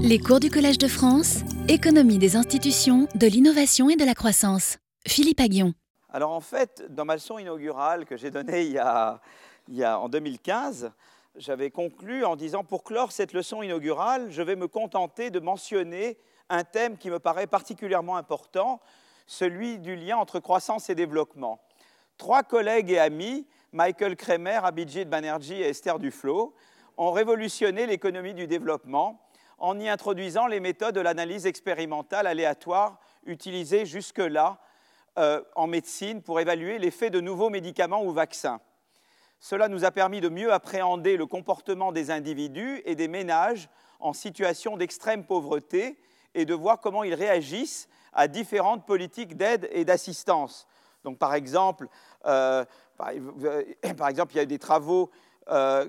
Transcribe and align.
Les 0.00 0.18
cours 0.18 0.40
du 0.40 0.50
Collège 0.50 0.78
de 0.78 0.88
France, 0.88 1.40
économie 1.68 2.18
des 2.18 2.36
institutions, 2.36 3.08
de 3.14 3.26
l'innovation 3.26 3.90
et 3.90 3.96
de 3.96 4.04
la 4.04 4.14
croissance. 4.14 4.78
Philippe 5.06 5.40
Aguillon. 5.40 5.74
Alors 6.10 6.32
en 6.32 6.40
fait, 6.40 6.84
dans 6.90 7.04
ma 7.04 7.14
leçon 7.14 7.38
inaugurale 7.38 8.04
que 8.04 8.16
j'ai 8.16 8.30
donnée 8.30 8.62
il 8.62 8.72
y 8.72 8.78
a, 8.78 9.20
en 9.98 10.08
2015, 10.08 10.92
j'avais 11.36 11.70
conclu 11.70 12.24
en 12.24 12.36
disant 12.36 12.64
pour 12.64 12.84
clore 12.84 13.12
cette 13.12 13.32
leçon 13.32 13.62
inaugurale, 13.62 14.30
je 14.30 14.42
vais 14.42 14.56
me 14.56 14.68
contenter 14.68 15.30
de 15.30 15.40
mentionner 15.40 16.18
un 16.48 16.64
thème 16.64 16.96
qui 16.96 17.10
me 17.10 17.18
paraît 17.18 17.46
particulièrement 17.46 18.16
important, 18.16 18.80
celui 19.26 19.78
du 19.78 19.96
lien 19.96 20.16
entre 20.16 20.40
croissance 20.40 20.90
et 20.90 20.94
développement. 20.94 21.60
Trois 22.18 22.42
collègues 22.42 22.90
et 22.90 22.98
amis, 22.98 23.46
Michael 23.72 24.16
Kremer, 24.16 24.60
Abhijit 24.62 25.06
Banerjee 25.06 25.62
et 25.62 25.68
Esther 25.68 25.98
Duflo, 25.98 26.54
ont 26.96 27.10
révolutionné 27.10 27.86
l'économie 27.86 28.34
du 28.34 28.46
développement 28.46 29.20
en 29.64 29.80
y 29.80 29.88
introduisant 29.88 30.46
les 30.46 30.60
méthodes 30.60 30.94
de 30.94 31.00
l'analyse 31.00 31.46
expérimentale 31.46 32.26
aléatoire 32.26 33.00
utilisées 33.24 33.86
jusque-là 33.86 34.58
euh, 35.16 35.42
en 35.54 35.66
médecine 35.66 36.20
pour 36.20 36.38
évaluer 36.38 36.78
l'effet 36.78 37.08
de 37.08 37.18
nouveaux 37.18 37.48
médicaments 37.48 38.04
ou 38.04 38.12
vaccins. 38.12 38.60
Cela 39.40 39.68
nous 39.68 39.86
a 39.86 39.90
permis 39.90 40.20
de 40.20 40.28
mieux 40.28 40.52
appréhender 40.52 41.16
le 41.16 41.24
comportement 41.24 41.92
des 41.92 42.10
individus 42.10 42.82
et 42.84 42.94
des 42.94 43.08
ménages 43.08 43.70
en 44.00 44.12
situation 44.12 44.76
d'extrême 44.76 45.24
pauvreté 45.24 45.98
et 46.34 46.44
de 46.44 46.52
voir 46.52 46.82
comment 46.82 47.02
ils 47.02 47.14
réagissent 47.14 47.88
à 48.12 48.28
différentes 48.28 48.84
politiques 48.84 49.34
d'aide 49.34 49.66
et 49.72 49.86
d'assistance. 49.86 50.66
Donc, 51.04 51.18
par 51.18 51.32
exemple, 51.32 51.88
euh, 52.26 52.66
par, 52.98 53.12
par, 53.96 54.08
exemple, 54.08 54.34
il 54.34 54.36
y 54.36 54.40
a 54.40 54.46
des 54.46 54.58
travaux 54.58 55.10
euh, 55.50 55.86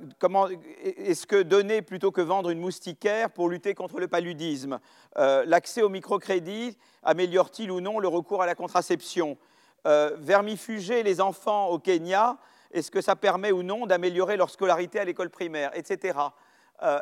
est-ce 0.84 1.26
que 1.26 1.42
donner 1.42 1.82
plutôt 1.82 2.12
que 2.12 2.22
vendre 2.22 2.50
une 2.50 2.60
moustiquaire 2.60 3.30
pour 3.30 3.50
lutter 3.50 3.74
contre 3.74 4.00
le 4.00 4.08
paludisme? 4.08 4.80
Euh, 5.18 5.44
L'accès 5.46 5.82
au 5.82 5.90
microcrédit 5.90 6.78
améliore-t-il 7.04 7.72
ou 7.72 7.80
non 7.80 8.00
le 8.00 8.08
recours 8.08 8.42
à 8.42 8.46
la 8.46 8.56
contraception? 8.56 9.38
Euh, 9.88 10.16
Vermifuger 10.18 11.04
les 11.04 11.22
enfants 11.22 11.68
au 11.68 11.80
Kenya, 11.80 12.38
est-ce 12.72 12.92
que 12.92 13.02
ça 13.02 13.16
permet 13.16 13.52
ou 13.52 13.64
non 13.64 13.86
d'améliorer 13.86 14.36
leur 14.36 14.50
scolarité 14.50 15.00
à 15.00 15.06
l'école 15.06 15.30
primaire, 15.30 15.72
etc. 15.74 16.18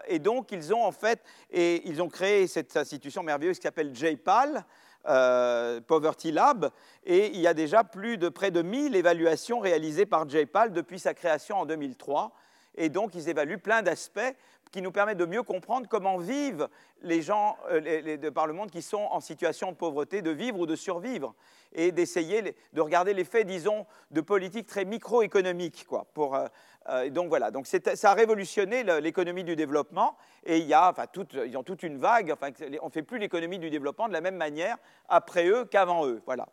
et 0.08 0.20
donc, 0.20 0.52
ils 0.52 0.72
ont 0.72 0.84
en 0.84 0.92
fait, 0.92 1.24
et 1.50 1.82
ils 1.90 2.00
ont 2.00 2.10
créé 2.10 2.46
cette 2.46 2.78
institution 2.78 3.24
merveilleuse 3.24 3.58
qui 3.58 3.64
s'appelle 3.64 3.96
JPAL, 3.96 4.64
Poverty 5.04 6.32
Lab, 6.32 6.72
et 7.06 7.28
il 7.28 7.40
y 7.42 7.48
a 7.48 7.54
déjà 7.54 7.84
plus 7.84 8.18
de 8.18 8.30
près 8.30 8.52
de 8.52 8.62
1000 8.62 8.96
évaluations 8.96 9.60
réalisées 9.60 10.06
par 10.06 10.30
JPAL 10.30 10.72
depuis 10.72 11.00
sa 11.00 11.14
création 11.14 11.58
en 11.58 11.66
2003 11.66 12.34
et 12.76 12.90
donc 12.90 13.16
ils 13.16 13.30
évaluent 13.30 13.58
plein 13.58 13.82
d'aspects 13.82 14.36
qui 14.72 14.82
nous 14.82 14.92
permettent 14.92 15.20
de 15.20 15.26
mieux 15.26 15.44
comprendre 15.44 15.88
comment 15.88 16.18
vivent 16.18 16.68
les 17.04 17.22
gens 17.22 17.58
euh, 17.70 18.18
de 18.18 18.30
par 18.30 18.48
le 18.48 18.54
monde 18.54 18.72
qui 18.72 18.82
sont 18.82 19.08
en 19.12 19.20
situation 19.20 19.72
de 19.72 19.78
pauvreté, 19.78 20.24
de 20.24 20.32
vivre 20.32 20.60
ou 20.60 20.66
de 20.66 20.76
survivre, 20.76 21.36
et 21.74 21.92
d'essayer 21.92 22.56
de 22.74 22.82
regarder 22.82 23.14
l'effet, 23.14 23.44
disons, 23.44 23.86
de 24.10 24.22
politiques 24.22 24.66
très 24.66 24.86
microéconomiques. 24.86 25.86
Quoi, 25.88 26.08
pour, 26.16 26.36
euh, 26.36 26.48
euh, 26.90 27.10
donc 27.10 27.30
voilà, 27.30 27.52
donc 27.52 27.68
ça 27.68 28.12
a 28.12 28.14
révolutionné 28.14 28.84
l'économie 29.02 29.44
du 29.44 29.56
développement, 29.56 30.18
et 30.46 30.58
il 30.58 30.66
y 30.66 30.74
a, 30.74 30.90
enfin, 30.90 31.06
ils 31.46 31.58
ont 31.58 31.64
toute 31.64 31.84
une 31.84 31.98
vague, 31.98 32.32
enfin, 32.32 32.50
on 32.82 32.88
ne 32.88 32.92
fait 32.92 33.04
plus 33.04 33.20
l'économie 33.20 33.60
du 33.60 33.70
développement 33.70 34.08
de 34.08 34.14
la 34.14 34.22
même 34.22 34.36
manière 34.36 34.78
après 35.08 35.48
eux 35.48 35.66
qu'avant 35.66 36.06
eux. 36.06 36.22
Voilà. 36.26 36.48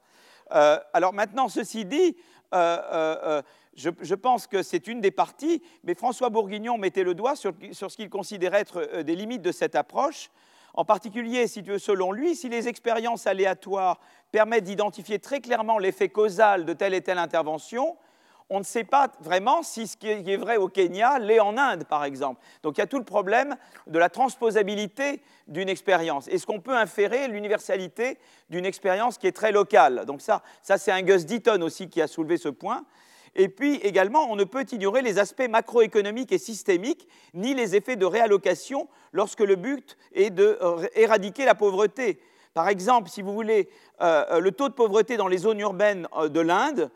alors 0.93 1.13
maintenant, 1.13 1.49
ceci 1.49 1.85
dit, 1.85 2.17
je, 3.81 4.15
pense 4.15 4.47
que 4.47 4.63
c'est 4.63 4.87
une 4.87 5.01
des 5.01 5.11
parties, 5.11 5.63
mais 5.85 5.95
François 5.95 6.31
Bourguignon 6.31 6.79
mettait 6.79 7.05
le 7.05 7.15
doigt 7.15 7.37
sur, 7.37 7.53
ce 7.73 7.97
qu'il 7.97 8.11
considérait 8.11 8.61
être 8.61 8.89
euh, 8.95 9.03
des 9.03 9.17
limites 9.17 9.43
de 9.43 9.53
cette 9.53 9.75
approche. 9.75 10.31
En 10.75 10.85
particulier, 10.85 11.47
si 11.49 11.65
selon 11.79 12.13
lui, 12.13 12.37
si 12.37 12.49
les 12.49 12.69
expériences 12.69 13.27
aléatoires 13.27 13.99
permettent 14.31 14.65
d'identifier 14.65 15.19
très 15.19 15.41
clairement 15.41 15.79
l'effet 15.79 16.09
causal 16.09 16.65
de 16.65 16.73
telle 16.73 16.95
et 16.95 17.01
telle 17.01 17.19
intervention, 17.19 17.97
on 18.51 18.59
ne 18.59 18.65
sait 18.65 18.85
pas 18.85 19.11
vraiment 19.21 19.63
si 19.63 19.87
ce 19.87 19.97
qui 19.97 20.09
est 20.09 20.37
vrai 20.37 20.57
au 20.57 20.69
Kenya 20.69 21.19
l'est 21.19 21.41
en 21.41 21.57
Inde, 21.57 21.85
par 21.85 22.05
exemple. 22.05 22.41
Donc 22.63 22.77
il 22.77 22.81
y 22.81 22.83
a 22.83 22.87
tout 22.87 22.99
le 22.99 23.05
problème 23.05 23.57
de 23.87 23.99
la 23.99 24.09
transposabilité 24.09 25.23
d'une 25.47 25.69
expérience. 25.69 26.27
Est-ce 26.29 26.47
qu'on 26.47 26.61
peut 26.61 26.77
inférer 26.77 27.29
l'universalité 27.29 28.19
d'une 28.51 28.67
expérience 28.67 29.19
qui 29.19 29.29
est 29.29 29.33
très 29.33 29.53
locale? 29.53 30.05
Donc 30.05 30.21
ça, 30.21 30.43
ça 30.63 30.79
c'est 30.79 30.91
un 30.91 31.03
Gus 31.03 31.25
Deaton 31.25 31.63
aussi 31.63 31.89
qui 31.89 32.03
a 32.03 32.09
soulevé 32.09 32.37
ce 32.37 32.49
point. 32.49 32.85
Et 33.37 33.49
puis 33.49 33.77
également, 33.77 34.31
on 34.31 34.35
ne 34.35 34.45
peut 34.45 34.67
ignorer 34.73 35.03
les 35.03 35.19
aspects 35.19 35.49
macroéconomiques 35.49 36.33
et 36.33 36.39
systémiques, 36.39 37.07
ni 37.33 37.55
les 37.55 37.77
effets 37.77 37.97
de 37.97 38.05
réallocation 38.05 38.89
lorsque 39.13 39.41
le 39.41 39.55
but 39.55 39.97
est 40.13 40.31
d'éradiquer 40.31 41.45
la 41.45 41.55
pauvreté. 41.55 42.21
Par 42.55 42.69
exemple, 42.69 43.09
si 43.09 43.23
vous 43.23 43.33
voulez, 43.33 43.69
euh, 44.01 44.25
euh, 44.33 44.41
le 44.41 44.51
taux 44.51 44.69
de 44.69 44.75
pauvreté 44.75 45.17
dans 45.17 45.29
les 45.29 45.39
zones 45.39 45.61
urbaines 45.61 46.09
euh, 46.17 46.29
de 46.29 46.41
l'Inde 46.41 46.91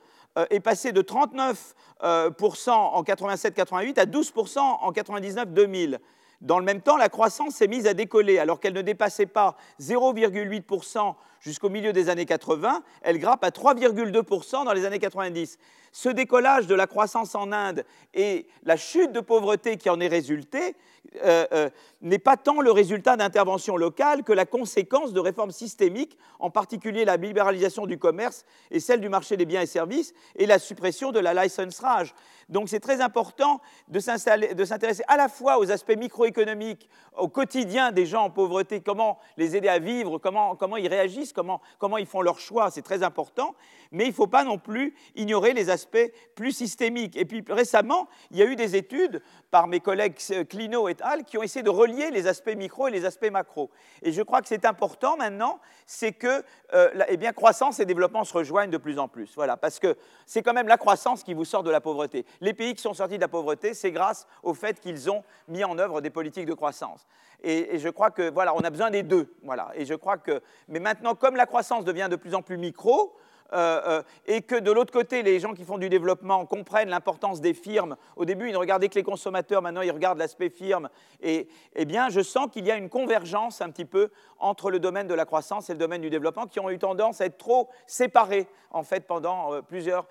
est 0.50 0.60
passé 0.60 0.92
de 0.92 1.02
39% 1.02 2.70
en 2.70 3.02
87-88 3.02 3.98
à 3.98 4.06
12% 4.06 4.58
en 4.58 4.92
99-2000. 4.92 5.98
Dans 6.40 6.58
le 6.58 6.64
même 6.64 6.80
temps, 6.80 6.96
la 6.96 7.08
croissance 7.08 7.54
s'est 7.54 7.68
mise 7.68 7.86
à 7.86 7.94
décoller. 7.94 8.38
Alors 8.38 8.60
qu'elle 8.60 8.74
ne 8.74 8.82
dépassait 8.82 9.26
pas 9.26 9.56
0,8% 9.80 11.14
jusqu'au 11.44 11.68
milieu 11.68 11.92
des 11.92 12.08
années 12.08 12.24
80, 12.24 12.82
elle 13.02 13.18
grappe 13.18 13.44
à 13.44 13.50
3,2% 13.50 14.64
dans 14.64 14.72
les 14.72 14.84
années 14.86 14.98
90. 14.98 15.58
Ce 15.92 16.08
décollage 16.08 16.66
de 16.66 16.74
la 16.74 16.86
croissance 16.86 17.34
en 17.34 17.52
Inde 17.52 17.84
et 18.14 18.48
la 18.64 18.76
chute 18.76 19.12
de 19.12 19.20
pauvreté 19.20 19.76
qui 19.76 19.90
en 19.90 20.00
est 20.00 20.08
résultée 20.08 20.74
euh, 21.22 21.46
euh, 21.52 21.70
n'est 22.00 22.18
pas 22.18 22.36
tant 22.36 22.60
le 22.60 22.72
résultat 22.72 23.16
d'interventions 23.16 23.76
locales 23.76 24.24
que 24.24 24.32
la 24.32 24.46
conséquence 24.46 25.12
de 25.12 25.20
réformes 25.20 25.52
systémiques, 25.52 26.18
en 26.40 26.50
particulier 26.50 27.04
la 27.04 27.16
libéralisation 27.16 27.86
du 27.86 27.98
commerce 27.98 28.44
et 28.70 28.80
celle 28.80 29.00
du 29.00 29.08
marché 29.08 29.36
des 29.36 29.44
biens 29.44 29.60
et 29.60 29.66
services 29.66 30.14
et 30.34 30.46
la 30.46 30.58
suppression 30.58 31.12
de 31.12 31.20
la 31.20 31.34
license 31.34 31.78
rage. 31.78 32.14
Donc 32.48 32.68
c'est 32.68 32.80
très 32.80 33.00
important 33.00 33.60
de 33.88 34.00
s'intéresser 34.00 35.02
à 35.06 35.16
la 35.16 35.28
fois 35.28 35.58
aux 35.58 35.70
aspects 35.70 35.96
microéconomiques, 35.96 36.88
au 37.16 37.28
quotidien 37.28 37.92
des 37.92 38.06
gens 38.06 38.24
en 38.24 38.30
pauvreté, 38.30 38.80
comment 38.80 39.18
les 39.36 39.56
aider 39.56 39.68
à 39.68 39.78
vivre, 39.78 40.18
comment, 40.18 40.56
comment 40.56 40.76
ils 40.76 40.88
réagissent, 40.88 41.32
comment, 41.34 41.96
ils 41.98 42.06
font 42.06 42.22
leurs 42.22 42.38
choix, 42.38 42.70
c'est 42.70 42.82
très 42.82 43.02
important, 43.02 43.54
mais 43.94 44.04
il 44.04 44.08
ne 44.08 44.14
faut 44.14 44.26
pas 44.26 44.44
non 44.44 44.58
plus 44.58 44.92
ignorer 45.14 45.52
les 45.52 45.70
aspects 45.70 46.12
plus 46.34 46.50
systémiques. 46.50 47.16
Et 47.16 47.24
puis 47.24 47.44
récemment, 47.48 48.08
il 48.32 48.38
y 48.38 48.42
a 48.42 48.44
eu 48.44 48.56
des 48.56 48.74
études 48.74 49.22
par 49.52 49.68
mes 49.68 49.78
collègues 49.78 50.16
Clino 50.48 50.88
et 50.88 50.96
al. 51.00 51.24
qui 51.24 51.38
ont 51.38 51.44
essayé 51.44 51.62
de 51.62 51.70
relier 51.70 52.10
les 52.10 52.26
aspects 52.26 52.56
micro 52.56 52.88
et 52.88 52.90
les 52.90 53.04
aspects 53.04 53.30
macro. 53.30 53.70
Et 54.02 54.10
je 54.10 54.20
crois 54.20 54.42
que 54.42 54.48
c'est 54.48 54.64
important 54.64 55.16
maintenant, 55.16 55.60
c'est 55.86 56.12
que 56.12 56.42
euh, 56.74 57.04
eh 57.08 57.16
bien, 57.16 57.32
croissance 57.32 57.78
et 57.78 57.86
développement 57.86 58.24
se 58.24 58.34
rejoignent 58.34 58.70
de 58.70 58.78
plus 58.78 58.98
en 58.98 59.06
plus. 59.06 59.32
Voilà, 59.36 59.56
parce 59.56 59.78
que 59.78 59.96
c'est 60.26 60.42
quand 60.42 60.54
même 60.54 60.68
la 60.68 60.76
croissance 60.76 61.22
qui 61.22 61.32
vous 61.32 61.44
sort 61.44 61.62
de 61.62 61.70
la 61.70 61.80
pauvreté. 61.80 62.26
Les 62.40 62.52
pays 62.52 62.74
qui 62.74 62.82
sont 62.82 62.94
sortis 62.94 63.16
de 63.16 63.20
la 63.20 63.28
pauvreté, 63.28 63.74
c'est 63.74 63.92
grâce 63.92 64.26
au 64.42 64.54
fait 64.54 64.80
qu'ils 64.80 65.08
ont 65.08 65.22
mis 65.46 65.62
en 65.62 65.78
œuvre 65.78 66.00
des 66.00 66.10
politiques 66.10 66.46
de 66.46 66.54
croissance. 66.54 67.06
Et, 67.44 67.78
je 67.78 67.88
crois 67.90 68.10
que 68.10 68.30
voilà, 68.30 68.54
on 68.56 68.60
a 68.60 68.70
besoin 68.70 68.90
des 68.90 69.04
deux. 69.04 69.32
Voilà. 69.44 69.70
Et 69.74 69.84
je 69.84 69.94
crois 69.94 70.16
que, 70.16 70.42
mais 70.66 70.80
maintenant, 70.80 71.14
comme 71.14 71.36
la 71.36 71.46
croissance 71.46 71.84
devient 71.84 72.08
de 72.10 72.16
plus 72.16 72.34
en 72.34 72.42
plus 72.42 72.56
micro, 72.56 73.14
euh, 73.52 73.80
euh, 73.86 74.02
et 74.26 74.42
que 74.42 74.56
de 74.56 74.72
l'autre 74.72 74.92
côté, 74.92 75.22
les 75.22 75.38
gens 75.38 75.52
qui 75.52 75.64
font 75.64 75.78
du 75.78 75.88
développement 75.88 76.46
comprennent 76.46 76.88
l'importance 76.88 77.40
des 77.40 77.54
firmes. 77.54 77.96
Au 78.16 78.24
début, 78.24 78.48
ils 78.48 78.52
ne 78.52 78.58
regardaient 78.58 78.88
que 78.88 78.94
les 78.94 79.02
consommateurs, 79.02 79.62
maintenant 79.62 79.82
ils 79.82 79.92
regardent 79.92 80.18
l'aspect 80.18 80.50
firme. 80.50 80.88
Et 81.22 81.48
eh 81.74 81.84
bien, 81.84 82.08
je 82.08 82.20
sens 82.20 82.48
qu'il 82.50 82.66
y 82.66 82.70
a 82.70 82.76
une 82.76 82.88
convergence 82.88 83.60
un 83.60 83.70
petit 83.70 83.84
peu 83.84 84.10
entre 84.38 84.70
le 84.70 84.80
domaine 84.80 85.06
de 85.06 85.14
la 85.14 85.24
croissance 85.24 85.70
et 85.70 85.72
le 85.72 85.78
domaine 85.78 86.00
du 86.00 86.10
développement 86.10 86.46
qui 86.46 86.58
ont 86.58 86.70
eu 86.70 86.78
tendance 86.78 87.20
à 87.20 87.26
être 87.26 87.38
trop 87.38 87.68
séparés 87.86 88.46
en 88.70 88.82
fait 88.82 89.06
pendant 89.06 89.52
euh, 89.52 89.62
plusieurs 89.62 90.06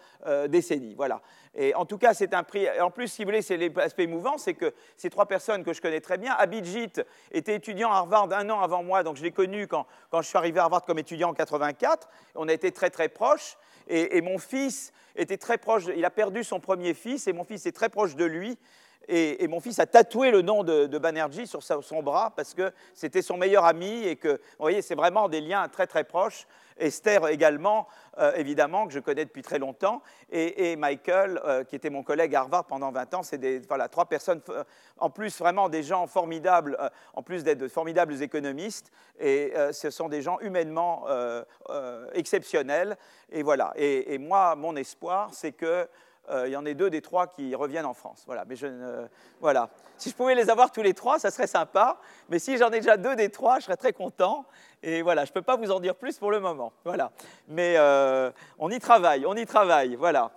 décennies. 0.47 0.95
Voilà. 0.95 1.21
Et 1.55 1.75
en 1.75 1.85
tout 1.85 1.97
cas, 1.97 2.13
c'est 2.13 2.33
un 2.33 2.43
prix. 2.43 2.67
En 2.79 2.89
plus, 2.89 3.07
si 3.07 3.23
vous 3.23 3.27
voulez, 3.27 3.41
c'est 3.41 3.57
l'aspect 3.57 4.03
émouvant, 4.03 4.37
c'est 4.37 4.53
que 4.53 4.73
ces 4.95 5.09
trois 5.09 5.27
personnes 5.27 5.63
que 5.63 5.73
je 5.73 5.81
connais 5.81 6.01
très 6.01 6.17
bien, 6.17 6.33
Abidjit 6.33 6.93
était 7.31 7.55
étudiant 7.55 7.91
à 7.91 7.97
Harvard 7.97 8.31
un 8.31 8.49
an 8.49 8.61
avant 8.61 8.81
moi, 8.81 9.03
donc 9.03 9.17
je 9.17 9.23
l'ai 9.23 9.31
connu 9.31 9.67
quand, 9.67 9.85
quand, 10.09 10.21
je 10.21 10.29
suis 10.29 10.37
arrivé 10.37 10.59
à 10.59 10.63
Harvard 10.63 10.83
comme 10.83 10.97
étudiant 10.97 11.29
en 11.29 11.33
84. 11.33 12.09
On 12.35 12.47
a 12.47 12.53
été 12.53 12.71
très 12.71 12.89
très 12.89 13.09
proches. 13.09 13.22
Et, 13.87 14.21
mon 14.21 14.37
fils 14.37 14.93
était 15.15 15.37
très 15.37 15.57
proche. 15.57 15.83
Il 15.95 16.05
a 16.05 16.09
perdu 16.09 16.43
son 16.43 16.59
premier 16.59 16.93
fils 16.93 17.27
et 17.27 17.33
mon 17.33 17.43
fils 17.43 17.65
est 17.65 17.71
très 17.71 17.89
proche 17.89 18.15
de 18.15 18.25
lui. 18.25 18.57
Et, 19.07 19.47
mon 19.47 19.59
fils 19.59 19.79
a 19.79 19.85
tatoué 19.85 20.31
le 20.31 20.41
nom 20.41 20.63
de, 20.63 20.85
de 20.85 20.97
Banerjee 20.97 21.47
sur 21.47 21.61
son 21.63 22.03
bras 22.03 22.33
parce 22.35 22.53
que 22.53 22.71
c'était 22.93 23.21
son 23.21 23.37
meilleur 23.37 23.65
ami 23.65 24.05
et 24.05 24.15
que, 24.15 24.29
vous 24.29 24.59
voyez, 24.59 24.81
c'est 24.81 24.95
vraiment 24.95 25.27
des 25.27 25.41
liens 25.41 25.67
très 25.67 25.87
très 25.87 26.03
proches. 26.03 26.47
Esther 26.77 27.27
également, 27.27 27.87
euh, 28.17 28.33
évidemment, 28.35 28.87
que 28.87 28.93
je 28.93 28.99
connais 28.99 29.25
depuis 29.25 29.41
très 29.41 29.59
longtemps, 29.59 30.01
et, 30.31 30.75
Michael, 30.75 31.39
euh, 31.45 31.63
qui 31.63 31.75
était 31.75 31.89
mon 31.89 32.03
collègue 32.03 32.35
à 32.35 32.41
Harvard 32.41 32.65
pendant 32.65 32.91
20 32.91 33.13
ans. 33.13 33.23
C'est 33.23 33.65
voilà, 33.67 33.87
trois 33.87 34.05
personnes, 34.05 34.41
en 34.97 35.09
plus 35.09 35.37
vraiment 35.37 35.69
des 35.69 35.83
gens 35.83 36.07
formidables, 36.07 36.77
euh, 36.79 36.89
en 37.13 37.23
plus 37.23 37.43
d'être 37.43 37.59
de 37.59 37.67
formidables 37.67 38.21
économistes, 38.21 38.91
et 39.19 39.53
ce 39.71 39.89
sont 39.89 40.09
des 40.09 40.21
gens 40.21 40.39
humainement 40.39 41.05
exceptionnels. 42.13 42.97
Et 43.31 43.43
voilà. 43.43 43.73
Et 43.75 44.17
moi, 44.17 44.55
mon 44.55 44.75
espoir, 44.75 45.29
c'est 45.33 45.51
que 45.51 45.87
il 46.31 46.51
y 46.51 46.55
en 46.55 46.65
a 46.65 46.73
deux 46.73 46.89
des 46.89 47.01
trois 47.01 47.27
qui 47.27 47.53
reviennent 47.55 47.85
en 47.85 47.93
France. 47.93 48.23
Voilà, 48.25 48.45
mais 48.45 48.55
je 48.55 48.67
voilà. 49.41 49.69
Si 49.97 50.09
je 50.09 50.15
pouvais 50.15 50.35
les 50.35 50.49
avoir 50.49 50.71
tous 50.71 50.81
les 50.81 50.93
trois, 50.93 51.19
ça 51.19 51.31
serait 51.31 51.47
sympa. 51.47 51.97
Mais 52.29 52.39
si 52.39 52.57
j'en 52.57 52.69
ai 52.69 52.79
déjà 52.79 52.97
deux 52.97 53.15
des 53.15 53.29
trois, 53.29 53.59
je 53.59 53.65
serais 53.65 53.77
très 53.77 53.93
content. 53.93 54.45
Et 54.81 55.01
voilà, 55.01 55.25
je 55.25 55.31
ne 55.31 55.33
peux 55.33 55.41
pas 55.41 55.55
vous 55.55 55.71
en 55.71 55.79
dire 55.79 55.95
plus 55.95 56.17
pour 56.17 56.31
le 56.31 56.39
moment. 56.39 56.73
Voilà. 56.85 57.11
Mais 57.47 57.77
on 58.59 58.69
y 58.69 58.79
travaille, 58.79 59.25
on 59.25 59.35
y 59.35 59.45
travaille. 59.45 59.95
Voilà. 59.95 60.31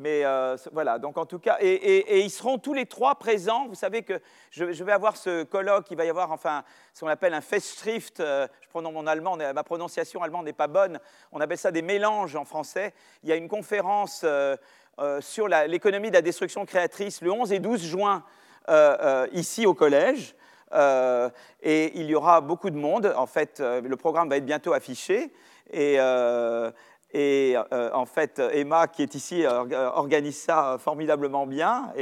Mais 0.00 0.24
euh, 0.24 0.56
voilà, 0.70 1.00
donc 1.00 1.18
en 1.18 1.26
tout 1.26 1.40
cas, 1.40 1.58
et, 1.60 2.20
ils 2.20 2.30
seront 2.30 2.58
tous 2.58 2.72
les 2.72 2.86
trois 2.86 3.16
présents. 3.16 3.66
Vous 3.66 3.74
savez 3.74 4.04
que 4.04 4.20
je, 4.52 4.64
vais 4.64 4.92
avoir 4.92 5.16
ce 5.16 5.42
colloque, 5.42 5.90
il 5.90 5.96
va 5.96 6.04
y 6.04 6.08
avoir 6.08 6.30
enfin 6.30 6.62
ce 6.94 7.00
qu'on 7.00 7.08
appelle 7.08 7.34
un 7.34 7.40
Festschrift. 7.40 8.20
Euh, 8.20 8.46
je 8.60 8.68
prends 8.68 8.80
mon 8.80 9.08
allemand, 9.08 9.36
ma 9.36 9.64
prononciation 9.64 10.22
allemande 10.22 10.44
n'est 10.44 10.52
pas 10.52 10.68
bonne. 10.68 11.00
On 11.32 11.40
appelle 11.40 11.58
ça 11.58 11.72
des 11.72 11.82
mélanges 11.82 12.36
en 12.36 12.44
français. 12.44 12.94
Il 13.24 13.28
y 13.28 13.32
a 13.32 13.34
une 13.34 13.48
conférence 13.48 14.20
euh, 14.22 14.56
sur 15.20 15.48
l'économie 15.48 16.10
de 16.10 16.14
la 16.14 16.22
destruction 16.22 16.64
créatrice 16.64 17.20
le 17.20 17.32
11 17.32 17.50
et 17.50 17.58
12 17.58 17.82
juin 17.82 18.22
ici 19.32 19.66
au 19.66 19.74
collège. 19.74 20.36
et 20.72 21.98
il 21.98 22.04
y 22.04 22.14
aura 22.14 22.40
beaucoup 22.40 22.70
de 22.70 22.76
monde. 22.76 23.12
En 23.16 23.26
fait, 23.26 23.58
le 23.58 23.96
programme 23.96 24.28
va 24.28 24.36
être 24.36 24.46
bientôt 24.46 24.74
affiché. 24.74 25.32
Et, 25.72 25.98
et 27.12 27.56
euh, 27.72 27.90
en 27.94 28.04
fait, 28.04 28.40
Emma, 28.52 28.86
qui 28.86 29.02
est 29.02 29.14
ici, 29.14 29.44
euh, 29.44 29.90
organise 29.90 30.36
ça 30.36 30.76
formidablement 30.78 31.46
bien. 31.46 31.92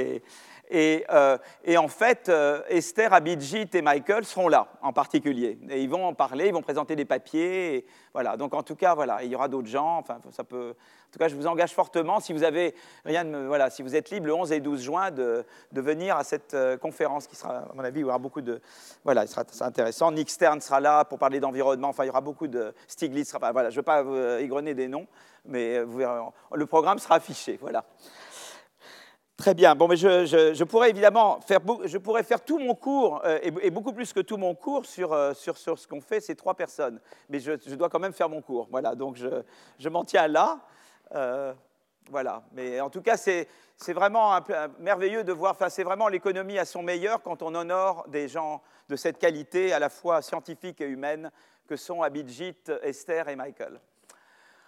Euh, 0.74 1.38
et, 1.64 1.78
en 1.78 1.88
fait, 1.88 2.30
Esther, 2.68 3.12
Abidjit 3.12 3.68
et 3.74 3.82
Michael 3.82 4.24
seront 4.24 4.48
là 4.48 4.68
en 4.82 4.92
particulier. 4.92 5.58
Et 5.70 5.82
ils 5.82 5.90
vont 5.90 6.06
en 6.06 6.14
parler, 6.14 6.48
ils 6.48 6.52
vont 6.52 6.62
présenter 6.62 6.96
des 6.96 7.04
papiers. 7.04 7.86
voilà. 8.12 8.36
Donc 8.36 8.54
en 8.54 8.62
tout 8.62 8.76
cas, 8.76 8.94
voilà, 8.94 9.22
il 9.22 9.30
y 9.30 9.34
aura 9.34 9.48
d'autres 9.48 9.68
gens. 9.68 9.98
Enfin, 9.98 10.18
ça 10.30 10.44
peut, 10.44 10.74
en 11.08 11.12
tout 11.12 11.18
cas, 11.18 11.28
je 11.28 11.36
vous 11.36 11.46
engage 11.46 11.72
fortement, 11.72 12.20
si 12.20 12.32
vous 12.32 12.42
avez 12.42 12.74
rien 13.04 13.24
de, 13.24 13.38
voilà, 13.46 13.70
si 13.70 13.82
vous 13.82 13.94
êtes 13.94 14.10
libre 14.10 14.26
le 14.26 14.34
11 14.34 14.52
et 14.52 14.60
12 14.60 14.82
juin, 14.82 15.10
de, 15.10 15.44
venir 15.72 16.16
à 16.16 16.24
cette 16.24 16.52
euh, 16.54 16.76
conférence 16.76 17.26
qui 17.26 17.36
sera, 17.36 17.58
à 17.58 17.74
mon 17.74 17.84
avis, 17.84 18.00
il 18.00 18.02
y 18.02 18.04
aura 18.04 18.18
beaucoup 18.18 18.40
de, 18.40 18.60
voilà, 19.04 19.24
il 19.24 19.28
sera, 19.28 19.44
intéressant. 19.60 20.10
Nick 20.10 20.28
Stern 20.28 20.60
sera 20.60 20.80
là 20.80 21.04
pour 21.04 21.18
parler 21.18 21.38
d'environnement. 21.38 21.88
Enfin, 21.88 22.04
il 22.04 22.08
y 22.08 22.10
aura 22.10 22.20
beaucoup 22.20 22.48
de 22.48 22.74
Stiglitz. 22.88 23.30
Sera, 23.30 23.52
voilà, 23.52 23.70
je 23.70 23.74
ne 23.74 23.78
veux 23.78 23.84
pas 23.84 24.02
euh, 24.02 24.40
égrener 24.40 24.74
des 24.74 24.88
noms, 24.88 25.06
mais 25.44 25.78
euh, 25.78 26.20
le 26.52 26.66
programme 26.66 26.98
sera 26.98 27.14
affiché. 27.14 27.56
Voilà. 27.60 27.84
Très 29.36 29.52
bien. 29.52 29.74
Bon, 29.74 29.86
mais 29.86 29.96
je, 29.96 30.24
je, 30.24 30.64
pourrais 30.64 30.88
évidemment 30.88 31.40
faire, 31.42 31.60
je 31.84 32.36
tout 32.38 32.58
mon 32.58 32.74
cours, 32.74 33.22
et, 33.42 33.70
beaucoup 33.70 33.92
plus 33.92 34.12
que 34.14 34.20
tout 34.20 34.38
mon 34.38 34.54
cours, 34.54 34.86
sur, 34.86 35.14
sur 35.36 35.58
ce 35.58 35.86
qu'ont 35.86 36.00
fait 36.00 36.20
ces 36.20 36.34
trois 36.34 36.54
personnes. 36.54 36.98
Mais 37.28 37.38
je, 37.38 37.52
je, 37.66 37.74
dois 37.74 37.90
quand 37.90 37.98
même 37.98 38.14
faire 38.14 38.30
mon 38.30 38.40
cours. 38.40 38.66
Voilà, 38.70 38.94
donc 38.94 39.18
je, 39.78 39.88
m'en 39.90 40.04
tiens 40.04 40.26
là. 40.26 40.60
Euh, 41.14 41.52
voilà. 42.10 42.44
Mais 42.52 42.80
en 42.80 42.88
tout 42.88 43.02
cas, 43.02 43.18
c'est 43.18 43.46
vraiment 43.88 44.38
merveilleux 44.78 45.22
de 45.22 45.32
voir, 45.32 45.56
c'est 45.68 45.84
vraiment 45.84 46.08
l'économie 46.08 46.58
à 46.58 46.64
son 46.64 46.82
meilleur 46.82 47.22
quand 47.22 47.42
on 47.42 47.54
honore 47.54 48.06
des 48.08 48.28
gens 48.28 48.62
de 48.88 48.96
cette 48.96 49.18
qualité, 49.18 49.74
à 49.74 49.78
la 49.78 49.90
fois 49.90 50.22
scientifique 50.22 50.80
et 50.80 50.86
humaine, 50.86 51.30
que 51.68 51.76
sont 51.76 52.02
Abhijit, 52.02 52.70
Esther 52.82 53.28
et 53.28 53.36
Michael. 53.36 53.80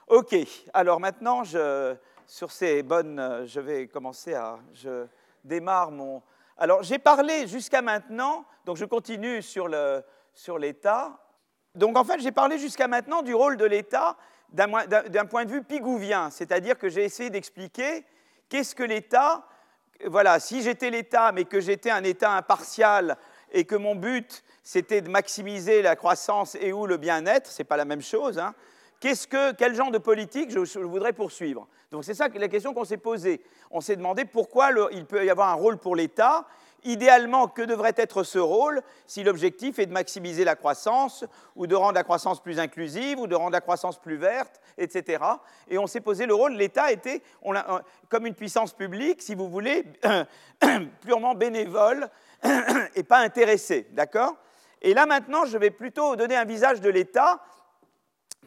OK, 0.09 0.37
alors 0.73 1.01
maintenant, 1.01 1.45
je, 1.45 1.95
sur 2.29 2.53
ces 2.53 2.83
bonnes, 2.83 3.45
je 3.47 3.59
vais 3.59 3.89
commencer 3.89 4.35
à, 4.35 4.59
je 4.75 5.07
démarre 5.45 5.91
mon... 5.91 6.23
Alors, 6.59 6.83
j'ai 6.83 6.99
parlé 6.99 7.49
jusqu'à 7.49 7.81
maintenant, 7.81 8.45
donc 8.67 8.77
je 8.77 8.85
continue 8.85 9.41
sur 9.41 9.67
l'État. 10.59 11.19
donc, 11.75 11.97
en 11.97 12.05
fait, 12.05 12.21
j'ai 12.21 12.31
parlé 12.31 12.59
jusqu'à 12.59 12.87
maintenant 12.87 13.23
du 13.23 13.35
rôle 13.35 13.57
de 13.57 13.65
l'État 13.65 14.17
d'un 14.51 15.27
point 15.27 15.45
de 15.45 15.51
vue 15.51 15.63
pigouvien, 15.63 16.31
c'est-à-dire 16.31 16.79
que 16.79 16.89
j'ai 16.89 17.05
essayé 17.05 17.31
d'expliquer 17.31 18.05
qu'est-ce 18.49 18.75
que 18.75 18.83
l'État, 18.83 19.47
voilà, 20.07 20.39
si 20.39 20.63
j'étais 20.63 20.91
l'État, 20.91 21.33
mais 21.33 21.45
que 21.45 21.61
j'étais 21.61 21.91
un 21.91 22.05
État 22.05 22.33
impartial 22.33 23.17
et 23.53 23.65
que 23.65 23.75
mon 23.75 23.95
but 23.95 24.45
c'était 24.63 25.01
de 25.01 25.09
maximiser 25.09 25.81
la 25.81 25.97
croissance 25.97 26.57
et 26.61 26.73
ou 26.75 26.87
le 26.87 26.99
bien-être, 26.99 27.51
c'est 27.51 27.65
pas 27.65 27.79
la 27.79 27.87
même 27.87 28.03
chose. 28.03 28.39
Hein, 28.39 28.55
que, 29.01 29.53
quel 29.53 29.75
genre 29.75 29.91
de 29.91 29.99
politique 29.99 30.51
je, 30.51 30.79
voudrais 30.79 31.13
poursuivre? 31.13 31.69
Donc 31.91 32.05
c'est 32.05 32.15
ça 32.15 32.29
la 32.29 32.49
question 32.49 32.75
qu'on 32.75 32.85
s'est 32.85 32.97
posée. 32.97 33.41
On 33.71 33.81
s'est 33.81 33.97
demandé 33.97 34.25
pourquoi 34.25 34.71
il 34.93 35.05
peut 35.05 35.25
y 35.25 35.31
avoir 35.31 35.49
un 35.49 35.55
rôle 35.55 35.79
pour 35.79 35.97
l'État 35.97 36.47
Idéalement, 36.85 37.49
que 37.49 37.63
devrait 37.63 37.95
être 37.97 38.23
ce 38.23 38.39
rôle 38.39 38.83
si 39.05 39.25
l'objectif 39.25 39.81
est 39.81 39.87
de 39.87 39.93
maximiser 39.93 40.45
la 40.45 40.55
croissance 40.55 41.25
ou 41.57 41.67
de 41.67 41.75
rendre 41.75 41.95
la 41.95 42.05
croissance 42.05 42.41
plus 42.41 42.61
inclusive 42.61 43.19
ou 43.19 43.27
de 43.27 43.35
rendre 43.35 43.51
la 43.51 43.61
croissance 43.61 43.99
plus 43.99 44.17
verte, 44.17 44.61
etc. 44.79 45.25
Et 45.69 45.77
on 45.77 45.89
s'est 45.89 46.01
posé 46.01 46.25
le 46.25 46.35
rôle, 46.35 46.53
l'État 46.55 46.93
était 46.93 47.21
comme 48.09 48.27
une 48.27 48.35
puissance 48.35 48.73
publique, 48.73 49.23
si 49.23 49.35
vous 49.35 49.49
voulez, 49.49 49.87
purement 51.01 51.35
bénévole 51.35 52.09
et 52.95 53.03
pas 53.03 53.19
intéressé, 53.19 53.89
d'accord? 53.91 54.37
Et 54.81 54.95
là 54.95 55.05
maintenant, 55.05 55.47
je 55.47 55.59
vais 55.59 55.71
plutôt 55.71 56.15
donner 56.15 56.37
un 56.37 56.45
visage 56.45 56.81
de 56.81 56.91
l'État 56.91 57.41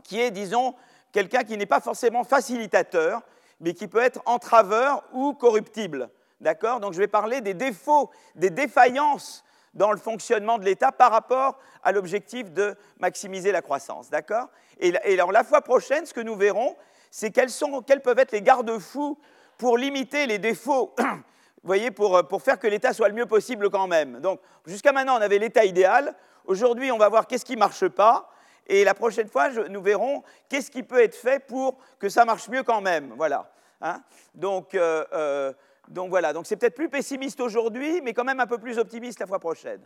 qui 0.04 0.20
est, 0.20 0.32
disons, 0.32 0.76
quelqu'un 1.12 1.44
qui 1.44 1.58
n'est 1.58 1.66
pas 1.66 1.80
forcément 1.80 2.24
facilitateur, 2.24 3.22
mais 3.60 3.74
qui 3.74 3.88
peut 3.88 4.02
être 4.02 4.22
entraveur 4.26 5.04
ou 5.14 5.34
corruptible. 5.34 6.10
D'accord? 6.40 6.80
Donc 6.80 6.94
je 6.94 6.98
vais 6.98 7.08
parler 7.08 7.42
des 7.42 7.54
défauts, 7.54 8.10
des 8.36 8.50
défaillances 8.50 9.44
dans 9.74 9.92
le 9.92 9.98
fonctionnement 9.98 10.58
de 10.58 10.66
l'État 10.66 10.92
par 10.92 11.12
rapport 11.12 11.60
à 11.84 11.92
l'objectif 11.92 12.52
de 12.52 12.76
maximiser 13.00 13.52
la 13.52 13.62
croissance. 13.62 14.10
D'accord? 14.10 14.48
Et, 14.80 14.98
alors 15.14 15.32
la 15.32 15.44
fois 15.44 15.62
prochaine, 15.62 16.06
ce 16.06 16.14
que 16.14 16.22
nous 16.22 16.36
verrons, 16.36 16.76
c'est 17.12 17.32
quels, 17.32 17.50
quels 17.86 18.02
peuvent 18.02 18.20
être 18.20 18.32
les 18.32 18.42
garde-fous 18.42 19.18
pour 19.58 19.78
limiter 19.78 20.26
les 20.26 20.40
défauts 20.40 20.96
vous 21.00 21.68
voyez, 21.68 21.92
pour, 21.92 22.28
pour 22.28 22.42
faire 22.42 22.58
que 22.58 22.68
l'État 22.68 22.94
soit 22.94 23.08
le 23.08 23.14
mieux 23.14 23.28
possible 23.28 23.70
quand 23.70 23.86
même. 23.86 24.20
Donc, 24.20 24.40
jusqu'à 24.66 24.92
maintenant, 24.92 25.20
on 25.20 25.22
avait 25.22 25.38
l'État 25.38 25.64
idéal. 25.64 26.16
Aujourd'hui, 26.46 26.92
on 26.92 26.98
va 26.98 27.08
voir 27.08 27.28
qu'est-ce 27.28 27.46
qui 27.46 27.54
ne 27.54 27.60
marche 27.60 27.88
pas. 27.88 28.31
Et 28.74 28.86
la 28.86 28.94
prochaine 28.94 29.28
fois, 29.28 29.50
nous 29.68 29.82
verrons 29.82 30.24
qu'est-ce 30.48 30.72
qui 30.72 30.82
peut 30.82 31.04
être 31.04 31.14
fait 31.14 31.46
pour 31.46 31.78
que 32.00 32.08
ça 32.08 32.24
marche 32.24 32.48
mieux 32.48 32.64
quand 32.64 32.80
même. 32.80 33.12
Voilà. 33.18 33.52
Hein 33.82 34.02
donc, 34.34 34.76
euh, 34.76 35.04
euh, 35.12 35.52
donc 35.90 36.10
voilà, 36.10 36.32
donc 36.32 36.48
c'est 36.48 36.56
peut-être 36.56 36.76
plus 36.76 36.88
pessimiste 36.88 37.42
aujourd'hui, 37.42 38.00
mais 38.00 38.14
quand 38.14 38.24
même 38.24 38.40
un 38.40 38.48
peu 38.48 38.58
plus 38.58 38.80
optimiste 38.80 39.20
la 39.20 39.28
fois 39.28 39.40
prochaine. 39.40 39.86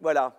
Voilà. 0.00 0.34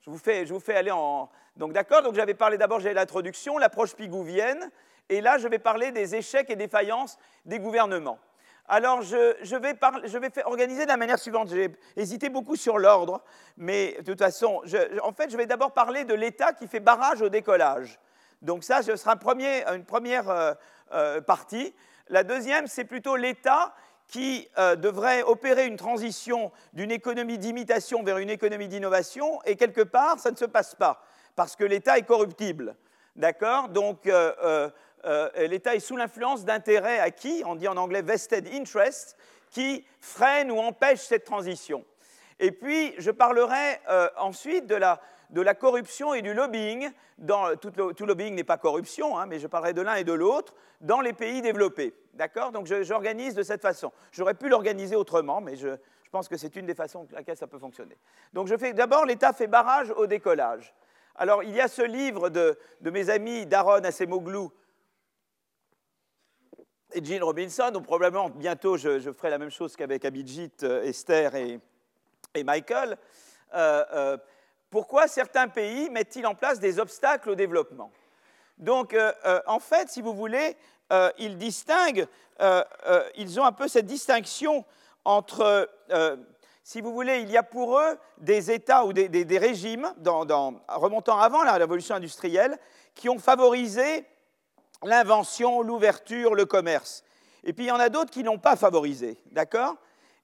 Je 0.00 0.08
vous 0.08 0.16
fais, 0.16 0.46
je 0.46 0.54
vous 0.54 0.60
fais 0.60 0.74
aller 0.74 0.90
en. 0.90 1.28
Donc 1.58 1.74
d'accord, 1.74 2.00
donc 2.00 2.14
j'avais 2.14 2.32
parlé 2.32 2.56
d'abord, 2.56 2.80
j'ai 2.80 2.94
l'introduction, 2.94 3.58
l'approche 3.58 3.94
pigouvienne, 3.94 4.70
et 5.10 5.20
là 5.20 5.36
je 5.36 5.48
vais 5.48 5.58
parler 5.58 5.92
des 5.92 6.14
échecs 6.14 6.48
et 6.48 6.56
défaillances 6.56 7.18
des 7.44 7.58
gouvernements. 7.58 8.18
Alors 8.68 9.02
je, 9.02 9.56
vais, 9.56 10.44
organiser 10.44 10.84
de 10.84 10.88
la 10.88 10.96
manière 10.96 11.18
suivante. 11.18 11.50
J'ai 11.50 11.70
hésité 11.96 12.28
beaucoup 12.28 12.56
sur 12.56 12.78
l'ordre, 12.78 13.22
mais 13.56 13.96
de 14.00 14.12
toute 14.12 14.18
façon, 14.18 14.62
en 15.02 15.12
fait, 15.12 15.30
je 15.30 15.36
vais 15.36 15.46
d'abord 15.46 15.72
parler 15.72 16.04
de 16.04 16.14
l'État 16.14 16.52
qui 16.52 16.66
fait 16.66 16.80
barrage 16.80 17.22
au 17.22 17.28
décollage. 17.28 18.00
Donc 18.42 18.64
ça, 18.64 18.82
ce 18.82 18.96
sera 18.96 19.12
une 19.14 19.84
première 19.84 20.30
euh, 20.30 20.52
euh, 20.92 21.20
partie. 21.20 21.74
La 22.08 22.24
deuxième, 22.24 22.66
c'est 22.66 22.84
plutôt 22.84 23.16
l'État 23.16 23.72
qui 24.08 24.48
euh, 24.58 24.76
devrait 24.76 25.22
opérer 25.22 25.66
une 25.66 25.76
transition 25.76 26.52
d'une 26.72 26.90
économie 26.90 27.38
d'imitation 27.38 28.02
vers 28.02 28.18
une 28.18 28.30
économie 28.30 28.68
d'innovation, 28.68 29.40
et 29.44 29.56
quelque 29.56 29.80
part, 29.80 30.18
ça 30.18 30.30
ne 30.30 30.36
se 30.36 30.44
passe 30.44 30.74
pas, 30.74 31.02
parce 31.34 31.56
que 31.56 31.64
l'État 31.64 31.98
est 31.98 32.04
corruptible. 32.04 32.76
D'accord? 33.16 33.70
Donc, 33.70 34.08
euh, 35.06 35.28
l'État 35.48 35.74
est 35.74 35.80
sous 35.80 35.96
l'influence 35.96 36.44
d'intérêts 36.44 36.98
acquis, 36.98 37.42
on 37.46 37.54
dit 37.54 37.68
en 37.68 37.76
anglais 37.76 38.02
vested 38.02 38.48
interest, 38.52 39.16
qui 39.50 39.86
freinent 40.00 40.50
ou 40.50 40.58
empêchent 40.58 41.06
cette 41.06 41.24
transition. 41.24 41.84
Et 42.38 42.52
puis, 42.52 42.94
je 42.98 43.10
parlerai 43.10 43.80
ensuite 44.18 44.66
de 44.66 44.74
la, 44.74 45.54
corruption 45.54 46.12
et 46.12 46.20
du 46.20 46.34
lobbying. 46.34 46.90
Tout, 47.62 48.04
lobbying 48.04 48.34
n'est 48.34 48.44
pas 48.44 48.58
corruption, 48.58 49.18
hein, 49.18 49.24
mais 49.24 49.38
je 49.38 49.46
parlerai 49.46 49.72
de 49.72 49.80
l'un 49.80 49.94
et 49.94 50.04
de 50.04 50.12
l'autre 50.12 50.52
dans 50.80 51.00
les 51.00 51.12
pays 51.12 51.42
développés. 51.42 51.94
D'accord? 52.14 52.52
Donc 52.52 52.66
j'organise 52.82 53.34
de 53.34 53.42
cette 53.42 53.62
façon. 53.62 53.92
J'aurais 54.12 54.34
pu 54.34 54.48
l'organiser 54.48 54.96
autrement, 54.96 55.40
mais 55.40 55.56
je, 55.56 55.68
pense 56.10 56.28
que 56.28 56.36
c'est 56.36 56.56
une 56.56 56.66
des 56.66 56.74
façons 56.74 57.06
laquelle 57.12 57.36
ça 57.36 57.46
peut 57.46 57.58
fonctionner. 57.58 57.96
Donc 58.32 58.46
je 58.48 58.56
fais 58.56 58.72
d'abord 58.72 59.04
l'État 59.04 59.32
fait 59.32 59.46
barrage 59.46 59.90
au 59.90 60.06
décollage. 60.06 60.74
Alors 61.14 61.42
il 61.42 61.54
y 61.54 61.60
a 61.60 61.68
ce 61.68 61.82
livre 61.82 62.30
de, 62.30 62.58
mes 62.80 63.10
amis 63.10 63.44
Daron 63.44 63.84
Acemoglu 63.84 64.48
et 66.96 67.18
Robinson, 67.20 67.70
donc 67.70 67.84
probablement 67.84 68.30
bientôt 68.30 68.76
je, 68.78 69.12
ferai 69.12 69.28
la 69.30 69.38
même 69.38 69.50
chose 69.50 69.76
qu'avec 69.76 70.04
Abhijit, 70.04 70.62
euh, 70.62 70.82
Esther 70.82 71.34
et, 71.34 71.60
Michael. 72.42 72.96
Euh, 73.54 73.84
euh, 73.92 74.16
pourquoi 74.70 75.06
certains 75.06 75.48
pays 75.48 75.90
mettent-ils 75.90 76.26
en 76.26 76.34
place 76.34 76.58
des 76.58 76.78
obstacles 76.78 77.30
au 77.30 77.34
développement? 77.34 77.90
Donc, 78.58 78.96
en 79.46 79.58
fait, 79.58 79.88
si 79.88 80.02
vous 80.02 80.14
voulez, 80.14 80.56
ils 81.18 81.38
distinguent, 81.38 82.06
ils 83.16 83.40
ont 83.40 83.44
un 83.44 83.52
peu 83.52 83.68
cette 83.68 83.86
distinction 83.86 84.64
entre, 85.04 85.70
si 86.62 86.80
vous 86.80 86.92
voulez, 86.92 87.20
il 87.20 87.30
y 87.30 87.36
a 87.36 87.42
pour 87.42 87.78
eux 87.78 87.98
des 88.18 88.50
États 88.50 88.84
ou 88.84 88.92
des, 88.92 89.38
régimes, 89.38 89.90
remontant 90.68 91.18
avant 91.18 91.42
la 91.42 91.54
révolution 91.54 91.94
industrielle, 91.94 92.58
qui 92.94 93.08
ont 93.08 93.18
favorisé 93.18 94.04
l'invention, 94.82 95.62
l'ouverture, 95.62 96.34
le 96.34 96.44
commerce. 96.44 97.04
Et 97.44 97.52
puis 97.52 97.64
il 97.64 97.68
y 97.68 97.72
en 97.72 97.80
a 97.80 97.88
d'autres 97.88 98.10
qui 98.10 98.22
n'ont 98.22 98.38
pas 98.38 98.56
favorisé, 98.56 99.18
d'accord? 99.32 99.76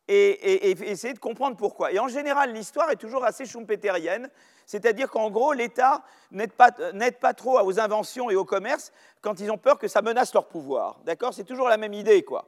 Et, 0.09 0.71
essayer 0.91 1.15
de 1.15 1.19
comprendre 1.21 1.57
pourquoi. 1.57 1.93
Et 1.93 1.99
en 1.99 2.09
général, 2.09 2.53
l'histoire 2.53 2.91
est 2.91 2.97
toujours 2.97 3.25
assez 3.25 3.47
schumpeterienne, 3.47 4.29
c'est-à-dire 4.67 5.09
qu'en 5.11 5.31
gros, 5.31 5.53
l'État 5.53 6.03
n'aide 6.33 6.53
pas, 6.53 6.73
pas, 7.21 7.35
trop 7.35 7.61
aux 7.61 7.81
inventions 7.81 8.29
et 8.29 8.35
au 8.35 8.45
commerce 8.45 8.93
quand 9.21 9.41
ils 9.41 9.51
ont 9.51 9.59
peur 9.59 9.79
que 9.79 9.89
ça 9.89 10.03
menace 10.03 10.35
leur 10.35 10.49
pouvoir. 10.49 10.99
D'accord? 11.05 11.33
C'est 11.33 11.45
toujours 11.45 11.69
la 11.69 11.77
même 11.77 11.95
idée, 11.95 12.23
quoi. 12.25 12.47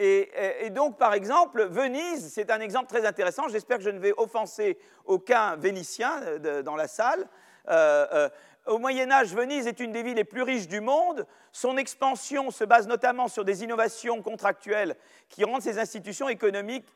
Et, 0.00 0.70
donc, 0.70 0.96
par 0.96 1.12
exemple, 1.12 1.66
Venise, 1.66 2.32
c'est 2.32 2.50
un 2.50 2.60
exemple 2.60 2.88
très 2.88 3.04
intéressant. 3.04 3.48
J'espère 3.48 3.78
que 3.78 3.82
je 3.82 3.90
ne 3.90 3.98
vais 3.98 4.12
offenser 4.16 4.78
aucun 5.04 5.56
Vénitien 5.56 6.22
euh, 6.22 6.62
dans 6.62 6.76
la 6.76 6.86
salle. 6.86 7.26
Euh, 7.68 8.06
euh, 8.12 8.28
au 8.68 8.78
Moyen 8.78 9.10
Âge, 9.10 9.34
Venise 9.34 9.66
est 9.66 9.80
une 9.80 9.92
des 9.92 10.02
villes 10.02 10.16
les 10.16 10.24
plus 10.24 10.42
riches 10.42 10.68
du 10.68 10.80
monde. 10.80 11.26
Son 11.52 11.76
expansion 11.76 12.50
se 12.50 12.64
base 12.64 12.86
notamment 12.86 13.28
sur 13.28 13.44
des 13.44 13.64
innovations 13.64 14.22
contractuelles 14.22 14.96
qui 15.28 15.44
rendent 15.44 15.62
ses 15.62 15.78
institutions 15.78 16.28
économiques 16.28 16.86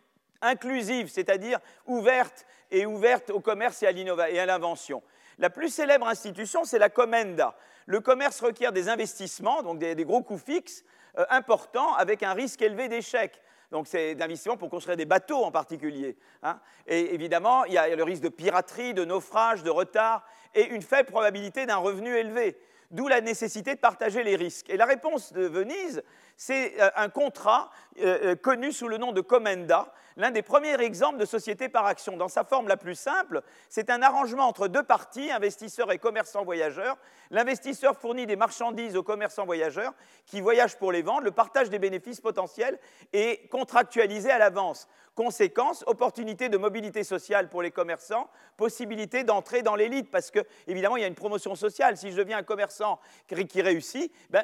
inclusives, 0.43 1.09
c'est-à-dire 1.09 1.59
ouvertes 1.87 2.47
et 2.71 2.85
ouvertes 2.87 3.31
au 3.31 3.41
commerce 3.41 3.83
et 3.83 3.87
à 3.87 4.47
l'invention. 4.47 5.03
La 5.39 5.51
plus 5.51 5.71
célèbre 5.71 6.07
institution, 6.07 6.65
c'est 6.65 6.79
la 6.79 6.91
Commenda. 6.91 7.57
Le 7.87 8.01
commerce 8.01 8.41
requiert 8.41 8.73
des 8.73 8.89
investissements, 8.89 9.63
donc 9.63 9.79
des 9.79 10.05
gros 10.05 10.23
coûts 10.23 10.39
fixes, 10.39 10.85
euh, 11.19 11.25
important 11.31 11.95
avec 11.95 12.23
un 12.23 12.33
risque 12.33 12.63
élevé 12.63 12.89
d'échec. 12.89 13.41
Donc 13.71 13.87
c'est 13.87 14.15
d'investissement 14.15 14.59
pour 14.59 14.69
construire 14.69 14.99
des 14.99 15.07
bateaux 15.07 15.43
en 15.43 15.51
particulier. 15.51 16.17
Hein. 16.43 16.61
Et 16.87 17.15
évidemment, 17.15 17.65
il 17.65 17.73
y 17.73 17.79
a 17.79 17.97
le 17.97 18.05
risque 18.05 18.23
de 18.23 18.29
piraterie, 18.29 18.93
de 18.93 19.05
naufrage, 19.05 19.63
de 19.63 19.71
retard 19.71 20.27
et 20.55 20.69
une 20.69 20.83
faible 20.83 21.11
probabilité 21.11 21.67
d'un 21.67 21.77
revenu 21.77 22.15
élevé. 22.15 22.57
D'où 22.91 23.09
la 23.09 23.23
nécessité 23.23 23.75
de 23.75 23.81
partager 23.81 24.23
les 24.23 24.37
risques. 24.37 24.69
Et 24.69 24.77
la 24.77 24.85
réponse 24.85 25.33
de 25.33 25.47
Venise, 25.47 26.03
c'est 26.45 26.81
euh, 26.81 26.91
un 26.97 27.09
contrat 27.09 27.71
euh, 28.01 28.35
connu 28.35 28.73
sous 28.73 28.89
le 28.89 28.97
nom 28.99 29.13
de 29.13 29.21
Commenda, 29.21 29.93
l'un 30.17 30.33
des 30.33 30.43
premiers 30.43 30.81
exemples 30.81 31.19
de 31.19 31.25
société 31.25 31.69
par 31.69 31.87
action. 31.87 32.17
Dans 32.17 32.29
sa 32.29 32.43
forme 32.43 32.67
la 32.67 32.77
plus 32.77 32.97
simple, 32.97 33.43
c'est 33.69 33.91
un 33.91 34.03
arrangement 34.03 34.49
entre 34.49 34.67
deux 34.67 34.83
parties, 34.83 35.31
investisseurs 35.31 35.93
et 35.93 35.99
commerçants 35.99 36.45
voyageurs. 36.45 36.97
L'investisseur 37.31 37.97
fournit 37.97 38.27
des 38.27 38.35
marchandises 38.35 38.97
aux 38.97 39.05
commerçants 39.05 39.45
voyageurs 39.45 39.93
qui 40.27 40.41
voyagent 40.41 40.77
pour 40.79 40.91
les 40.91 41.03
vendre. 41.03 41.23
Le 41.23 41.31
partage 41.31 41.71
des 41.71 41.79
bénéfices 41.79 42.21
potentiels 42.21 42.79
est 43.13 43.49
contractualisé 43.49 44.31
à 44.31 44.39
l'avance. 44.39 44.89
Conséquence, 45.15 45.85
opportunité 45.87 46.49
de 46.49 46.57
mobilité 46.57 47.05
sociale 47.05 47.51
pour 47.51 47.61
les 47.61 47.71
commerçants, 47.71 48.31
possibilité 48.57 49.25
d'entrer 49.25 49.61
dans 49.61 49.77
l'élite, 49.77 50.11
parce 50.11 50.31
que 50.31 50.41
évidemment 50.67 50.97
il 50.97 51.03
y 51.03 51.05
a 51.05 51.09
une 51.09 51.15
promotion 51.15 51.55
sociale. 51.55 51.99
Si 51.99 52.11
je 52.11 52.17
deviens 52.17 52.39
un 52.39 52.43
commerçant 52.43 52.99
qui 53.29 53.61
réussit, 53.61 54.11
ben 54.31 54.43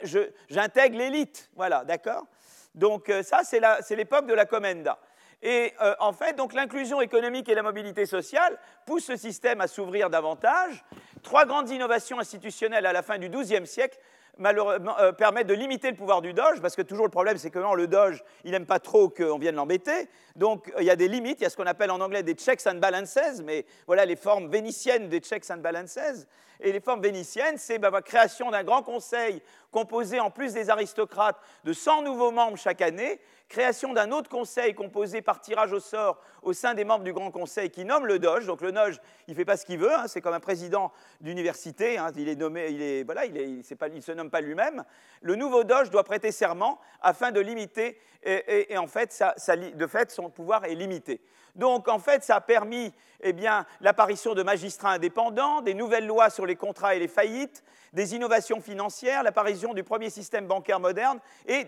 j'intègre 0.51 0.99
l'élite. 0.99 1.51
Voilà, 1.57 1.85
d'accord? 1.89 2.27
Donc 2.75 3.09
euh, 3.09 3.25
ça, 3.25 3.41
c'est 3.43 3.97
l'époque 3.97 4.27
de 4.27 4.35
la 4.35 4.45
Commenda. 4.45 4.99
Et 5.43 5.73
euh, 5.81 5.95
en 6.01 6.13
fait, 6.13 6.37
donc 6.37 6.53
l'inclusion 6.53 7.01
économique 7.01 7.49
et 7.49 7.55
la 7.55 7.63
mobilité 7.63 8.07
sociale 8.07 8.59
poussent 8.87 9.07
ce 9.07 9.17
système 9.17 9.61
à 9.61 9.67
s'ouvrir 9.67 10.11
davantage. 10.11 10.85
Trois 11.23 11.47
grandes 11.47 11.71
innovations 11.71 12.19
institutionnelles 12.21 12.87
à 12.87 12.93
la 12.93 13.03
fin 13.03 13.19
du 13.19 13.29
XIIe 13.29 13.67
siècle 13.67 13.99
malheureusement, 14.39 14.99
euh, 15.01 15.13
permettent 15.13 15.49
de 15.49 15.55
limiter 15.55 15.91
le 15.91 15.97
pouvoir 15.97 16.23
du 16.23 16.33
Doge, 16.33 16.61
parce 16.61 16.77
que 16.77 16.83
toujours 16.83 17.05
le 17.05 17.11
problème, 17.11 17.37
c'est 17.37 17.51
que 17.51 17.59
le 17.59 17.87
Doge, 17.87 18.23
il 18.45 18.53
n'aime 18.53 18.67
pas 18.67 18.79
trop 18.79 19.09
qu'on 19.09 19.39
vienne 19.39 19.57
l'embêter. 19.57 20.09
Donc 20.37 20.73
il 20.79 20.85
y 20.85 20.91
a 20.91 20.97
des 20.97 21.09
limites, 21.09 21.41
il 21.41 21.45
y 21.45 21.47
a 21.47 21.51
ce 21.51 21.57
qu'on 21.57 21.67
appelle 21.67 21.91
en 21.91 22.01
anglais 22.01 22.23
des 22.23 22.35
checks 22.35 22.67
and 22.67 22.77
balances, 22.77 23.43
mais 23.45 23.67
voilà 23.87 24.05
les 24.05 24.17
formes 24.17 24.49
vénitiennes 24.49 25.09
des 25.09 25.21
checks 25.21 25.51
and 25.51 25.59
balances. 25.59 26.27
Et 26.61 26.73
les 26.73 26.81
formes 26.81 27.03
vénitiennes, 27.03 27.57
c'est 27.59 27.79
la 27.79 27.91
bah, 27.91 28.03
création 28.03 28.51
d'un 28.51 28.65
grand 28.65 28.83
conseil 28.83 29.43
composé, 29.71 30.19
en 30.19 30.31
plus 30.31 30.55
des 30.55 30.71
aristocrates, 30.71 31.39
de 31.65 31.73
100 31.73 32.03
nouveaux 32.03 32.31
membres 32.31 32.57
chaque 32.57 32.81
année, 32.81 33.21
création 33.49 33.93
d'un 33.93 34.13
autre 34.13 34.29
conseil 34.29 34.75
composé 34.75 35.23
par 35.23 35.41
tirage 35.41 35.73
au 35.73 35.81
sort 35.81 36.21
au 36.43 36.53
sein 36.53 36.75
des 36.75 36.85
membres 36.85 37.05
du 37.05 37.13
Grand 37.13 37.31
Conseil 37.31 37.71
qui 37.71 37.85
nomme 37.85 38.07
le 38.07 38.19
Doge. 38.19 38.47
Donc 38.47 38.61
le 38.61 38.73
Doge, 38.73 39.01
il 39.27 39.33
ne 39.33 39.37
fait 39.37 39.45
pas 39.45 39.57
ce 39.57 39.67
qu'il 39.67 39.79
veut, 39.79 39.93
hein, 39.93 40.07
c'est 40.07 40.21
comme 40.21 40.35
un 40.35 40.41
président 40.41 40.93
d'université, 41.21 41.99
hein, 41.99 42.11
il 42.17 42.29
est 42.29 42.37
se 44.01 44.13
nomme 44.13 44.31
pas 44.31 44.41
lui-même. 44.41 44.85
Le 45.21 45.35
nouveau 45.35 45.65
Doge 45.65 45.91
doit 45.91 46.05
prêter 46.05 46.33
serment 46.33 46.81
afin 47.01 47.31
de 47.31 47.41
limiter, 47.41 47.99
et, 48.25 48.77
en 48.77 48.87
fait, 48.87 49.23
de 49.75 49.87
fait, 49.87 50.11
son 50.11 50.29
pouvoir 50.29 50.65
est 50.65 50.75
limité. 50.75 51.21
Donc, 51.59 51.89
en 51.89 51.99
fait, 51.99 52.25
ça 52.25 52.37
a 52.37 52.41
permis 52.41 52.95
eh 53.21 53.35
l'apparition 53.81 54.35
de 54.35 54.45
magistrats 54.45 54.93
indépendants, 54.93 55.61
des 55.61 55.75
nouvelles 55.75 56.07
lois 56.07 56.31
sur 56.31 56.47
les 56.47 56.55
contrats 56.55 56.95
et 56.95 57.01
les 57.01 57.09
faillites, 57.09 57.65
des 57.93 58.15
innovations 58.15 58.61
financières, 58.61 59.25
l'apparition 59.25 59.75
du 59.75 59.83
premier 59.83 60.09
système 60.09 60.47
bancaire 60.47 60.79
moderne, 60.79 61.19
et 61.47 61.67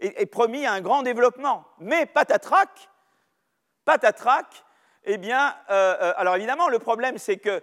est, 0.00 0.26
promis 0.26 0.66
à 0.66 0.72
un 0.72 0.80
grand 0.82 1.02
développement. 1.02 1.64
Mais 1.78 2.04
patatrac, 2.04 2.90
patatrac, 3.86 4.64
eh 5.04 5.16
bien, 5.16 5.54
euh, 5.70 5.96
euh, 6.00 6.12
alors 6.16 6.36
évidemment, 6.36 6.68
le 6.68 6.78
problème, 6.78 7.16
c'est 7.16 7.38
que 7.38 7.62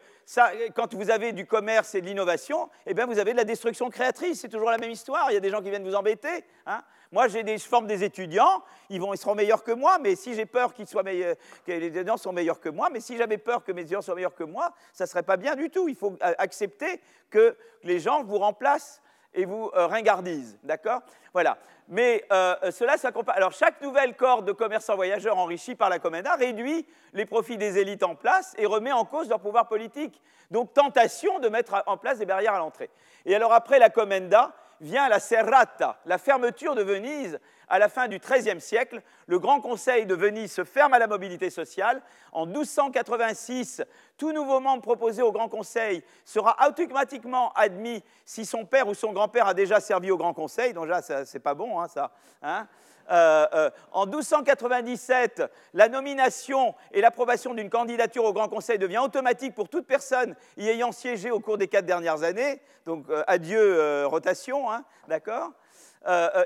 quand 0.76 0.94
vous 0.94 1.12
avez 1.12 1.32
du 1.32 1.46
commerce 1.46 1.96
et 1.96 2.02
de 2.02 2.08
l'innovation, 2.08 2.70
eh 2.86 2.94
bien, 2.94 3.06
vous 3.06 3.20
avez 3.20 3.32
de 3.32 3.38
la 3.38 3.44
destruction 3.44 3.90
créatrice. 3.90 4.42
C'est 4.42 4.50
toujours 4.50 4.72
la 4.72 4.78
même 4.78 4.92
histoire. 4.92 5.30
Il 5.32 5.36
y 5.36 5.38
a 5.38 5.40
des 5.40 5.50
gens 5.50 5.62
qui 5.62 5.70
viennent 5.70 5.88
vous 5.88 5.96
embêter. 5.96 6.44
Hein. 6.66 6.82
Moi, 7.12 7.28
j'ai 7.30 7.44
des, 7.44 7.58
je 7.58 7.64
forme 7.64 7.88
des 7.88 8.04
étudiants, 8.04 8.64
ils, 8.90 9.00
vont, 9.00 9.14
ils 9.14 9.18
seront 9.18 9.36
meilleurs 9.36 9.64
que 9.64 9.72
moi, 9.72 9.98
mais 9.98 10.16
si 10.16 10.34
j'ai 10.34 10.46
peur 10.46 10.74
qu'ils 10.74 10.88
soient 10.88 11.04
meilleurs, 11.04 11.38
que 11.66 11.72
les 11.72 11.88
étudiants 11.88 12.18
soient 12.18 12.34
meilleurs 12.34 12.60
que 12.60 12.68
moi, 12.68 12.90
mais 12.92 13.00
si 13.00 13.16
j'avais 13.16 13.38
peur 13.38 13.64
que 13.64 13.72
mes 13.72 13.82
étudiants 13.82 14.02
soient 14.02 14.16
meilleurs 14.16 14.36
que 14.36 14.44
moi, 14.44 14.74
ça 14.92 15.06
ne 15.06 15.10
serait 15.10 15.24
pas 15.24 15.38
bien 15.38 15.56
du 15.56 15.70
tout. 15.70 15.88
Il 15.88 15.96
faut 15.96 16.18
accepter 16.20 17.00
que 17.30 17.56
les 17.84 18.00
gens 18.00 18.24
vous 18.24 18.40
remplacent 18.40 19.02
et 19.38 19.46
vous 19.46 19.72
euh, 19.76 19.88
ringardisent, 19.88 20.60
d'accord? 20.64 21.02
Voilà. 21.32 21.58
Mais 21.88 22.26
euh, 22.34 22.56
cela 22.72 22.98
s'accompagne. 22.98 23.38
Alors, 23.38 23.54
chaque 23.54 23.82
nouvelle 23.82 24.16
corde 24.16 24.46
de 24.46 24.52
commerçants 24.52 24.96
voyageurs 24.96 25.38
enrichis 25.38 25.76
par 25.76 25.90
la 25.90 26.00
Comenda 26.00 26.36
réduit 26.36 26.86
les 27.14 27.26
profits 27.26 27.58
des 27.58 27.78
élites 27.78 28.04
en 28.04 28.16
place 28.16 28.56
et 28.58 28.66
remet 28.66 28.92
en 28.92 29.06
cause 29.06 29.30
leur 29.30 29.40
pouvoir 29.40 29.68
politique. 29.68 30.22
Donc, 30.52 30.74
tentation 30.74 31.40
de 31.40 31.48
mettre 31.48 31.84
en 31.86 31.98
place 31.98 32.18
des 32.18 32.26
barrières 32.26 32.56
à 32.56 32.58
l'entrée. 32.58 32.90
Et 33.26 33.36
alors, 33.36 33.54
après 33.54 33.80
la 33.80 33.90
Comenda, 33.90 34.54
vient 34.82 35.10
la 35.10 35.20
serrata, 35.20 36.00
la 36.06 36.18
fermeture 36.18 36.76
de 36.76 36.84
Venise 36.84 37.40
à 37.68 37.80
la 37.80 37.90
fin 37.90 38.08
du 38.08 38.20
XIIIe 38.20 38.62
siècle. 38.62 39.02
Le 39.28 39.40
Grand 39.40 39.60
Conseil 39.60 40.06
de 40.06 40.16
Venise 40.16 40.52
se 40.52 40.64
ferme 40.64 40.94
à 40.94 41.00
la 41.00 41.08
mobilité 41.08 41.50
sociale. 41.50 42.02
En 42.32 42.46
1286, 42.46 43.84
tout 44.18 44.32
nouveau 44.32 44.60
membre 44.60 44.84
proposé 44.84 45.22
au 45.22 45.32
Grand 45.32 45.50
Conseil 45.50 46.04
sera 46.24 46.56
automatiquement 46.68 47.52
admis 47.54 48.04
si 48.26 48.46
son 48.46 48.66
père 48.66 48.88
ou 48.88 48.94
son 48.94 49.12
grand-père 49.12 49.48
a 49.48 49.54
déjà 49.54 49.80
servi 49.80 50.12
au 50.12 50.18
Grand 50.18 50.34
Conseil. 50.34 50.74
Donc 50.74 50.88
là, 50.88 51.02
c'est 51.02 51.40
pas 51.40 51.54
bon, 51.54 51.80
hein, 51.80 51.88
ça. 51.88 52.12
Hein 52.42 52.68
euh, 53.10 53.48
euh, 53.54 53.70
en 53.92 54.06
1297, 54.06 55.44
la 55.74 55.90
nomination 55.90 56.76
et 56.92 57.02
l'approbation 57.02 57.54
d'une 57.54 57.70
candidature 57.70 58.26
au 58.26 58.34
Grand 58.34 58.50
Conseil 58.50 58.78
devient 58.78 59.00
automatique 59.00 59.56
pour 59.56 59.70
toute 59.70 59.88
personne 59.88 60.36
y 60.58 60.68
ayant 60.68 60.92
siégé 60.92 61.32
au 61.32 61.40
cours 61.40 61.58
des 61.58 61.68
quatre 61.68 61.86
dernières 61.86 62.24
années. 62.24 62.62
Donc, 62.86 63.06
euh, 63.10 63.24
adieu 63.28 64.06
rotation, 64.06 64.72
hein, 64.72 64.84
d'accord 65.08 65.52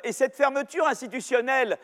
et 0.03 0.11
cette 0.11 0.35
fermeture 0.35 0.87
institutionnelle 0.87 1.77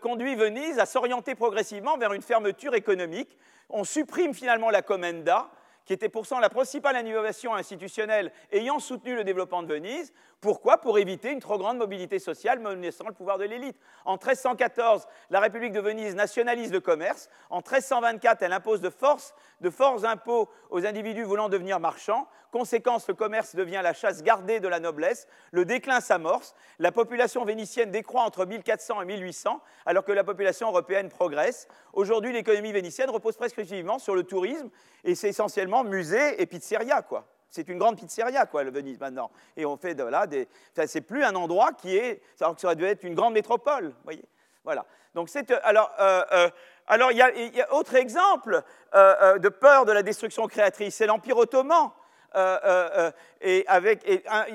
conduit 0.00 0.36
Venise 0.36 0.78
à 0.78 0.86
s'orienter 0.86 1.34
progressivement 1.34 1.98
vers 1.98 2.14
une 2.14 2.22
fermeture 2.22 2.74
économique. 2.74 3.36
On 3.68 3.84
supprime 3.84 4.32
finalement 4.32 4.70
la 4.70 4.80
commenda, 4.80 5.50
qui 5.84 5.92
était 5.92 6.08
pourtant 6.08 6.38
la 6.38 6.48
principale 6.48 7.06
innovation 7.06 7.54
institutionnelle 7.54 8.32
ayant 8.52 8.78
soutenu 8.78 9.14
le 9.14 9.24
développement 9.24 9.62
de 9.62 9.72
Venise. 9.72 10.12
Pourquoi? 10.40 10.78
Pour 10.78 10.98
éviter 10.98 11.30
une 11.30 11.40
trop 11.40 11.58
grande 11.58 11.78
mobilité 11.78 12.18
sociale 12.18 12.60
menaçant 12.60 13.06
le 13.06 13.14
pouvoir 13.14 13.38
de 13.38 13.44
l'élite. 13.44 13.76
En 14.04 14.12
1314, 14.12 15.06
la 15.30 15.40
République 15.40 15.72
de 15.72 15.80
Venise 15.80 16.14
nationalise 16.14 16.72
le 16.72 16.80
commerce. 16.80 17.28
En 17.50 17.58
1324, 17.58 18.42
elle 18.42 18.52
impose 18.52 18.80
de 18.80 18.90
force 18.90 19.34
de 19.60 19.70
forts 19.70 20.04
impôts 20.04 20.48
aux 20.70 20.86
individus 20.86 21.24
voulant 21.24 21.48
devenir 21.48 21.80
marchands. 21.80 22.26
Conséquence, 22.50 23.06
le 23.08 23.14
commerce 23.14 23.54
devient 23.54 23.80
la 23.82 23.92
chasse 23.92 24.22
gardée 24.22 24.60
de 24.60 24.68
la 24.68 24.80
noblesse. 24.80 25.26
Le 25.52 25.64
déclin 25.64 26.00
s'amorce. 26.00 26.54
La 26.78 26.92
population 26.92 27.44
vénitienne 27.44 27.90
décroît 27.90 28.22
entre 28.22 28.44
1400 28.44 29.02
et 29.02 29.04
1800, 29.04 29.60
alors 29.86 30.04
que 30.04 30.12
la 30.12 30.24
population 30.24 30.68
européenne 30.68 31.08
progresse. 31.08 31.68
Aujourd'hui, 31.92 32.32
l'économie 32.32 32.72
vénitienne 32.72 33.10
repose 33.10 33.36
presque 33.36 33.58
exclusivement 33.58 33.98
sur 33.98 34.14
le 34.14 34.24
tourisme, 34.24 34.70
et 35.04 35.14
c'est 35.14 35.28
essentiellement 35.28 35.84
musée 35.84 36.40
et 36.40 36.46
pizzeria, 36.46 37.02
quoi 37.02 37.26
c'est 37.50 37.68
une 37.68 37.78
grande 37.78 37.98
pizzeria, 37.98 38.46
quoi, 38.46 38.62
le 38.62 38.70
Venise 38.70 38.98
maintenant. 39.00 39.30
Et 39.56 39.66
on 39.66 39.76
fait 39.76 39.94
de 39.94 40.26
des. 40.26 40.48
C'est 40.86 41.00
plus 41.00 41.24
un 41.24 41.34
endroit 41.34 41.72
qui 41.72 41.96
est. 41.96 42.22
Alors 42.40 42.54
que 42.54 42.60
ça 42.60 42.68
aurait 42.68 42.76
dû 42.76 42.84
être 42.84 43.02
une 43.02 43.14
grande 43.14 43.34
métropole, 43.34 43.92
voyez. 44.04 44.24
Voilà. 44.64 44.86
Donc 45.14 45.28
c'est. 45.28 45.50
Euh, 45.50 45.58
alors. 45.64 45.92
Euh, 45.98 46.22
euh, 46.32 46.50
alors, 46.92 47.12
il 47.12 47.18
y, 47.18 47.22
a, 47.22 47.72
autre 47.72 47.94
exemple 47.94 48.64
de 48.92 49.48
peur 49.48 49.84
de 49.84 49.92
la 49.92 50.02
destruction 50.02 50.48
créatrice, 50.48 50.96
c'est 50.96 51.06
l'Empire 51.06 51.36
ottoman. 51.36 51.90
Il, 52.34 53.64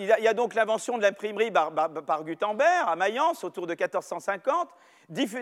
y 0.04 0.28
a, 0.28 0.34
donc 0.34 0.54
l'invention 0.54 0.98
de 0.98 1.04
l'imprimerie 1.04 1.52
par, 1.52 2.24
Gutenberg 2.24 2.86
à 2.88 2.96
Mayence 2.96 3.44
autour 3.44 3.68
de 3.68 3.74
1450. 3.74 4.70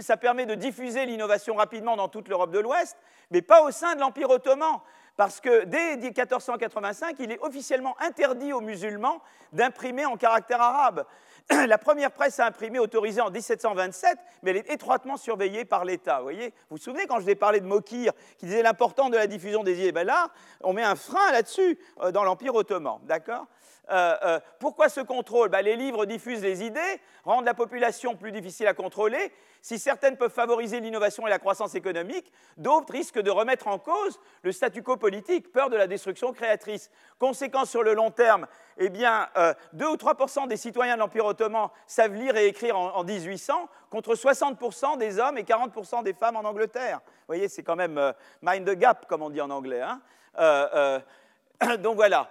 ça 0.01 0.17
permet 0.17 0.45
de 0.45 0.55
diffuser 0.55 1.05
l'innovation 1.05 1.55
rapidement 1.55 1.95
dans 1.95 2.07
toute 2.07 2.27
l'Europe 2.27 2.51
de 2.51 2.59
l'Ouest, 2.59 2.97
mais 3.31 3.41
pas 3.41 3.63
au 3.63 3.71
sein 3.71 3.95
de 3.95 3.99
l'Empire 3.99 4.29
ottoman. 4.29 4.79
parce 5.15 5.39
que 5.39 5.65
dès 5.65 5.97
1485, 5.97 7.15
il 7.19 7.31
est 7.31 7.39
officiellement 7.39 7.95
interdit 8.01 8.53
aux 8.53 8.61
musulmans 8.61 9.21
d'imprimer 9.51 10.05
en 10.05 10.17
caractère 10.17 10.61
arabe. 10.61 11.05
La 11.67 11.77
première 11.77 12.12
presse 12.12 12.39
à 12.39 12.47
imprimer 12.47 12.79
autorisée 12.79 13.21
en 13.21 13.29
1727, 13.29 14.17
mais 14.41 14.51
elle 14.51 14.57
est 14.57 14.71
étroitement 14.71 15.17
surveillée 15.17 15.65
par 15.65 15.85
l'État. 15.85 16.17
Vous 16.17 16.23
voyez 16.23 16.50
Vous 16.69 16.77
vous 16.77 16.77
souvenez 16.77 17.05
quand 17.05 17.17
je 17.17 17.23
vous 17.23 17.29
ai 17.29 17.35
parlé 17.35 17.59
de 17.59 17.65
Mokir, 17.65 18.13
qui 18.38 18.45
disait 18.45 18.63
l'important 18.63 19.09
de 19.09 19.17
la 19.17 19.27
diffusion 19.27 19.63
des 19.63 19.79
idées 19.79 19.91
ben 19.91 20.05
là, 20.05 20.29
on 20.62 20.73
met 20.73 20.83
un 20.83 20.95
frein 20.95 21.31
là-dessus 21.31 21.77
euh, 22.01 22.12
dans 22.12 22.23
l'Empire 22.23 22.55
ottoman. 22.55 23.00
D'accord? 23.03 23.45
Euh, 23.89 24.15
euh, 24.23 24.39
pourquoi 24.59 24.88
ce 24.88 25.01
contrôle? 25.01 25.50
Ben, 25.50 25.62
Les 25.62 25.75
livres 25.75 26.05
diffusent 26.05 26.41
les 26.41 26.63
idées, 26.63 27.01
rendent 27.25 27.45
la 27.45 27.53
population 27.53 28.15
plus 28.15 28.31
difficile 28.31 28.67
à 28.67 28.73
contrôler. 28.73 29.31
Si 29.62 29.79
certaines 29.79 30.17
peuvent 30.17 30.31
favoriser 30.31 30.79
l'innovation 30.79 31.25
et 31.27 31.29
la 31.29 31.39
croissance 31.39 31.75
économique, 31.75 32.31
d'autres 32.57 32.91
risquent 32.91 33.21
de 33.21 33.31
remettre 33.31 33.67
en 33.67 33.79
cause 33.79 34.19
le 34.41 34.51
statu 34.51 34.83
quo 34.83 34.97
politique, 34.97 35.51
peur 35.51 35.69
de 35.69 35.77
la 35.77 35.88
destruction 35.88 36.33
créatrice. 36.33 36.91
Conséquence 37.19 37.69
sur 37.69 37.83
le 37.83 37.93
long 37.93 38.12
terme, 38.12 38.47
eh 38.77 38.89
bien, 38.89 39.29
2 39.73 39.85
euh, 39.85 39.89
ou 39.91 39.95
3% 39.95 40.47
des 40.47 40.57
citoyens 40.57 40.95
de 40.95 41.00
l'Empire 41.00 41.25
savent 41.87 42.13
lire 42.13 42.35
et 42.35 42.47
écrire 42.47 42.77
en, 42.77 42.95
en 42.95 43.03
1800, 43.03 43.67
contre 43.89 44.15
60 44.15 44.97
des 44.97 45.19
hommes 45.19 45.37
et 45.37 45.43
40 45.43 46.03
des 46.03 46.13
femmes 46.13 46.35
en 46.35 46.43
Angleterre. 46.43 46.99
Vous 47.03 47.27
voyez, 47.27 47.47
c'est 47.47 47.63
quand 47.63 47.75
même 47.75 48.13
mind 48.41 48.67
the 48.67 48.77
gap, 48.77 49.05
comme 49.07 49.21
on 49.21 49.29
dit 49.29 49.41
en 49.41 49.49
anglais. 49.49 49.81
Hein 49.81 51.01
donc 51.77 51.95
voilà. 51.95 52.29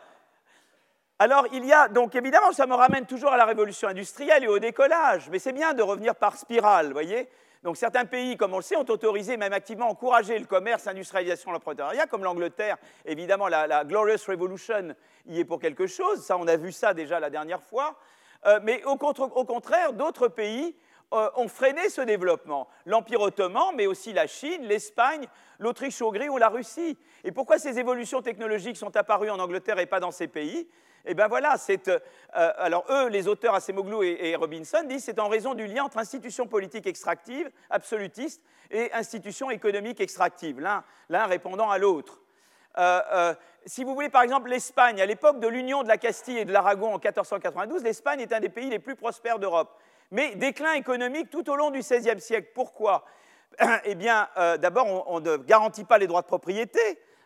Alors, 1.19 1.47
il 1.53 1.65
y 1.65 1.73
a, 1.73 1.89
donc 1.89 2.15
évidemment, 2.17 2.53
ça 2.53 2.67
me 2.67 2.75
ramène 2.75 3.07
toujours 3.07 3.33
à 3.33 3.37
la 3.37 3.45
révolution 3.45 3.89
industrielle 3.89 4.43
et 4.45 4.49
au 4.49 4.59
décollage, 4.59 5.29
mais 5.31 5.39
c'est 5.39 5.53
bien 5.53 5.73
de 5.73 5.83
revenir 5.83 6.17
par 6.17 6.37
spirale, 6.37 6.87
vous 6.87 6.93
voyez 6.93 7.29
donc 7.63 7.77
certains 7.77 8.05
pays, 8.07 8.37
comme 8.37 8.55
on 8.55 8.57
le 8.57 8.63
sait, 8.63 8.77
ont 8.77 8.89
autorisé, 8.89 9.37
même 9.37 9.53
activement 9.53 9.89
encouragé 9.89 10.37
le 10.37 10.47
commerce, 10.47 10.85
l'industrialisation, 10.85 11.53
l'entrepreneuriat, 11.53 12.07
comme 12.07 12.25
l'Angleterre. 12.25 12.77
Évidemment, 13.05 13.47
la, 13.47 13.85
Glorious 13.85 14.19
Revolution 14.27 14.95
y 15.27 15.39
est 15.39 15.45
pour 15.45 15.61
quelque 15.61 15.87
chose. 15.87 16.25
Ça, 16.25 16.37
on 16.37 16.49
a 16.49 16.57
vu 16.57 16.73
ça 16.73 16.93
déjà 16.93 17.21
la 17.21 17.31
dernière 17.31 17.63
fois. 17.63 17.97
Euh, 18.47 18.61
mais 18.63 18.83
au, 18.85 18.97
contraire, 18.97 19.93
d'autres 19.93 20.29
pays 20.29 20.75
euh, 21.13 21.31
ont 21.37 21.49
freiné 21.49 21.89
ce 21.89 22.01
développement. 22.01 22.69
L'Empire 22.87 23.21
ottoman, 23.21 23.75
mais 23.77 23.87
aussi 23.87 24.13
la 24.13 24.27
Chine, 24.27 24.63
l'Espagne, 24.63 25.27
l'Autriche-Hongrie 25.59 26.29
ou 26.29 26.39
la 26.39 26.49
Russie. 26.49 26.97
Et 27.25 27.33
pourquoi 27.33 27.59
ces 27.59 27.79
évolutions 27.79 28.23
technologiques 28.23 28.77
sont 28.77 28.97
apparues 28.97 29.31
en 29.31 29.39
Angleterre 29.39 29.79
et 29.79 29.87
pas 29.87 30.01
dans 30.01 30.11
ces 30.11 30.29
pays? 30.29 30.69
Eh 31.05 31.15
bien 31.15 31.27
voilà, 31.27 31.57
c'est. 31.57 31.89
Euh, 31.89 31.99
alors 32.33 32.85
eux, 32.89 33.09
les 33.09 33.27
auteurs 33.27 33.55
Acemoglu 33.55 34.07
et, 34.07 34.31
et 34.31 34.37
Robinson 34.37 34.85
disent 34.85 35.05
c'est 35.05 35.19
en 35.19 35.29
raison 35.29 35.55
du 35.55 35.67
lien 35.67 35.85
entre 35.85 35.99
institutions 35.99 36.47
politiques 36.47 36.87
extractives, 36.87 37.51
absolutistes, 37.71 38.43
et 38.73 38.93
institutions 38.93 39.51
économiques 39.51 40.01
extractives, 40.01 40.61
l'un 40.61 41.27
répondant 41.27 41.71
à 41.71 41.79
l'autre. 41.79 42.22
Euh, 42.79 43.01
euh, 43.13 43.35
si 43.67 43.85
vous 43.85 43.95
voulez, 43.95 44.09
par 44.09 44.23
exemple, 44.23 44.49
l'Espagne, 44.49 45.01
à 45.01 45.07
l'époque 45.07 45.41
de 45.41 45.49
l'union 45.49 45.83
de 45.83 45.89
la 45.89 45.99
Castille 45.99 46.39
et 46.39 46.45
de 46.45 46.53
l'Aragon 46.53 46.89
en 46.89 46.99
1492, 46.99 47.83
l'Espagne 47.83 48.21
est 48.21 48.33
un 48.33 48.41
des 48.41 48.49
pays 48.49 48.71
les 48.71 48.79
plus 48.79 48.97
prospères 48.97 49.39
d'Europe. 49.39 49.79
Mais 50.11 50.35
déclin 50.35 50.73
économique 50.75 51.31
tout 51.31 51.49
au 51.49 51.57
long 51.57 51.71
du 51.71 51.81
XVIe 51.81 52.21
siècle. 52.21 52.51
Pourquoi? 52.55 53.05
Eh 53.85 53.95
bien, 53.95 54.29
d'abord, 54.61 55.11
on, 55.11 55.21
ne 55.21 55.37
garantit 55.37 55.85
pas 55.85 55.99
les 55.99 56.07
droits 56.07 56.23
de 56.23 56.27
propriété. 56.27 56.81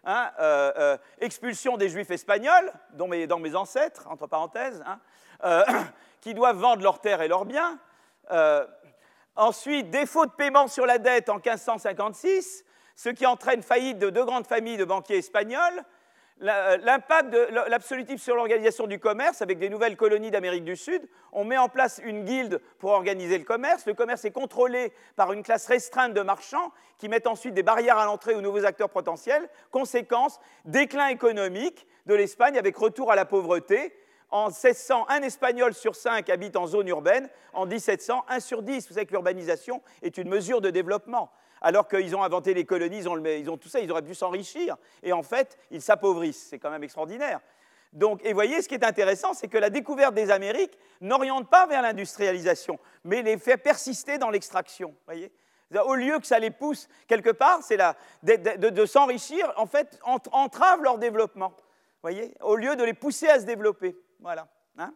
Hein, 0.09 0.31
euh, 0.39 0.73
euh, 0.79 0.97
expulsion 1.19 1.77
des 1.77 1.89
juifs 1.89 2.13
espagnols, 2.13 2.73
dont 2.93 3.09
mes, 3.09 3.27
dans 3.27 3.41
mes 3.41 3.57
ancêtres, 3.57 4.07
entre 4.09 4.29
parenthèses, 4.29 4.81
hein, 4.87 5.01
euh, 5.43 5.65
qui 6.21 6.33
doivent 6.33 6.59
vendre 6.59 6.81
leurs 6.81 7.01
terres 7.01 7.23
et 7.23 7.29
leurs 7.29 7.45
biens. 7.45 7.77
ensuite, 9.35 9.91
défaut 9.91 10.25
de 10.27 10.31
paiement 10.31 10.69
sur 10.69 10.87
la 10.87 10.99
dette 10.99 11.29
en 11.29 11.41
1556, 11.41 12.65
ce 12.97 13.11
qui 13.11 13.27
entraîne 13.27 13.63
faillite 13.63 13.99
de 13.99 14.11
deux 14.11 14.25
grandes 14.25 14.47
familles 14.47 14.79
de 14.79 14.85
banquiers 14.85 15.19
espagnols. 15.19 15.85
Euh, 16.43 16.77
l'impact 16.83 17.31
de 17.31 17.49
l'absolutisme 17.71 18.19
sur 18.19 18.37
l'organisation 18.37 18.87
du 18.87 18.99
commerce 18.99 19.41
avec 19.41 19.59
des 19.59 19.71
nouvelles 19.71 19.97
colonies 19.97 20.31
d'Amérique 20.31 20.65
du 20.65 20.77
Sud. 20.77 21.01
On 21.33 21.45
met 21.45 21.57
en 21.57 21.71
place 21.71 21.99
une 22.05 22.25
guilde 22.25 22.61
pour 22.79 22.91
organiser 22.91 23.39
le 23.39 23.45
commerce. 23.45 23.87
Le 23.87 23.95
commerce 23.95 24.25
est 24.27 24.33
contrôlé 24.33 24.93
par 25.15 25.33
une 25.33 25.43
classe 25.43 25.67
restreinte 25.67 26.13
de 26.13 26.21
marchands 26.21 26.73
qui 26.99 27.09
mettent 27.09 27.27
ensuite 27.27 27.55
des 27.55 27.63
barrières 27.63 27.97
à 27.97 28.05
l'entrée 28.05 28.35
aux 28.35 28.43
nouveaux 28.43 28.67
acteurs 28.67 28.91
potentiels. 28.91 29.49
Conséquence, 29.71 30.39
déclin 30.67 31.09
économique 31.09 31.87
de 32.05 32.15
l'Espagne 32.15 32.59
avec 32.59 32.77
retour 32.77 33.11
à 33.11 33.17
la 33.17 33.25
pauvreté. 33.25 33.95
En 34.29 34.49
1600, 34.49 35.07
un 35.09 35.23
Espagnol 35.23 35.73
sur 35.73 35.95
cinq 35.95 36.29
habite 36.29 36.57
en 36.57 36.67
zone 36.67 36.89
urbaine. 36.89 37.31
En 37.55 37.65
1700, 37.65 38.27
un 38.29 38.41
sur 38.41 38.63
dix. 38.63 38.89
Vous 38.89 38.95
savez 38.95 39.07
que 39.07 39.13
l'urbanisation 39.13 39.81
est 40.03 40.19
une 40.19 40.29
mesure 40.29 40.61
de 40.61 40.69
développement 40.69 41.31
alors 41.67 41.89
qu'ils 41.89 42.15
ont 42.15 42.23
inventé 42.23 42.55
les 42.55 42.65
colonies, 42.65 42.99
ils 42.99 43.51
ont, 43.51 43.57
tout 43.57 43.69
ça, 43.69 43.81
ils 43.81 43.91
auraient 43.91 44.01
pu 44.01 44.15
s'enrichir. 44.15 44.77
Et 45.03 45.13
en 45.13 45.25
fait, 45.25 45.59
ils 45.73 45.83
s'appauvrissent. 45.83 46.47
C'est 46.49 46.61
quand 46.61 46.71
même 46.71 46.85
extraordinaire. 46.85 47.41
Donc, 47.93 48.21
et 48.25 48.33
voyez, 48.33 48.63
ce 48.63 48.69
qui 48.69 48.75
est 48.75 48.85
intéressant, 48.85 49.35
c'est 49.35 49.49
que 49.49 49.59
la 49.59 49.69
découverte 49.69 50.15
des 50.15 50.31
Amériques 50.31 50.79
n'oriente 51.01 51.51
pas 51.51 51.67
vers 51.67 51.83
l'industrialisation, 51.83 52.79
mais 53.03 53.23
les 53.23 53.37
fait 53.37 53.57
persister 53.57 54.17
dans 54.17 54.31
l'extraction. 54.31 54.95
Voyez 55.07 55.33
Au 55.85 55.97
lieu 55.97 56.21
que 56.21 56.27
ça 56.29 56.39
les 56.39 56.53
pousse 56.53 56.87
quelque 57.09 57.31
part, 57.31 57.65
c'est 57.65 57.79
de, 58.23 58.69
de, 58.69 58.87
s'enrichir, 58.87 59.53
en 59.57 59.67
fait, 59.67 59.99
entrave 60.05 60.85
leur 60.85 60.99
développement. 60.99 61.53
Voyez 62.01 62.33
Au 62.43 62.55
lieu 62.55 62.77
de 62.77 62.85
les 62.85 62.95
pousser 62.95 63.27
à 63.27 63.41
se 63.41 63.45
développer. 63.45 63.97
Voilà. 64.21 64.47
Hein 64.79 64.95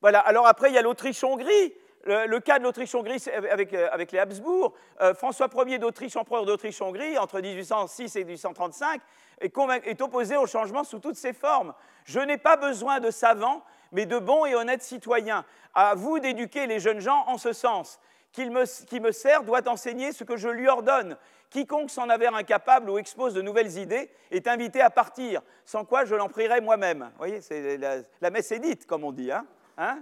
voilà. 0.00 0.20
Alors 0.20 0.46
après, 0.46 0.70
il 0.70 0.74
y 0.74 0.78
a 0.78 0.82
l'Autriche-Hongrie 0.82 1.74
le, 2.08 2.40
cas 2.40 2.58
de 2.58 2.64
l'Autriche-Hongrie 2.64 3.22
avec, 3.50 3.72
euh, 3.74 3.88
avec, 3.92 4.12
les 4.12 4.18
Habsbourg, 4.18 4.74
euh, 5.00 5.14
François 5.14 5.48
Ier 5.66 5.78
d'Autriche, 5.78 6.16
empereur 6.16 6.46
d'Autriche-Hongrie, 6.46 7.18
entre 7.18 7.40
1806 7.40 8.16
et 8.16 8.24
1835, 8.24 9.00
est, 9.40 10.02
opposé 10.02 10.36
au 10.36 10.46
changement 10.46 10.84
sous 10.84 10.98
toutes 10.98 11.16
ses 11.16 11.32
formes. 11.32 11.74
Je 12.04 12.20
n'ai 12.20 12.38
pas 12.38 12.56
besoin 12.56 13.00
de 13.00 13.10
savants, 13.10 13.62
mais 13.92 14.06
de 14.06 14.18
bons 14.18 14.46
et 14.46 14.54
honnêtes 14.54 14.82
citoyens. 14.82 15.44
À 15.74 15.94
vous 15.94 16.18
d'éduquer 16.18 16.66
les 16.66 16.80
jeunes 16.80 17.00
gens 17.00 17.24
en 17.26 17.38
ce 17.38 17.52
sens. 17.52 18.00
Qui 18.32 18.48
me, 18.50 18.64
qui 18.84 19.00
me 19.00 19.10
sert 19.10 19.42
doit 19.42 19.66
enseigner 19.68 20.12
ce 20.12 20.22
que 20.22 20.36
je 20.36 20.50
lui 20.50 20.68
ordonne. 20.68 21.16
Quiconque 21.48 21.90
s'en 21.90 22.10
avère 22.10 22.34
incapable 22.34 22.90
ou 22.90 22.98
expose 22.98 23.32
de 23.32 23.40
nouvelles 23.40 23.78
idées 23.78 24.10
est 24.30 24.46
invité 24.46 24.82
à 24.82 24.90
partir, 24.90 25.40
sans 25.64 25.86
quoi 25.86 26.04
je 26.04 26.14
l'en 26.14 26.28
prierai 26.28 26.60
moi-même. 26.60 27.10
Vous 27.12 27.26
voyez, 27.26 27.40
la, 27.78 27.96
la, 28.20 28.30
messe 28.30 28.52
est 28.52 28.58
dite, 28.58 28.86
comme 28.86 29.04
on 29.04 29.12
dit. 29.12 29.32
Hein, 29.32 29.46
hein? 29.78 29.98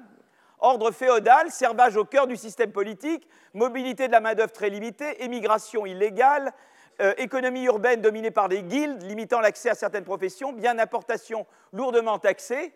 Ordre 0.58 0.90
féodal, 0.90 1.50
servage 1.50 1.96
au 1.96 2.04
cœur 2.04 2.26
du 2.26 2.36
système 2.36 2.72
politique, 2.72 3.28
mobilité 3.52 4.06
de 4.06 4.12
la 4.12 4.20
main-d'œuvre 4.20 4.52
très 4.52 4.70
limitée, 4.70 5.22
émigration 5.22 5.84
illégale, 5.86 6.52
euh, 7.00 7.12
économie 7.18 7.64
urbaine 7.64 8.00
dominée 8.00 8.30
par 8.30 8.48
des 8.48 8.62
guildes 8.62 9.02
limitant 9.02 9.40
l'accès 9.40 9.68
à 9.68 9.74
certaines 9.74 10.04
professions, 10.04 10.52
bien 10.52 10.74
d'importation 10.74 11.46
lourdement 11.72 12.18
taxée, 12.18 12.72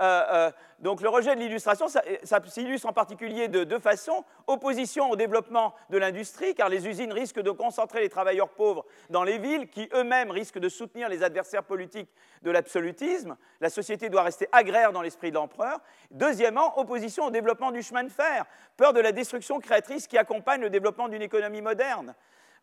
euh, 0.00 0.22
euh, 0.30 0.50
donc 0.80 1.02
le 1.02 1.08
rejet 1.10 1.34
de 1.34 1.40
l'illustration, 1.40 1.88
ça, 1.88 2.02
s'illustre 2.46 2.88
en 2.88 2.92
particulier 2.92 3.48
de 3.48 3.64
deux 3.64 3.78
façons. 3.78 4.24
Opposition 4.46 5.10
au 5.10 5.16
développement 5.16 5.74
de 5.90 5.98
l'industrie, 5.98 6.54
car 6.54 6.70
les 6.70 6.88
usines 6.88 7.12
risquent 7.12 7.42
de 7.42 7.50
concentrer 7.50 8.00
les 8.00 8.08
travailleurs 8.08 8.48
pauvres 8.48 8.86
dans 9.10 9.22
les 9.22 9.38
villes, 9.38 9.68
qui 9.68 9.88
eux-mêmes 9.94 10.30
risquent 10.30 10.58
de 10.58 10.70
soutenir 10.70 11.08
les 11.10 11.22
adversaires 11.22 11.64
politiques 11.64 12.08
de 12.42 12.50
l'absolutisme. 12.50 13.36
La 13.60 13.68
société 13.68 14.08
doit 14.08 14.22
rester 14.22 14.48
agraire 14.52 14.92
dans 14.92 15.02
l'esprit 15.02 15.30
de 15.30 15.34
l'empereur. 15.34 15.78
Deuxièmement, 16.10 16.78
opposition 16.78 17.26
au 17.26 17.30
développement 17.30 17.72
du 17.72 17.82
chemin 17.82 18.04
de 18.04 18.08
fer, 18.08 18.46
peur 18.78 18.94
de 18.94 19.00
la 19.00 19.12
destruction 19.12 19.60
créatrice 19.60 20.06
qui 20.06 20.16
accompagne 20.16 20.62
le 20.62 20.70
développement 20.70 21.08
d'une 21.08 21.22
économie 21.22 21.60
moderne. 21.60 22.14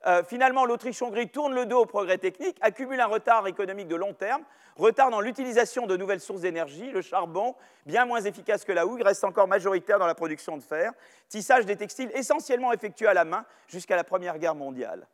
Euh, 0.05 0.23
finalement, 0.23 0.65
l'Autriche-Hongrie 0.65 1.29
tourne 1.29 1.53
le 1.53 1.65
dos 1.65 1.81
au 1.81 1.85
progrès 1.85 2.17
technique, 2.17 2.57
accumule 2.61 2.99
un 3.01 3.07
retard 3.07 3.47
économique 3.47 3.87
de 3.87 3.95
long 3.95 4.13
terme, 4.13 4.43
retard 4.75 5.09
dans 5.09 5.21
l'utilisation 5.21 5.87
de 5.87 5.97
nouvelles 5.97 6.19
sources 6.19 6.41
d'énergie, 6.41 6.91
le 6.91 7.01
charbon, 7.01 7.55
bien 7.85 8.05
moins 8.05 8.21
efficace 8.21 8.63
que 8.63 8.71
la 8.71 8.85
houille, 8.85 9.01
reste 9.01 9.23
encore 9.23 9.47
majoritaire 9.47 9.97
dans 9.97 10.05
la 10.05 10.15
production 10.15 10.55
de 10.55 10.61
fer, 10.61 10.91
tissage 11.29 11.65
des 11.65 11.75
textiles 11.75 12.11
essentiellement 12.13 12.71
effectué 12.73 13.07
à 13.07 13.13
la 13.13 13.25
main 13.25 13.45
jusqu'à 13.67 13.95
la 13.95 14.03
Première 14.03 14.37
Guerre 14.37 14.55
mondiale, 14.55 15.07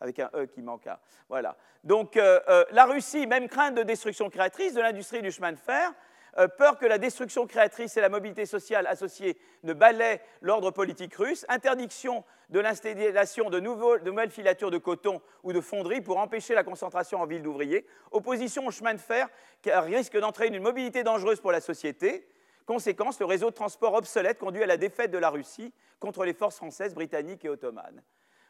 avec 0.00 0.18
un 0.18 0.30
E 0.34 0.46
qui 0.46 0.62
manqua. 0.62 0.98
Voilà. 1.28 1.56
Donc 1.84 2.16
euh, 2.16 2.40
euh, 2.48 2.64
la 2.72 2.86
Russie, 2.86 3.26
même 3.26 3.48
crainte 3.48 3.76
de 3.76 3.82
destruction 3.84 4.30
créatrice 4.30 4.74
de 4.74 4.80
l'industrie 4.80 5.22
du 5.22 5.30
chemin 5.30 5.52
de 5.52 5.58
fer, 5.58 5.92
euh, 6.38 6.48
peur 6.48 6.78
que 6.78 6.86
la 6.86 6.98
destruction 6.98 7.46
créatrice 7.46 7.96
et 7.96 8.00
la 8.00 8.08
mobilité 8.08 8.46
sociale 8.46 8.86
associée 8.86 9.38
ne 9.62 9.72
balaient 9.72 10.20
l'ordre 10.40 10.70
politique 10.70 11.14
russe, 11.14 11.46
interdiction 11.48 12.24
de 12.50 12.60
l'installation 12.60 13.50
de, 13.50 13.60
nouvelles 13.60 14.30
filatures 14.30 14.70
de 14.70 14.78
coton 14.78 15.20
ou 15.42 15.52
de 15.52 15.60
fonderies 15.60 16.00
pour 16.00 16.18
empêcher 16.18 16.54
la 16.54 16.64
concentration 16.64 17.20
en 17.20 17.26
ville 17.26 17.42
d'ouvriers, 17.42 17.86
opposition 18.10 18.66
au 18.66 18.70
chemin 18.70 18.94
de 18.94 19.00
fer 19.00 19.28
qui 19.62 19.70
risque 19.70 20.18
d'entraîner 20.18 20.56
une 20.56 20.62
mobilité 20.62 21.02
dangereuse 21.02 21.40
pour 21.40 21.52
la 21.52 21.60
société. 21.60 22.28
Conséquence, 22.66 23.20
le 23.20 23.26
réseau 23.26 23.50
de 23.50 23.54
transport 23.54 23.94
obsolète 23.94 24.38
conduit 24.38 24.62
à 24.62 24.66
la 24.66 24.76
défaite 24.76 25.10
de 25.10 25.18
la 25.18 25.30
Russie 25.30 25.72
contre 26.00 26.24
les 26.24 26.34
forces 26.34 26.56
françaises, 26.56 26.94
britanniques 26.94 27.44
et 27.44 27.48
ottomanes. 27.48 28.02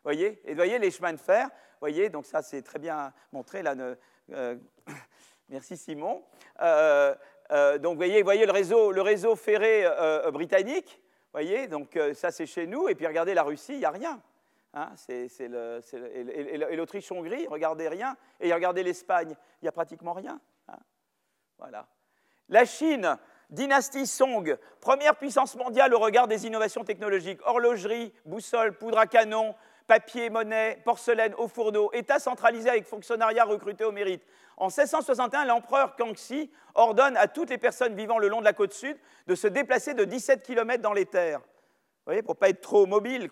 Voyez 0.05 0.41
Et 0.45 0.55
voyez 0.55 0.79
les 0.79 0.91
chemins 0.91 1.13
de 1.13 1.19
fer, 1.19 1.49
voyez, 1.81 2.11
donc 2.11 2.27
ça 2.27 2.43
c'est 2.43 2.63
très 2.63 2.79
bien 2.79 3.13
montré 3.33 3.63
là. 3.63 3.75
Euh, 4.33 4.57
merci 5.49 5.77
Simon. 5.77 6.23
Euh, 6.61 7.15
euh, 7.51 7.79
donc, 7.79 7.93
vous 7.93 7.99
voyez, 7.99 8.23
voyez 8.23 8.47
le, 8.47 8.53
réseau, 8.53 8.91
le 8.91 9.03
réseau 9.03 9.37
ferré 9.37 9.85
euh, 9.85 10.27
euh, 10.27 10.31
britannique, 10.31 11.01
voyez, 11.33 11.67
donc 11.67 11.99
ça 12.15 12.31
c'est 12.31 12.47
chez 12.47 12.67
nous, 12.67 12.89
et 12.89 12.95
puis 12.95 13.07
regardez 13.07 13.35
la 13.35 13.43
Russie, 13.43 13.73
il 13.75 13.79
n'y 13.79 13.85
a 13.85 13.91
rien. 13.91 14.21
Hein, 14.73 14.91
et 15.09 16.77
l'Autriche-Hongrie, 16.77 17.47
regardez 17.49 17.89
rien. 17.89 18.17
Et 18.41 18.53
regardez 18.53 18.83
l'Espagne, 18.83 19.37
il 19.61 19.65
n'y 19.65 19.69
a 19.69 19.73
pratiquement 19.73 20.13
rien. 20.15 20.41
Hein. 20.69 20.79
voilà. 21.59 21.87
La 22.49 22.65
Chine, 22.65 23.17
dynastie 23.51 24.07
Song, 24.07 24.57
première 24.81 25.17
puissance 25.17 25.55
mondiale 25.55 25.95
au 25.95 26.01
regard 26.01 26.27
des 26.27 26.47
innovations 26.47 26.83
technologiques. 26.83 27.41
Horlogerie, 27.45 28.13
boussole, 28.25 28.77
poudre 28.77 28.99
à 28.99 29.07
canon, 29.07 29.55
papier, 29.87 30.31
monnaie, 30.31 30.79
porcelaine, 30.85 31.35
au 31.37 31.49
fourneau, 31.49 31.91
État 31.93 32.19
centralisé 32.19 32.71
avec 32.71 32.87
fonctionnariat 32.87 33.45
recruté 33.45 33.85
au 33.85 33.93
mérite. 33.93 34.23
En 34.57 34.67
1661, 34.67 35.45
l'empereur 35.45 35.97
Kangxi 35.97 36.51
ordonne 36.75 37.17
à 37.17 37.29
toutes 37.29 37.51
les 37.51 37.59
personnes 37.59 37.95
vivant 37.95 38.19
le 38.19 38.29
long 38.29 38.41
de 38.41 38.45
la 38.45 38.53
côte 38.53 38.73
sud 38.73 38.97
de 39.27 39.35
se 39.35 39.47
déplacer 39.47 39.95
de 39.95 40.05
17 40.05 40.43
km 40.43 40.83
dans 40.83 40.93
les 40.93 41.07
terres. 41.07 41.41
Vous 41.41 42.11
voyez, 42.11 42.23
pour 42.23 42.37
pas 42.37 42.51
être 42.51 42.61
trop 42.61 42.85
mobile. 42.85 43.31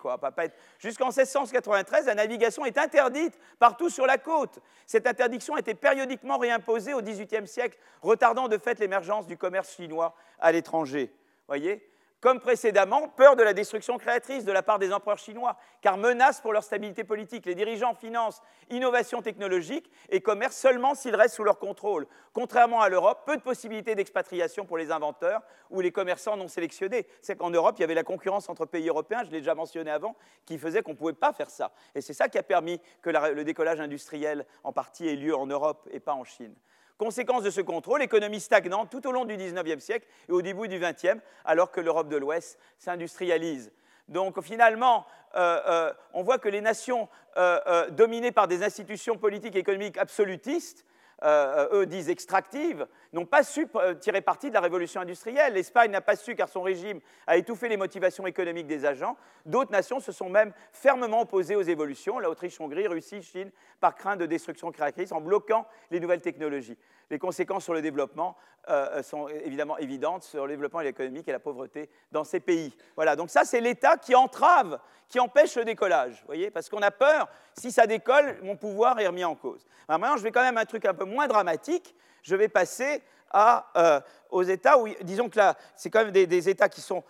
Jusqu'en 0.79 1.09
1693, 1.09 2.07
la 2.07 2.15
navigation 2.15 2.65
est 2.65 2.79
interdite 2.79 3.37
partout 3.59 3.89
sur 3.89 4.07
la 4.07 4.17
côte. 4.17 4.59
Cette 4.87 5.05
interdiction 5.05 5.53
a 5.53 5.59
été 5.59 5.75
périodiquement 5.75 6.39
réimposée 6.39 6.95
au 6.95 7.01
XVIIIe 7.01 7.47
siècle, 7.47 7.77
retardant 8.01 8.47
de 8.47 8.57
fait 8.57 8.79
l'émergence 8.79 9.27
du 9.27 9.37
commerce 9.37 9.75
chinois 9.75 10.15
à 10.39 10.51
l'étranger. 10.51 11.13
Voyez 11.47 11.87
comme 12.23 12.39
précédemment, 12.39 13.09
peur 13.09 13.35
de 13.35 13.43
la 13.43 13.53
destruction 13.53 13.97
créatrice 13.97 14.45
de 14.45 14.53
la 14.53 14.63
part 14.63 14.79
des 14.79 14.93
empereurs 14.93 15.17
chinois, 15.17 15.57
car 15.81 15.97
menace 15.97 16.39
pour 16.39 16.53
leur 16.53 16.63
stabilité 16.63 17.03
politique. 17.03 17.45
Les 17.45 17.53
dirigeants 17.53 17.93
financent 17.93 18.41
innovation 18.69 19.21
technologique 19.21 19.91
et 20.09 20.21
commerce 20.21 20.55
seulement 20.55 20.95
s'ils 20.95 21.17
restent 21.17 21.35
sous 21.35 21.43
leur 21.43 21.59
contrôle. 21.59 22.07
Contrairement 22.31 22.79
à 22.79 22.87
l'Europe, 22.87 23.23
peu 23.25 23.35
de 23.35 23.41
possibilités 23.41 23.93
d'expatriation 23.93 24.65
pour 24.65 24.77
les 24.77 24.89
inventeurs 24.89 25.41
ou 25.69 25.81
les 25.81 25.91
commerçants 25.91 26.37
non 26.37 26.47
sélectionnés. 26.47 27.05
C'est 27.21 27.35
qu'en 27.35 27.49
Europe, 27.49 27.75
il 27.77 27.81
y 27.81 27.83
avait 27.83 27.93
la 27.93 28.05
concurrence 28.05 28.47
entre 28.47 28.65
pays 28.65 28.87
européens, 28.87 29.25
je 29.25 29.31
l'ai 29.31 29.39
déjà 29.39 29.53
mentionné 29.53 29.91
avant, 29.91 30.15
qui 30.45 30.57
faisait 30.57 30.81
qu'on 30.81 30.91
ne 30.91 30.97
pouvait 30.97 31.11
pas 31.11 31.33
faire 31.33 31.49
ça. 31.49 31.73
Et 31.93 31.99
c'est 31.99 32.13
ça 32.13 32.29
qui 32.29 32.37
a 32.37 32.43
permis 32.43 32.79
que 33.01 33.09
le 33.09 33.43
décollage 33.43 33.81
industriel 33.81 34.45
en 34.63 34.71
partie 34.71 35.09
ait 35.09 35.17
lieu 35.17 35.35
en 35.35 35.45
Europe 35.45 35.89
et 35.91 35.99
pas 35.99 36.13
en 36.13 36.23
Chine. 36.23 36.55
Conséquence 36.97 37.43
de 37.43 37.49
ce 37.49 37.61
contrôle, 37.61 38.01
l'économie 38.01 38.39
stagnante 38.39 38.89
tout 38.89 39.05
au 39.07 39.11
long 39.11 39.25
du 39.25 39.35
XIXe 39.35 39.83
siècle 39.83 40.07
et 40.29 40.31
au 40.31 40.41
début 40.41 40.67
du 40.67 40.79
XXe, 40.79 41.21
alors 41.43 41.71
que 41.71 41.81
l'Europe 41.81 42.07
de 42.07 42.17
l'Ouest 42.17 42.59
s'industrialise. 42.77 43.71
Donc 44.07 44.41
finalement, 44.41 45.05
euh, 45.35 45.59
euh, 45.65 45.93
on 46.13 46.23
voit 46.23 46.37
que 46.37 46.49
les 46.49 46.61
nations 46.61 47.09
euh, 47.37 47.89
dominées 47.89 48.31
par 48.31 48.47
des 48.47 48.63
institutions 48.63 49.17
politiques 49.17 49.55
et 49.55 49.59
économiques 49.59 49.97
absolutistes 49.97 50.85
eux 51.23 51.85
disent 51.85 52.09
extractives, 52.09 52.85
n'ont 53.13 53.25
pas 53.25 53.43
su 53.43 53.67
euh, 53.75 53.93
tirer 53.93 54.21
parti 54.21 54.49
de 54.49 54.53
la 54.53 54.61
révolution 54.61 55.01
industrielle. 55.01 55.53
L'Espagne 55.53 55.91
n'a 55.91 56.01
pas 56.01 56.15
su 56.15 56.35
car 56.35 56.49
son 56.49 56.61
régime 56.61 56.99
a 57.27 57.37
étouffé 57.37 57.69
les 57.69 57.77
motivations 57.77 58.27
économiques 58.27 58.67
des 58.67 58.85
agents. 58.85 59.15
D'autres 59.45 59.71
nations 59.71 59.99
se 59.99 60.11
sont 60.11 60.29
même 60.29 60.51
fermement 60.71 61.21
opposées 61.21 61.55
aux 61.55 61.61
évolutions, 61.61 62.19
l'Autriche, 62.19 62.59
Hongrie, 62.59 62.87
Russie, 62.87 63.21
Chine, 63.21 63.51
par 63.79 63.95
crainte 63.95 64.19
de 64.19 64.25
destruction 64.25 64.71
créatrice, 64.71 65.11
en 65.11 65.21
bloquant 65.21 65.67
les 65.91 65.99
nouvelles 65.99 66.21
technologies. 66.21 66.77
Les 67.13 67.19
conséquences 67.19 67.63
sur 67.63 67.75
le 67.75 67.83
développement 67.83 68.35
euh, 68.69 69.03
sont 69.03 69.27
évidemment 69.27 69.77
évidentes 69.77 70.23
sur 70.23 70.47
le 70.47 70.53
développement 70.53 70.79
économique 70.79 71.27
et 71.27 71.31
la 71.31 71.37
pauvreté 71.37 71.87
dans 72.11 72.23
ces 72.23 72.39
pays. 72.39 72.75
Voilà, 72.95 73.15
donc 73.15 73.29
ça 73.29 73.45
c'est 73.45 73.61
l'État 73.61 73.97
qui 73.97 74.15
entrave, 74.15 74.79
qui 75.09 75.19
empêche 75.19 75.55
le 75.55 75.63
décollage, 75.63 76.23
voyez, 76.25 76.49
parce 76.49 76.69
qu'on 76.69 76.81
a 76.81 76.89
peur, 76.89 77.29
si 77.55 77.71
ça 77.71 77.85
décolle, 77.85 78.39
mon 78.41 78.55
pouvoir 78.55 78.99
est 78.99 79.05
remis 79.05 79.23
en 79.23 79.35
cause. 79.35 79.63
maintenant, 79.87 80.17
je 80.17 80.23
vais 80.23 80.31
quand 80.31 80.41
même 80.41 80.57
un 80.57 80.65
truc 80.65 80.85
un 80.85 80.95
peu 80.95 81.05
moins 81.05 81.27
dramatique, 81.27 81.93
je 82.23 82.35
vais 82.35 82.47
passer 82.47 83.03
euh, 83.35 84.01
aux 84.31 84.41
États 84.41 84.79
où, 84.79 84.87
disons 85.01 85.29
que 85.29 85.37
là, 85.37 85.55
c'est 85.75 85.91
quand 85.91 86.05
même 86.05 86.11
des, 86.11 86.49
États 86.49 86.67
qui 86.67 86.81
sont, 86.81 87.03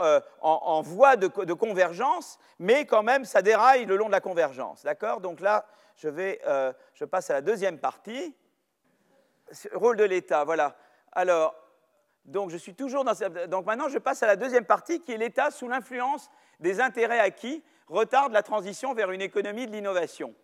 euh, 0.00 0.20
en, 0.40 0.82
voie 0.82 1.14
de, 1.14 1.28
convergence, 1.52 2.36
mais 2.58 2.84
quand 2.84 3.04
même, 3.04 3.24
ça 3.24 3.42
déraille 3.42 3.84
le 3.84 3.96
long 3.96 4.06
de 4.06 4.12
la 4.12 4.20
convergence. 4.20 4.82
D'accord? 4.82 5.20
Donc 5.20 5.38
là, 5.38 5.66
je, 5.94 6.08
vais, 6.08 6.40
euh, 6.48 6.72
je 6.94 7.04
passe 7.04 7.30
à 7.30 7.34
la 7.34 7.42
deuxième 7.42 7.78
partie. 7.78 8.34
Rôle 9.72 9.96
de 9.96 10.04
l'État, 10.04 10.44
voilà. 10.44 10.76
Alors, 11.12 11.54
donc 12.24 12.50
je 12.50 12.56
suis 12.56 12.74
toujours 12.74 13.04
dans 13.04 13.14
Donc 13.48 13.66
maintenant, 13.66 13.88
je 13.88 13.98
passe 13.98 14.22
à 14.22 14.26
la 14.26 14.36
deuxième 14.36 14.64
partie 14.64 15.00
qui 15.00 15.12
est 15.12 15.16
l'État 15.16 15.50
sous 15.50 15.68
l'influence 15.68 16.30
des 16.60 16.80
intérêts 16.80 17.20
acquis 17.20 17.62
retarde 17.88 18.32
la 18.32 18.42
transition 18.42 18.94
vers 18.94 19.10
une 19.10 19.22
économie 19.22 19.66
de 19.66 19.72
l'innovation. 19.72 20.34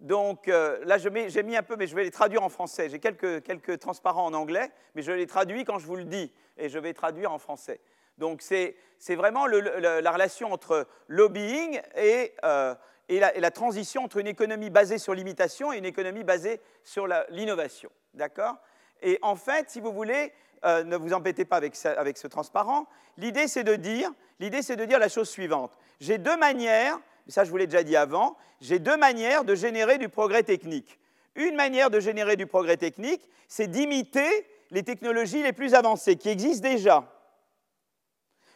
Donc 0.00 0.48
euh, 0.48 0.80
là, 0.84 0.98
j'ai 0.98 1.42
mis 1.42 1.56
un 1.56 1.62
peu, 1.62 1.76
mais 1.76 1.86
je 1.86 1.94
vais 1.94 2.04
les 2.04 2.10
traduire 2.10 2.42
en 2.42 2.48
français. 2.48 2.88
J'ai 2.88 2.98
quelques, 2.98 3.78
transparents 3.78 4.26
en 4.26 4.34
anglais, 4.34 4.70
mais 4.94 5.02
je 5.02 5.12
les 5.12 5.26
traduis 5.26 5.64
quand 5.64 5.78
je 5.78 5.86
vous 5.86 5.96
le 5.96 6.04
dis, 6.04 6.32
et 6.58 6.68
je 6.68 6.78
vais 6.78 6.92
traduire 6.92 7.32
en 7.32 7.38
français. 7.38 7.80
Donc 8.18 8.42
c'est 8.42 8.76
vraiment 9.08 9.46
la 9.46 10.12
relation 10.12 10.52
entre 10.52 10.86
lobbying 11.08 11.80
et, 11.96 12.34
euh, 12.44 12.74
la, 13.08 13.50
transition 13.50 14.04
entre 14.04 14.18
une 14.18 14.26
économie 14.26 14.70
basée 14.70 14.98
sur 14.98 15.14
l'imitation 15.14 15.72
et 15.72 15.78
une 15.78 15.84
économie 15.84 16.24
basée 16.24 16.60
sur 16.82 17.06
l'innovation. 17.30 17.90
D'accord? 18.14 18.56
Et 19.02 19.18
en 19.22 19.36
fait, 19.36 19.70
si 19.70 19.80
vous 19.80 19.92
voulez, 19.92 20.32
euh, 20.64 20.84
ne 20.84 20.96
vous 20.96 21.12
embêtez 21.12 21.44
pas 21.44 21.56
avec, 21.56 21.76
avec 21.84 22.16
ce 22.16 22.26
transparent. 22.26 22.86
L'idée, 23.16 23.48
c'est 23.48 23.64
de 23.64 23.76
dire, 23.76 24.10
l'idée, 24.40 24.62
c'est 24.62 24.76
de 24.76 24.84
dire 24.84 24.98
la 24.98 25.08
chose 25.08 25.28
suivante. 25.28 25.76
J'ai 26.00 26.18
deux 26.18 26.36
manières 26.36 26.98
ça 27.28 27.44
je 27.44 27.50
vous 27.50 27.56
l'ai 27.56 27.66
déjà 27.66 27.82
dit 27.82 27.96
avant, 27.96 28.36
j'ai 28.60 28.78
deux 28.78 28.96
manières 28.96 29.44
de 29.44 29.54
générer 29.54 29.98
du 29.98 30.08
progrès 30.08 30.42
technique. 30.42 30.98
Une 31.36 31.56
manière 31.56 31.90
de 31.90 32.00
générer 32.00 32.36
du 32.36 32.46
progrès 32.46 32.76
technique, 32.76 33.28
c'est 33.48 33.66
d'imiter 33.66 34.46
les 34.70 34.82
technologies 34.82 35.42
les 35.42 35.52
plus 35.52 35.74
avancées 35.74 36.16
qui 36.16 36.28
existent 36.28 36.68
déjà. 36.68 37.10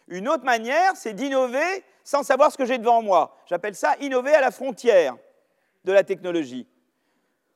Une 0.08 0.28
autre 0.28 0.44
manière, 0.44 0.96
c'est 0.96 1.12
d'innover 1.12 1.84
sans 2.08 2.22
savoir 2.22 2.50
ce 2.50 2.56
que 2.56 2.64
j'ai 2.64 2.78
devant 2.78 3.02
moi. 3.02 3.36
J'appelle 3.44 3.74
ça 3.74 3.94
innover 4.00 4.34
à 4.34 4.40
la 4.40 4.50
frontière 4.50 5.14
de 5.84 5.92
la 5.92 6.02
technologie. 6.02 6.66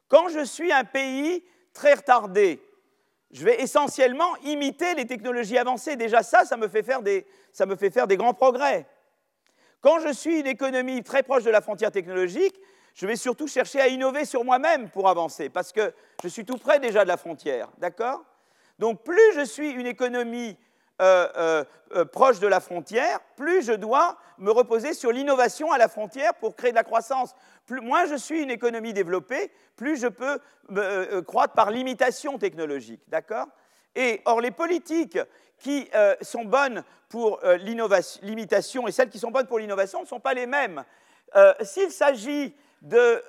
Quand 0.08 0.28
je 0.28 0.44
suis 0.44 0.70
un 0.70 0.84
pays 0.84 1.42
très 1.72 1.94
retardé, 1.94 2.62
je 3.30 3.46
vais 3.46 3.62
essentiellement 3.62 4.36
imiter 4.44 4.94
les 4.94 5.06
technologies 5.06 5.56
avancées. 5.56 5.96
Déjà 5.96 6.22
ça, 6.22 6.44
ça 6.44 6.58
me 6.58 6.68
fait 6.68 6.82
faire 6.82 7.00
des, 7.00 7.26
ça 7.50 7.64
me 7.64 7.76
fait 7.76 7.90
faire 7.90 8.06
des 8.06 8.18
grands 8.18 8.34
progrès. 8.34 8.86
Quand 9.80 10.00
je 10.00 10.12
suis 10.12 10.40
une 10.40 10.46
économie 10.46 11.02
très 11.02 11.22
proche 11.22 11.44
de 11.44 11.50
la 11.50 11.62
frontière 11.62 11.90
technologique, 11.90 12.54
je 12.92 13.06
vais 13.06 13.16
surtout 13.16 13.46
chercher 13.46 13.80
à 13.80 13.88
innover 13.88 14.26
sur 14.26 14.44
moi-même 14.44 14.90
pour 14.90 15.08
avancer, 15.08 15.48
parce 15.48 15.72
que 15.72 15.94
je 16.22 16.28
suis 16.28 16.44
tout 16.44 16.58
près 16.58 16.78
déjà 16.78 17.04
de 17.04 17.08
la 17.08 17.16
frontière, 17.16 17.70
d'accord? 17.78 18.22
Donc 18.78 19.02
plus 19.02 19.32
je 19.34 19.46
suis 19.46 19.70
une 19.70 19.86
économie 19.86 20.58
euh, 21.00 21.28
euh, 21.37 21.64
euh, 21.94 22.05
proche 22.05 22.38
de 22.38 22.46
la 22.46 22.61
frontière, 22.61 23.20
plus 23.37 23.62
je 23.62 23.72
dois 23.72 24.18
me 24.38 24.50
reposer 24.50 24.92
sur 24.92 25.11
l'innovation 25.11 25.72
à 25.72 25.78
la 25.78 25.88
frontière 25.88 26.35
pour 26.35 26.55
créer 26.55 26.70
de 26.70 26.76
la 26.76 26.85
croissance. 26.85 27.35
Plus, 27.66 27.81
moins 27.81 28.07
je 28.07 28.14
suis 28.14 28.42
une 28.42 28.50
économie 28.50 28.92
développée, 28.92 29.50
plus 29.76 29.96
je 29.96 30.07
peux 30.07 30.38
croître 31.22 31.55
par 31.55 31.70
l'imitation 31.70 32.38
technologique, 32.38 33.00
d'accord? 33.09 33.46
Et 33.94 34.22
or 34.24 34.40
les 34.40 34.50
politiques 34.50 35.18
qui 35.59 35.88
sont 36.22 36.44
bonnes 36.44 36.83
pour 37.09 37.40
l'imitation 38.22 38.88
et 38.88 38.92
celles 38.92 39.11
qui 39.11 39.18
sont 39.18 39.31
bonnes 39.31 39.46
pour 39.46 39.59
l'innovation 39.59 40.00
ne 40.00 40.07
sont 40.07 40.20
pas 40.20 40.35
les 40.35 40.46
mêmes. 40.46 40.85
S'il 41.61 41.90
s'agit 41.90 42.55
de, 42.81 43.22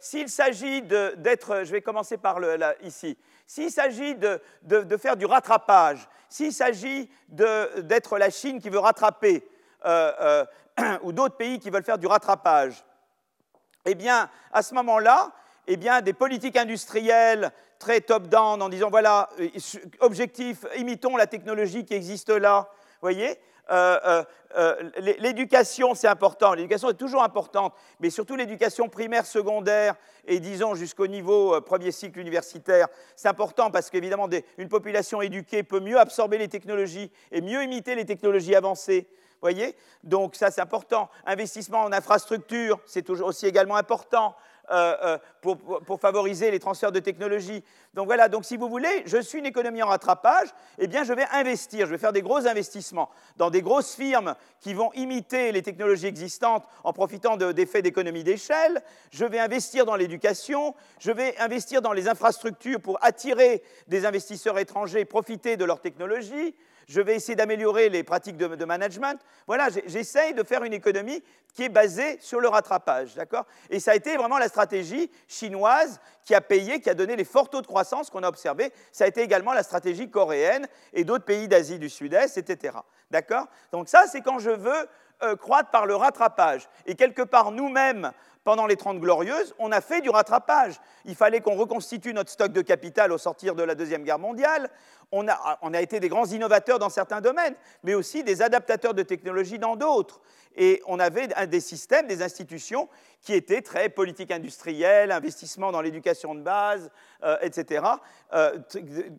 s'il 0.00 0.28
s'agit 0.28 0.82
d'être, 0.82 1.62
je 1.64 1.70
vais 1.70 1.80
commencer 1.80 2.16
par 2.16 2.40
le, 2.40 2.56
là, 2.56 2.74
ici, 2.82 3.16
s'il 3.50 3.72
s'agit 3.72 4.14
de, 4.14 4.96
faire 4.96 5.16
du 5.16 5.26
rattrapage, 5.26 6.08
s'il 6.28 6.52
s'agit 6.52 7.10
d'être 7.28 8.16
la 8.16 8.30
Chine 8.30 8.60
qui 8.60 8.70
veut 8.70 8.78
rattraper, 8.78 9.44
ou 11.02 11.10
d'autres 11.10 11.36
pays 11.36 11.58
qui 11.58 11.68
veulent 11.68 11.82
faire 11.82 11.98
du 11.98 12.06
rattrapage, 12.06 12.84
eh 13.86 13.96
bien, 13.96 14.30
à 14.52 14.62
ce 14.62 14.72
moment-là, 14.74 15.32
eh 15.66 15.76
bien, 15.76 16.00
des 16.00 16.12
politiques 16.12 16.56
industrielles 16.56 17.50
très 17.80 18.00
top-down 18.00 18.62
en 18.62 18.68
disant 18.68 18.88
voilà, 18.88 19.28
euh, 19.40 19.48
objectif, 19.98 20.64
imitons 20.76 21.16
la 21.16 21.26
technologie 21.26 21.84
qui 21.84 21.94
existe 21.94 22.30
là. 22.30 22.68
Voyez 23.00 23.36
euh, 23.70 24.24
euh, 24.56 24.90
L'éducation, 25.18 25.94
c'est 25.94 26.08
important. 26.08 26.54
L'éducation 26.54 26.90
est 26.90 26.94
toujours 26.94 27.22
importante, 27.22 27.74
mais 28.00 28.10
surtout 28.10 28.36
l'éducation 28.36 28.88
primaire, 28.88 29.26
secondaire 29.26 29.94
et 30.26 30.40
disons 30.40 30.74
jusqu'au 30.74 31.06
niveau 31.06 31.60
premier 31.60 31.92
cycle 31.92 32.18
universitaire. 32.18 32.88
C'est 33.16 33.28
important 33.28 33.70
parce 33.70 33.90
qu'évidemment, 33.90 34.28
une 34.58 34.68
population 34.68 35.22
éduquée 35.22 35.62
peut 35.62 35.80
mieux 35.80 35.98
absorber 35.98 36.38
les 36.38 36.48
technologies 36.48 37.10
et 37.30 37.40
mieux 37.40 37.62
imiter 37.62 37.94
les 37.94 38.04
technologies 38.04 38.54
avancées. 38.54 39.08
Voyez? 39.40 39.74
Donc 40.04 40.36
ça, 40.36 40.50
c'est 40.50 40.60
important. 40.60 41.08
Investissement 41.24 41.82
en 41.82 41.92
infrastructure, 41.92 42.78
c'est 42.86 43.08
aussi 43.08 43.46
également 43.46 43.76
important. 43.76 44.34
Euh, 44.70 44.96
euh, 45.02 45.18
pour, 45.40 45.98
favoriser 46.00 46.50
les 46.50 46.60
transferts 46.60 46.92
de 46.92 47.00
technologie. 47.00 47.64
Donc 47.94 48.06
voilà, 48.06 48.28
donc 48.28 48.44
si 48.44 48.58
vous 48.58 48.68
voulez, 48.68 49.02
je 49.06 49.16
suis 49.16 49.38
une 49.38 49.46
économie 49.46 49.82
en 49.82 49.86
rattrapage, 49.86 50.48
eh 50.78 50.86
bien 50.86 51.02
je 51.02 51.14
vais 51.14 51.24
investir, 51.32 51.86
je 51.86 51.92
vais 51.92 51.98
faire 51.98 52.12
des 52.12 52.20
gros 52.20 52.46
investissements 52.46 53.08
dans 53.38 53.48
des 53.48 53.62
grosses 53.62 53.94
firmes 53.94 54.34
qui 54.60 54.74
vont 54.74 54.92
imiter 54.92 55.50
les 55.50 55.62
technologies 55.62 56.06
existantes 56.06 56.66
en 56.84 56.92
profitant 56.92 57.38
d'effets 57.38 57.80
d'économie 57.80 58.22
d'échelle, 58.22 58.82
je 59.10 59.24
vais 59.24 59.40
investir 59.40 59.86
dans 59.86 59.96
l'éducation, 59.96 60.74
je 60.98 61.10
vais 61.10 61.36
investir 61.38 61.80
dans 61.80 61.92
les 61.92 62.06
infrastructures 62.06 62.80
pour 62.80 63.02
attirer 63.02 63.62
des 63.88 64.04
investisseurs 64.04 64.58
étrangers, 64.58 65.06
profiter 65.06 65.56
de 65.56 65.64
leurs 65.64 65.80
technologies, 65.80 66.54
je 66.90 67.00
vais 67.00 67.14
essayer 67.14 67.36
d'améliorer 67.36 67.88
les 67.88 68.02
pratiques 68.02 68.36
de, 68.36 68.64
management. 68.64 69.20
Voilà, 69.46 69.68
j'essaye 69.86 70.34
de 70.34 70.42
faire 70.42 70.64
une 70.64 70.72
économie 70.72 71.22
qui 71.54 71.62
est 71.62 71.68
basée 71.68 72.18
sur 72.20 72.40
le 72.40 72.48
rattrapage, 72.48 73.14
d'accord? 73.14 73.46
Et 73.70 73.78
ça 73.78 73.92
a 73.92 73.94
été 73.94 74.16
vraiment 74.16 74.38
la 74.38 74.48
stratégie 74.48 75.08
chinoise 75.28 76.00
qui 76.24 76.34
a 76.34 76.40
payé, 76.40 76.80
qui 76.80 76.90
a 76.90 76.94
donné 76.94 77.14
les 77.14 77.24
forts 77.24 77.48
taux 77.48 77.62
de 77.62 77.66
croissance 77.68 78.10
qu'on 78.10 78.24
a 78.24 78.28
observés. 78.28 78.72
Ça 78.90 79.04
a 79.04 79.06
été 79.06 79.22
également 79.22 79.52
la 79.52 79.62
stratégie 79.62 80.10
coréenne 80.10 80.66
et 80.92 81.04
d'autres 81.04 81.24
pays 81.24 81.46
d'Asie 81.46 81.78
du 81.78 81.88
Sud-Est, 81.88 82.36
etc. 82.38 82.78
D'accord? 83.08 83.46
Donc 83.70 83.88
ça, 83.88 84.06
c'est 84.08 84.20
quand 84.20 84.40
je 84.40 84.50
veux 84.50 84.88
euh, 85.22 85.36
croître 85.36 85.70
par 85.70 85.86
le 85.86 85.94
rattrapage. 85.94 86.68
Et 86.86 86.94
quelque 86.94 87.22
part, 87.22 87.50
nous-mêmes, 87.52 88.12
pendant 88.44 88.66
les 88.66 88.76
Trente 88.76 89.00
Glorieuses, 89.00 89.54
on 89.58 89.70
a 89.70 89.80
fait 89.80 90.00
du 90.00 90.10
rattrapage. 90.10 90.80
Il 91.04 91.14
fallait 91.14 91.40
qu'on 91.40 91.56
reconstitue 91.56 92.14
notre 92.14 92.30
stock 92.30 92.52
de 92.52 92.62
capital 92.62 93.12
au 93.12 93.18
sortir 93.18 93.54
de 93.54 93.62
la 93.62 93.74
Deuxième 93.74 94.02
Guerre 94.02 94.18
mondiale. 94.18 94.70
On 95.12 95.28
a, 95.28 95.58
on 95.62 95.74
a, 95.74 95.80
été 95.80 96.00
des 96.00 96.08
grands 96.08 96.26
innovateurs 96.26 96.78
dans 96.78 96.88
certains 96.88 97.20
domaines, 97.20 97.54
mais 97.82 97.94
aussi 97.94 98.22
des 98.24 98.42
adaptateurs 98.42 98.94
de 98.94 99.02
technologie 99.02 99.58
dans 99.58 99.76
d'autres. 99.76 100.20
Et 100.56 100.82
on 100.86 100.98
avait 100.98 101.28
des 101.46 101.60
systèmes, 101.60 102.06
des 102.06 102.22
institutions 102.22 102.88
qui 103.20 103.34
étaient 103.34 103.62
très 103.62 103.88
politique 103.88 104.30
industrielle, 104.30 105.12
investissement 105.12 105.70
dans 105.70 105.80
l'éducation 105.80 106.34
de 106.34 106.40
base, 106.40 106.90
euh, 107.22 107.36
etc., 107.42 107.84
euh, 108.32 108.58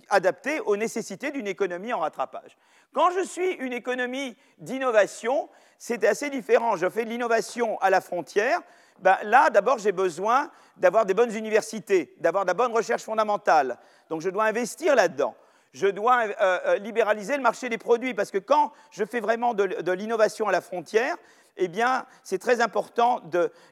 adaptés 0.10 0.60
aux 0.62 0.78
nécessités 0.78 1.32
d'une 1.32 1.48
économie 1.48 1.94
en 1.94 2.00
rattrapage. 2.00 2.58
Quand 2.94 3.12
je 3.12 3.24
suis 3.24 3.54
une 3.54 3.74
économie 3.74 4.36
d'innovation, 4.60 5.50
c'est 5.78 6.04
assez 6.06 6.30
différent. 6.30 6.76
Je 6.76 6.90
fais 6.90 7.06
de 7.06 7.10
l'innovation 7.10 7.80
à 7.80 7.90
la 7.90 8.02
frontière, 8.02 8.62
ben, 9.00 9.18
là, 9.24 9.50
d'abord, 9.50 9.80
j'ai 9.80 9.92
besoin 9.92 10.52
d'avoir 10.78 11.06
des 11.06 11.14
bonnes 11.14 11.34
universités, 11.36 12.14
d'avoir 12.20 12.44
de 12.44 12.50
la 12.50 12.54
bonne 12.54 12.72
recherche 12.72 13.04
fondamentale. 13.04 13.78
Donc, 14.10 14.22
je 14.22 14.30
dois 14.30 14.46
investir 14.46 14.96
là-dedans. 14.96 15.36
Je 15.74 15.88
dois 15.88 16.26
euh, 16.28 16.34
euh, 16.40 16.78
libéraliser 16.78 17.38
le 17.38 17.42
marché 17.42 17.70
des 17.70 17.78
produits, 17.78 18.14
parce 18.14 18.30
que 18.30 18.38
quand 18.38 18.74
je 18.92 19.06
fais 19.06 19.22
vraiment 19.22 19.54
de, 19.54 19.92
l'innovation 19.92 20.48
à 20.48 20.52
la 20.52 20.62
frontière, 20.62 21.16
eh 21.58 21.68
bien, 21.68 22.06
c'est 22.24 22.38
très 22.38 22.62
important 22.62 23.22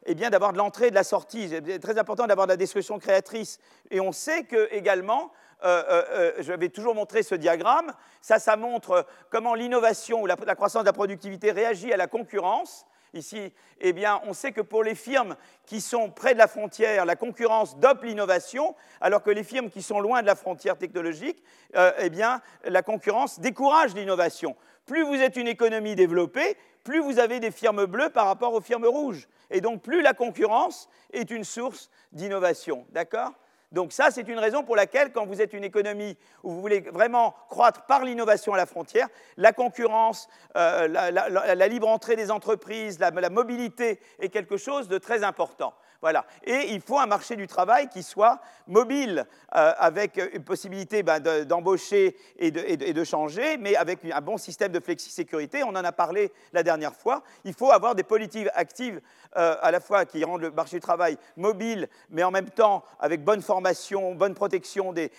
eh 0.06 0.16
d'avoir 0.16 0.54
de 0.54 0.58
l'entrée 0.58 0.88
et 0.88 0.90
de 0.90 0.96
la 0.96 1.04
sortie. 1.04 1.50
C'est 1.50 1.80
très 1.80 1.98
important 1.98 2.26
d'avoir 2.26 2.48
de 2.48 2.54
la 2.54 2.58
destruction 2.58 3.00
créatrice. 3.00 3.60
Et 3.92 4.00
on 4.00 4.12
sait 4.12 4.44
que 4.44 4.68
également, 4.72 5.32
euh, 5.64 6.34
je 6.40 6.54
vais 6.54 6.70
toujours 6.70 6.96
montrer 6.96 7.24
ce 7.24 7.36
diagramme. 7.36 7.94
Ça, 8.22 8.40
ça 8.40 8.56
montre 8.56 9.06
comment 9.30 9.56
l'innovation 9.56 10.22
ou 10.22 10.26
la, 10.26 10.36
croissance 10.36 10.84
de 10.84 10.88
la 10.88 10.94
productivité 10.94 11.52
réagit 11.52 11.92
à 11.94 11.98
la 11.98 12.08
concurrence. 12.08 12.86
Ici, 13.14 13.52
eh 13.80 13.92
bien, 13.92 14.22
on 14.26 14.34
sait 14.34 14.52
que 14.52 14.62
pour 14.62 14.84
les 14.84 14.94
firmes 14.94 15.36
qui 15.66 15.82
sont 15.82 16.12
près 16.12 16.34
de 16.34 16.38
la 16.38 16.48
frontière, 16.48 17.06
la 17.06 17.16
concurrence 17.16 17.78
dope 17.78 18.04
l'innovation, 18.04 18.76
alors 19.02 19.24
que 19.24 19.32
les 19.32 19.44
firmes 19.44 19.70
qui 19.70 19.82
sont 19.82 20.00
loin 20.00 20.22
de 20.22 20.28
la 20.28 20.36
frontière 20.36 20.78
technologique, 20.78 21.44
euh, 21.76 21.92
eh 21.98 22.10
bien, 22.10 22.42
la 22.66 22.84
concurrence 22.84 23.40
décourage 23.40 23.96
l'innovation. 23.96 24.56
Plus 24.86 25.04
vous 25.04 25.16
êtes 25.16 25.38
une 25.38 25.48
économie 25.48 25.96
développée, 25.96 26.56
plus 26.84 27.00
vous 27.00 27.20
avez 27.20 27.40
des 27.40 27.52
firmes 27.52 27.86
bleues 27.86 28.10
par 28.10 28.28
rapport 28.28 28.54
aux 28.54 28.62
firmes 28.62 28.86
rouges. 28.86 29.28
Et 29.50 29.62
donc, 29.62 29.82
plus 29.82 30.02
la 30.02 30.14
concurrence 30.14 30.88
est 31.12 31.32
une 31.32 31.44
source 31.44 31.90
d'innovation. 32.12 32.86
D'accord? 32.90 33.34
Donc 33.72 33.94
ça, 33.94 34.10
c'est 34.10 34.28
une 34.28 34.40
raison 34.40 34.64
pour 34.64 34.76
laquelle, 34.76 35.12
quand 35.12 35.28
vous 35.28 35.42
êtes 35.42 35.54
une 35.54 35.64
économie 35.64 36.18
où 36.44 36.52
vous 36.52 36.62
voulez 36.62 36.80
vraiment 36.80 37.36
croître 37.50 37.86
par 37.86 38.04
l'innovation 38.04 38.54
à 38.54 38.58
la 38.58 38.66
frontière, 38.66 39.08
la 39.38 39.54
concurrence, 39.54 40.28
euh, 40.58 40.88
la, 40.88 41.68
libre 41.68 41.88
entrée 41.88 42.16
des 42.16 42.32
entreprises, 42.32 43.00
la, 43.00 43.30
mobilité 43.30 44.00
est 44.20 44.30
quelque 44.30 44.58
chose 44.58 44.88
de 44.88 44.98
très 44.98 45.24
important. 45.24 45.76
Voilà. 46.02 46.26
Et 46.46 46.72
il 46.74 46.80
faut 46.80 46.98
un 46.98 47.08
marché 47.08 47.36
du 47.36 47.46
travail 47.46 47.90
qui 47.90 48.04
soit 48.04 48.40
mobile, 48.68 49.26
euh, 49.56 49.74
avec 49.78 50.18
une 50.34 50.44
possibilité 50.44 51.04
ben, 51.04 51.20
d'embaucher 51.44 52.16
et, 52.38 52.52
de, 52.52 53.04
changer, 53.04 53.58
mais 53.58 53.76
avec 53.76 54.00
un 54.06 54.22
bon 54.22 54.38
système 54.38 54.72
de 54.72 54.80
flexi-sécurité. 54.80 55.64
On 55.64 55.70
en 55.70 55.76
a 55.76 55.92
parlé 55.92 56.32
la 56.54 56.64
dernière 56.64 56.96
fois. 56.96 57.24
Il 57.44 57.54
faut 57.54 57.72
avoir 57.72 57.96
des 57.96 58.04
politiques 58.04 58.48
actives 58.54 59.02
euh, 59.36 59.56
à 59.62 59.72
la 59.72 59.82
fois 59.82 60.06
qui 60.06 60.24
rendent 60.24 60.42
le 60.42 60.52
marché 60.52 60.78
du 60.78 60.82
travail 60.82 61.18
mobile, 61.36 61.90
mais 62.10 62.24
en 62.24 62.32
même 62.32 62.50
temps 62.50 62.84
avec 63.00 63.24
bonne 63.24 63.42
formation, 63.42 64.16
bonne 64.16 64.36
protection 64.36 64.94
des, 64.94 65.12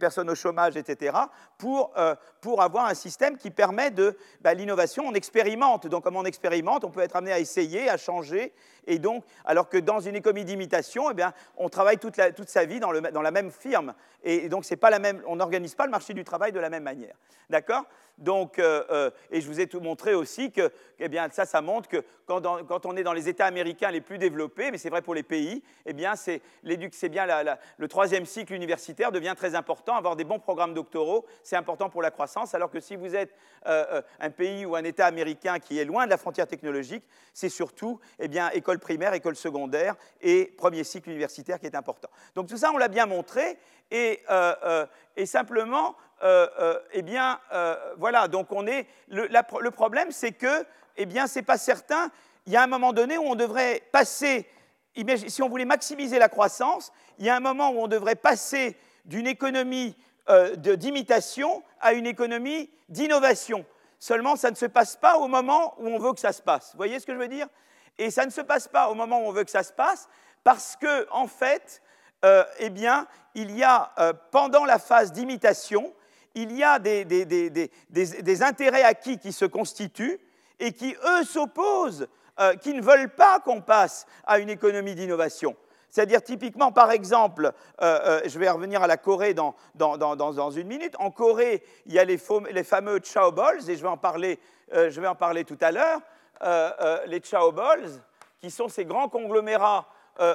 personnes 0.00 0.30
au 0.30 0.34
chômage, 0.34 0.76
etc., 0.76 1.16
pour, 1.58 1.92
euh, 1.96 2.16
pour 2.40 2.60
avoir 2.60 2.86
un 2.86 2.94
système 2.94 3.36
qui 3.36 3.50
permet 3.50 3.92
de 3.92 4.16
ben, 4.40 4.54
l'innovation. 4.54 5.04
On 5.06 5.14
expérimente. 5.14 5.86
Donc, 5.86 6.02
comme 6.02 6.16
on 6.16 6.24
expérimente, 6.24 6.84
on 6.84 6.90
peut 6.90 7.00
être 7.00 7.16
amené 7.16 7.32
à 7.32 7.38
essayer, 7.38 7.88
à 7.88 7.96
changer 7.96 8.52
et 8.86 8.98
donc, 8.98 9.24
alors 9.44 9.68
que 9.68 9.78
dans 9.78 10.00
une 10.00 10.16
économie 10.16 10.44
d'imitation, 10.44 11.10
eh 11.10 11.14
bien, 11.14 11.32
on 11.56 11.68
travaille 11.68 11.98
toute, 11.98 12.16
sa 12.46 12.64
vie 12.64 12.80
dans, 12.80 12.92
la 12.92 13.30
même 13.30 13.50
firme. 13.50 13.94
Et, 14.22 14.48
donc, 14.48 14.64
pas 14.76 14.90
la 14.90 14.98
même, 14.98 15.22
on 15.26 15.36
n'organise 15.36 15.74
pas 15.74 15.84
le 15.84 15.90
marché 15.90 16.14
du 16.14 16.24
travail 16.24 16.52
de 16.52 16.60
la 16.60 16.70
même 16.70 16.82
manière. 16.82 17.14
D'accord? 17.50 17.84
Donc, 18.18 18.58
euh, 18.58 18.84
euh, 18.90 19.10
et 19.30 19.40
je 19.40 19.48
vous 19.48 19.60
ai 19.60 19.66
tout 19.66 19.80
montré 19.80 20.14
aussi 20.14 20.52
que 20.52 20.70
eh 21.00 21.08
bien, 21.08 21.28
ça, 21.30 21.44
ça 21.44 21.60
montre 21.60 21.88
que 21.88 22.04
quand, 22.26 22.86
on 22.86 22.96
est 22.96 23.02
dans 23.02 23.12
les 23.12 23.28
États 23.28 23.46
américains 23.46 23.90
les 23.90 24.00
plus 24.00 24.18
développés, 24.18 24.70
mais 24.70 24.78
c'est 24.78 24.88
vrai 24.88 25.02
pour 25.02 25.14
les 25.14 25.22
pays, 25.22 25.62
eh 25.84 25.92
bien, 25.92 26.16
c'est, 26.16 26.40
c'est 26.92 27.08
bien 27.08 27.26
le 27.76 27.88
troisième 27.88 28.24
cycle 28.24 28.54
universitaire 28.54 29.12
devient 29.12 29.34
très 29.36 29.54
important. 29.54 29.96
Avoir 29.96 30.16
des 30.16 30.24
bons 30.24 30.38
programmes 30.38 30.74
doctoraux, 30.74 31.26
c'est 31.42 31.56
important 31.56 31.90
pour 31.90 32.02
la 32.02 32.10
croissance, 32.10 32.54
alors 32.54 32.70
que 32.70 32.80
si 32.80 32.96
vous 32.96 33.14
êtes 33.14 33.34
euh, 33.66 34.00
un 34.20 34.30
pays 34.30 34.64
ou 34.64 34.76
un 34.76 34.84
État 34.84 35.06
américain 35.06 35.58
qui 35.58 35.78
est 35.78 35.84
loin 35.84 36.06
de 36.06 36.10
la 36.10 36.18
frontière 36.18 36.46
technologique, 36.46 37.04
c'est 37.32 37.48
surtout 37.48 37.98
eh 38.18 38.28
bien, 38.28 38.50
primaire, 38.78 39.14
école 39.14 39.36
secondaire 39.36 39.94
et 40.20 40.46
premier 40.56 40.84
cycle 40.84 41.10
universitaire 41.10 41.58
qui 41.58 41.66
est 41.66 41.76
important. 41.76 42.08
Donc 42.34 42.48
tout 42.48 42.56
ça, 42.56 42.70
on 42.72 42.78
l'a 42.78 42.88
bien 42.88 43.06
montré, 43.06 43.58
et, 43.90 44.22
et 45.16 45.26
simplement, 45.26 45.94
euh, 46.24 46.46
euh, 46.58 46.78
eh 46.92 47.02
bien, 47.02 47.38
euh, 47.52 47.76
voilà, 47.98 48.28
donc 48.28 48.50
on 48.50 48.66
est. 48.66 48.86
Le, 49.08 49.70
problème, 49.70 50.10
c'est 50.10 50.32
que, 50.32 50.64
eh 50.96 51.04
bien, 51.04 51.26
c'est 51.26 51.42
pas 51.42 51.58
certain. 51.58 52.10
Il 52.46 52.52
y 52.52 52.56
a 52.56 52.62
un 52.62 52.66
moment 52.66 52.92
donné 52.92 53.18
où 53.18 53.24
on 53.24 53.34
devrait 53.34 53.82
passer. 53.92 54.48
Si 55.26 55.42
on 55.42 55.48
voulait 55.48 55.64
maximiser 55.64 56.18
la 56.18 56.28
croissance, 56.28 56.92
il 57.18 57.26
y 57.26 57.28
a 57.28 57.36
un 57.36 57.40
moment 57.40 57.70
où 57.70 57.80
on 57.80 57.88
devrait 57.88 58.14
passer 58.14 58.76
d'une 59.04 59.26
économie 59.26 59.96
d'imitation 60.56 61.62
à 61.80 61.92
une 61.92 62.06
économie 62.06 62.70
d'innovation. 62.88 63.66
Seulement, 63.98 64.36
ça 64.36 64.50
ne 64.50 64.56
se 64.56 64.66
passe 64.66 64.96
pas 64.96 65.18
au 65.18 65.26
moment 65.26 65.74
où 65.78 65.88
on 65.88 65.98
veut 65.98 66.12
que 66.12 66.20
ça 66.20 66.32
se 66.32 66.40
passe. 66.40 66.70
Vous 66.72 66.76
voyez 66.76 67.00
ce 67.00 67.06
que 67.06 67.12
je 67.12 67.18
veux 67.18 67.28
dire? 67.28 67.48
Et 67.98 68.10
ça 68.10 68.26
ne 68.26 68.30
se 68.30 68.40
passe 68.40 68.68
pas 68.68 68.88
au 68.88 68.94
moment 68.94 69.20
où 69.20 69.28
on 69.28 69.32
veut 69.32 69.44
que 69.44 69.50
ça 69.50 69.62
se 69.62 69.72
passe 69.72 70.08
parce 70.42 70.76
que, 70.76 71.08
en 71.10 71.26
fait, 71.26 71.80
eh 72.58 72.70
bien, 72.70 73.06
il 73.34 73.50
y 73.56 73.62
a, 73.62 73.92
pendant 74.30 74.64
la 74.64 74.78
phase 74.78 75.12
d'imitation, 75.12 75.92
il 76.34 76.52
y 76.52 76.62
a 76.62 76.78
des, 76.78 78.42
intérêts 78.42 78.82
acquis 78.82 79.18
qui 79.18 79.32
se 79.32 79.44
constituent 79.44 80.20
et 80.58 80.72
qui, 80.72 80.94
eux, 81.04 81.24
s'opposent, 81.24 82.08
euh, 82.40 82.54
qui 82.56 82.74
ne 82.74 82.82
veulent 82.82 83.14
pas 83.14 83.40
qu'on 83.40 83.60
passe 83.60 84.06
à 84.26 84.38
une 84.38 84.50
économie 84.50 84.94
d'innovation. 84.94 85.56
C'est-à-dire, 85.90 86.22
typiquement, 86.22 86.72
par 86.72 86.90
exemple, 86.90 87.52
euh, 87.80 88.00
euh, 88.04 88.20
je 88.24 88.38
vais 88.40 88.50
revenir 88.50 88.82
à 88.82 88.88
la 88.88 88.96
Corée 88.96 89.32
dans, 89.32 89.54
une 90.50 90.66
minute. 90.66 90.96
En 90.98 91.12
Corée, 91.12 91.62
il 91.86 91.92
y 91.92 92.00
a 92.00 92.04
les, 92.04 92.18
fameux 92.18 92.98
chaobols, 92.98 93.60
et 93.68 93.76
je 93.76 93.82
vais 93.82 93.88
en 93.88 93.96
parler, 93.96 94.40
je 94.72 95.00
vais 95.00 95.06
en 95.06 95.14
parler 95.14 95.44
tout 95.44 95.58
à 95.60 95.70
l'heure. 95.70 96.00
Les 97.06 97.20
chaobols, 97.20 97.88
qui 98.38 98.50
sont 98.50 98.68
ces 98.68 98.84
grands 98.84 99.08
conglomérats 99.08 99.86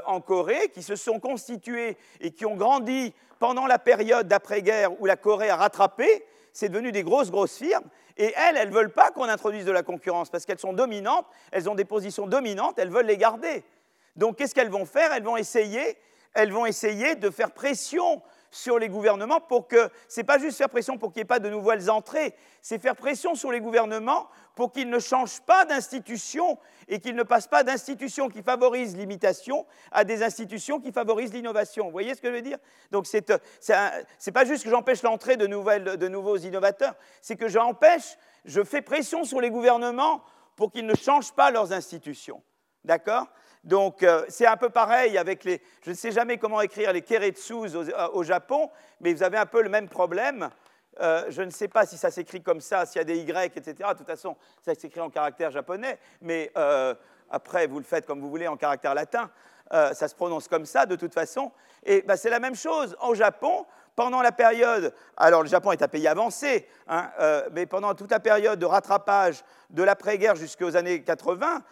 en 0.06 0.20
Corée, 0.22 0.70
qui 0.74 0.84
se 0.84 0.96
sont 0.96 1.20
constitués 1.20 1.98
et 2.20 2.32
qui 2.32 2.46
ont 2.46 2.56
grandi 2.56 3.14
pendant 3.40 3.68
la 3.68 3.80
période 3.80 4.28
d'après-guerre 4.28 5.00
où 5.02 5.06
la 5.06 5.16
Corée 5.16 5.50
a 5.50 5.56
rattrapé, 5.56 6.26
c'est 6.52 6.70
devenu 6.70 6.92
des 6.92 7.04
grosses, 7.04 7.32
grosses 7.32 7.58
firmes. 7.58 7.86
Et 8.18 8.34
elles, 8.36 8.58
elles 8.58 8.70
ne 8.70 8.74
veulent 8.74 8.92
pas 8.92 9.12
qu'on 9.12 9.30
introduise 9.30 9.64
de 9.64 9.72
la 9.72 9.84
concurrence 9.84 10.30
parce 10.30 10.46
qu'elles 10.46 10.60
sont 10.60 10.74
dominantes, 10.74 11.26
elles 11.54 11.70
ont 11.70 11.76
des 11.76 11.86
positions 11.86 12.28
dominantes, 12.28 12.78
elles 12.78 12.90
veulent 12.90 13.06
les 13.06 13.16
garder. 13.16 13.64
Donc 14.18 14.36
qu'est-ce 14.36 14.54
qu'elles 14.54 14.70
vont 14.70 14.86
faire? 14.86 15.14
Elles 15.14 15.24
vont 15.24 15.38
essayer, 15.38 15.98
elles 16.34 16.52
vont 16.52 16.66
essayer 16.66 17.16
de 17.16 17.30
faire 17.30 17.52
pression 17.52 18.22
sur 18.52 18.80
les 18.80 18.90
gouvernements 18.90 19.40
pour 19.40 19.68
que, 19.68 19.90
ce 20.08 20.20
n'est 20.20 20.26
pas 20.26 20.40
juste 20.40 20.58
faire 20.58 20.70
pression 20.70 20.98
pour 20.98 21.12
qu'il 21.12 21.20
n'y 21.20 21.24
ait 21.24 21.26
pas 21.26 21.40
de 21.40 21.50
nouvelles 21.50 21.90
entrées, 21.90 22.36
c'est 22.62 22.82
faire 22.82 22.96
pression 22.96 23.36
sur 23.36 23.52
les 23.52 23.62
gouvernements 23.62 24.30
pour 24.56 24.72
qu'ils 24.72 24.90
ne 24.90 25.00
changent 25.00 25.42
pas 25.42 25.66
d'institution 25.66 26.58
et 26.88 27.00
qu'ils 27.00 27.16
ne 27.16 27.24
passent 27.24 27.48
pas 27.48 27.64
d'institutions 27.64 28.30
qui 28.30 28.42
favorisent 28.42 28.98
l'imitation 28.98 29.66
à 29.92 30.04
des 30.04 30.24
institutions 30.24 30.80
qui 30.80 30.92
favorisent 30.92 31.34
l'innovation. 31.34 31.86
Vous 31.86 31.92
voyez 31.92 32.16
ce 32.16 32.22
que 32.22 32.30
je 32.30 32.34
veux 32.34 32.42
dire? 32.42 32.58
Donc 32.92 33.08
ce 33.08 33.18
n'est 33.18 34.32
pas 34.34 34.46
juste 34.46 34.64
que 34.64 34.70
j'empêche 34.70 35.04
l'entrée 35.04 35.38
de, 35.38 35.46
de 35.96 36.08
nouveaux 36.08 36.38
innovateurs, 36.38 36.96
c'est 37.22 37.36
que 37.36 37.48
j'empêche, 37.48 38.18
je 38.46 38.64
fais 38.64 38.82
pression 38.82 39.24
sur 39.24 39.42
les 39.42 39.50
gouvernements 39.50 40.24
pour 40.56 40.72
qu'ils 40.72 40.86
ne 40.86 40.96
changent 40.96 41.32
pas 41.34 41.52
leurs 41.52 41.72
institutions. 41.72 42.44
D'accord? 42.84 43.28
Donc 43.64 44.04
euh, 44.04 44.24
c'est 44.30 44.46
un 44.46 44.58
peu 44.58 44.70
pareil 44.70 45.18
avec 45.18 45.44
les... 45.44 45.62
Je 45.84 45.92
ne 45.92 45.96
sais 45.96 46.12
jamais 46.12 46.38
comment 46.38 46.62
écrire 46.62 46.94
les 46.94 47.02
keretsus 47.02 47.76
euh, 47.76 48.08
au, 48.14 48.24
Japon, 48.24 48.70
mais 49.02 49.14
vous 49.14 49.24
avez 49.24 49.38
un 49.38 49.46
peu 49.46 49.62
le 49.62 49.70
même 49.70 49.90
problème. 49.90 50.50
Euh, 51.02 51.26
je 51.30 51.42
ne 51.42 51.50
sais 51.50 51.68
pas 51.68 51.86
si 51.86 51.98
ça 51.98 52.10
s'écrit 52.10 52.42
comme 52.42 52.62
ça, 52.62 52.86
s'il 52.86 53.00
y 53.00 53.02
a 53.02 53.06
des 53.06 53.18
Y, 53.18 53.58
etc. 53.58 53.90
De 53.92 53.98
toute 53.98 54.08
façon, 54.08 54.36
ça 54.62 54.74
s'écrit 54.76 55.02
en 55.02 55.10
caractère 55.10 55.52
japonais, 55.52 56.00
mais 56.22 56.52
après, 57.32 57.68
vous 57.68 57.78
le 57.78 57.86
faites 57.86 58.06
comme 58.06 58.20
vous 58.22 58.30
voulez 58.30 58.48
en 58.48 58.58
caractère 58.58 58.96
latin. 58.96 59.30
ça 59.72 60.08
se 60.08 60.16
prononce 60.16 60.48
comme 60.48 60.66
ça, 60.66 60.86
de 60.86 60.96
toute 60.96 61.14
façon. 61.14 61.52
Et 61.84 62.02
bah, 62.02 62.18
c'est 62.18 62.30
la 62.30 62.40
même 62.40 62.56
chose. 62.56 62.98
Au 63.02 63.14
Japon, 63.14 63.66
pendant 63.96 64.22
la 64.22 64.32
période, 64.32 64.94
alors 65.16 65.44
le 65.44 65.48
Japon 65.48 65.72
est 65.72 65.82
un 65.82 65.88
pays 65.88 66.08
avancé, 66.08 66.68
hein, 66.88 67.12
mais 67.52 67.66
pendant 67.66 67.94
toute 67.94 68.12
la 68.12 68.20
période 68.20 68.60
de 68.60 68.66
rattrapage 68.66 69.44
de 69.70 69.84
l'après-guerre 69.84 70.36
jusqu'aux 70.36 70.76
années 70.76 71.04
80, 71.04 71.64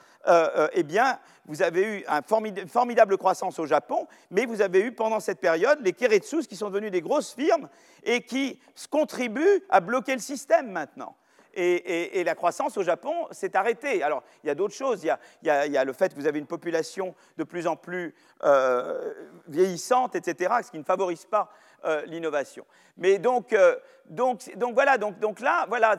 eh 0.74 0.84
bien, 0.84 1.20
vous 1.46 1.62
avez 1.62 1.82
eu 1.82 2.06
une 2.06 2.68
formidable 2.68 3.18
croissance 3.18 3.58
au 3.60 3.66
Japon, 3.66 4.08
mais 4.30 4.46
vous 4.46 4.62
avez 4.62 4.82
eu 4.82 4.92
pendant 4.92 5.20
cette 5.20 5.40
période 5.40 5.80
les 5.82 5.94
Keretsus 5.94 6.46
qui 6.48 6.56
sont 6.56 6.70
devenus 6.70 6.92
des 6.92 7.02
grosses 7.02 7.34
firmes 7.34 7.70
et 8.04 8.22
qui 8.22 8.60
contribuent 8.90 9.64
à 9.70 9.80
bloquer 9.80 10.14
le 10.14 10.20
système 10.20 10.72
maintenant. 10.72 11.16
Et, 11.60 12.24
la 12.24 12.36
croissance 12.36 12.78
au 12.78 12.84
Japon 12.84 13.14
s'est 13.32 13.56
arrêtée. 13.56 14.04
Alors, 14.04 14.22
il 14.44 14.48
y 14.48 14.50
a 14.52 14.56
d'autres 14.56 14.76
choses. 14.76 15.04
Il 15.04 15.18
y 15.42 15.50
a, 15.50 15.84
le 15.84 15.94
fait 15.94 16.14
que 16.14 16.20
vous 16.20 16.28
avez 16.28 16.38
une 16.38 16.46
population 16.46 17.16
de 17.38 17.44
plus 17.44 17.66
en 17.66 17.76
plus 17.76 18.14
euh, 18.44 19.12
vieillissante, 19.48 20.16
etc., 20.16 20.54
ce 20.64 20.70
qui 20.70 20.78
ne 20.78 20.84
favorise 20.84 21.26
pas 21.26 21.50
euh, 21.86 22.04
l'innovation. 22.06 22.66
Mais 22.98 23.20
donc, 23.20 23.54
euh, 23.54 23.76
donc, 24.10 24.52
donc, 24.56 24.74
voilà, 24.74 24.98
donc, 24.98 25.20
donc 25.20 25.40
là, 25.40 25.66
voilà, 25.68 25.98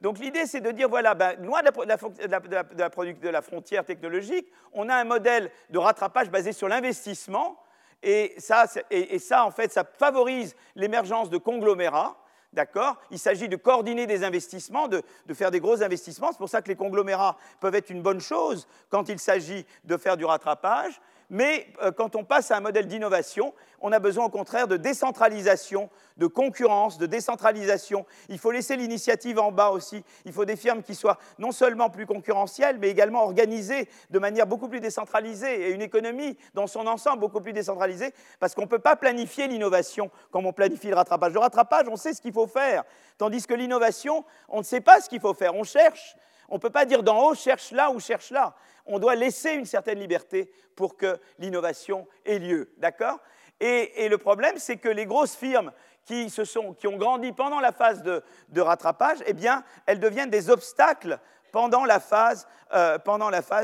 donc 0.00 0.18
l'idée 0.18 0.46
c'est 0.46 0.60
de 0.60 0.70
dire, 0.70 0.88
voilà, 0.88 1.14
ben, 1.14 1.40
loin 1.42 1.62
de 1.62 1.70
la, 1.86 2.40
de, 2.40 3.28
la, 3.28 3.42
frontière 3.42 3.84
technologique, 3.84 4.46
on 4.72 4.88
a 4.88 4.96
un 4.96 5.04
modèle 5.04 5.50
de 5.70 5.78
rattrapage 5.78 6.30
basé 6.30 6.52
sur 6.52 6.68
l'investissement, 6.68 7.58
et 8.02 8.34
ça, 8.38 8.66
et 8.90 9.18
ça, 9.18 9.46
en 9.46 9.50
fait, 9.50 9.72
ça 9.72 9.84
favorise 9.84 10.54
l'émergence 10.74 11.30
de 11.30 11.38
conglomérats, 11.38 12.16
D'accord? 12.54 12.96
Il 13.10 13.18
s'agit 13.18 13.48
de 13.48 13.56
coordonner 13.56 14.06
des 14.06 14.22
investissements, 14.22 14.86
de, 14.86 15.02
de, 15.26 15.34
faire 15.34 15.50
des 15.50 15.58
gros 15.58 15.82
investissements. 15.82 16.30
C'est 16.30 16.38
pour 16.38 16.48
ça 16.48 16.62
que 16.62 16.68
les 16.68 16.76
conglomérats 16.76 17.36
peuvent 17.58 17.74
être 17.74 17.90
une 17.90 18.00
bonne 18.00 18.20
chose 18.20 18.68
quand 18.90 19.08
il 19.08 19.18
s'agit 19.18 19.66
de 19.82 19.96
faire 19.96 20.16
du 20.16 20.24
rattrapage. 20.24 21.00
Mais 21.34 21.66
euh, 21.82 21.90
quand 21.90 22.14
on 22.14 22.22
passe 22.22 22.52
à 22.52 22.56
un 22.58 22.60
modèle 22.60 22.86
d'innovation, 22.86 23.54
on 23.80 23.90
a 23.90 23.98
besoin 23.98 24.26
au 24.26 24.28
contraire 24.28 24.68
de 24.68 24.76
décentralisation, 24.76 25.90
de 26.16 26.28
concurrence, 26.28 26.96
de 26.96 27.06
décentralisation. 27.06 28.06
Il 28.28 28.38
faut 28.38 28.52
laisser 28.52 28.76
l'initiative 28.76 29.40
en 29.40 29.50
bas 29.50 29.70
aussi. 29.70 30.04
Il 30.26 30.32
faut 30.32 30.44
des 30.44 30.54
firmes 30.54 30.84
qui 30.84 30.94
soient 30.94 31.18
non 31.40 31.50
seulement 31.50 31.90
plus 31.90 32.06
concurrentielles, 32.06 32.78
mais 32.78 32.88
également 32.88 33.24
organisées 33.24 33.88
de 34.10 34.18
manière 34.20 34.46
beaucoup 34.46 34.68
plus 34.68 34.78
décentralisée 34.78 35.70
et 35.70 35.70
une 35.72 35.82
économie 35.82 36.38
dans 36.54 36.68
son 36.68 36.86
ensemble 36.86 37.18
beaucoup 37.18 37.40
plus 37.40 37.52
décentralisée, 37.52 38.14
parce 38.38 38.54
qu'on 38.54 38.62
ne 38.62 38.68
peut 38.68 38.78
pas 38.78 38.94
planifier 38.94 39.48
l'innovation 39.48 40.12
comme 40.30 40.46
on 40.46 40.52
planifie 40.52 40.86
le 40.86 40.94
rattrapage. 40.94 41.32
Le 41.32 41.40
rattrapage, 41.40 41.88
on 41.88 41.96
sait 41.96 42.14
ce 42.14 42.22
qu'il 42.22 42.32
faut 42.32 42.46
faire, 42.46 42.84
tandis 43.18 43.44
que 43.44 43.54
l'innovation, 43.54 44.24
on 44.48 44.58
ne 44.58 44.62
sait 44.62 44.80
pas 44.80 45.00
ce 45.00 45.08
qu'il 45.08 45.20
faut 45.20 45.34
faire. 45.34 45.56
On 45.56 45.64
cherche. 45.64 46.14
On 46.48 46.56
ne 46.56 46.60
peut 46.60 46.70
pas 46.70 46.84
dire 46.84 47.02
d'en 47.02 47.26
haut, 47.26 47.34
cherche 47.34 47.70
là 47.70 47.90
ou 47.90 48.00
cherche 48.00 48.30
là 48.30 48.54
on 48.86 48.98
doit 48.98 49.14
laisser 49.14 49.52
une 49.52 49.64
certaine 49.64 49.98
liberté 49.98 50.50
pour 50.76 50.96
que 50.96 51.18
l'innovation 51.38 52.06
ait 52.24 52.38
lieu. 52.38 52.72
D'accord? 52.78 53.18
Et, 53.60 54.08
le 54.08 54.18
problème, 54.18 54.58
c'est 54.58 54.76
que 54.76 54.88
les 54.88 55.06
grosses 55.06 55.36
firmes 55.36 55.72
qui, 56.04 56.30
ont 56.58 56.96
grandi 56.96 57.32
pendant 57.32 57.60
la 57.60 57.72
phase 57.72 58.02
de, 58.02 58.60
rattrapage, 58.60 59.18
eh 59.26 59.32
bien, 59.32 59.64
elles 59.86 60.00
deviennent 60.00 60.30
des 60.30 60.50
obstacles 60.50 61.18
pendant 61.52 61.84
la 61.84 62.00
phase, 62.00 62.46
euh, 62.74 62.98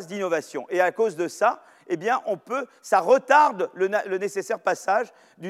d'innovation. 0.07 0.65
Et 0.71 0.81
à 0.81 0.93
cause 0.93 1.17
de 1.17 1.29
ça, 1.29 1.63
eh 1.91 1.97
bien, 1.97 2.23
on 2.27 2.39
peut, 2.39 2.67
ça 2.83 3.01
retarde 3.01 3.69
le, 3.75 3.89
nécessaire 4.17 4.61
passage 4.61 5.09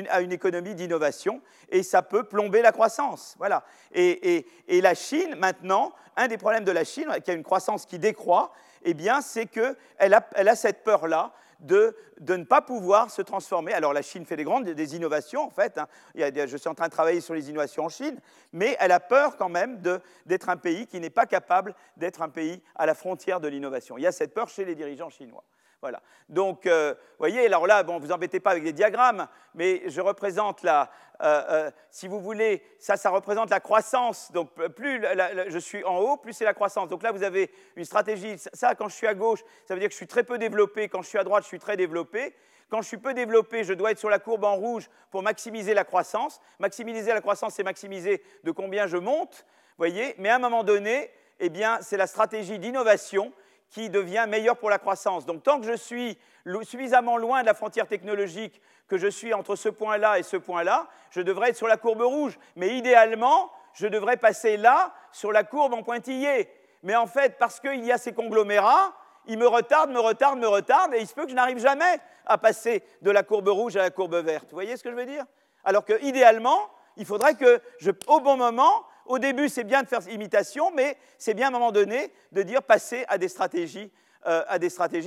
à 0.08 0.22
une 0.22 0.32
économie 0.32 0.74
d'innovation 0.74 1.42
et 1.68 1.82
ça 1.82 2.02
peut 2.02 2.24
plomber 2.24 2.62
la 2.62 2.72
croissance. 2.72 3.34
Voilà. 3.38 3.62
Et, 3.92 4.46
la 4.68 4.94
Chine, 4.94 5.36
maintenant, 5.36 5.92
un 6.16 6.28
des 6.28 6.38
problèmes 6.38 6.64
de 6.64 6.72
la 6.72 6.84
Chine, 6.84 7.08
qui 7.22 7.30
a 7.30 7.34
une 7.34 7.42
croissance 7.42 7.84
qui 7.84 7.98
décroît, 7.98 8.52
eh 8.82 8.94
bien, 8.94 9.20
c'est 9.20 9.46
qu'elle 9.46 10.14
a, 10.14 10.26
elle 10.34 10.48
a 10.48 10.56
cette 10.56 10.82
peur-là 10.82 11.32
de, 11.60 11.94
ne 12.26 12.44
pas 12.44 12.62
pouvoir 12.62 13.10
se 13.10 13.22
transformer. 13.22 13.72
Alors 13.72 13.92
la 13.92 14.02
Chine 14.02 14.24
fait 14.24 14.36
des 14.36 14.44
grandes 14.44 14.64
des 14.64 14.96
innovations, 14.96 15.42
en 15.42 15.50
fait. 15.50 15.78
Hein. 15.78 15.88
Je 16.14 16.56
suis 16.56 16.68
en 16.68 16.74
train 16.74 16.86
de 16.86 16.92
travailler 16.92 17.20
sur 17.20 17.34
les 17.34 17.50
innovations 17.50 17.84
en 17.84 17.88
Chine, 17.88 18.18
mais 18.52 18.76
elle 18.80 18.92
a 18.92 19.00
peur 19.00 19.36
quand 19.36 19.48
même 19.48 19.80
d'être 20.26 20.48
un 20.48 20.56
pays 20.56 20.86
qui 20.86 21.00
n'est 21.00 21.10
pas 21.10 21.26
capable 21.26 21.74
d'être 21.96 22.22
un 22.22 22.28
pays 22.28 22.62
à 22.76 22.86
la 22.86 22.94
frontière 22.94 23.40
de 23.40 23.48
l'innovation. 23.48 23.98
Il 23.98 24.02
y 24.02 24.06
a 24.06 24.12
cette 24.12 24.34
peur 24.34 24.48
chez 24.48 24.64
les 24.64 24.74
dirigeants 24.74 25.10
chinois. 25.10 25.44
Voilà. 25.80 26.02
Donc, 26.28 26.66
euh, 26.66 26.92
vous 26.92 27.16
voyez, 27.18 27.46
alors 27.46 27.66
là, 27.66 27.82
bon, 27.82 27.98
vous 27.98 28.12
embêtez 28.12 28.38
pas 28.38 28.50
avec 28.50 28.62
des 28.62 28.72
diagrammes, 28.72 29.26
mais 29.54 29.82
je 29.86 30.02
représente 30.02 30.62
la, 30.62 30.90
euh, 31.22 31.42
euh, 31.50 31.70
si 31.90 32.06
vous 32.06 32.20
voulez, 32.20 32.62
ça, 32.78 32.98
ça 32.98 33.08
représente 33.08 33.48
la 33.48 33.60
croissance. 33.60 34.30
Donc, 34.32 34.52
plus 34.74 35.02
je 35.48 35.58
suis 35.58 35.82
en 35.84 35.98
haut, 35.98 36.16
plus 36.18 36.34
c'est 36.34 36.44
la 36.44 36.52
croissance. 36.52 36.90
Donc 36.90 37.02
là, 37.02 37.12
vous 37.12 37.22
avez 37.22 37.50
une 37.76 37.84
stratégie. 37.84 38.36
Ça, 38.52 38.74
quand 38.74 38.88
je 38.88 38.94
suis 38.94 39.06
à 39.06 39.14
gauche, 39.14 39.40
ça 39.66 39.72
veut 39.72 39.80
dire 39.80 39.88
que 39.88 39.94
je 39.94 39.98
suis 39.98 40.06
très 40.06 40.22
peu 40.22 40.36
développé. 40.36 40.88
Quand 40.88 41.00
je 41.00 41.08
suis 41.08 41.18
à 41.18 41.24
droite, 41.24 41.44
je 41.44 41.48
suis 41.48 41.58
très 41.58 41.78
développé. 41.78 42.34
Quand 42.68 42.82
je 42.82 42.86
suis 42.86 42.98
peu 42.98 43.14
développé, 43.14 43.64
je 43.64 43.72
dois 43.72 43.90
être 43.90 43.98
sur 43.98 44.10
la 44.10 44.18
courbe 44.18 44.44
en 44.44 44.56
rouge 44.56 44.88
pour 45.10 45.22
maximiser 45.22 45.72
la 45.72 45.84
croissance. 45.84 46.40
Maximiser 46.58 47.12
la 47.12 47.22
croissance, 47.22 47.54
c'est 47.54 47.64
maximiser 47.64 48.22
de 48.44 48.50
combien 48.50 48.86
je 48.86 48.98
monte, 48.98 49.46
voyez. 49.78 50.14
Mais 50.18 50.28
à 50.28 50.36
un 50.36 50.38
moment 50.38 50.62
donné, 50.62 51.10
eh 51.40 51.48
bien, 51.48 51.78
c'est 51.80 51.96
la 51.96 52.06
stratégie 52.06 52.58
d'innovation 52.58 53.32
qui 53.70 53.88
devient 53.88 54.26
meilleur 54.28 54.56
pour 54.56 54.70
la 54.70 54.78
croissance. 54.78 55.26
Donc 55.26 55.42
tant 55.42 55.60
que 55.60 55.66
je 55.66 55.76
suis 55.76 56.18
suffisamment 56.62 57.16
loin 57.16 57.42
de 57.42 57.46
la 57.46 57.54
frontière 57.54 57.86
technologique, 57.86 58.60
que 58.88 58.98
je 58.98 59.06
suis 59.06 59.32
entre 59.32 59.54
ce 59.54 59.68
point-là 59.68 60.18
et 60.18 60.22
ce 60.22 60.36
point-là, 60.36 60.88
je 61.10 61.20
devrais 61.20 61.50
être 61.50 61.56
sur 61.56 61.68
la 61.68 61.76
courbe 61.76 62.02
rouge. 62.02 62.38
Mais 62.56 62.76
idéalement, 62.76 63.52
je 63.72 63.86
devrais 63.86 64.16
passer 64.16 64.56
là, 64.56 64.92
sur 65.12 65.30
la 65.30 65.44
courbe 65.44 65.74
en 65.74 65.82
pointillé. 65.82 66.50
Mais 66.82 66.96
en 66.96 67.06
fait, 67.06 67.38
parce 67.38 67.60
qu'il 67.60 67.84
y 67.84 67.92
a 67.92 67.98
ces 67.98 68.12
conglomérats, 68.12 68.92
ils 69.26 69.38
me 69.38 69.46
retardent, 69.46 69.92
me 69.92 70.00
retardent, 70.00 70.40
me 70.40 70.48
retardent, 70.48 70.94
et 70.94 71.00
il 71.00 71.06
se 71.06 71.14
peut 71.14 71.24
que 71.24 71.30
je 71.30 71.36
n'arrive 71.36 71.58
jamais 71.58 72.00
à 72.26 72.38
passer 72.38 72.82
de 73.02 73.10
la 73.10 73.22
courbe 73.22 73.48
rouge 73.48 73.76
à 73.76 73.82
la 73.82 73.90
courbe 73.90 74.16
verte. 74.16 74.46
Vous 74.50 74.56
voyez 74.56 74.76
ce 74.76 74.82
que 74.82 74.90
je 74.90 74.96
veux 74.96 75.06
dire? 75.06 75.24
Alors 75.62 75.84
que, 75.84 76.02
idéalement, 76.02 76.58
il 76.96 77.06
faudrait 77.06 77.34
que, 77.34 77.60
je, 77.78 77.92
au 78.08 78.20
bon 78.20 78.36
moment, 78.36 78.84
au 79.10 79.18
début, 79.18 79.48
c'est 79.48 79.64
bien 79.64 79.82
de 79.82 79.88
faire 79.88 80.00
imitation, 80.08 80.70
mais 80.72 80.96
c'est 81.18 81.34
bien 81.34 81.46
à 81.46 81.48
un 81.48 81.52
moment 81.52 81.72
donné 81.72 82.12
de 82.30 82.42
dire 82.42 82.62
passer 82.62 83.04
à 83.08 83.18
des 83.18 83.28
stratégies 83.28 83.90
euh, 84.26 84.58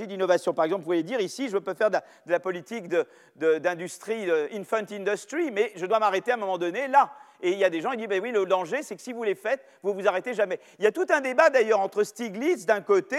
d'innovation. 0.06 0.52
Par 0.52 0.66
exemple, 0.66 0.82
vous 0.82 0.90
pouvez 0.90 1.02
dire 1.02 1.20
ici, 1.20 1.48
je 1.48 1.56
peux 1.56 1.72
faire 1.72 1.90
de 1.90 1.98
la, 2.26 2.38
politique 2.38 2.86
d'industrie, 3.36 4.26
de, 4.26 4.50
infant 4.52 4.84
industry, 4.90 5.50
mais 5.50 5.72
je 5.76 5.86
dois 5.86 5.98
m'arrêter 6.00 6.32
à 6.32 6.34
un 6.34 6.38
moment 6.38 6.58
donné 6.58 6.86
là. 6.86 7.14
Et 7.40 7.52
il 7.52 7.58
y 7.58 7.64
a 7.64 7.70
des 7.70 7.80
gens 7.80 7.92
qui 7.92 7.96
disent, 7.96 8.08
ben 8.08 8.22
oui, 8.22 8.30
le 8.30 8.44
danger, 8.44 8.82
c'est 8.82 8.94
que 8.94 9.02
si 9.02 9.14
vous 9.14 9.24
les 9.24 9.34
faites, 9.34 9.64
vous 9.82 9.94
vous 9.94 10.06
arrêtez 10.06 10.34
jamais. 10.34 10.60
Il 10.78 10.84
y 10.84 10.86
a 10.86 10.92
tout 10.92 11.06
un 11.08 11.22
débat 11.22 11.48
d'ailleurs 11.48 11.80
entre 11.80 12.04
Stiglitz 12.04 12.66
d'un 12.66 12.82
côté 12.82 13.16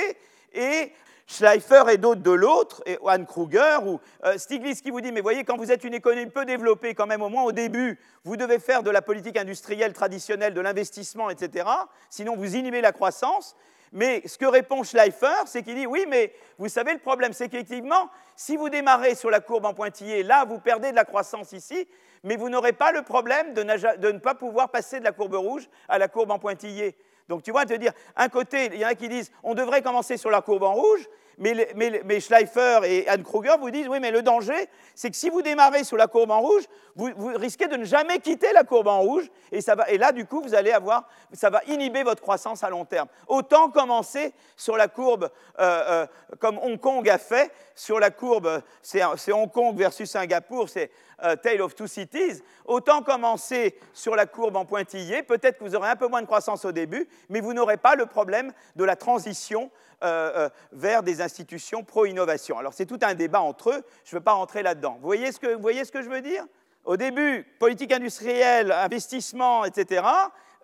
et 0.53 0.93
Schleifer 1.27 1.83
et 1.91 1.97
d'autres 1.97 2.21
de 2.21 2.31
l'autre, 2.31 2.83
et 2.85 2.99
Anne 3.07 3.25
Kruger, 3.25 3.79
ou 3.85 3.99
euh, 4.25 4.37
Stiglitz 4.37 4.81
qui 4.81 4.91
vous 4.91 5.01
dit, 5.01 5.11
mais 5.11 5.21
voyez, 5.21 5.43
quand 5.43 5.57
vous 5.57 5.71
êtes 5.71 5.83
une 5.83 5.95
économie 5.95 6.29
peu 6.29 6.45
développée, 6.45 6.93
quand 6.93 7.07
même 7.07 7.23
au 7.23 7.29
moins 7.29 7.43
au 7.43 7.51
début, 7.51 7.99
vous 8.23 8.37
devez 8.37 8.59
faire 8.59 8.83
de 8.83 8.91
la 8.91 9.01
politique 9.01 9.37
industrielle 9.37 9.93
traditionnelle, 9.93 10.53
de 10.53 10.61
l'investissement, 10.61 11.29
etc., 11.29 11.67
sinon 12.09 12.35
vous 12.35 12.55
inhibez 12.55 12.81
la 12.81 12.91
croissance. 12.91 13.55
Mais 13.91 14.21
ce 14.25 14.37
que 14.37 14.45
répond 14.45 14.83
Schleifer, 14.83 15.45
c'est 15.45 15.63
qu'il 15.63 15.75
dit, 15.75 15.87
oui, 15.87 16.05
mais 16.07 16.33
vous 16.59 16.69
savez, 16.69 16.93
le 16.93 16.99
problème, 16.99 17.33
c'est 17.33 17.49
qu'effectivement, 17.49 18.09
si 18.35 18.55
vous 18.57 18.69
démarrez 18.69 19.15
sur 19.15 19.29
la 19.29 19.39
courbe 19.39 19.65
en 19.65 19.73
pointillé, 19.73 20.21
là, 20.21 20.45
vous 20.45 20.59
perdez 20.59 20.91
de 20.91 20.95
la 20.95 21.05
croissance 21.05 21.53
ici, 21.53 21.87
mais 22.23 22.35
vous 22.35 22.49
n'aurez 22.49 22.73
pas 22.73 22.91
le 22.91 23.01
problème 23.03 23.53
de, 23.53 23.63
de 23.63 24.11
ne 24.11 24.19
pas 24.19 24.35
pouvoir 24.35 24.69
passer 24.69 24.99
de 24.99 25.05
la 25.05 25.11
courbe 25.11 25.35
rouge 25.35 25.69
à 25.87 25.97
la 25.97 26.07
courbe 26.07 26.31
en 26.31 26.39
pointillé. 26.39 26.95
Donc 27.27 27.43
tu 27.43 27.51
vois, 27.51 27.65
te 27.65 27.73
dire, 27.73 27.91
un 28.15 28.29
côté, 28.29 28.69
il 28.73 28.79
y 28.79 28.85
en 28.85 28.89
a 28.89 28.95
qui 28.95 29.09
disent, 29.09 29.31
on 29.43 29.53
devrait 29.55 29.81
commencer 29.81 30.17
sur 30.17 30.29
la 30.29 30.41
courbe 30.41 30.63
en 30.63 30.73
rouge, 30.73 31.07
mais, 31.37 32.19
Schleifer 32.19 32.79
et 32.83 33.07
Anne 33.07 33.23
Kruger 33.23 33.55
vous 33.59 33.69
disent, 33.69 33.87
oui, 33.87 33.99
mais 33.99 34.11
le 34.11 34.21
danger, 34.21 34.69
c'est 34.93 35.09
que 35.09 35.17
si 35.17 35.29
vous 35.29 35.41
démarrez 35.41 35.83
sur 35.83 35.97
la 35.97 36.07
courbe 36.07 36.31
en 36.31 36.39
rouge, 36.39 36.63
vous, 36.95 37.11
risquez 37.35 37.67
de 37.67 37.75
ne 37.75 37.83
jamais 37.83 38.19
quitter 38.19 38.53
la 38.53 38.63
courbe 38.63 38.87
en 38.87 39.01
rouge, 39.01 39.25
et 39.51 39.97
là, 39.97 40.11
du 40.11 40.25
coup, 40.25 40.41
vous 40.41 40.55
allez 40.55 40.71
avoir, 40.71 41.07
ça 41.33 41.49
va 41.49 41.61
inhiber 41.67 42.03
votre 42.03 42.21
croissance 42.21 42.63
à 42.63 42.69
long 42.69 42.85
terme. 42.85 43.07
Autant 43.27 43.69
commencer 43.69 44.33
sur 44.55 44.77
la 44.77 44.87
courbe, 44.87 45.29
euh, 45.59 46.05
euh, 46.05 46.07
comme 46.39 46.57
Hong 46.59 46.79
Kong 46.79 47.07
a 47.09 47.17
fait, 47.17 47.51
sur 47.75 47.99
la 47.99 48.11
courbe, 48.11 48.61
c'est 48.81 49.03
Hong 49.33 49.51
Kong 49.51 49.77
versus 49.77 50.09
Singapour, 50.09 50.69
c'est 50.69 50.89
euh, 51.23 51.35
Tale 51.35 51.61
of 51.61 51.75
Two 51.75 51.87
Cities, 51.87 52.41
autant 52.65 53.01
commencer 53.01 53.77
sur 53.93 54.15
la 54.15 54.25
courbe 54.25 54.55
en 54.55 54.65
pointillé, 54.65 55.23
peut-être 55.23 55.59
que 55.59 55.63
vous 55.63 55.75
aurez 55.75 55.89
un 55.89 55.95
peu 55.95 56.07
moins 56.07 56.21
de 56.21 56.27
croissance 56.27 56.63
au 56.65 56.71
début, 56.71 57.07
mais 57.29 57.41
vous 57.41 57.53
n'aurez 57.53 57.77
pas 57.77 57.95
le 57.95 58.05
problème 58.05 58.53
de 58.75 58.83
la 58.83 58.95
transition 58.95 59.71
euh, 60.03 60.31
euh, 60.35 60.49
vers 60.71 61.03
des 61.03 61.21
institutions 61.21 61.83
pro-innovation. 61.83 62.57
Alors 62.59 62.73
c'est 62.73 62.85
tout 62.85 62.99
un 63.01 63.13
débat 63.13 63.41
entre 63.41 63.71
eux, 63.71 63.83
je 64.03 64.15
ne 64.15 64.19
veux 64.19 64.23
pas 64.23 64.33
rentrer 64.33 64.63
là-dedans. 64.63 64.97
Vous 65.01 65.05
voyez, 65.05 65.31
ce 65.31 65.39
que, 65.39 66.01
je 66.01 66.09
veux 66.09 66.21
dire? 66.21 66.45
Au 66.83 66.97
début, 66.97 67.45
politique 67.59 67.91
industrielle, 67.91 68.71
investissement, 68.71 69.65
etc. 69.65 70.03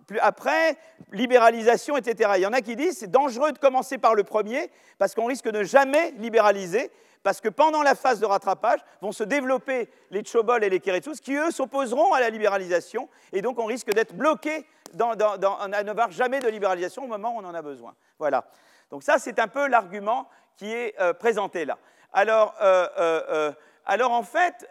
Plus 0.05 0.19
après, 0.19 0.77
libéralisation, 1.11 1.97
etc. 1.97 2.31
Il 2.35 2.41
y 2.41 2.45
en 2.45 2.53
a 2.53 2.61
qui 2.61 2.75
disent 2.75 2.97
c'est 2.99 3.11
dangereux 3.11 3.51
de 3.51 3.57
commencer 3.57 3.97
par 3.97 4.15
le 4.15 4.23
premier 4.23 4.69
parce 4.97 5.15
qu'on 5.15 5.25
risque 5.25 5.49
de 5.49 5.63
jamais 5.63 6.11
libéraliser 6.17 6.91
parce 7.23 7.41
que 7.41 7.49
pendant 7.49 7.83
la 7.83 7.95
phase 7.95 8.19
de 8.19 8.25
rattrapage 8.25 8.79
vont 9.01 9.11
se 9.11 9.23
développer 9.23 9.89
les 10.09 10.21
Tchobol 10.21 10.63
et 10.63 10.69
les 10.69 10.79
Keretsus 10.79 11.19
qui, 11.21 11.35
eux, 11.35 11.51
s'opposeront 11.51 12.13
à 12.13 12.19
la 12.19 12.29
libéralisation, 12.29 13.09
et 13.31 13.41
donc 13.41 13.59
on 13.59 13.65
risque 13.65 13.93
d'être 13.93 14.15
bloqué 14.15 14.65
dans, 14.93 15.11
à 15.11 15.83
ne 15.83 15.93
voir 15.93 16.11
jamais 16.11 16.39
de 16.39 16.47
libéralisation 16.47 17.03
au 17.03 17.07
moment 17.07 17.35
où 17.35 17.39
on 17.39 17.45
en 17.45 17.53
a 17.53 17.61
besoin. 17.61 17.93
Voilà. 18.19 18.45
Donc 18.91 19.03
ça, 19.03 19.17
c'est 19.17 19.39
un 19.39 19.47
peu 19.47 19.67
l'argument 19.67 20.29
qui 20.57 20.71
est 20.71 20.93
euh, 20.99 21.13
présenté 21.13 21.65
là. 21.65 21.77
Alors, 22.13 22.53
euh, 22.61 22.87
euh, 22.99 23.51
en 23.87 24.23
fait, 24.23 24.67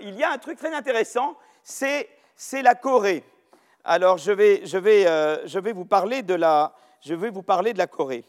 il 0.00 0.14
y 0.16 0.24
a 0.24 0.30
un 0.30 0.38
truc 0.38 0.58
très 0.58 0.74
intéressant, 0.74 1.36
c'est 1.62 2.08
la 2.62 2.74
Corée. 2.74 3.24
Alors, 3.84 4.18
je 4.18 4.32
vais, 4.32 5.72
vous 5.72 5.84
parler 5.84 6.22
de 6.22 6.34
la, 6.34 6.72
Corée. 7.86 8.24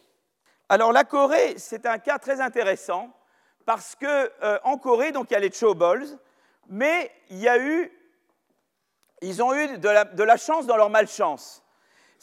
Alors, 0.69 0.91
la 0.91 1.03
Corée, 1.03 1.55
c'est 1.57 1.85
un 1.85 1.97
cas 1.97 2.19
très 2.19 2.39
intéressant 2.39 3.09
parce 3.65 3.95
qu'en 3.95 4.07
euh, 4.07 4.77
Corée, 4.81 5.11
donc, 5.11 5.27
il 5.29 5.33
y 5.33 5.37
a 5.37 5.39
les 5.39 5.51
Chobols, 5.51 6.05
mais 6.67 7.11
il 7.29 7.39
y 7.39 7.49
a 7.49 7.57
eu, 7.59 7.91
ils 9.21 9.43
ont 9.43 9.53
eu 9.53 9.77
de 9.77 10.23
la 10.23 10.37
chance 10.37 10.65
dans 10.65 10.77
leur 10.77 10.89
malchance. 10.89 11.63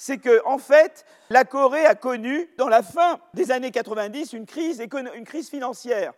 C'est 0.01 0.19
que, 0.19 0.41
en 0.47 0.59
fait, 0.59 1.05
la 1.29 1.45
Corée 1.45 1.85
a 1.85 1.97
connu, 1.97 2.49
dans 2.57 2.69
la 2.69 2.85
fin 2.85 3.19
des 3.35 3.51
années 3.51 3.73
90, 3.73 4.33
une 4.33 4.47
crise, 4.47 4.81
une 4.81 5.25
crise 5.25 5.51
financière. 5.51 6.15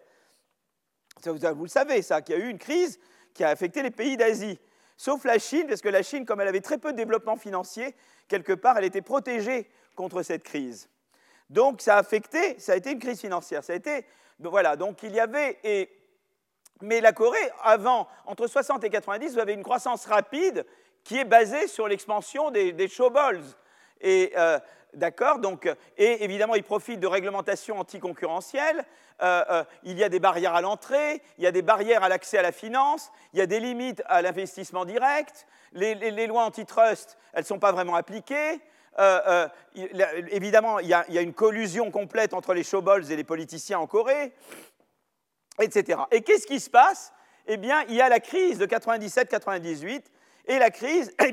Vous 1.24 1.64
le 1.64 1.68
savez, 1.68 2.02
ça, 2.02 2.20
qu'il 2.20 2.36
y 2.36 2.38
a 2.38 2.44
eu 2.44 2.50
une 2.50 2.58
crise 2.58 3.00
qui 3.32 3.42
a 3.42 3.48
affecté 3.48 3.82
les 3.82 3.90
pays 3.90 4.18
d'Asie. 4.18 4.58
Sauf 4.98 5.24
la 5.24 5.38
Chine, 5.38 5.66
parce 5.66 5.80
que 5.80 5.88
la 5.88 6.02
Chine, 6.02 6.26
comme 6.26 6.42
elle 6.42 6.48
avait 6.48 6.60
très 6.60 6.76
peu 6.76 6.92
de 6.92 6.96
développement 6.98 7.36
financier, 7.36 7.96
quelque 8.28 8.52
part, 8.52 8.76
elle 8.76 8.84
était 8.84 9.00
protégée 9.00 9.70
contre 9.96 10.22
cette 10.22 10.42
crise. 10.42 10.90
Donc, 11.48 11.80
ça 11.80 11.96
a 11.96 12.00
affecté, 12.00 12.58
ça 12.58 12.72
a 12.72 12.76
été 12.76 12.92
une 12.92 12.98
crise 12.98 13.22
financière. 13.22 13.64
Ça 13.64 13.72
a 13.72 13.76
été, 13.76 14.04
voilà, 14.40 14.76
donc 14.76 15.02
il 15.02 15.14
y 15.14 15.20
avait, 15.20 15.58
et, 15.64 15.88
mais 16.82 17.00
la 17.00 17.14
Corée, 17.14 17.38
avant, 17.62 18.08
entre 18.26 18.46
60 18.46 18.84
et 18.84 18.90
90, 18.90 19.32
vous 19.32 19.38
avez 19.38 19.54
une 19.54 19.62
croissance 19.62 20.04
rapide 20.04 20.66
qui 21.02 21.16
est 21.16 21.24
basée 21.24 21.66
sur 21.66 21.88
l'expansion 21.88 22.50
des, 22.50 22.72
des 22.72 22.86
showballs. 22.86 23.42
Et 24.00 24.32
euh, 24.36 24.58
D'accord 24.94 25.38
Donc, 25.38 25.68
Et 25.96 26.24
évidemment, 26.24 26.54
ils 26.54 26.64
profitent 26.64 27.00
de 27.00 27.06
réglementations 27.06 27.78
anticoncurrentielles. 27.78 28.84
Euh, 29.22 29.44
euh, 29.50 29.64
il 29.84 29.98
y 29.98 30.04
a 30.04 30.08
des 30.08 30.18
barrières 30.18 30.54
à 30.54 30.60
l'entrée, 30.60 31.22
il 31.38 31.44
y 31.44 31.46
a 31.46 31.52
des 31.52 31.62
barrières 31.62 32.02
à 32.02 32.08
l'accès 32.08 32.38
à 32.38 32.42
la 32.42 32.52
finance, 32.52 33.12
il 33.32 33.38
y 33.38 33.42
a 33.42 33.46
des 33.46 33.60
limites 33.60 34.02
à 34.06 34.22
l'investissement 34.22 34.84
direct. 34.84 35.46
Les, 35.72 36.26
lois 36.26 36.44
antitrust, 36.44 37.18
elles 37.32 37.42
ne 37.42 37.46
sont 37.46 37.58
pas 37.58 37.72
vraiment 37.72 37.94
appliquées. 37.94 38.60
Euh, 38.98 39.46
évidemment, 40.30 40.80
il 40.80 40.88
y, 40.88 40.94
a, 40.94 41.04
il 41.08 41.14
y, 41.14 41.18
a, 41.18 41.22
une 41.22 41.34
collusion 41.34 41.90
complète 41.90 42.34
entre 42.34 42.54
les 42.54 42.64
showballs 42.64 43.12
et 43.12 43.16
les 43.16 43.24
politiciens 43.24 43.78
en 43.78 43.86
Corée, 43.86 44.32
etc. 45.60 46.00
Et 46.10 46.22
qu'est-ce 46.22 46.46
qui 46.46 46.58
se 46.58 46.70
passe? 46.70 47.12
Eh 47.46 47.56
bien, 47.56 47.84
il 47.88 47.94
y 47.94 48.00
a 48.00 48.08
la 48.08 48.20
crise 48.20 48.58
de 48.58 48.66
97-98 48.66 50.02
et 50.50 50.58
la 50.58 50.70
crise 50.70 51.14
eh 51.20 51.28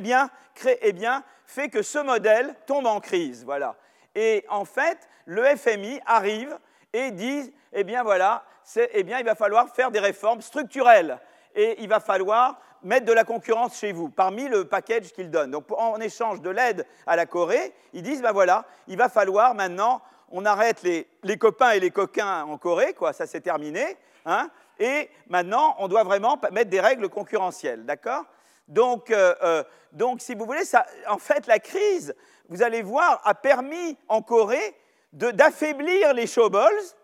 eh 0.81 0.93
bien, 0.93 1.23
fait 1.45 1.69
que 1.69 1.81
ce 1.81 1.97
modèle 1.97 2.53
tombe 2.67 2.85
en 2.85 2.99
crise. 2.99 3.43
Voilà. 3.43 3.75
Et 4.13 4.45
en 4.47 4.63
fait, 4.63 5.09
le 5.25 5.43
FMI 5.43 5.99
arrive 6.05 6.57
et 6.93 7.09
dit 7.09 7.51
eh 7.73 7.83
bien 7.83 8.03
voilà, 8.03 8.43
eh 8.75 8.99
il 8.99 9.25
va 9.25 9.35
falloir 9.35 9.69
faire 9.69 9.89
des 9.89 9.99
réformes 9.99 10.41
structurelles 10.41 11.19
et 11.55 11.81
il 11.81 11.89
va 11.89 11.99
falloir 11.99 12.59
mettre 12.83 13.07
de 13.07 13.11
la 13.11 13.23
concurrence 13.23 13.79
chez 13.79 13.91
vous, 13.91 14.09
parmi 14.09 14.47
le 14.47 14.65
package 14.65 15.11
qu'ils 15.11 15.31
donnent. 15.31 15.51
Donc 15.51 15.65
en 15.71 15.99
échange 15.99 16.41
de 16.41 16.51
l'aide 16.51 16.85
à 17.07 17.15
la 17.15 17.25
Corée, 17.25 17.73
ils 17.93 18.03
disent 18.03 18.21
ben 18.21 18.31
voilà, 18.31 18.65
il 18.87 18.97
va 18.97 19.09
falloir 19.09 19.55
maintenant, 19.55 19.99
on 20.29 20.45
arrête 20.45 20.83
les, 20.83 21.07
les 21.23 21.37
copains 21.37 21.71
et 21.71 21.79
les 21.79 21.89
coquins 21.89 22.43
en 22.43 22.59
Corée, 22.59 22.93
quoi, 22.93 23.13
ça 23.13 23.25
c'est 23.25 23.41
terminé, 23.41 23.97
hein, 24.27 24.51
et 24.77 25.09
maintenant 25.27 25.75
on 25.79 25.87
doit 25.87 26.03
vraiment 26.03 26.39
mettre 26.51 26.69
des 26.69 26.79
règles 26.79 27.09
concurrentielles, 27.09 27.83
d'accord? 27.83 28.25
Donc, 28.67 29.11
euh, 29.11 29.33
euh, 29.43 29.63
donc, 29.91 30.21
si 30.21 30.35
vous 30.35 30.45
voulez, 30.45 30.63
en 31.07 31.17
fait, 31.17 31.47
la 31.47 31.59
crise, 31.59 32.15
vous 32.49 32.61
allez 32.61 32.81
voir, 32.81 33.21
a 33.23 33.33
permis 33.33 33.97
en 34.07 34.21
Corée 34.21 34.75
d'affaiblir 35.13 36.13
les 36.13 36.27
showballs 36.27 36.95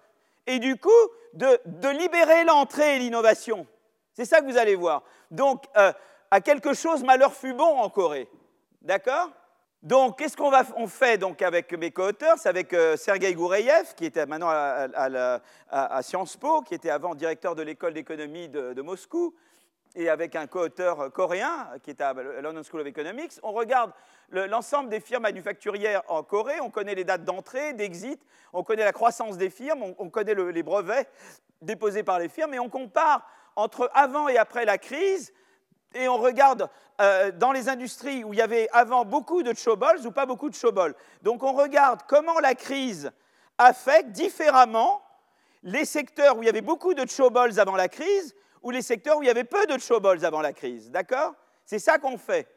et 0.46 0.60
du 0.60 0.78
coup 0.78 0.90
de, 1.34 1.60
libérer 1.90 2.44
l'entrée 2.44 2.98
et 2.98 3.00
l'innovation. 3.00 3.66
C'est 4.14 4.26
ça 4.26 4.42
que 4.42 4.46
vous 4.46 4.58
allez 4.58 4.76
voir. 4.76 5.04
Donc, 5.32 5.64
euh, 5.78 5.92
à 6.30 6.42
quelque 6.42 6.74
chose, 6.74 7.04
malheur 7.04 7.34
fut 7.34 7.54
bon 7.54 7.80
en 7.80 7.90
Corée. 7.90 8.28
D'accord? 8.82 9.30
Donc, 9.84 10.18
qu'est-ce 10.18 10.38
qu'on 10.38 10.52
on 10.78 10.88
fait 10.88 11.18
donc 11.18 11.42
avec 11.42 11.74
mes 11.74 11.92
co-auteurs? 11.92 12.38
C'est 12.38 12.48
avec 12.48 12.74
euh, 12.74 12.96
Sergei 12.96 13.34
Goureyev, 13.34 13.94
qui 13.96 14.06
était 14.06 14.26
maintenant 14.26 14.50
à, 14.50 16.02
Sciences 16.02 16.38
Po, 16.38 16.62
qui 16.62 16.74
était 16.74 16.90
avant 16.90 17.16
directeur 17.16 17.54
de 17.54 17.64
l'école 17.64 17.94
d'économie 17.94 18.48
de, 18.48 18.82
Moscou, 18.82 19.34
et 19.96 20.10
avec 20.10 20.36
un 20.36 20.48
co-auteur 20.48 21.12
coréen 21.12 21.70
qui 21.84 21.92
est 21.92 22.02
à 22.02 22.14
London 22.14 22.62
School 22.64 22.82
of 22.82 22.88
Economics. 22.88 23.34
On 23.44 23.52
regarde 23.52 23.92
l'ensemble 24.32 24.90
des 24.90 25.00
firmes 25.00 25.24
manufacturières 25.24 26.02
en 26.08 26.24
Corée, 26.24 26.60
on 26.62 26.70
connaît 26.70 26.96
les 26.96 27.04
dates 27.04 27.24
d'entrée, 27.24 27.74
d'exit, 27.74 28.20
on 28.54 28.64
connaît 28.64 28.84
la 28.84 28.92
croissance 28.92 29.38
des 29.38 29.50
firmes, 29.50 29.84
on, 29.98 30.10
connaît 30.10 30.36
les 30.36 30.64
brevets 30.64 31.08
déposés 31.62 32.04
par 32.04 32.20
les 32.20 32.30
firmes, 32.30 32.54
et 32.54 32.60
on 32.60 32.70
compare 32.70 33.28
entre 33.56 33.90
avant 33.94 34.28
et 34.28 34.38
après 34.38 34.66
la 34.66 34.78
crise, 34.78 35.32
et 35.94 36.08
on 36.08 36.18
regarde 36.18 36.70
euh, 37.02 37.32
dans 37.32 37.52
les 37.52 37.70
industries 37.70 38.24
où 38.24 38.34
il 38.34 38.40
y 38.40 38.42
avait 38.42 38.68
avant 38.72 39.06
beaucoup 39.06 39.44
de 39.44 39.54
showballs 39.54 40.06
ou 40.08 40.12
pas 40.12 40.26
beaucoup 40.26 40.50
de 40.50 40.56
showballs. 40.56 40.96
Donc 41.22 41.44
on 41.44 41.54
regarde 41.54 42.02
comment 42.08 42.40
la 42.40 42.56
crise 42.56 43.12
affecte 43.60 44.10
différemment 44.10 45.04
les 45.62 45.86
secteurs 45.86 46.38
où 46.38 46.44
il 46.44 46.48
y 46.48 46.50
avait 46.50 46.62
beaucoup 46.62 46.96
de 46.96 47.08
showballs 47.08 47.60
avant 47.60 47.76
la 47.76 47.88
crise 47.88 48.36
ou 48.64 48.72
les 48.72 48.82
secteurs 48.82 49.18
où 49.18 49.24
il 49.24 49.28
y 49.28 49.30
avait 49.30 49.44
peu 49.44 49.66
de 49.68 49.78
showballs 49.78 50.26
avant 50.26 50.42
la 50.42 50.54
crise. 50.54 50.90
D'accord? 50.90 51.36
C'est 51.66 51.80
ça 51.80 52.00
qu'on 52.00 52.18
fait. 52.18 52.48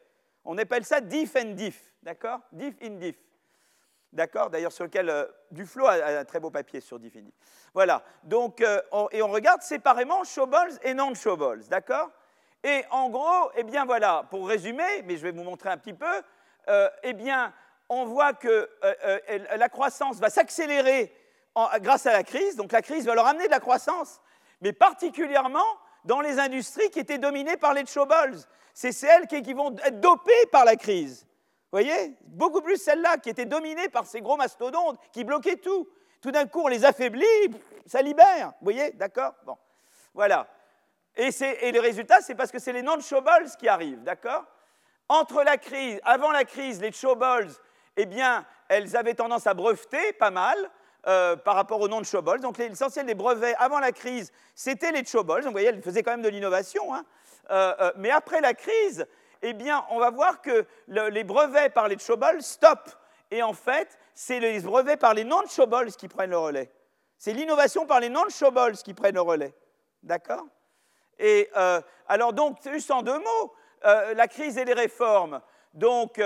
On 0.43 0.57
appelle 0.57 0.85
ça 0.85 1.01
diff 1.01 1.35
and 1.35 1.51
diff. 1.51 1.93
D'accord? 2.01 2.39
Diff 2.53 2.75
in 2.81 2.91
diff. 2.91 3.17
D'accord? 4.13 4.49
D'ailleurs, 4.49 4.71
sur 4.71 4.85
lequel 4.85 5.09
euh, 5.09 5.25
Duflo 5.51 5.85
a, 5.85 6.19
un 6.19 6.25
très 6.25 6.39
beau 6.39 6.49
papier 6.49 6.79
sur 6.79 6.97
diff 6.97 7.15
in 7.17 7.21
diff. 7.21 7.33
Voilà. 7.73 8.01
Donc, 8.23 8.61
euh, 8.61 8.81
et 9.11 9.21
on 9.21 9.27
regarde 9.27 9.61
séparément 9.61 10.23
showballs 10.23 10.79
et 10.81 10.93
non-showballs. 10.93 11.67
D'accord? 11.67 12.09
Et 12.63 12.85
en 12.89 13.09
gros, 13.09 13.51
eh 13.55 13.63
bien 13.63 13.85
voilà, 13.85 14.25
pour 14.29 14.47
résumer, 14.47 15.03
mais 15.03 15.17
je 15.17 15.23
vais 15.23 15.31
vous 15.31 15.43
montrer 15.43 15.69
un 15.69 15.77
petit 15.77 15.93
peu, 15.93 16.21
euh, 16.69 16.89
eh 17.03 17.13
bien, 17.13 17.53
on 17.89 18.05
voit 18.05 18.33
que 18.33 18.69
la 19.55 19.69
croissance 19.69 20.17
va 20.17 20.29
s'accélérer 20.29 21.13
grâce 21.79 22.05
à 22.05 22.11
la 22.11 22.23
crise. 22.23 22.55
Donc, 22.55 22.71
la 22.71 22.81
crise 22.81 23.05
va 23.05 23.15
leur 23.15 23.27
amener 23.27 23.45
de 23.45 23.51
la 23.51 23.61
croissance, 23.61 24.19
mais 24.59 24.73
particulièrement 24.73 25.77
dans 26.07 26.21
les 26.21 26.39
industries 26.39 26.89
qui 26.89 26.99
étaient 26.99 27.17
dominées 27.17 27.57
par 27.57 27.73
les 27.73 27.85
showballs. 27.85 28.37
C'est 28.73 28.93
celles 28.93 29.27
qui, 29.27 29.53
vont 29.53 29.75
être 29.83 29.99
dopées 29.99 30.45
par 30.51 30.63
la 30.63 30.77
crise. 30.77 31.25
Vous 31.25 31.79
voyez? 31.79 32.15
Beaucoup 32.23 32.61
plus 32.61 32.77
celles-là 32.77 33.17
qui 33.17 33.29
étaient 33.29 33.45
dominées 33.45 33.89
par 33.89 34.05
ces 34.05 34.21
gros 34.21 34.37
mastodontes 34.37 34.97
qui 35.11 35.25
bloquaient 35.25 35.57
tout. 35.57 35.87
Tout 36.21 36.31
d'un 36.31 36.47
coup, 36.47 36.61
on 36.61 36.67
les 36.67 36.85
affaiblit, 36.85 37.25
ça 37.85 38.01
libère. 38.01 38.53
Vous 38.61 38.71
voyez? 38.71 38.91
D'accord? 38.91 39.33
Bon. 39.45 39.57
Voilà. 40.13 40.47
Et, 41.17 41.29
le 41.71 41.79
résultat, 41.79 42.21
c'est 42.21 42.35
parce 42.35 42.51
que 42.51 42.59
c'est 42.59 42.73
les 42.73 42.83
non-showballs 42.83 43.51
qui 43.59 43.67
arrivent. 43.67 44.03
D'accord? 44.03 44.45
Entre 45.09 45.43
la 45.43 45.57
crise, 45.57 45.99
avant 46.03 46.31
la 46.31 46.45
crise, 46.45 46.81
les 46.81 46.91
showballs, 46.93 47.51
eh 47.97 48.05
bien, 48.05 48.45
elles 48.69 48.95
avaient 48.95 49.13
tendance 49.13 49.45
à 49.45 49.53
breveter 49.53 50.13
pas 50.13 50.31
mal. 50.31 50.57
Euh, 51.07 51.37
par 51.37 51.55
rapport 51.55 51.79
aux 51.79 51.87
non-showballs. 51.87 52.41
Donc 52.41 52.57
l'essentiel 52.57 53.05
des 53.05 53.15
brevets 53.15 53.55
avant 53.59 53.79
la 53.79 53.93
crise, 53.93 54.29
c'était 54.55 54.91
les. 54.91 55.03
Donc 55.03 55.25
vous 55.25 55.51
voyez, 55.51 55.67
elles 55.67 55.81
faisaient 55.81 56.03
quand 56.03 56.11
même 56.11 56.21
de 56.21 56.27
l'innovation. 56.27 56.93
Hein. 56.93 57.05
Euh, 57.49 57.73
euh, 57.79 57.91
mais 57.95 58.11
après 58.11 58.41
la 58.41 58.53
crise, 58.53 59.07
eh 59.41 59.53
bien, 59.53 59.85
on 59.89 59.99
va 59.99 60.09
voir 60.09 60.41
que 60.41 60.65
les 60.89 61.23
brevets 61.23 61.69
par 61.69 61.87
les 61.87 61.97
showballs 61.97 62.41
stoppent. 62.41 62.91
Et 63.31 63.41
en 63.41 63.53
fait, 63.53 63.97
c'est 64.13 64.41
les 64.41 64.59
brevets 64.59 64.99
par 64.99 65.13
les 65.13 65.23
non-showballs 65.23 65.93
qui 65.93 66.09
prennent 66.09 66.31
le 66.31 66.39
relais. 66.39 66.69
C'est 67.17 67.31
l'innovation 67.31 67.85
par 67.85 68.01
les 68.01 68.09
non-showballs 68.09 68.75
qui 68.75 68.93
prennent 68.93 69.15
le 69.15 69.21
relais. 69.21 69.53
D'accord? 70.03 70.45
Et 71.19 71.49
alors 72.09 72.33
donc, 72.33 72.57
juste 72.69 72.91
en 72.91 73.01
deux 73.01 73.17
mots, 73.17 73.53
la 73.83 74.27
crise 74.27 74.57
et 74.57 74.65
les 74.65 74.73
réformes. 74.73 75.39
Donc, 75.73 76.21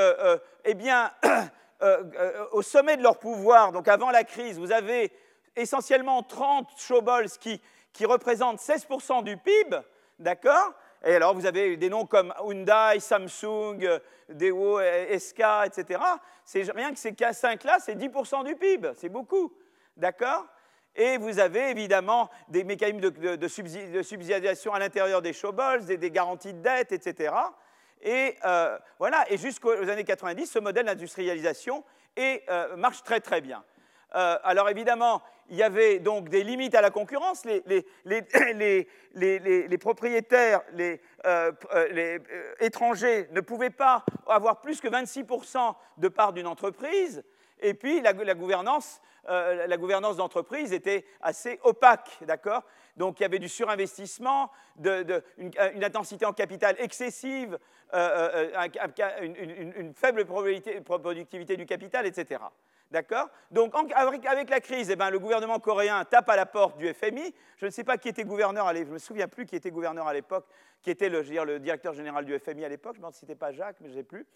eh 0.65 0.73
bien, 0.73 1.11
Euh, 1.83 2.03
euh, 2.19 2.45
au 2.51 2.61
sommet 2.61 2.95
de 2.95 3.01
leur 3.01 3.17
pouvoir, 3.17 3.71
donc 3.71 3.87
avant 3.87 4.11
la 4.11 4.23
crise, 4.23 4.59
vous 4.59 4.71
avez 4.71 5.11
essentiellement 5.55 6.21
30 6.21 6.69
showballs 6.77 7.29
qui, 7.39 7.59
qui 7.91 8.05
représentent 8.05 8.59
16% 8.59 9.23
du 9.23 9.35
PIB, 9.37 9.77
d'accord? 10.19 10.73
Et 11.03 11.15
alors 11.15 11.33
vous 11.33 11.47
avez 11.47 11.77
des 11.77 11.89
noms 11.89 12.05
comme 12.05 12.35
Hyundai, 12.39 12.99
Samsung, 12.99 13.99
Daewoo, 14.29 14.79
SK, 15.17 15.41
etc. 15.65 15.99
Rien 16.53 16.91
que 16.91 16.99
ces 16.99 17.13
5-là, 17.13 17.77
c'est 17.79 17.95
10% 17.95 18.45
du 18.45 18.55
PIB, 18.55 18.91
c'est 18.95 19.09
beaucoup, 19.09 19.51
d'accord? 19.97 20.45
Et 20.95 21.17
vous 21.17 21.39
avez 21.39 21.71
évidemment 21.71 22.29
des 22.47 22.63
mécanismes 22.63 22.99
de, 22.99 23.35
de, 23.37 23.47
subsidiation 24.03 24.73
à 24.73 24.77
l'intérieur 24.77 25.23
des 25.23 25.33
showballs, 25.33 25.85
des 25.85 26.11
garanties 26.11 26.53
de 26.53 26.61
dette, 26.61 26.91
etc. 26.91 27.33
Et 28.01 28.35
euh, 28.45 28.77
voilà, 28.99 29.25
et 29.31 29.37
jusqu'aux 29.37 29.71
années 29.71 30.03
90, 30.03 30.47
ce 30.47 30.59
modèle 30.59 30.85
d'industrialisation 30.85 31.83
euh, 32.19 32.75
marche 32.75 33.03
très 33.03 33.19
très 33.19 33.41
bien. 33.41 33.63
Euh, 34.15 34.37
alors 34.43 34.69
évidemment, 34.69 35.21
il 35.49 35.57
y 35.57 35.63
avait 35.63 35.99
donc 35.99 36.29
des 36.29 36.43
limites 36.43 36.75
à 36.75 36.81
la 36.81 36.89
concurrence. 36.89 37.45
Les, 37.45 37.63
les, 38.05 39.77
propriétaires, 39.77 40.61
les, 40.73 40.99
étrangers 42.59 43.27
ne 43.31 43.41
pouvaient 43.41 43.69
pas 43.69 44.03
avoir 44.27 44.61
plus 44.61 44.81
que 44.81 44.87
26% 44.87 45.75
de 45.97 46.07
part 46.07 46.33
d'une 46.33 46.47
entreprise. 46.47 47.23
Et 47.59 47.73
puis 47.73 48.01
la, 48.01 48.13
gouvernance, 48.33 49.01
gouvernance 49.77 50.17
d'entreprise 50.17 50.73
était 50.73 51.05
assez 51.21 51.59
opaque, 51.63 52.09
d'accord? 52.21 52.63
Donc 52.97 53.19
il 53.19 53.23
y 53.23 53.25
avait 53.25 53.39
du 53.39 53.49
surinvestissement, 53.49 54.51
une, 54.83 55.83
intensité 55.83 56.25
en 56.25 56.33
capital 56.33 56.75
excessive, 56.79 57.57
une, 57.93 59.93
faible 59.93 60.25
productivité 60.25 61.57
du 61.57 61.65
capital, 61.65 62.05
etc. 62.05 62.39
D'accord? 62.91 63.29
Donc, 63.51 63.73
avec, 63.95 64.49
la 64.49 64.59
crise, 64.59 64.91
eh 64.91 64.97
ben, 64.97 65.09
le 65.09 65.19
gouvernement 65.19 65.59
coréen 65.59 66.03
tape 66.03 66.29
à 66.29 66.35
la 66.35 66.45
porte 66.45 66.77
du 66.77 66.93
FMI. 66.93 67.33
Je 67.55 67.65
ne 67.65 67.71
sais 67.71 67.85
pas 67.85 67.97
qui 67.97 68.09
était 68.09 68.25
gouverneur 68.25 68.67
à 68.67 68.75
je 68.75 68.79
ne 68.79 68.85
me 68.85 68.97
souviens 68.97 69.29
plus 69.29 69.45
qui 69.45 69.55
était 69.55 69.71
gouverneur 69.71 70.07
à 70.07 70.13
l'époque, 70.13 70.45
qui 70.81 70.89
était 70.89 71.07
le, 71.07 71.59
directeur 71.59 71.93
général 71.93 72.25
du 72.25 72.37
FMI 72.37 72.65
à 72.65 72.69
l'époque. 72.69 72.95
Je 72.95 72.99
me 72.99 73.03
demande 73.03 73.13
si 73.13 73.21
ce 73.21 73.25
n'était 73.25 73.39
pas 73.39 73.53
Jacques, 73.53 73.77
mais 73.79 73.87
je 73.87 73.93
ne 73.93 73.99
sais 73.99 74.03
plus. 74.03 74.27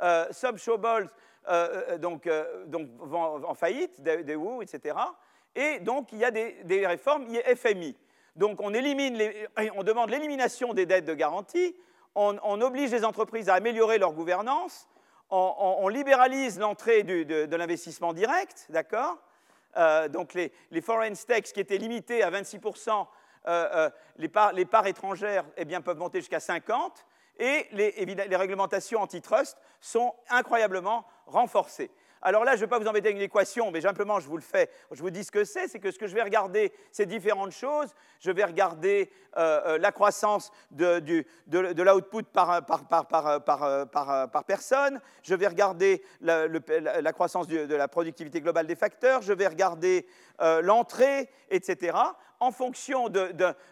Euh, 0.00 0.26
euh, 0.30 1.06
euh, 1.48 1.98
donc, 1.98 2.28
donc 2.66 2.88
en 3.12 3.54
faillite, 3.54 4.00
Daewoo, 4.00 4.62
etc. 4.62 4.96
Et 5.56 5.80
donc, 5.80 6.12
il 6.12 6.18
y 6.18 6.24
a 6.24 6.30
des, 6.30 6.86
réformes, 6.86 7.24
il 7.28 7.34
y 7.34 7.40
a 7.40 7.56
FMI. 7.56 7.96
Donc, 8.36 8.60
on 8.60 8.70
demande 8.70 10.10
l'élimination 10.10 10.72
des 10.72 10.86
dettes 10.86 11.04
de 11.04 11.14
garantie, 11.14 11.74
on, 12.14 12.60
oblige 12.60 12.90
les 12.90 13.04
entreprises 13.04 13.48
à 13.48 13.54
améliorer 13.54 13.98
leur 13.98 14.12
gouvernance, 14.12 14.88
on, 15.30 15.88
libéralise 15.88 16.58
l'entrée 16.58 17.02
de, 17.02 17.56
l'investissement 17.56 18.12
direct, 18.12 18.66
d'accord 18.68 19.18
euh, 19.76 20.08
Donc 20.08 20.34
les, 20.34 20.52
foreign 20.80 21.14
stakes 21.14 21.52
qui 21.52 21.60
étaient 21.60 21.78
limités 21.78 22.22
à 22.22 22.30
26%, 22.30 23.06
euh, 23.46 23.68
euh, 23.74 23.90
les, 24.16 24.28
parts, 24.28 24.86
étrangères 24.86 25.44
eh 25.56 25.64
bien, 25.64 25.80
peuvent 25.80 25.98
monter 25.98 26.20
jusqu'à 26.20 26.38
50%, 26.38 26.90
et 27.40 27.66
les 27.72 28.36
réglementations 28.36 29.00
antitrust 29.00 29.58
sont 29.80 30.14
incroyablement 30.28 31.04
renforcées. 31.26 31.90
Alors 32.26 32.42
là, 32.42 32.52
je 32.52 32.56
ne 32.56 32.60
vais 32.62 32.68
pas 32.68 32.78
vous 32.78 32.86
embêter 32.86 33.08
avec 33.08 33.18
une 33.18 33.22
équation, 33.22 33.70
mais 33.70 33.82
simplement, 33.82 34.18
je 34.18 34.26
vous 34.26 34.38
le 34.38 34.42
fais, 34.42 34.70
je 34.90 35.02
vous 35.02 35.10
dis 35.10 35.24
ce 35.24 35.30
que 35.30 35.44
c'est, 35.44 35.68
c'est 35.68 35.78
que 35.78 35.90
ce 35.90 35.98
que 35.98 36.06
je 36.06 36.14
vais 36.14 36.22
regarder, 36.22 36.72
c'est 36.90 37.04
différentes 37.04 37.52
choses. 37.52 37.90
Je 38.18 38.30
vais 38.30 38.44
regarder 38.44 39.10
euh, 39.36 39.60
euh, 39.66 39.78
la 39.78 39.92
croissance 39.92 40.50
de, 40.70 41.02
l'output 41.46 42.22
par, 42.32 42.64
par, 42.64 44.44
personne, 44.46 45.02
je 45.22 45.34
vais 45.34 45.48
regarder 45.48 46.02
la, 46.22 47.12
croissance 47.12 47.46
de 47.46 47.74
la 47.74 47.88
productivité 47.88 48.40
globale 48.40 48.66
des 48.66 48.76
facteurs, 48.76 49.20
je 49.20 49.34
vais 49.34 49.46
regarder 49.46 50.06
euh, 50.40 50.62
l'entrée, 50.62 51.28
etc., 51.50 51.98
en 52.40 52.52
fonction 52.52 53.08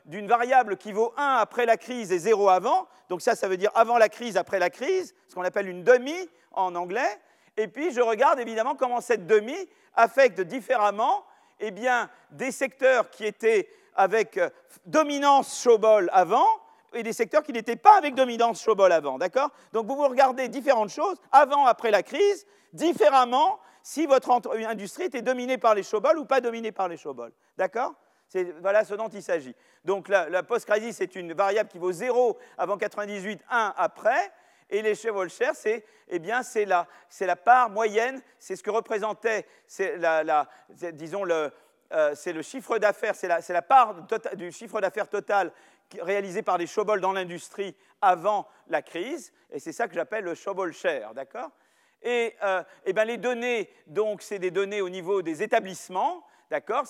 d'une 0.07 0.27
variable 0.29 0.77
qui 0.77 0.93
vaut 0.93 1.15
1 1.17 1.37
après 1.37 1.65
la 1.65 1.79
crise 1.79 2.13
et 2.13 2.19
0 2.19 2.51
avant. 2.51 2.87
Donc 3.09 3.23
ça, 3.23 3.35
ça 3.35 3.49
veut 3.49 3.57
dire 3.57 3.71
avant 3.75 3.97
la 3.97 4.09
crise, 4.09 4.37
après 4.37 4.59
la 4.59 4.71
crise, 4.71 5.15
ce 5.29 5.35
qu'on 5.35 5.43
appelle 5.43 5.69
une 5.69 5.85
demi 5.85 6.15
en 6.53 6.75
anglais. 6.75 7.19
Et 7.57 7.69
puis, 7.69 7.93
je 7.93 8.01
regarde 8.01 8.39
évidemment 8.41 8.75
comment 8.75 9.01
cette 9.01 9.27
demi 9.27 9.57
affecte 9.95 10.41
différemment 10.41 11.25
eh 11.61 11.71
bien, 11.71 12.11
des 12.31 12.51
secteurs 12.51 13.11
qui 13.11 13.25
étaient 13.25 13.69
avec 13.95 14.39
euh, 14.39 14.51
dominance 14.87 15.63
Schobol 15.63 16.09
avant 16.13 16.47
et 16.95 17.03
des 17.03 17.13
secteurs 17.13 17.43
qui 17.43 17.53
n'étaient 17.53 17.77
pas 17.77 17.97
avec 17.99 18.15
dominance 18.15 18.63
Schobol 18.63 18.91
avant. 18.91 19.19
D'accord? 19.19 19.51
Donc, 19.73 19.87
vous 19.87 19.97
vous 19.97 20.09
regardez 20.09 20.49
différentes 20.49 20.91
choses 20.91 21.17
avant, 21.31 21.67
après 21.67 21.91
la 21.91 22.03
crise, 22.03 22.47
différemment 22.73 23.61
si 23.83 24.07
votre 24.07 24.31
industrie 24.69 25.05
était 25.05 25.23
dominée 25.23 25.59
par 25.59 25.75
les 25.75 25.83
Schobol 25.83 26.19
ou 26.19 26.25
pas 26.25 26.41
dominée 26.41 26.73
par 26.73 26.89
les 26.89 26.97
Schobol. 26.97 27.33
D'accord? 27.57 27.95
Voilà 28.61 28.85
ce 28.85 28.95
dont 28.95 29.09
il 29.09 29.23
s'agit. 29.23 29.55
Donc 29.85 30.09
la, 30.09 30.43
post-crise, 30.43 30.97
c'est 30.97 31.17
une 31.17 31.35
variable 31.35 31.69
qui 31.69 31.79
vaut 31.79 31.93
0 31.93 32.39
avant 32.57 32.79
98, 32.79 33.41
1 33.51 33.75
après. 33.77 34.33
Et 34.73 34.81
les 34.81 34.95
Volcher, 35.11 35.51
c'est 35.53 35.85
eh 36.09 36.19
bien, 36.19 36.43
c'est 36.43 36.65
la, 36.65 36.89
la, 37.21 37.37
part 37.37 37.69
moyenne, 37.69 38.23
c'est 38.39 38.57
ce 38.57 38.63
que 38.63 38.71
représentait, 38.71 39.47
la, 39.99 40.49
disons, 40.93 41.25
le, 41.25 41.53
euh, 41.93 42.15
c'est 42.15 42.33
le 42.33 42.41
chiffre 42.41 42.79
d'affaires, 42.79 43.15
c'est 43.15 43.29
la, 43.29 43.63
part 43.63 44.07
tota, 44.07 44.35
du 44.35 44.51
chiffre 44.51 44.81
d'affaires 44.81 45.09
total 45.09 45.53
réalisé 46.01 46.43
par 46.43 46.57
les 46.57 46.67
Schobol 46.67 47.03
dans 47.03 47.13
l'industrie 47.13 47.77
avant 48.01 48.49
la 48.69 48.81
crise, 48.81 49.31
et 49.51 49.59
c'est 49.59 49.73
ça 49.73 49.89
que 49.89 49.95
j'appelle 49.95 50.25
le 50.25 50.35
Schobol 50.35 50.73
share, 50.73 51.13
d'accord? 51.13 51.51
Et 52.03 52.35
euh, 52.43 52.63
eh 52.87 52.95
bien, 52.95 53.05
les 53.05 53.19
données, 53.19 53.71
donc, 53.87 54.23
c'est 54.23 54.39
des 54.39 54.51
données 54.51 54.81
au 54.81 54.89
niveau 54.89 55.21
des 55.21 55.43
établissements, 55.43 56.27
d'accord? 56.51 56.85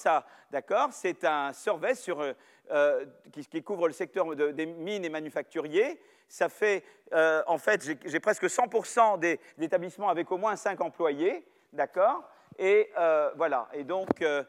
D'accord 0.53 0.91
C'est 0.93 1.25
un 1.25 1.53
survey 1.53 1.97
sur, 1.97 2.25
euh, 2.71 3.07
qui, 3.33 3.45
qui, 3.45 3.63
couvre 3.65 3.89
le 3.89 3.93
secteur 3.93 4.35
des 4.37 4.67
mines 4.67 5.05
et 5.05 5.11
manufacturiers, 5.11 6.01
ça 6.33 6.49
fait, 6.49 6.83
euh, 7.13 7.43
en 7.47 7.59
fait, 7.59 7.87
j'ai 8.07 8.21
presque 8.21 8.45
100% 8.45 9.19
des, 9.19 9.39
établissements 9.61 10.09
avec 10.09 10.33
au 10.33 10.39
moins 10.39 10.57
5 10.57 10.81
employés, 10.81 11.47
d'accord? 11.75 12.25
Et 12.59 12.91
euh, 12.97 13.31
voilà, 13.37 13.69
et 13.75 13.85
donc, 13.85 14.23
euh, 14.23 14.43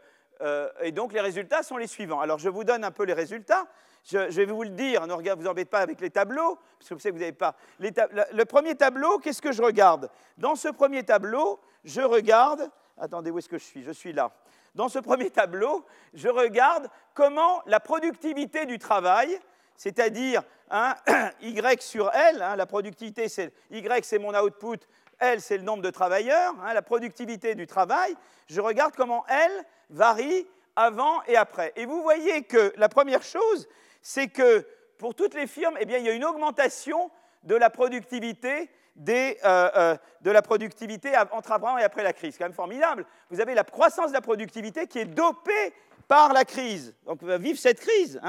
et 0.82 0.94
donc 0.94 1.12
les 1.12 1.20
résultats 1.20 1.62
sont 1.62 1.76
les 1.76 1.88
suivants. 1.88 2.22
Alors 2.22 2.40
je 2.40 2.48
vous 2.48 2.64
donne 2.64 2.86
un 2.86 2.92
peu 2.92 3.04
les 3.04 3.14
résultats. 3.14 3.68
Je, 4.06 4.18
vais 4.18 4.46
vous 4.46 4.64
le 4.64 4.70
dire, 4.70 5.06
ne 5.06 5.14
vous 5.14 5.48
embêtez 5.48 5.70
pas 5.70 5.80
avec 5.80 6.00
les 6.00 6.10
tableaux, 6.10 6.58
parce 6.80 6.88
que 6.88 6.94
vous 6.94 7.02
savez 7.02 7.12
que 7.12 7.18
vous 7.18 7.20
n'avez 7.20 7.34
pas. 7.34 7.56
le 7.80 8.44
premier 8.46 8.76
tableau, 8.76 9.20
qu'est-ce 9.20 9.42
que 9.42 9.52
je 9.52 9.62
regarde? 9.62 10.10
Dans 10.38 10.56
ce 10.56 10.70
premier 10.70 11.04
tableau, 11.04 11.60
je 11.84 12.02
regarde. 12.02 12.70
Attendez, 12.98 13.30
où 13.30 13.40
est-ce 13.40 13.50
que 13.50 13.58
je 13.58 13.66
suis? 13.66 13.84
Je 13.84 13.92
suis 13.92 14.14
là. 14.14 14.32
Dans 14.74 14.88
ce 14.88 15.00
premier 15.00 15.30
tableau, 15.32 15.86
je 16.14 16.30
regarde 16.30 16.88
comment 17.14 17.62
la 17.66 17.82
productivité 17.82 18.66
du 18.66 18.80
travail 18.80 19.38
c'est-à-dire 19.76 20.44
hein, 20.70 20.96
Y 21.42 21.82
sur 21.82 22.12
L, 22.14 22.42
hein, 22.42 22.56
la 22.56 22.66
productivité, 22.66 23.30
c'est 23.30 23.54
Y 23.72 24.06
c'est 24.06 24.20
mon 24.20 24.36
output, 24.36 24.78
L 25.20 25.42
c'est 25.42 25.58
le 25.58 25.64
nombre 25.64 25.84
de 25.84 25.90
travailleurs, 25.90 26.54
hein, 26.64 26.74
la 26.74 26.82
productivité 26.82 27.56
du 27.56 27.68
travail, 27.68 28.16
je 28.48 28.62
regarde 28.62 28.94
comment 28.96 29.26
L 29.28 29.52
varie 29.90 30.48
avant 30.76 31.24
et 31.28 31.36
après. 31.36 31.74
Et 31.76 31.86
vous 31.86 32.02
voyez 32.02 32.44
que 32.44 32.74
la 32.78 32.90
première 32.90 33.24
chose, 33.24 33.68
c'est 34.02 34.28
que 34.28 34.66
pour 34.98 35.16
toutes 35.16 35.34
les 35.34 35.48
firmes, 35.48 35.78
eh 35.80 35.86
bien, 35.86 35.98
il 35.98 36.06
y 36.06 36.10
a 36.10 36.14
une 36.14 36.26
augmentation 36.26 37.12
de 37.44 37.56
la 37.56 37.70
productivité 37.70 38.70
euh, 39.10 39.34
euh, 39.44 39.98
de 40.22 40.32
la 40.32 40.42
productivité 40.42 41.14
entre 41.32 41.52
avant 41.52 41.78
et 41.78 41.84
après 41.84 42.04
la 42.04 42.14
crise. 42.14 42.34
C'est 42.34 42.40
quand 42.40 42.46
même 42.46 42.54
formidable. 42.54 43.06
Vous 43.30 43.42
avez 43.42 43.56
la 43.56 43.64
croissance 43.64 44.10
de 44.10 44.14
la 44.14 44.22
productivité 44.22 44.88
qui 44.88 45.00
est 45.00 45.06
dopée 45.06 45.74
par 46.08 46.32
la 46.32 46.46
crise. 46.46 46.96
Donc, 47.06 47.24
vive 47.24 47.58
cette 47.58 47.80
crise. 47.80 48.22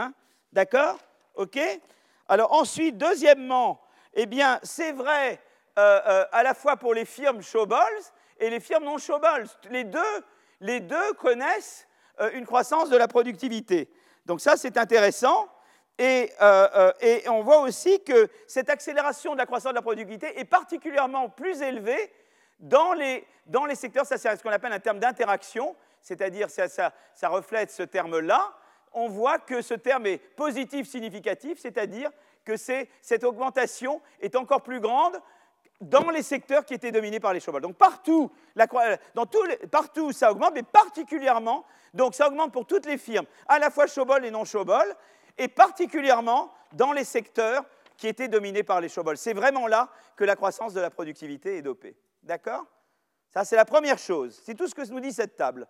D'accord? 0.52 0.98
OK? 1.34 1.58
Alors 2.28 2.52
ensuite, 2.52 2.96
deuxièmement, 2.96 3.80
eh 4.14 4.26
bien, 4.26 4.60
c'est 4.62 4.92
vrai 4.92 5.40
euh, 5.78 6.00
euh, 6.06 6.24
à 6.32 6.42
la 6.42 6.54
fois 6.54 6.76
pour 6.76 6.94
les 6.94 7.04
firmes 7.04 7.42
Showballs 7.42 8.02
et 8.38 8.48
les 8.50 8.60
firmes 8.60 8.84
non 8.84 8.98
Showballs. 8.98 9.48
Les 9.70 9.84
deux, 9.84 10.24
les 10.60 10.80
deux 10.80 11.12
connaissent 11.14 11.86
euh, 12.20 12.30
une 12.34 12.46
croissance 12.46 12.90
de 12.90 12.96
la 12.96 13.08
productivité. 13.08 13.90
Donc 14.24 14.40
ça, 14.40 14.56
c'est 14.56 14.76
intéressant. 14.78 15.48
Et, 15.96 16.32
et, 17.02 17.28
on 17.28 17.42
voit 17.42 17.60
aussi 17.60 18.02
que 18.02 18.28
cette 18.48 18.68
accélération 18.68 19.34
de 19.34 19.38
la 19.38 19.46
croissance 19.46 19.70
de 19.70 19.76
la 19.76 19.82
productivité 19.82 20.40
est 20.40 20.44
particulièrement 20.44 21.28
plus 21.28 21.62
élevée 21.62 22.12
dans 22.58 22.94
les, 22.94 23.24
dans 23.46 23.64
les 23.64 23.76
secteurs, 23.76 24.04
ça 24.04 24.18
c'est 24.18 24.34
ce 24.34 24.42
qu'on 24.42 24.50
appelle 24.50 24.72
un 24.72 24.80
terme 24.80 24.98
d'interaction, 24.98 25.76
c'est-à-dire 26.00 26.50
ça, 26.50 26.68
ça, 26.68 26.92
ça 27.14 27.28
reflète 27.28 27.70
ce 27.70 27.84
terme-là, 27.84 28.56
on 28.94 29.08
voit 29.08 29.38
que 29.38 29.60
ce 29.60 29.74
terme 29.74 30.06
est 30.06 30.18
positif 30.18 30.88
significatif, 30.88 31.58
c'est-à-dire 31.58 32.10
que 32.44 32.56
cette 32.56 33.24
augmentation 33.24 34.00
est 34.20 34.36
encore 34.36 34.62
plus 34.62 34.80
grande 34.80 35.18
dans 35.80 36.10
les 36.10 36.22
secteurs 36.22 36.64
qui 36.64 36.74
étaient 36.74 36.92
dominés 36.92 37.20
par 37.20 37.32
les 37.32 37.40
chevaux. 37.40 37.60
Donc 37.60 37.76
partout, 37.76 38.30
dans 39.14 39.26
partout 39.70 40.12
ça 40.12 40.30
augmente, 40.30 40.54
mais 40.54 40.62
particulièrement, 40.62 41.64
donc 41.92 42.14
ça 42.14 42.28
augmente 42.28 42.52
pour 42.52 42.66
toutes 42.66 42.86
les 42.86 42.98
firmes, 42.98 43.26
à 43.48 43.58
la 43.58 43.70
fois 43.70 43.86
Chobol 43.86 44.24
et 44.24 44.30
non 44.30 44.44
Chobol, 44.44 44.94
et 45.36 45.48
particulièrement 45.48 46.52
dans 46.72 46.92
les 46.92 47.04
secteurs 47.04 47.64
qui 47.96 48.08
étaient 48.08 48.28
dominés 48.28 48.62
par 48.62 48.80
les 48.80 48.88
Chobol. 48.88 49.16
C'est 49.16 49.34
vraiment 49.34 49.66
là 49.66 49.88
que 50.16 50.24
la 50.24 50.36
croissance 50.36 50.74
de 50.74 50.80
la 50.80 50.90
productivité 50.90 51.56
est 51.56 51.62
dopée. 51.62 51.96
D'accord? 52.22 52.64
Ça, 53.30 53.44
c'est 53.44 53.56
la 53.56 53.64
première 53.64 53.98
chose. 53.98 54.40
C'est 54.44 54.54
tout 54.54 54.68
ce 54.68 54.74
que 54.74 54.88
nous 54.90 55.00
dit 55.00 55.12
cette 55.12 55.36
table. 55.36 55.66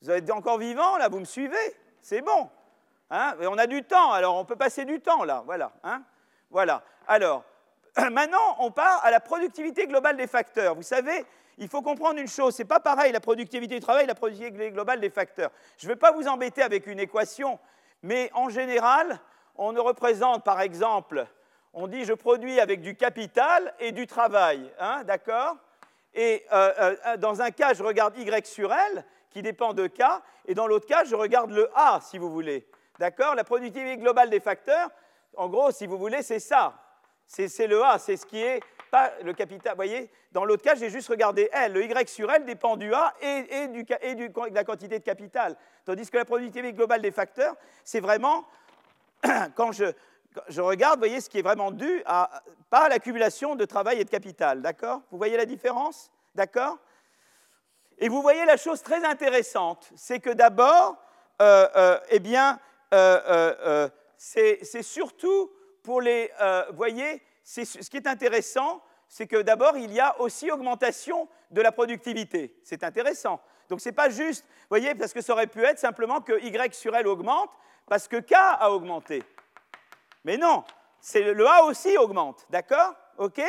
Vous 0.00 0.10
êtes 0.10 0.30
encore 0.30 0.58
vivant, 0.58 0.96
là, 0.96 1.08
vous 1.08 1.20
me 1.20 1.24
suivez? 1.24 1.56
C'est 2.04 2.20
bon. 2.20 2.50
Hein 3.10 3.34
on 3.40 3.56
a 3.56 3.66
du 3.66 3.82
temps, 3.82 4.12
alors 4.12 4.36
on 4.36 4.44
peut 4.44 4.56
passer 4.56 4.84
du 4.84 5.00
temps 5.00 5.24
là. 5.24 5.42
Voilà. 5.46 5.72
Hein 5.82 6.02
voilà. 6.50 6.82
Alors, 7.08 7.44
maintenant, 8.12 8.56
on 8.58 8.70
part 8.70 9.02
à 9.04 9.10
la 9.10 9.20
productivité 9.20 9.86
globale 9.86 10.16
des 10.16 10.26
facteurs. 10.26 10.74
Vous 10.74 10.82
savez, 10.82 11.24
il 11.56 11.68
faut 11.68 11.80
comprendre 11.80 12.18
une 12.18 12.28
chose, 12.28 12.54
ce 12.54 12.62
n'est 12.62 12.68
pas 12.68 12.80
pareil 12.80 13.10
la 13.12 13.20
productivité 13.20 13.76
du 13.76 13.80
travail 13.80 14.06
la 14.06 14.14
productivité 14.14 14.70
globale 14.70 15.00
des 15.00 15.08
facteurs. 15.08 15.50
Je 15.78 15.86
ne 15.86 15.92
vais 15.92 15.96
pas 15.96 16.12
vous 16.12 16.28
embêter 16.28 16.62
avec 16.62 16.86
une 16.86 17.00
équation, 17.00 17.58
mais 18.02 18.30
en 18.34 18.50
général, 18.50 19.18
on 19.56 19.72
ne 19.72 19.80
représente 19.80 20.44
par 20.44 20.60
exemple, 20.60 21.26
on 21.72 21.86
dit 21.86 22.04
je 22.04 22.12
produis 22.12 22.60
avec 22.60 22.82
du 22.82 22.96
capital 22.96 23.72
et 23.80 23.92
du 23.92 24.06
travail, 24.06 24.70
hein, 24.78 25.04
d'accord? 25.04 25.56
Et 26.12 26.44
euh, 26.52 26.96
euh, 27.06 27.16
dans 27.16 27.40
un 27.40 27.50
cas, 27.50 27.72
je 27.72 27.82
regarde 27.82 28.16
Y 28.16 28.46
sur 28.46 28.72
L, 28.72 29.04
qui 29.34 29.42
dépend 29.42 29.74
de 29.74 29.88
K, 29.88 30.00
et 30.46 30.54
dans 30.54 30.68
l'autre 30.68 30.86
cas, 30.86 31.02
je 31.02 31.16
regarde 31.16 31.50
le 31.50 31.68
A, 31.74 31.98
si 32.00 32.18
vous 32.18 32.30
voulez. 32.30 32.64
D'accord? 33.00 33.34
La 33.34 33.42
productivité 33.42 33.96
globale 33.96 34.30
des 34.30 34.38
facteurs, 34.38 34.90
en 35.36 35.48
gros, 35.48 35.72
si 35.72 35.88
vous 35.88 35.98
voulez, 35.98 36.22
c'est 36.22 36.38
ça. 36.38 36.74
C'est 37.26 37.66
le 37.66 37.82
A, 37.82 37.98
c'est 37.98 38.16
ce 38.16 38.24
qui 38.26 38.40
est 38.40 38.62
pas 38.92 39.10
le 39.24 39.32
capital. 39.32 39.72
Vous 39.72 39.78
voyez, 39.78 40.08
dans 40.30 40.44
l'autre 40.44 40.62
cas, 40.62 40.76
j'ai 40.76 40.88
juste 40.88 41.08
regardé 41.08 41.48
L. 41.52 41.72
Le 41.72 41.84
Y 41.84 42.08
sur 42.08 42.30
L 42.30 42.44
dépend 42.44 42.76
du 42.76 42.94
A 42.94 43.12
et, 43.20 43.66
du, 43.66 43.84
et 44.02 44.14
de 44.14 44.54
la 44.54 44.62
quantité 44.62 45.00
de 45.00 45.04
capital. 45.04 45.56
Tandis 45.84 46.08
que 46.08 46.16
la 46.16 46.24
productivité 46.24 46.72
globale 46.72 47.02
des 47.02 47.10
facteurs, 47.10 47.56
c'est 47.82 47.98
vraiment, 47.98 48.44
quand 49.56 49.72
je, 49.72 49.86
je 50.46 50.60
regarde, 50.60 51.00
vous 51.00 51.06
voyez, 51.08 51.20
ce 51.20 51.28
qui 51.28 51.40
est 51.40 51.42
vraiment 51.42 51.72
dû 51.72 52.02
à, 52.06 52.30
pas 52.70 52.84
à 52.84 52.88
l'accumulation 52.88 53.56
de 53.56 53.64
travail 53.64 53.98
et 53.98 54.04
de 54.04 54.10
capital. 54.10 54.62
D'accord? 54.62 55.00
Vous 55.10 55.18
voyez 55.18 55.36
la 55.36 55.46
différence? 55.46 56.12
D'accord? 56.36 56.78
Et 57.98 58.08
vous 58.08 58.22
voyez 58.22 58.44
la 58.44 58.56
chose 58.56 58.82
très 58.82 59.04
intéressante, 59.04 59.90
c'est 59.94 60.20
que 60.20 60.30
d'abord, 60.30 60.96
euh, 61.40 61.68
euh, 61.76 61.98
eh 62.10 62.18
bien, 62.18 62.58
euh, 62.92 63.88
c'est 64.16 64.82
surtout 64.82 65.50
pour 65.82 66.00
les. 66.00 66.30
voyez, 66.74 67.22
ce 67.42 67.88
qui 67.88 67.96
est 67.96 68.06
intéressant, 68.06 68.82
c'est 69.08 69.26
que 69.26 69.42
d'abord, 69.42 69.76
il 69.76 69.92
y 69.92 70.00
a 70.00 70.20
aussi 70.20 70.50
augmentation 70.50 71.28
de 71.50 71.60
la 71.60 71.72
productivité. 71.72 72.56
C'est 72.64 72.82
intéressant. 72.82 73.40
Donc, 73.68 73.80
ce 73.80 73.88
n'est 73.88 73.94
pas 73.94 74.10
juste, 74.10 74.44
voyez, 74.68 74.94
parce 74.94 75.12
que 75.12 75.20
ça 75.20 75.32
aurait 75.32 75.46
pu 75.46 75.62
être 75.64 75.78
simplement 75.78 76.20
que 76.20 76.38
Y 76.42 76.74
sur 76.74 76.94
L 76.96 77.06
augmente 77.06 77.50
parce 77.86 78.08
que 78.08 78.16
K 78.16 78.32
a 78.34 78.70
augmenté. 78.70 79.22
Mais 80.24 80.36
non, 80.36 80.64
le 81.14 81.46
A 81.46 81.64
aussi 81.64 81.96
augmente, 81.96 82.46
d'accord? 82.50 82.94
OK? 83.18 83.40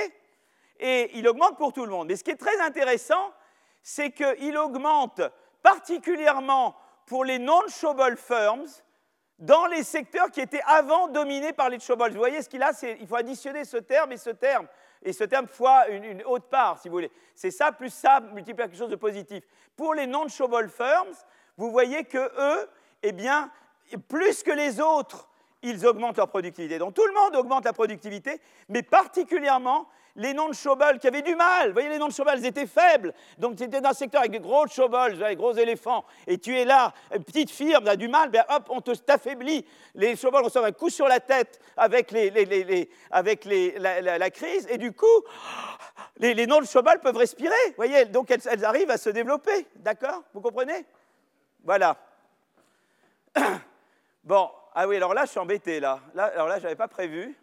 Et 0.79 1.17
il 1.17 1.27
augmente 1.27 1.57
pour 1.57 1.73
tout 1.73 1.85
le 1.85 1.91
monde. 1.91 2.07
Mais 2.07 2.15
ce 2.15 2.23
qui 2.23 2.31
est 2.31 2.35
très 2.35 2.59
intéressant, 2.59 3.31
c'est 3.87 4.09
qu'il 4.09 4.57
augmente 4.57 5.21
particulièrement 5.61 6.75
pour 7.05 7.23
les 7.23 7.37
non-showable 7.37 8.17
firms 8.17 8.65
dans 9.37 9.67
les 9.67 9.83
secteurs 9.83 10.31
qui 10.31 10.41
étaient 10.41 10.63
avant 10.65 11.07
dominés 11.07 11.53
par 11.53 11.69
les 11.69 11.79
showballs. 11.79 12.11
Vous 12.11 12.17
voyez 12.17 12.41
ce 12.41 12.49
qu'il 12.49 12.63
a 12.63 12.71
Il 12.99 13.05
faut 13.05 13.15
additionner 13.15 13.63
ce 13.63 13.77
terme 13.77 14.11
et 14.11 14.17
ce 14.17 14.31
terme. 14.31 14.67
Et 15.03 15.13
ce 15.13 15.23
terme 15.23 15.47
fois 15.47 15.87
une, 15.89 16.23
haute 16.25 16.49
part, 16.49 16.79
si 16.79 16.89
vous 16.89 16.95
voulez. 16.95 17.11
C'est 17.35 17.51
ça 17.51 17.71
plus 17.71 17.93
ça 17.93 18.21
multiplié 18.21 18.55
par 18.55 18.65
quelque 18.65 18.79
chose 18.79 18.89
de 18.89 18.95
positif. 18.95 19.43
Pour 19.75 19.93
les 19.93 20.07
non-showable 20.07 20.69
firms, 20.69 21.13
vous 21.55 21.69
voyez 21.69 22.05
que 22.05 22.17
eux, 22.17 22.67
eh 23.03 23.11
bien, 23.11 23.51
plus 24.07 24.41
que 24.41 24.51
les 24.51 24.81
autres, 24.81 25.29
ils 25.61 25.85
augmentent 25.85 26.17
leur 26.17 26.29
productivité. 26.29 26.79
Donc 26.79 26.95
tout 26.95 27.05
le 27.05 27.13
monde 27.13 27.35
augmente 27.35 27.65
la 27.65 27.73
productivité, 27.73 28.41
mais 28.67 28.81
particulièrement 28.81 29.87
les 30.15 30.33
noms 30.33 30.47
de 30.49 30.53
showballs 30.53 30.99
qui 30.99 31.07
avaient 31.07 31.21
du 31.21 31.35
mal. 31.35 31.67
Vous 31.67 31.73
voyez, 31.73 31.89
les 31.89 31.97
noms 31.97 32.07
de 32.07 32.13
showballs 32.13 32.45
étaient 32.45 32.67
faibles. 32.67 33.13
Donc, 33.37 33.57
tu 33.57 33.63
étais 33.63 33.81
dans 33.81 33.89
un 33.89 33.93
secteur 33.93 34.21
avec 34.21 34.31
des 34.31 34.39
gros 34.39 34.67
showballs, 34.67 35.17
des 35.17 35.35
gros 35.35 35.53
éléphants, 35.53 36.05
et 36.25 36.37
tu 36.37 36.57
es 36.57 36.65
là, 36.65 36.93
une 37.13 37.23
petite 37.23 37.49
firme, 37.49 37.87
a 37.87 37.95
du 37.95 38.07
mal, 38.07 38.29
ben 38.29 38.43
hop, 38.49 38.67
on 38.69 38.81
t'affaiblit. 38.81 39.65
Les 39.93 40.15
showballs 40.15 40.45
reçoivent 40.45 40.65
un 40.65 40.71
coup 40.71 40.89
sur 40.89 41.07
la 41.07 41.19
tête 41.19 41.59
avec, 41.75 42.13
avec 43.11 43.45
la, 43.45 44.29
crise, 44.29 44.67
et 44.69 44.77
du 44.77 44.93
coup, 44.93 45.05
les, 46.17 46.47
noms 46.47 46.61
de 46.61 46.65
showballs 46.65 47.01
peuvent 47.01 47.17
respirer. 47.17 47.53
Vous 47.67 47.75
voyez, 47.77 48.05
donc 48.05 48.31
elles, 48.31 48.41
elles 48.49 48.65
arrivent 48.65 48.91
à 48.91 48.97
se 48.97 49.09
développer. 49.09 49.67
D'accord? 49.75 50.23
Vous 50.33 50.41
comprenez? 50.41 50.85
Voilà. 51.63 51.97
Bon, 54.23 54.49
ah 54.73 54.87
oui, 54.87 54.95
alors 54.95 55.13
là, 55.13 55.25
je 55.25 55.29
suis 55.29 55.39
embêté, 55.39 55.79
là. 55.79 55.99
là 56.15 56.31
alors 56.33 56.47
là, 56.47 56.57
je 56.57 56.63
n'avais 56.63 56.75
pas 56.75 56.87
prévu. 56.87 57.37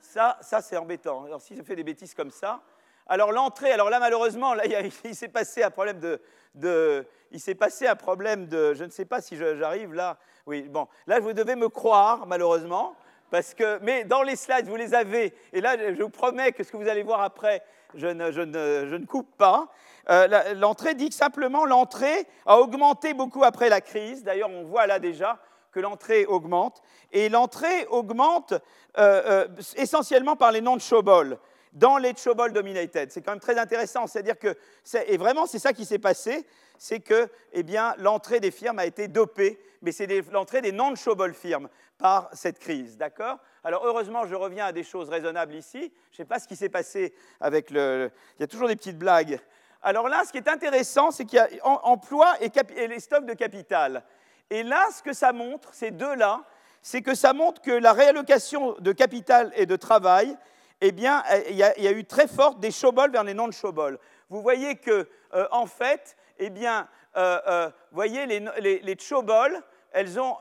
Ça, 0.00 0.38
ça 0.40 0.60
c'est 0.60 0.76
embêtant. 0.76 1.24
Alors 1.24 1.40
si 1.40 1.56
je 1.56 1.62
fais 1.62 1.76
des 1.76 1.84
bêtises 1.84 2.14
comme 2.14 2.30
ça. 2.30 2.60
Alors 3.06 3.32
l'entrée, 3.32 3.72
alors 3.72 3.90
là 3.90 3.98
malheureusement, 3.98 4.54
là, 4.54 4.64
il, 5.04 5.14
s'est 5.14 5.28
passé 5.28 5.62
un 5.62 5.70
problème 5.70 6.00
de, 6.54 7.06
il 7.32 7.40
s'est 7.40 7.54
passé 7.54 7.86
un 7.86 7.96
problème 7.96 8.46
de, 8.46 8.74
je 8.74 8.84
ne 8.84 8.90
sais 8.90 9.04
pas 9.04 9.20
si 9.20 9.36
j'arrive 9.36 9.92
là. 9.94 10.18
Oui, 10.46 10.62
bon, 10.62 10.86
là 11.06 11.20
vous 11.20 11.32
devez 11.32 11.56
me 11.56 11.68
croire 11.68 12.26
malheureusement, 12.26 12.94
parce 13.30 13.54
que, 13.54 13.78
mais 13.82 14.04
dans 14.04 14.22
les 14.22 14.36
slides 14.36 14.66
vous 14.66 14.76
les 14.76 14.94
avez, 14.94 15.34
et 15.52 15.60
là 15.60 15.76
je 15.76 16.02
vous 16.02 16.10
promets 16.10 16.52
que 16.52 16.62
ce 16.62 16.70
que 16.70 16.76
vous 16.76 16.88
allez 16.88 17.02
voir 17.02 17.20
après, 17.20 17.62
je 17.94 18.06
ne, 18.06 18.30
je 18.30 18.42
ne, 18.42 18.86
je 18.88 18.96
ne 18.96 19.06
coupe 19.06 19.36
pas. 19.36 19.68
Euh, 20.08 20.54
l'entrée 20.54 20.94
dit 20.94 21.12
simplement 21.12 21.64
l'entrée 21.64 22.26
a 22.46 22.58
augmenté 22.58 23.14
beaucoup 23.14 23.44
après 23.44 23.68
la 23.68 23.80
crise. 23.80 24.24
D'ailleurs, 24.24 24.50
on 24.50 24.64
voit 24.64 24.86
là 24.86 24.98
déjà 24.98 25.38
que 25.72 25.80
l'entrée 25.80 26.26
augmente. 26.26 26.82
Et 27.12 27.28
l'entrée 27.28 27.86
augmente 27.86 28.52
euh, 28.52 28.58
euh, 28.98 29.48
essentiellement 29.76 30.36
par 30.36 30.52
les 30.52 30.60
noms 30.60 30.76
de 30.76 30.82
showball 30.82 31.38
dans 31.72 31.98
les 31.98 32.14
Chobol 32.14 32.52
Dominated. 32.52 33.10
C'est 33.10 33.22
quand 33.22 33.32
même 33.32 33.40
très 33.40 33.58
intéressant. 33.58 34.06
C'est-à-dire 34.06 34.38
que, 34.38 34.56
et 35.06 35.16
vraiment, 35.16 35.46
c'est 35.46 35.58
ça 35.58 35.72
qui 35.72 35.84
s'est 35.84 35.98
passé, 35.98 36.46
c'est 36.78 37.00
que 37.00 37.28
eh 37.52 37.62
bien, 37.62 37.94
l'entrée 37.98 38.40
des 38.40 38.50
firmes 38.50 38.78
a 38.78 38.86
été 38.86 39.08
dopée, 39.08 39.60
mais 39.82 39.92
c'est 39.92 40.06
l'entrée 40.30 40.62
des 40.62 40.72
non-Chobol 40.72 41.34
firmes 41.34 41.68
par 41.98 42.30
cette 42.32 42.58
crise. 42.58 42.96
D'accord? 42.96 43.38
Alors, 43.62 43.84
heureusement, 43.84 44.26
je 44.26 44.34
reviens 44.34 44.66
à 44.66 44.72
des 44.72 44.82
choses 44.82 45.08
raisonnables 45.08 45.54
ici. 45.54 45.92
Je 46.10 46.14
ne 46.14 46.16
sais 46.16 46.24
pas 46.24 46.38
ce 46.38 46.48
qui 46.48 46.56
s'est 46.56 46.68
passé 46.68 47.14
avec 47.40 47.70
le. 47.70 48.10
Il 48.38 48.40
y 48.40 48.44
a 48.44 48.48
toujours 48.48 48.68
des 48.68 48.76
petites 48.76 48.98
blagues. 48.98 49.38
Alors 49.82 50.08
là, 50.08 50.24
ce 50.26 50.32
qui 50.32 50.38
est 50.38 50.48
intéressant, 50.48 51.10
c'est 51.10 51.24
qu'il 51.24 51.38
y 51.38 51.40
a 51.40 51.48
emploi 51.62 52.34
et 52.40 52.86
les 52.86 53.00
stocks 53.00 53.24
de 53.24 53.32
capital. 53.32 54.04
Et 54.50 54.62
là, 54.64 54.88
ce 54.92 55.02
que 55.02 55.12
ça 55.12 55.32
montre, 55.32 55.72
ces 55.72 55.92
deux-là, 55.92 56.42
c'est 56.82 57.02
que 57.02 57.14
ça 57.14 57.32
montre 57.32 57.62
que 57.62 57.70
la 57.70 57.92
réallocation 57.92 58.74
de 58.78 58.92
capital 58.92 59.52
et 59.54 59.66
de 59.66 59.76
travail, 59.76 60.36
eh 60.80 60.92
bien, 60.92 61.22
il 61.48 61.56
y, 61.56 61.62
a, 61.62 61.92
eu 61.92 62.04
très 62.04 62.26
forte 62.26 62.58
des 62.58 62.70
showballs 62.70 63.12
vers 63.12 63.24
les 63.24 63.34
non-showballs. 63.34 63.98
Vous 64.30 64.40
voyez 64.40 64.76
que, 64.76 65.08
euh, 65.34 65.46
en 65.50 65.66
fait, 65.66 66.16
eh 66.38 66.48
bien, 66.48 66.88
euh, 67.16 67.38
euh, 67.46 67.70
voyez, 67.92 68.26
les, 68.26 68.40
les, 68.60 68.80
les 68.80 68.96
elles 69.92 70.20
ont, 70.20 70.36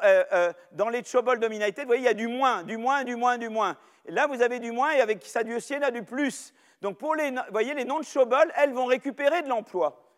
dans 0.72 0.90
les 0.90 1.04
showballs 1.04 1.40
dominated, 1.40 1.82
vous 1.82 1.88
voyez, 1.88 2.04
il 2.04 2.06
y 2.06 2.10
a 2.10 2.14
du 2.14 2.28
moins, 2.28 2.64
du 2.64 2.78
moins, 2.78 3.04
du 3.04 3.16
moins, 3.16 3.38
du 3.38 3.50
moins. 3.50 3.76
Là, 4.06 4.28
vous 4.28 4.42
avez 4.42 4.60
du 4.60 4.72
moins, 4.72 4.92
et 4.92 5.02
avec 5.02 5.28
y 5.28 5.74
a 5.74 5.92
du 5.92 6.04
plus. 6.04 6.54
Donc, 6.82 6.98
pour 6.98 7.16
les, 7.16 7.34
voyez, 7.52 7.74
les 7.74 7.84
non-showballs, 7.84 8.52
elles 8.56 8.74
vont 8.74 8.86
récupérer 8.86 9.42
de 9.42 9.50
l'emploi. 9.50 10.09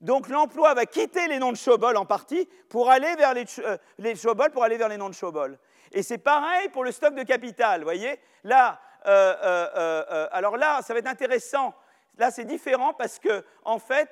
Donc 0.00 0.28
l'emploi 0.28 0.72
va 0.74 0.86
quitter 0.86 1.28
les 1.28 1.38
noms 1.38 1.52
de 1.52 1.56
showball 1.56 1.96
en 1.96 2.06
partie 2.06 2.48
pour 2.68 2.90
aller 2.90 3.14
vers 3.16 3.34
les, 3.34 3.44
euh, 3.58 3.76
les 3.98 4.14
pour 4.52 4.64
aller 4.64 4.78
vers 4.78 4.88
les 4.88 4.96
noms 4.96 5.10
de 5.10 5.14
showball. 5.14 5.58
Et 5.92 6.02
c'est 6.02 6.18
pareil 6.18 6.68
pour 6.70 6.84
le 6.84 6.92
stock 6.92 7.14
de 7.14 7.22
capital, 7.22 7.82
voyez 7.82 8.18
Là, 8.44 8.80
euh, 9.06 9.34
euh, 9.42 10.28
alors 10.32 10.56
là, 10.56 10.80
ça 10.82 10.94
va 10.94 11.00
être 11.00 11.06
intéressant. 11.06 11.74
Là, 12.16 12.30
c'est 12.30 12.44
différent 12.44 12.94
parce 12.94 13.18
que, 13.18 13.44
en 13.64 13.78
fait, 13.78 14.08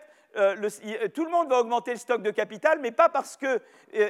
tout 1.15 1.25
le 1.25 1.31
monde 1.31 1.49
va 1.49 1.61
augmenter 1.61 1.93
le 1.93 1.97
stock 1.97 2.23
de 2.23 2.31
capital, 2.31 2.79
mais 2.81 2.91
pas 2.91 3.09
parce 3.09 3.37
que, 3.37 3.61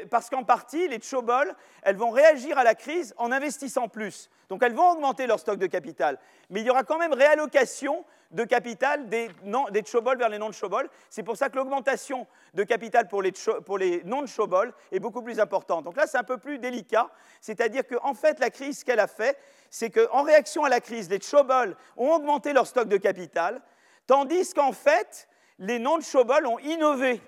parce 0.06 0.28
qu'en 0.28 0.42
partie, 0.42 0.88
les 0.88 1.00
showballs, 1.00 1.54
elles 1.82 1.96
vont 1.96 2.10
réagir 2.10 2.58
à 2.58 2.64
la 2.64 2.74
crise 2.74 3.14
en 3.16 3.30
investissant 3.32 3.88
plus. 3.88 4.28
Donc 4.48 4.62
elles 4.62 4.74
vont 4.74 4.90
augmenter 4.90 5.26
leur 5.26 5.38
stock 5.38 5.58
de 5.58 5.66
capital. 5.66 6.18
Mais 6.50 6.60
il 6.60 6.66
y 6.66 6.70
aura 6.70 6.82
quand 6.82 6.98
même 6.98 7.12
réallocation 7.12 8.04
de 8.30 8.44
capital 8.44 9.08
des, 9.08 9.30
non, 9.44 9.66
des 9.70 9.82
vers 10.16 10.28
les 10.28 10.38
non-chobol. 10.38 10.88
C'est 11.08 11.22
pour 11.22 11.36
ça 11.36 11.48
que 11.48 11.56
l'augmentation 11.56 12.26
de 12.54 12.62
capital 12.62 13.08
pour 13.08 13.22
les, 13.22 13.32
pour 13.64 13.78
les 13.78 14.02
non-chobol 14.04 14.72
est 14.92 15.00
beaucoup 15.00 15.22
plus 15.22 15.40
importante. 15.40 15.84
Donc 15.84 15.96
là, 15.96 16.06
c'est 16.06 16.18
un 16.18 16.24
peu 16.24 16.36
plus 16.38 16.58
délicat. 16.58 17.10
C'est-à-dire 17.40 17.86
qu'en 17.86 18.14
fait, 18.14 18.38
la 18.38 18.50
crise, 18.50 18.80
ce 18.80 18.84
qu'elle 18.84 19.00
a 19.00 19.06
fait, 19.06 19.38
c'est 19.70 19.90
qu'en 19.90 20.22
réaction 20.22 20.64
à 20.64 20.68
la 20.68 20.80
crise, 20.80 21.08
les 21.08 21.20
chobol 21.20 21.76
ont 21.96 22.12
augmenté 22.12 22.52
leur 22.52 22.66
stock 22.66 22.88
de 22.88 22.98
capital, 22.98 23.62
tandis 24.06 24.52
qu'en 24.52 24.72
fait, 24.72 25.28
les 25.58 25.78
non-chobol 25.78 26.46
ont 26.46 26.58
innové. 26.58 27.20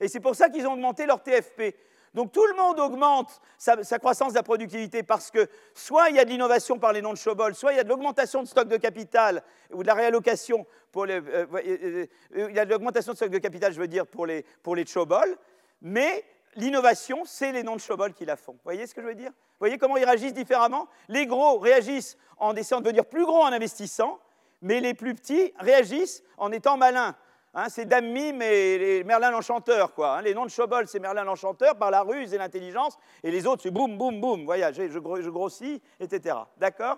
Et 0.00 0.08
c'est 0.08 0.20
pour 0.20 0.34
ça 0.34 0.48
qu'ils 0.48 0.66
ont 0.66 0.72
augmenté 0.72 1.06
leur 1.06 1.22
TFP. 1.22 1.76
Donc 2.14 2.32
tout 2.32 2.44
le 2.46 2.54
monde 2.54 2.78
augmente 2.78 3.40
sa, 3.56 3.76
croissance 3.98 4.32
de 4.32 4.38
la 4.38 4.42
productivité 4.42 5.02
parce 5.02 5.30
que 5.30 5.48
soit 5.74 6.10
il 6.10 6.16
y 6.16 6.18
a 6.18 6.24
de 6.24 6.30
l'innovation 6.30 6.78
par 6.78 6.92
les 6.92 7.00
noms 7.00 7.14
de 7.14 7.18
Chobol, 7.18 7.54
soit 7.54 7.72
il 7.72 7.76
y 7.76 7.80
a 7.80 7.84
de 7.84 7.88
l'augmentation 7.88 8.42
de 8.42 8.48
stock 8.48 8.68
de 8.68 8.76
capital 8.76 9.42
ou 9.72 9.82
de 9.82 9.86
la 9.86 9.94
réallocation 9.94 10.66
pour 10.90 11.06
les, 11.06 11.14
euh, 11.14 11.46
euh, 11.54 12.06
euh, 12.36 12.48
il 12.50 12.54
y 12.54 12.58
a 12.58 12.66
de 12.66 12.70
l'augmentation 12.70 13.12
de 13.12 13.16
stock 13.16 13.30
de 13.30 13.38
capital, 13.38 13.72
je 13.72 13.80
veux 13.80 13.88
dire, 13.88 14.06
pour 14.06 14.26
les, 14.26 14.44
pour 14.62 14.76
les 14.76 14.84
Chobol, 14.84 15.36
mais 15.80 16.24
l'innovation, 16.56 17.22
c'est 17.24 17.50
les 17.50 17.62
noms 17.62 17.76
de 17.76 17.80
Chobol 17.80 18.12
qui 18.12 18.26
la 18.26 18.36
font. 18.36 18.52
Vous 18.52 18.60
voyez 18.64 18.86
ce 18.86 18.94
que 18.94 19.00
je 19.00 19.06
veux 19.06 19.14
dire? 19.14 19.30
Vous 19.30 19.58
voyez 19.58 19.78
comment 19.78 19.96
ils 19.96 20.04
réagissent 20.04 20.34
différemment? 20.34 20.88
Les 21.08 21.24
gros 21.24 21.58
réagissent 21.58 22.18
en 22.36 22.54
essayant 22.54 22.80
de 22.80 22.84
devenir 22.84 23.06
plus 23.06 23.24
gros 23.24 23.42
en 23.42 23.52
investissant, 23.52 24.20
mais 24.60 24.80
les 24.80 24.92
plus 24.92 25.14
petits 25.14 25.52
réagissent 25.58 26.22
en 26.36 26.52
étant 26.52 26.76
malins. 26.76 27.16
Hein, 27.54 27.68
c'est 27.68 27.84
Dame 27.84 28.06
Mime 28.06 28.40
et 28.40 29.04
Merlin 29.04 29.30
l'Enchanteur, 29.30 29.92
quoi. 29.92 30.16
Hein. 30.16 30.22
les 30.22 30.32
noms 30.32 30.46
de 30.46 30.50
Chobol, 30.50 30.88
c'est 30.88 30.98
Merlin 30.98 31.24
l'Enchanteur 31.24 31.76
par 31.76 31.90
la 31.90 32.00
ruse 32.00 32.32
et 32.32 32.38
l'intelligence, 32.38 32.96
et 33.22 33.30
les 33.30 33.46
autres, 33.46 33.62
c'est 33.62 33.70
boum, 33.70 33.98
boum, 33.98 34.22
boum, 34.22 34.44
voyage, 34.46 34.76
je, 34.76 34.98
grossis, 34.98 35.82
etc. 36.00 36.36
D'accord? 36.56 36.96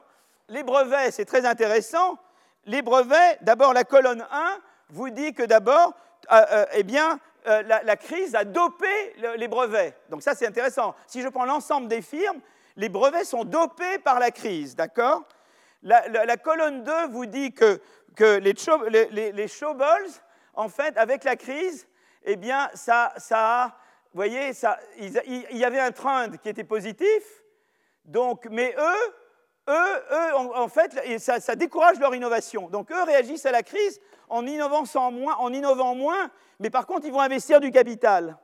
Les 0.49 0.63
brevets, 0.63 1.11
c'est 1.11 1.25
très 1.25 1.45
intéressant. 1.45 2.19
Les 2.67 2.83
brevets, 2.83 3.39
d'abord, 3.43 3.73
la 3.73 3.83
colonne 3.83 4.25
1 4.31 4.59
vous 4.91 5.11
dit 5.11 5.35
que 5.35 5.43
d'abord, 5.43 5.95
euh, 6.31 6.45
euh, 6.53 6.67
eh 6.75 6.85
bien, 6.85 7.19
euh, 7.49 7.63
la, 7.63 7.97
crise 7.97 8.37
a 8.37 8.45
dopé 8.45 8.87
les 9.37 9.49
brevets. 9.49 9.95
Donc 10.09 10.23
ça, 10.23 10.35
c'est 10.35 10.47
intéressant. 10.47 10.95
Si 11.09 11.21
je 11.21 11.29
prends 11.29 11.47
l'ensemble 11.47 11.89
des 11.89 12.01
firmes, 12.01 12.41
les 12.77 12.89
brevets 12.89 13.25
sont 13.25 13.45
dopés 13.45 13.99
par 13.99 14.21
la 14.21 14.31
crise, 14.31 14.77
d'accord? 14.77 15.25
La, 15.83 16.37
colonne 16.37 16.85
2 16.85 17.09
vous 17.09 17.27
dit 17.27 17.53
que, 17.53 17.81
les, 18.21 19.33
les, 19.33 19.49
en 20.57 20.69
fait, 20.69 20.97
avec 20.97 21.25
la 21.25 21.37
crise, 21.37 21.87
eh 22.25 22.37
bien, 22.37 22.71
ça, 22.75 23.13
il, 24.97 25.47
y 25.51 25.65
avait 25.65 25.81
un 25.81 25.93
trend 25.93 26.31
qui 26.43 26.49
était 26.49 26.65
positif, 26.65 27.23
donc, 28.05 28.47
mais 28.51 28.75
eux, 28.79 29.15
eux, 29.69 30.35
en, 30.35 30.69
fait, 30.69 31.19
ça, 31.19 31.57
décourage 31.57 31.99
leur 31.99 32.15
innovation. 32.15 32.69
Donc 32.69 32.91
eux 32.93 33.03
réagissent 33.03 33.47
à 33.47 33.53
la 33.53 33.63
crise 33.63 34.01
en 34.29 34.47
innovant, 34.47 34.85
moins, 35.11 35.37
en 35.37 35.53
innovant 35.53 35.95
moins, 35.95 36.31
mais 36.61 36.71
par 36.71 36.87
contre, 36.87 37.07
ils 37.07 37.13
vont 37.13 37.21
investir 37.21 37.61
du 37.61 37.71
capital. 37.71 38.37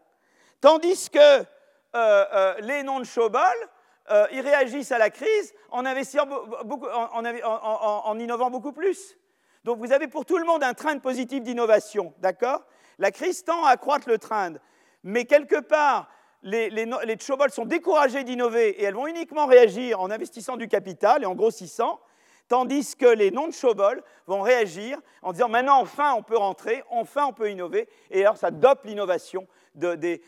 Tandis 0.61 1.11
que 1.11 1.19
euh, 1.19 1.45
euh, 1.95 2.55
les 2.61 2.83
non-showball, 2.83 3.57
euh, 4.11 4.27
ils 4.33 4.41
réagissent 4.41 4.93
à 4.93 4.99
la 4.99 5.11
crise 5.11 5.55
en, 5.71 5.83
beaucoup, 6.65 6.87
en, 6.87 8.19
innovant 8.19 8.51
beaucoup 8.51 8.73
plus. 8.73 9.17
Donc 9.65 9.79
vous 9.79 9.93
avez 9.93 10.09
pour 10.09 10.25
tout 10.25 10.39
le 10.39 10.45
monde 10.45 10.63
un 10.63 10.75
train 10.75 10.99
positif 10.99 11.43
d'innovation, 11.43 12.15
d'accord? 12.19 12.65
La 12.99 13.11
crise 13.11 13.45
tend 13.45 13.65
à 13.65 13.71
accroître 13.71 14.09
le 14.09 14.19
train, 14.19 14.55
mais 15.03 15.25
quelque 15.25 15.61
part, 15.61 16.09
les, 16.43 16.71
les, 16.71 16.87
sont 17.51 17.65
découragés 17.67 18.25
d'innover 18.25 18.81
et 18.81 18.85
elles 18.85 18.95
vont 18.95 19.07
uniquement 19.07 19.47
réagir 19.47 20.01
en 20.01 20.11
investissant 20.11 20.57
du 20.57 20.69
capital 20.69 21.23
et 21.23 21.27
en 21.27 21.35
grossissant, 21.35 22.01
tandis 22.49 22.97
que 22.97 23.07
les 23.07 23.31
non-showball 23.31 24.03
vont 24.27 24.41
réagir 24.41 24.99
en 25.23 25.33
disant 25.33 25.49
maintenant 25.49 25.81
enfin 25.81 26.15
on 26.15 26.23
peut 26.23 26.37
rentrer, 26.37 26.83
enfin 26.89 27.27
on 27.27 27.33
peut 27.33 27.51
innover, 27.51 27.89
et 28.11 28.23
alors 28.23 28.37
ça 28.37 28.51
dope 28.51 28.85
l'innovation 28.85 29.47
des, 29.75 30.23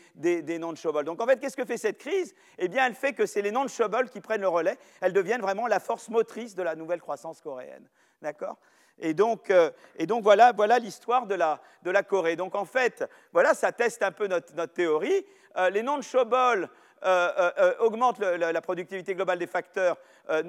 non-showball. 0.59 1.05
Donc 1.05 1.21
en 1.21 1.25
fait, 1.25 1.39
qu'est-ce 1.39 1.57
que 1.57 1.65
fait 1.65 1.77
cette 1.77 1.97
crise? 1.97 2.33
Eh 2.59 2.67
bien, 2.67 2.85
elle 2.85 2.95
fait 2.95 3.13
que 3.13 3.25
c'est 3.25 3.41
les 3.41 3.51
non-showball 3.51 4.09
qui 4.09 4.21
prennent 4.21 4.41
le 4.41 4.47
relais, 4.47 4.77
elles 5.01 5.13
deviennent 5.13 5.41
vraiment 5.41 5.67
la 5.67 5.79
force 5.79 6.09
motrice 6.09 6.55
de 6.55 6.63
la 6.63 6.75
nouvelle 6.75 7.01
croissance 7.01 7.41
coréenne. 7.41 7.87
D'accord? 8.21 8.57
Et 8.99 9.13
donc, 9.13 9.49
euh, 9.49 9.71
et 9.97 10.05
donc, 10.05 10.23
voilà, 10.23 10.51
voilà 10.51 10.79
l'histoire 10.79 11.25
de 11.25 11.35
la, 11.35 11.59
de 11.83 11.91
la, 11.91 12.03
Corée. 12.03 12.35
Donc 12.35 12.55
en 12.55 12.65
fait, 12.65 13.03
voilà, 13.31 13.53
ça 13.53 13.71
teste 13.71 14.03
un 14.03 14.11
peu 14.11 14.27
notre, 14.27 14.53
notre 14.55 14.73
théorie. 14.73 15.25
Euh, 15.57 15.69
les 15.69 15.83
non-showball 15.83 16.69
euh, 17.05 17.73
augmentent 17.79 18.19
la, 18.19 18.61
productivité 18.61 19.13
globale 19.13 19.39
des 19.39 19.47
facteurs, 19.47 19.97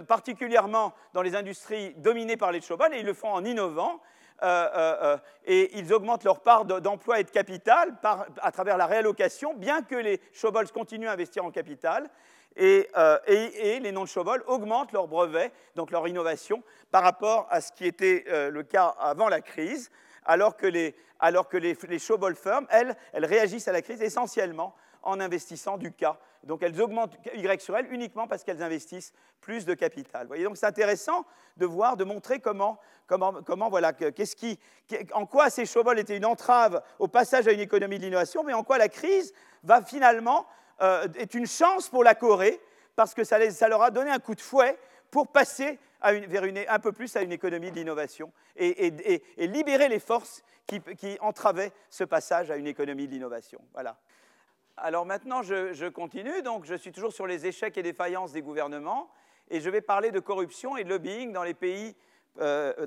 particulièrement 0.06 0.94
dans 1.12 1.22
les 1.22 1.34
industries 1.34 1.94
dominées 1.96 2.36
par 2.36 2.52
les 2.52 2.60
showball, 2.60 2.94
et 2.94 3.00
ils 3.00 3.06
le 3.06 3.12
font 3.12 3.32
en 3.32 3.44
innovant. 3.44 4.00
et 5.46 5.76
ils 5.76 5.92
augmentent 5.92 6.22
leur 6.22 6.40
part 6.42 6.64
d'emploi 6.64 7.18
et 7.18 7.24
de 7.24 7.30
capital 7.30 7.96
à 8.40 8.52
travers 8.52 8.76
la 8.76 8.86
réallocation, 8.86 9.54
bien 9.54 9.82
que 9.82 9.96
les 9.96 10.20
showballs 10.32 10.70
continuent 10.70 11.08
à 11.08 11.12
investir 11.12 11.44
en 11.44 11.50
capital. 11.50 12.08
Euh, 12.58 13.18
et, 13.26 13.80
les 13.80 13.92
non-showball 13.92 14.42
augmentent 14.46 14.92
leurs 14.92 15.08
brevets, 15.08 15.52
donc 15.74 15.90
leur 15.90 16.06
innovation, 16.06 16.62
par 16.90 17.02
rapport 17.02 17.46
à 17.50 17.60
ce 17.60 17.72
qui 17.72 17.86
était 17.86 18.24
euh, 18.28 18.50
le 18.50 18.62
cas 18.62 18.94
avant 18.98 19.28
la 19.28 19.40
crise, 19.40 19.90
alors 20.24 20.56
que 20.56 20.66
les, 20.66 20.94
alors 21.18 21.48
que 21.48 21.56
elles, 22.70 22.96
elles 23.12 23.24
réagissent 23.24 23.68
à 23.68 23.72
la 23.72 23.82
crise 23.82 24.02
essentiellement 24.02 24.74
en 25.02 25.20
investissant 25.20 25.76
du 25.76 25.92
cas. 25.92 26.18
Donc 26.44 26.62
elles 26.62 26.80
augmentent 26.80 27.16
Y 27.34 27.60
sur 27.60 27.76
L 27.76 27.86
uniquement 27.90 28.26
parce 28.26 28.44
qu'elles 28.44 28.62
investissent 28.62 29.12
plus 29.40 29.64
de 29.64 29.74
capital. 29.74 30.22
Vous 30.22 30.28
voyez, 30.28 30.44
donc 30.44 30.56
c'est 30.56 30.66
intéressant 30.66 31.24
de 31.56 31.66
voir, 31.66 31.96
de 31.96 32.04
montrer 32.04 32.40
comment, 32.40 32.78
comment, 33.06 33.68
voilà, 33.68 33.92
qu'est-ce 33.92 34.36
qui, 34.36 34.58
en 35.12 35.26
quoi 35.26 35.50
ces 35.50 35.66
showballs 35.66 35.98
étaient 35.98 36.16
une 36.16 36.26
entrave 36.26 36.82
au 36.98 37.08
passage 37.08 37.46
à 37.48 37.52
une 37.52 37.60
économie 37.60 37.98
de 37.98 38.04
l'innovation, 38.04 38.42
mais 38.44 38.52
en 38.52 38.62
quoi 38.62 38.78
la 38.78 38.88
crise 38.88 39.32
va 39.62 39.82
finalement 39.82 40.46
euh, 40.80 41.06
est 41.16 41.34
une 41.34 41.46
chance 41.46 41.88
pour 41.88 42.04
la 42.04 42.14
Corée 42.14 42.60
parce 42.96 43.14
que 43.14 43.24
ça, 43.24 43.38
leur 43.68 43.82
a 43.82 43.90
donné 43.90 44.10
un 44.10 44.18
coup 44.18 44.34
de 44.34 44.40
fouet 44.40 44.78
pour 45.10 45.28
passer 45.28 45.78
vers 46.02 46.44
un 46.68 46.78
peu 46.78 46.92
plus 46.92 47.14
à 47.16 47.22
une 47.22 47.32
économie 47.32 47.70
d'innovation 47.70 48.32
et, 48.56 48.92
libérer 49.38 49.88
les 49.88 49.98
forces 49.98 50.42
qui, 50.66 51.18
entravaient 51.20 51.72
ce 51.90 52.04
passage 52.04 52.50
à 52.50 52.56
une 52.56 52.66
économie 52.66 53.06
de 53.06 53.12
l'innovation. 53.12 53.60
Voilà. 53.72 53.96
Alors 54.76 55.06
maintenant, 55.06 55.42
je, 55.42 55.88
continue. 55.88 56.42
Donc, 56.42 56.64
je 56.64 56.74
suis 56.74 56.92
toujours 56.92 57.12
sur 57.12 57.26
les 57.26 57.46
échecs 57.46 57.78
et 57.78 57.82
défaillances 57.82 58.32
des 58.32 58.42
gouvernements 58.42 59.08
et 59.50 59.60
je 59.60 59.70
vais 59.70 59.80
parler 59.80 60.10
de 60.10 60.20
corruption 60.20 60.76
et 60.76 60.84
de 60.84 60.88
lobbying 60.88 61.32
dans 61.32 61.44
les 61.44 61.54
pays, 61.54 61.94
euh, 62.40 62.86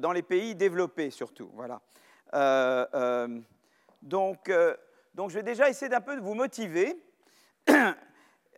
développés 0.55 1.11
surtout. 1.11 1.49
Voilà. 1.53 1.81
Euh, 2.33 3.27
donc, 4.01 4.49
je 4.49 5.33
vais 5.33 5.43
déjà 5.43 5.69
essayer 5.69 5.89
d'un 5.89 6.01
peu 6.01 6.15
de 6.15 6.21
vous 6.21 6.35
motiver 6.35 6.97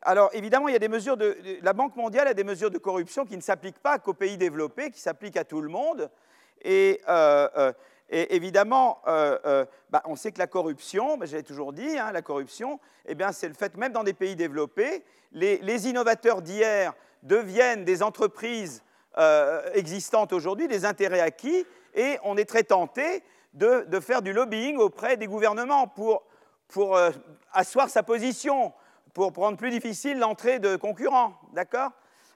Alors 0.02 0.30
évidemment, 0.34 0.68
il 0.68 0.74
y 0.74 0.76
a 0.76 0.80
des 0.80 0.88
mesures 0.88 1.18
la 1.62 1.74
Banque 1.74 1.96
mondiale 1.96 2.28
a 2.28 2.34
des 2.34 2.44
mesures 2.44 2.72
de 2.72 2.78
corruption 2.78 3.26
qui 3.26 3.36
ne 3.36 3.42
s'appliquent 3.42 3.80
pas 3.80 4.00
qu'aux 4.00 4.14
pays 4.14 4.38
développés, 4.38 4.92
qui 4.92 5.02
s'appliquent 5.02 5.38
à 5.38 5.44
tout 5.44 5.62
le 5.62 5.70
monde. 5.70 6.10
Et, 6.62 7.02
euh, 7.08 7.48
euh, 7.58 7.74
évidemment, 8.10 9.02
euh, 9.08 9.66
bah, 9.90 10.02
on 10.06 10.16
sait 10.16 10.32
que 10.32 10.40
la 10.40 10.48
corruption, 10.48 11.18
bah, 11.18 11.26
j'ai 11.26 11.44
toujours 11.44 11.74
dit, 11.74 11.98
hein, 11.98 12.12
la 12.12 12.22
corruption, 12.22 12.80
eh 13.06 13.16
bien, 13.16 13.32
c'est 13.32 13.48
le 13.48 13.54
fait 13.54 13.76
même 13.78 13.92
dans 13.92 14.04
des 14.04 14.14
pays 14.14 14.36
développés, 14.36 15.04
les, 15.32 15.88
innovateurs 15.88 16.42
d'hier 16.42 16.94
deviennent 17.24 17.86
des 17.86 18.02
entreprises 18.02 18.84
existantes 19.74 20.32
aujourd'hui, 20.32 20.70
des 20.70 20.86
intérêts 20.86 21.20
acquis, 21.20 21.66
et 21.94 22.18
on 22.24 22.38
est 22.38 22.46
très 22.46 22.64
tenté 22.64 23.22
de, 23.54 23.86
faire 24.00 24.22
du 24.22 24.32
lobbying 24.32 24.78
auprès 24.78 25.18
des 25.18 25.28
gouvernements 25.28 25.88
pour 25.88 26.24
asseoir 27.52 27.90
sa 27.90 28.02
position 28.02 28.74
pour 29.14 29.34
rendre 29.36 29.58
plus 29.58 29.72
difficile 29.72 30.20
l'entrée 30.20 30.60
de 30.60 30.76
concurrents. 30.76 31.34
D'accord? 31.54 31.92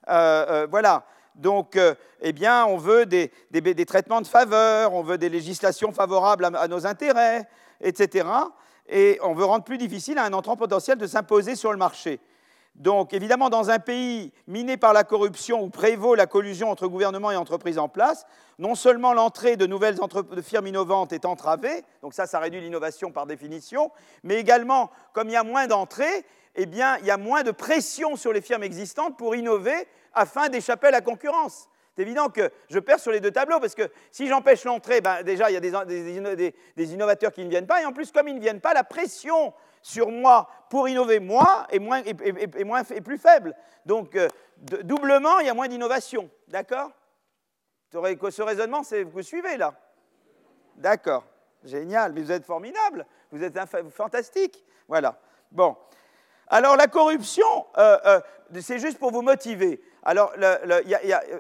Euh, 0.09 0.45
euh, 0.49 0.67
Voilà. 0.69 1.05
Donc, 1.36 1.78
euh, 1.78 1.95
eh 2.21 2.32
bien, 2.32 2.65
on 2.65 2.78
veut 2.78 3.05
des, 3.05 3.32
traitements 3.88 4.21
de 4.21 4.28
faveur, 4.28 4.93
on 4.93 5.01
veut 5.01 5.17
des 5.17 5.30
législations 5.30 5.91
favorables 5.91 6.45
à, 6.45 6.67
nos 6.67 6.86
intérêts, 6.86 7.47
etc. 7.82 8.28
Et 8.88 9.19
on 9.24 9.34
veut 9.34 9.45
rendre 9.45 9.63
plus 9.63 9.78
difficile 9.78 10.17
à 10.19 10.26
un 10.26 10.34
entrant 10.34 10.55
potentiel 10.55 10.97
de 10.97 11.07
s'imposer 11.07 11.55
sur 11.55 11.71
le 11.71 11.78
marché. 11.78 12.19
Donc, 12.76 13.13
évidemment, 13.13 13.49
dans 13.49 13.69
un 13.69 13.80
pays 13.80 14.32
miné 14.47 14.78
par 14.78 14.93
la 14.93 15.03
corruption 15.03 15.63
où 15.63 15.69
prévaut 15.69 16.15
la 16.15 16.26
collusion 16.26 16.71
entre 16.71 16.88
gouvernement 16.88 17.32
et 17.32 17.36
entreprises 17.36 17.78
en 17.78 17.88
place, 17.88 18.26
non 18.57 18.74
seulement 18.74 19.13
l'entrée 19.13 19.57
de 19.57 19.67
nouvelles 19.67 19.97
firmes 20.41 20.67
innovantes 20.67 21.13
est 21.13 21.26
entravée, 21.26 21.84
donc 22.01 22.13
ça, 22.13 22.26
ça 22.26 22.39
réduit 22.39 22.61
l'innovation 22.61 23.11
par 23.11 23.28
définition, 23.28 23.91
mais 24.24 24.36
également, 24.36 24.89
comme 25.13 25.30
il 25.30 25.34
y 25.34 25.38
a 25.38 25.43
moins 25.43 25.67
d'entrées, 25.67 26.26
eh 26.56 26.66
bien, 26.66 26.97
il 26.99 27.06
y 27.06 27.12
a 27.12 27.18
moins 27.18 27.43
de 27.43 27.51
pression 27.51 28.16
sur 28.16 28.34
les 28.34 28.41
firmes 28.41 28.64
existantes 28.64 29.18
pour 29.18 29.36
innover 29.36 29.88
afin 30.14 30.49
d'échapper 30.49 30.88
à 30.88 30.91
la 30.91 31.01
concurrence. 31.01 31.70
C'est 31.95 32.01
évident 32.01 32.30
que 32.30 32.51
je 32.70 32.80
perds 32.80 32.99
sur 32.99 33.12
les 33.12 33.20
deux 33.20 33.32
tableaux, 33.32 33.60
parce 33.60 33.76
que 33.76 33.89
si 34.12 34.28
j'empêche 34.28 34.64
l'entrée, 34.64 35.01
ben 35.01 35.22
déjà, 35.22 35.51
il 35.51 35.54
y 35.54 35.58
a 35.58 36.36
des, 36.76 36.93
innovateurs 36.93 37.32
qui 37.32 37.43
ne 37.43 37.49
viennent 37.49 37.68
pas, 37.68 37.82
et 37.82 37.86
en 37.86 37.93
plus, 37.93 38.12
comme 38.12 38.28
ils 38.28 38.36
ne 38.36 38.39
viennent 38.39 38.62
pas, 38.62 38.74
la 38.74 38.84
pression 38.84 39.54
sur 39.82 40.10
moi 40.10 40.49
pour 40.70 40.89
innover 40.89 41.20
moi 41.20 41.68
est, 41.70 41.80
moins, 41.80 42.01
plus 42.84 43.18
faible. 43.18 43.56
Donc, 43.86 44.16
euh, 44.16 44.28
doublement, 44.58 45.39
il 45.39 45.47
y 45.47 45.49
a 45.49 45.54
moins 45.54 45.68
d'innovation. 45.68 46.30
D'accord? 46.47 46.91
Ce 47.91 48.41
raisonnement, 48.41 48.82
vous 49.12 49.22
suivez 49.22 49.58
là? 49.58 49.76
D'accord. 50.76 51.26
Génial, 51.64 52.14
mais 52.14 52.22
vous 52.22 52.32
êtes 52.32 52.45
formidable, 52.45 53.06
vous 53.32 53.43
êtes 53.43 53.58
fantastique. 53.91 54.66
Voilà. 54.88 55.20
Bon. 55.51 55.78
Alors 56.47 56.75
la 56.75 56.87
corruption, 56.87 57.65
euh, 57.77 57.97
euh, 58.05 58.19
c'est 58.59 58.79
juste 58.79 58.99
pour 58.99 59.11
vous 59.11 59.21
motiver. 59.21 59.81
Alors 60.03 60.33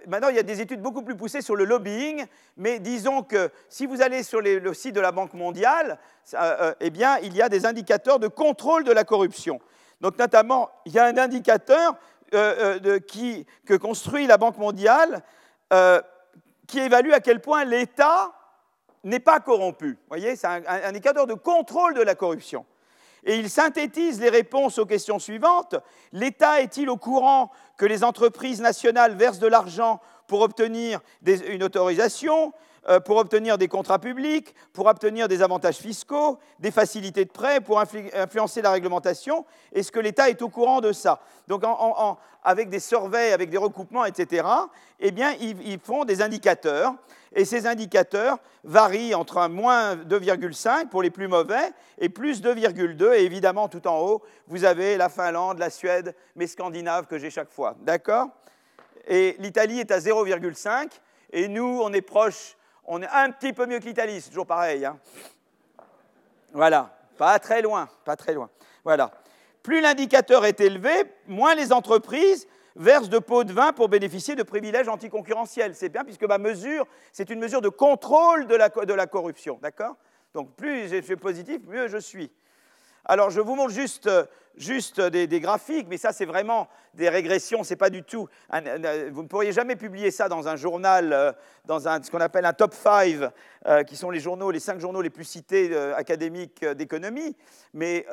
maintenant, 0.07 0.29
il 0.29 0.35
y 0.35 0.39
a 0.39 0.43
des 0.43 0.61
études 0.61 0.81
beaucoup 0.81 1.01
plus 1.01 1.15
poussées 1.15 1.41
sur 1.41 1.55
le 1.55 1.65
lobbying, 1.65 2.25
mais 2.55 2.79
disons 2.79 3.21
que 3.21 3.51
si 3.67 3.85
vous 3.85 4.01
allez 4.01 4.23
sur 4.23 4.41
le 4.41 4.73
site 4.73 4.95
de 4.95 5.01
la 5.01 5.11
Banque 5.11 5.33
mondiale, 5.33 5.99
euh, 6.33 6.73
eh 6.79 6.89
bien, 6.89 7.17
il 7.19 7.35
y 7.35 7.41
a 7.41 7.49
des 7.49 7.65
indicateurs 7.65 8.19
de 8.19 8.29
contrôle 8.29 8.85
de 8.85 8.91
la 8.93 9.03
corruption. 9.03 9.59
Donc 9.99 10.17
notamment, 10.17 10.69
il 10.85 10.93
y 10.93 10.99
a 10.99 11.05
un 11.05 11.17
indicateur 11.17 11.95
que 12.31 13.75
construit 13.75 14.25
la 14.25 14.37
Banque 14.37 14.57
mondiale 14.57 15.21
qui 16.67 16.79
évalue 16.79 17.11
à 17.11 17.19
quel 17.19 17.41
point 17.41 17.65
l'État 17.65 18.31
n'est 19.03 19.19
pas 19.19 19.39
corrompu. 19.41 19.91
Vous 19.91 20.07
voyez, 20.07 20.35
c'est 20.35 20.47
un 20.47 20.63
indicateur 20.85 21.27
de 21.27 21.33
contrôle 21.33 21.93
de 21.93 22.01
la 22.01 22.15
corruption. 22.15 22.65
Et 23.25 23.37
il 23.37 23.49
synthétise 23.49 24.19
les 24.19 24.29
réponses 24.29 24.77
aux 24.77 24.85
questions 24.85 25.19
suivantes. 25.19 25.75
L'État 26.11 26.61
est-il 26.61 26.89
au 26.89 26.97
courant 26.97 27.51
que 27.77 27.85
les 27.85 28.03
entreprises 28.03 28.61
nationales 28.61 29.15
versent 29.15 29.39
de 29.39 29.47
l'argent 29.47 30.01
pour 30.27 30.41
obtenir 30.41 30.99
une 31.25 31.63
autorisation, 31.63 32.53
pour 33.05 33.17
obtenir 33.17 33.57
des 33.57 33.67
contrats 33.67 33.99
publics, 33.99 34.53
pour 34.73 34.87
obtenir 34.87 35.27
des 35.27 35.41
avantages 35.41 35.77
fiscaux, 35.77 36.37
des 36.59 36.71
facilités 36.71 37.25
de 37.25 37.31
prêt, 37.31 37.61
pour 37.61 37.79
influencer 37.79 38.61
la 38.61 38.71
réglementation 38.71 39.45
Est-ce 39.71 39.91
que 39.91 39.99
l'État 39.99 40.29
est 40.29 40.41
au 40.41 40.49
courant 40.49 40.81
de 40.81 40.91
ça? 40.91 41.19
Donc, 41.47 41.63
avec 42.43 42.69
des 42.69 42.79
surveys, 42.79 43.31
avec 43.31 43.49
des 43.49 43.57
recoupements, 43.57 44.05
etc., 44.05 44.47
eh 44.99 45.11
bien, 45.11 45.33
ils 45.39 45.79
font 45.79 46.05
des 46.05 46.21
indicateurs 46.21 46.93
et 47.35 47.45
ces 47.45 47.65
indicateurs 47.67 48.37
varient 48.63 49.15
entre 49.15 49.37
un 49.39 49.49
moins 49.49 49.95
2,5 49.95 50.87
pour 50.89 51.01
les 51.01 51.09
plus 51.09 51.27
mauvais 51.27 51.71
et 51.97 52.09
plus 52.09 52.41
2,2. 52.41 53.15
Et 53.15 53.23
évidemment, 53.23 53.67
tout 53.67 53.87
en 53.87 53.99
haut, 53.99 54.21
vous 54.47 54.65
avez 54.65 54.97
la 54.97 55.09
Finlande, 55.09 55.57
la 55.57 55.69
Suède, 55.69 56.15
mes 56.35 56.47
Scandinaves 56.47 57.07
que 57.07 57.17
j'ai 57.17 57.29
chaque 57.29 57.51
fois. 57.51 57.75
D'accord? 57.81 58.27
Et 59.07 59.35
l'Italie 59.39 59.79
est 59.79 59.91
à 59.91 59.99
0,5. 59.99 60.89
Et 61.31 61.47
nous, 61.47 61.81
on 61.83 61.91
est 61.91 62.01
proche, 62.01 62.55
on 62.85 63.01
est 63.01 63.07
un 63.07 63.31
petit 63.31 63.53
peu 63.53 63.65
mieux 63.65 63.79
que 63.79 63.85
l'Italie, 63.85 64.21
c'est 64.21 64.29
toujours 64.29 64.47
pareil. 64.47 64.85
Hein. 64.85 64.97
voilà, 66.51 66.95
pas 67.17 67.39
très 67.39 67.61
loin, 67.61 67.89
pas 68.05 68.15
très 68.15 68.33
loin. 68.33 68.49
Voilà. 68.83 69.11
Plus 69.61 69.79
l'indicateur 69.79 70.45
est 70.45 70.59
élevé, 70.59 70.91
moins 71.27 71.55
les 71.55 71.71
entreprises 71.71 72.47
verse 72.75 73.09
de 73.09 73.19
pots 73.19 73.43
de 73.43 73.53
vin 73.53 73.71
pour 73.71 73.89
bénéficier 73.89 74.35
de 74.35 74.43
privilèges 74.43 74.87
anticoncurrentiels. 74.87 75.75
C'est 75.75 75.89
bien 75.89 76.03
puisque 76.03 76.23
ma 76.23 76.37
mesure, 76.37 76.85
c'est 77.11 77.29
une 77.29 77.39
mesure 77.39 77.61
de 77.61 77.69
contrôle 77.69 78.47
de 78.47 78.55
la, 78.55 78.69
de 78.69 78.93
la 78.93 79.07
corruption. 79.07 79.59
D'accord? 79.61 79.95
Donc 80.33 80.55
plus 80.55 80.89
je 80.89 81.01
suis 81.01 81.15
positif, 81.15 81.61
mieux 81.67 81.87
je 81.87 81.97
suis. 81.97 82.31
Alors 83.05 83.29
je 83.31 83.41
vous 83.41 83.55
montre 83.55 83.73
juste, 83.73 85.01
des, 85.01 85.39
graphiques, 85.41 85.87
mais 85.89 85.97
ça 85.97 86.13
c'est 86.13 86.25
vraiment 86.25 86.69
des 86.93 87.09
régressions, 87.09 87.63
c'est 87.63 87.75
pas 87.75 87.89
du 87.89 88.03
tout. 88.03 88.29
vous 89.11 89.23
ne 89.23 89.27
pourriez 89.27 89.51
jamais 89.51 89.75
publier 89.75 90.09
ça 90.09 90.29
dans 90.29 90.47
un 90.47 90.55
journal, 90.55 91.11
euh, 91.11 91.31
dans 91.65 91.79
ce 91.79 92.09
qu'on 92.09 92.21
appelle 92.21 92.45
un 92.45 92.53
top 92.53 92.73
5, 92.73 93.29
euh, 93.65 93.83
qui 93.83 93.97
sont 93.97 94.09
les 94.09 94.21
cinq 94.59 94.79
journaux 94.79 95.01
les 95.01 95.09
plus 95.09 95.25
cités 95.25 95.69
euh, 95.73 95.95
académiques 95.95 96.63
d'économie. 96.63 97.35
Mais 97.73 98.05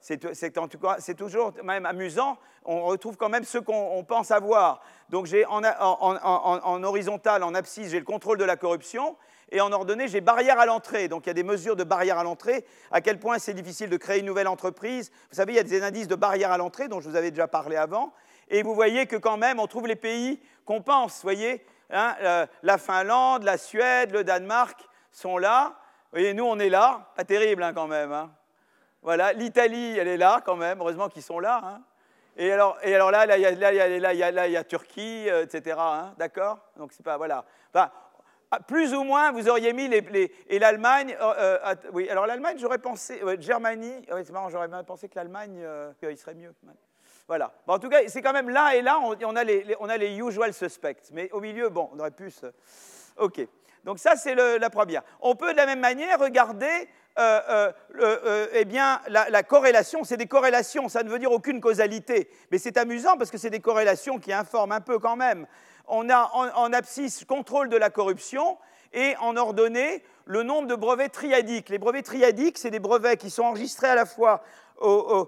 c'est 0.00 0.58
en 0.58 0.68
toujours 0.68 1.52
même 1.62 1.84
amusant. 1.84 2.38
On 2.64 2.84
retrouve 2.84 3.16
quand 3.16 3.28
même 3.28 3.44
ce 3.44 3.58
qu'on 3.58 4.04
pense 4.04 4.30
avoir. 4.30 4.82
Donc 5.10 5.26
j'ai 5.26 5.44
en, 5.44 5.62
en 5.62 6.84
horizontal, 6.84 7.42
en 7.42 7.54
abscisse, 7.54 7.90
j'ai 7.90 7.98
le 7.98 8.04
contrôle 8.04 8.38
de 8.38 8.44
la 8.44 8.56
corruption 8.56 9.16
et 9.52 9.60
en 9.60 9.70
ordonnée, 9.70 10.08
j'ai 10.08 10.22
barrière 10.22 10.58
à 10.58 10.66
l'entrée. 10.66 11.08
Donc 11.08 11.26
il 11.26 11.28
y 11.28 11.30
a 11.30 11.34
des 11.34 11.42
mesures 11.42 11.76
de 11.76 11.84
barrière 11.84 12.18
à 12.18 12.24
l'entrée. 12.24 12.64
À 12.90 13.02
quel 13.02 13.20
point 13.20 13.38
c'est 13.38 13.52
difficile 13.52 13.90
de 13.90 13.96
créer 13.98 14.20
une 14.20 14.26
nouvelle 14.26 14.48
entreprise. 14.48 15.12
Vous 15.30 15.36
savez, 15.36 15.52
il 15.52 15.56
y 15.56 15.60
a 15.60 15.62
des 15.62 15.82
indices 15.82 16.08
de 16.08 16.14
barrière 16.14 16.50
à 16.50 16.58
l'entrée 16.58 16.88
dont 16.88 17.00
je 17.00 17.08
vous 17.08 17.16
avais 17.16 17.30
déjà 17.30 17.46
parlé 17.46 17.76
avant. 17.76 18.14
Et 18.48 18.62
vous 18.62 18.74
voyez 18.74 19.06
que 19.06 19.16
quand 19.16 19.36
même, 19.36 19.60
on 19.60 19.66
trouve 19.66 19.86
les 19.86 19.96
pays 19.96 20.40
qu'on 20.64 20.80
pense. 20.80 21.16
Vous 21.16 21.22
voyez, 21.22 21.64
hein, 21.90 22.16
euh, 22.22 22.46
la 22.62 22.78
Finlande, 22.78 23.44
la 23.44 23.58
Suède, 23.58 24.12
le 24.12 24.24
Danemark 24.24 24.88
sont 25.10 25.36
là. 25.36 25.74
Vous 26.12 26.18
voyez, 26.18 26.32
nous, 26.32 26.44
on 26.44 26.58
est 26.58 26.70
là. 26.70 27.12
Pas 27.14 27.24
terrible 27.24 27.62
hein, 27.62 27.74
quand 27.74 27.86
même. 27.86 28.10
Hein. 28.10 28.30
Voilà, 29.02 29.34
l'Italie, 29.34 29.98
elle 29.98 30.08
est 30.08 30.16
là 30.16 30.40
quand 30.44 30.56
même. 30.56 30.80
Heureusement 30.80 31.10
qu'ils 31.10 31.22
sont 31.22 31.40
là. 31.40 31.80
Et 32.38 32.50
alors, 32.50 32.78
et 32.82 32.94
alors 32.94 33.10
là, 33.10 33.36
il 33.36 33.42
y 33.42 33.46
a, 33.46 33.50
là, 33.50 34.30
là, 34.30 34.48
y 34.48 34.56
a, 34.56 34.64
Turquie, 34.64 35.28
euh, 35.28 35.44
etc. 35.44 35.76
D'accord? 36.16 36.58
Donc 36.78 36.92
c'est 36.92 37.02
pas 37.02 37.18
voilà. 37.18 37.44
Enfin, 37.74 37.90
plus 38.60 38.94
ou 38.94 39.02
moins, 39.02 39.32
vous 39.32 39.48
auriez 39.48 39.72
mis 39.72 39.88
les. 39.88 40.32
et 40.48 40.58
l'Allemagne. 40.58 41.16
Euh, 41.20 41.58
euh, 41.64 41.74
oui, 41.92 42.08
alors 42.08 42.26
l'Allemagne, 42.26 42.56
j'aurais 42.58 42.78
pensé. 42.78 43.20
Germanie. 43.38 43.94
c'est 44.08 44.30
marrant, 44.30 44.50
j'aurais 44.50 44.68
bien 44.68 44.84
pensé 44.84 45.08
que 45.08 45.14
l'Allemagne, 45.16 45.60
euh, 45.62 45.92
il 46.02 46.18
serait 46.18 46.34
mieux. 46.34 46.54
Voilà. 47.28 47.52
en 47.66 47.78
tout 47.78 47.88
cas, 47.88 48.00
c'est 48.08 48.20
quand 48.20 48.32
même 48.32 48.50
là 48.50 48.74
et 48.74 48.82
là, 48.82 48.98
on, 49.00 49.36
a 49.36 49.44
les, 49.44 49.74
on, 49.80 49.88
a 49.88 49.96
les, 49.96 50.16
usual 50.16 50.52
suspects. 50.52 51.10
Mais 51.12 51.30
au 51.32 51.40
milieu, 51.40 51.70
bon, 51.70 51.88
on 51.94 51.98
aurait 51.98 52.10
pu. 52.10 52.30
OK. 53.16 53.40
Donc, 53.84 53.98
ça, 53.98 54.16
c'est 54.16 54.34
la 54.34 54.70
première. 54.70 55.02
On 55.20 55.34
peut 55.34 55.52
de 55.52 55.56
la 55.56 55.66
même 55.66 55.80
manière 55.80 56.18
regarder 56.18 56.88
eh 57.16 58.64
bien, 58.66 59.00
la, 59.08 59.30
la 59.30 59.42
corrélation, 59.42 60.04
c'est 60.04 60.16
des 60.16 60.26
corrélations, 60.26 60.88
ça 60.88 61.02
ne 61.02 61.08
veut 61.08 61.18
dire 61.18 61.32
aucune 61.32 61.60
causalité, 61.60 62.30
mais 62.50 62.58
c'est 62.58 62.76
amusant 62.76 63.16
parce 63.16 63.30
que 63.30 63.38
c'est 63.38 63.50
des 63.50 63.60
corrélations 63.60 64.18
qui 64.18 64.32
informent 64.32 64.72
un 64.72 64.80
peu 64.80 64.98
quand 64.98 65.16
même 65.16 65.46
on 65.92 66.08
a 66.08 66.30
en, 66.32 66.72
abscisse 66.72 67.24
contrôle 67.24 67.68
de 67.68 67.76
la 67.76 67.90
corruption 67.90 68.56
et 68.94 69.14
en 69.20 69.36
ordonnée 69.36 70.02
le 70.24 70.42
nombre 70.42 70.66
de 70.66 70.74
brevets 70.74 71.12
triadiques. 71.12 71.68
Les 71.68 71.78
brevets 71.78 72.04
triadiques, 72.04 72.56
c'est 72.56 72.70
des 72.70 72.78
brevets 72.78 73.18
qui 73.18 73.28
sont 73.28 73.42
enregistrés 73.42 73.88
à 73.88 73.94
la 73.94 74.06
fois 74.06 74.42
euh, 74.80 75.24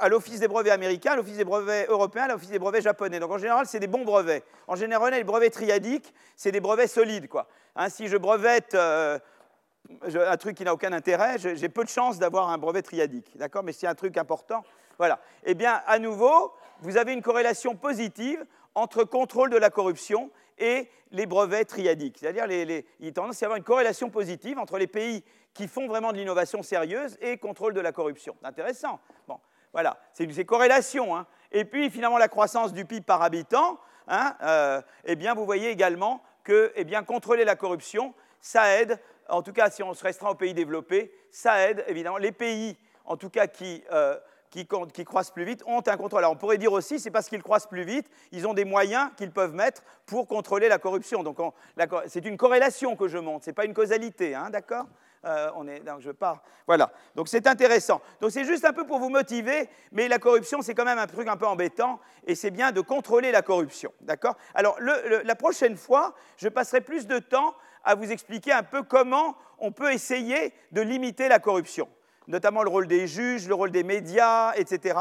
à 0.00 0.08
l'Office 0.08 0.40
des 0.40 0.48
brevets 0.48 0.72
américains, 0.72 1.12
à 1.12 1.16
l'Office 1.16 1.36
des 1.36 1.44
brevets 1.44 1.86
européens, 1.90 2.22
à 2.22 2.28
l'Office 2.28 2.48
des 2.48 2.58
brevets 2.58 2.82
japonais. 2.82 3.20
Donc 3.20 3.30
en 3.30 3.38
général, 3.38 3.66
c'est 3.66 3.80
des 3.80 3.86
bons 3.86 4.04
brevets. 4.04 4.42
En 4.66 4.76
général, 4.76 5.12
les 5.12 5.24
brevets 5.24 5.52
triadiques, 5.52 6.14
c'est 6.36 6.50
des 6.50 6.60
brevets 6.60 6.88
solides. 6.88 7.28
Quoi. 7.28 7.46
Hein, 7.76 7.90
si 7.90 8.08
je 8.08 8.16
brevette 8.16 8.74
euh, 8.74 9.18
un 10.14 10.36
truc 10.38 10.56
qui 10.56 10.64
n'a 10.64 10.72
aucun 10.72 10.94
intérêt, 10.94 11.36
j'ai 11.38 11.68
peu 11.68 11.84
de 11.84 11.90
chances 11.90 12.18
d'avoir 12.18 12.48
un 12.48 12.56
brevet 12.56 12.80
triadique. 12.80 13.36
D'accord? 13.36 13.62
Mais 13.62 13.72
c'est 13.72 13.86
un 13.86 13.94
truc 13.94 14.16
important. 14.16 14.64
Voilà. 14.96 15.20
Eh 15.44 15.54
bien, 15.54 15.82
à 15.86 15.98
nouveau, 15.98 16.54
vous 16.80 16.96
avez 16.96 17.12
une 17.12 17.22
corrélation 17.22 17.74
positive 17.74 18.44
entre 18.74 19.04
contrôle 19.04 19.50
de 19.50 19.56
la 19.56 19.70
corruption 19.70 20.30
et 20.58 20.88
les 21.10 21.26
brevets 21.26 21.64
triadiques. 21.64 22.18
C'est-à-dire, 22.18 22.46
il 22.50 22.84
y 23.00 23.08
a 23.08 23.12
tendance 23.12 23.42
à 23.42 23.44
y 23.44 23.46
avoir 23.46 23.56
une 23.56 23.64
corrélation 23.64 24.10
positive 24.10 24.58
entre 24.58 24.78
les 24.78 24.86
pays 24.86 25.22
qui 25.52 25.68
font 25.68 25.86
vraiment 25.86 26.12
de 26.12 26.18
l'innovation 26.18 26.62
sérieuse 26.62 27.16
et 27.20 27.38
contrôle 27.38 27.74
de 27.74 27.80
la 27.80 27.92
corruption. 27.92 28.34
C'est 28.40 28.48
intéressant. 28.48 29.00
Bon, 29.28 29.38
voilà, 29.72 29.98
c'est 30.12 30.24
une 30.24 30.44
corrélation. 30.44 31.16
Hein. 31.16 31.26
Et 31.52 31.64
puis, 31.64 31.90
finalement, 31.90 32.18
la 32.18 32.28
croissance 32.28 32.72
du 32.72 32.84
PIB 32.84 33.04
par 33.04 33.22
habitant, 33.22 33.78
hein, 34.08 34.36
euh, 34.42 34.82
eh 35.04 35.16
bien, 35.16 35.34
vous 35.34 35.44
voyez 35.44 35.70
également 35.70 36.22
que 36.42 36.72
eh 36.74 36.84
bien, 36.84 37.04
contrôler 37.04 37.44
la 37.44 37.56
corruption, 37.56 38.12
ça 38.40 38.80
aide, 38.80 38.98
en 39.28 39.42
tout 39.42 39.52
cas 39.52 39.70
si 39.70 39.82
on 39.82 39.94
se 39.94 40.02
restreint 40.04 40.30
aux 40.30 40.34
pays 40.34 40.52
développés, 40.52 41.12
ça 41.30 41.68
aide 41.68 41.84
évidemment 41.88 42.18
les 42.18 42.32
pays, 42.32 42.76
en 43.04 43.16
tout 43.16 43.30
cas 43.30 43.46
qui... 43.46 43.82
Euh, 43.92 44.18
qui, 44.54 45.04
croissent 45.04 45.32
plus 45.32 45.44
vite 45.44 45.62
ont 45.66 45.82
un 45.84 45.96
contrôle. 45.96 46.20
Alors 46.20 46.32
on 46.32 46.36
pourrait 46.36 46.58
dire 46.58 46.72
aussi, 46.72 47.00
c'est 47.00 47.10
parce 47.10 47.28
qu'ils 47.28 47.42
croissent 47.42 47.66
plus 47.66 47.82
vite, 47.82 48.06
ils 48.30 48.46
ont 48.46 48.54
des 48.54 48.64
moyens 48.64 49.10
qu'ils 49.16 49.32
peuvent 49.32 49.54
mettre 49.54 49.82
pour 50.06 50.28
contrôler 50.28 50.68
la 50.68 50.78
corruption. 50.78 51.22
Donc 51.22 51.38
c'est 52.06 52.24
une 52.24 52.36
corrélation 52.36 52.94
que 52.94 53.08
je 53.08 53.18
montre, 53.18 53.44
ce 53.44 53.50
n'est 53.50 53.54
pas 53.54 53.64
une 53.64 53.74
causalité, 53.74 54.34
hein, 54.34 54.50
d'accord? 54.50 54.86
Euh, 55.24 55.50
on 55.56 55.66
est, 55.66 55.82
je 56.00 56.10
pars. 56.10 56.42
Voilà. 56.66 56.92
Donc 57.14 57.28
c'est 57.28 57.46
intéressant. 57.46 58.02
Donc 58.20 58.30
c'est 58.30 58.44
juste 58.44 58.64
un 58.66 58.74
peu 58.74 58.86
pour 58.86 58.98
vous 58.98 59.08
motiver, 59.08 59.70
mais 59.90 60.06
la 60.06 60.18
corruption 60.18 60.60
c'est 60.60 60.74
quand 60.74 60.84
même 60.84 60.98
un 60.98 61.06
truc 61.06 61.26
un 61.28 61.36
peu 61.36 61.46
embêtant 61.46 61.98
et 62.26 62.34
c'est 62.34 62.50
bien 62.50 62.72
de 62.72 62.82
contrôler 62.82 63.32
la 63.32 63.42
corruption, 63.42 63.92
d'accord? 64.02 64.36
Alors 64.54 64.78
la 64.80 65.34
prochaine 65.34 65.76
fois, 65.76 66.14
je 66.36 66.48
passerai 66.48 66.80
plus 66.82 67.06
de 67.06 67.18
temps 67.18 67.54
à 67.82 67.94
vous 67.94 68.12
expliquer 68.12 68.52
un 68.52 68.62
peu 68.62 68.82
comment 68.82 69.36
on 69.58 69.72
peut 69.72 69.92
essayer 69.92 70.52
de 70.72 70.80
limiter 70.80 71.28
la 71.28 71.38
corruption 71.38 71.88
notamment 72.28 72.62
le 72.62 72.70
rôle 72.70 72.86
des 72.86 73.06
juges, 73.06 73.48
le 73.48 73.54
rôle 73.54 73.70
des 73.70 73.82
médias, 73.82 74.52
etc. 74.54 74.98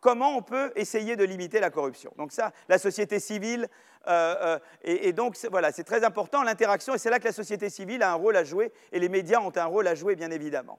Comment 0.00 0.36
on 0.36 0.42
peut 0.42 0.72
essayer 0.76 1.16
de 1.16 1.24
limiter 1.24 1.60
la 1.60 1.70
corruption 1.70 2.12
Donc 2.16 2.32
ça, 2.32 2.52
la 2.68 2.78
société 2.78 3.18
civile, 3.18 3.68
euh, 4.08 4.34
euh, 4.40 4.58
et, 4.84 5.12
donc 5.12 5.36
voilà, 5.50 5.72
c'est 5.72 5.84
très 5.84 6.04
important 6.04 6.42
l'interaction, 6.42 6.94
et 6.94 6.98
c'est 6.98 7.10
là 7.10 7.18
que 7.18 7.24
la 7.24 7.32
société 7.32 7.70
civile 7.70 8.02
a 8.02 8.12
un 8.12 8.14
rôle 8.14 8.36
à 8.36 8.44
jouer, 8.44 8.72
et 8.92 9.00
les 9.00 9.08
médias 9.08 9.40
ont 9.40 9.52
un 9.56 9.64
rôle 9.64 9.88
à 9.88 9.94
jouer, 9.94 10.14
bien 10.14 10.30
évidemment. 10.30 10.78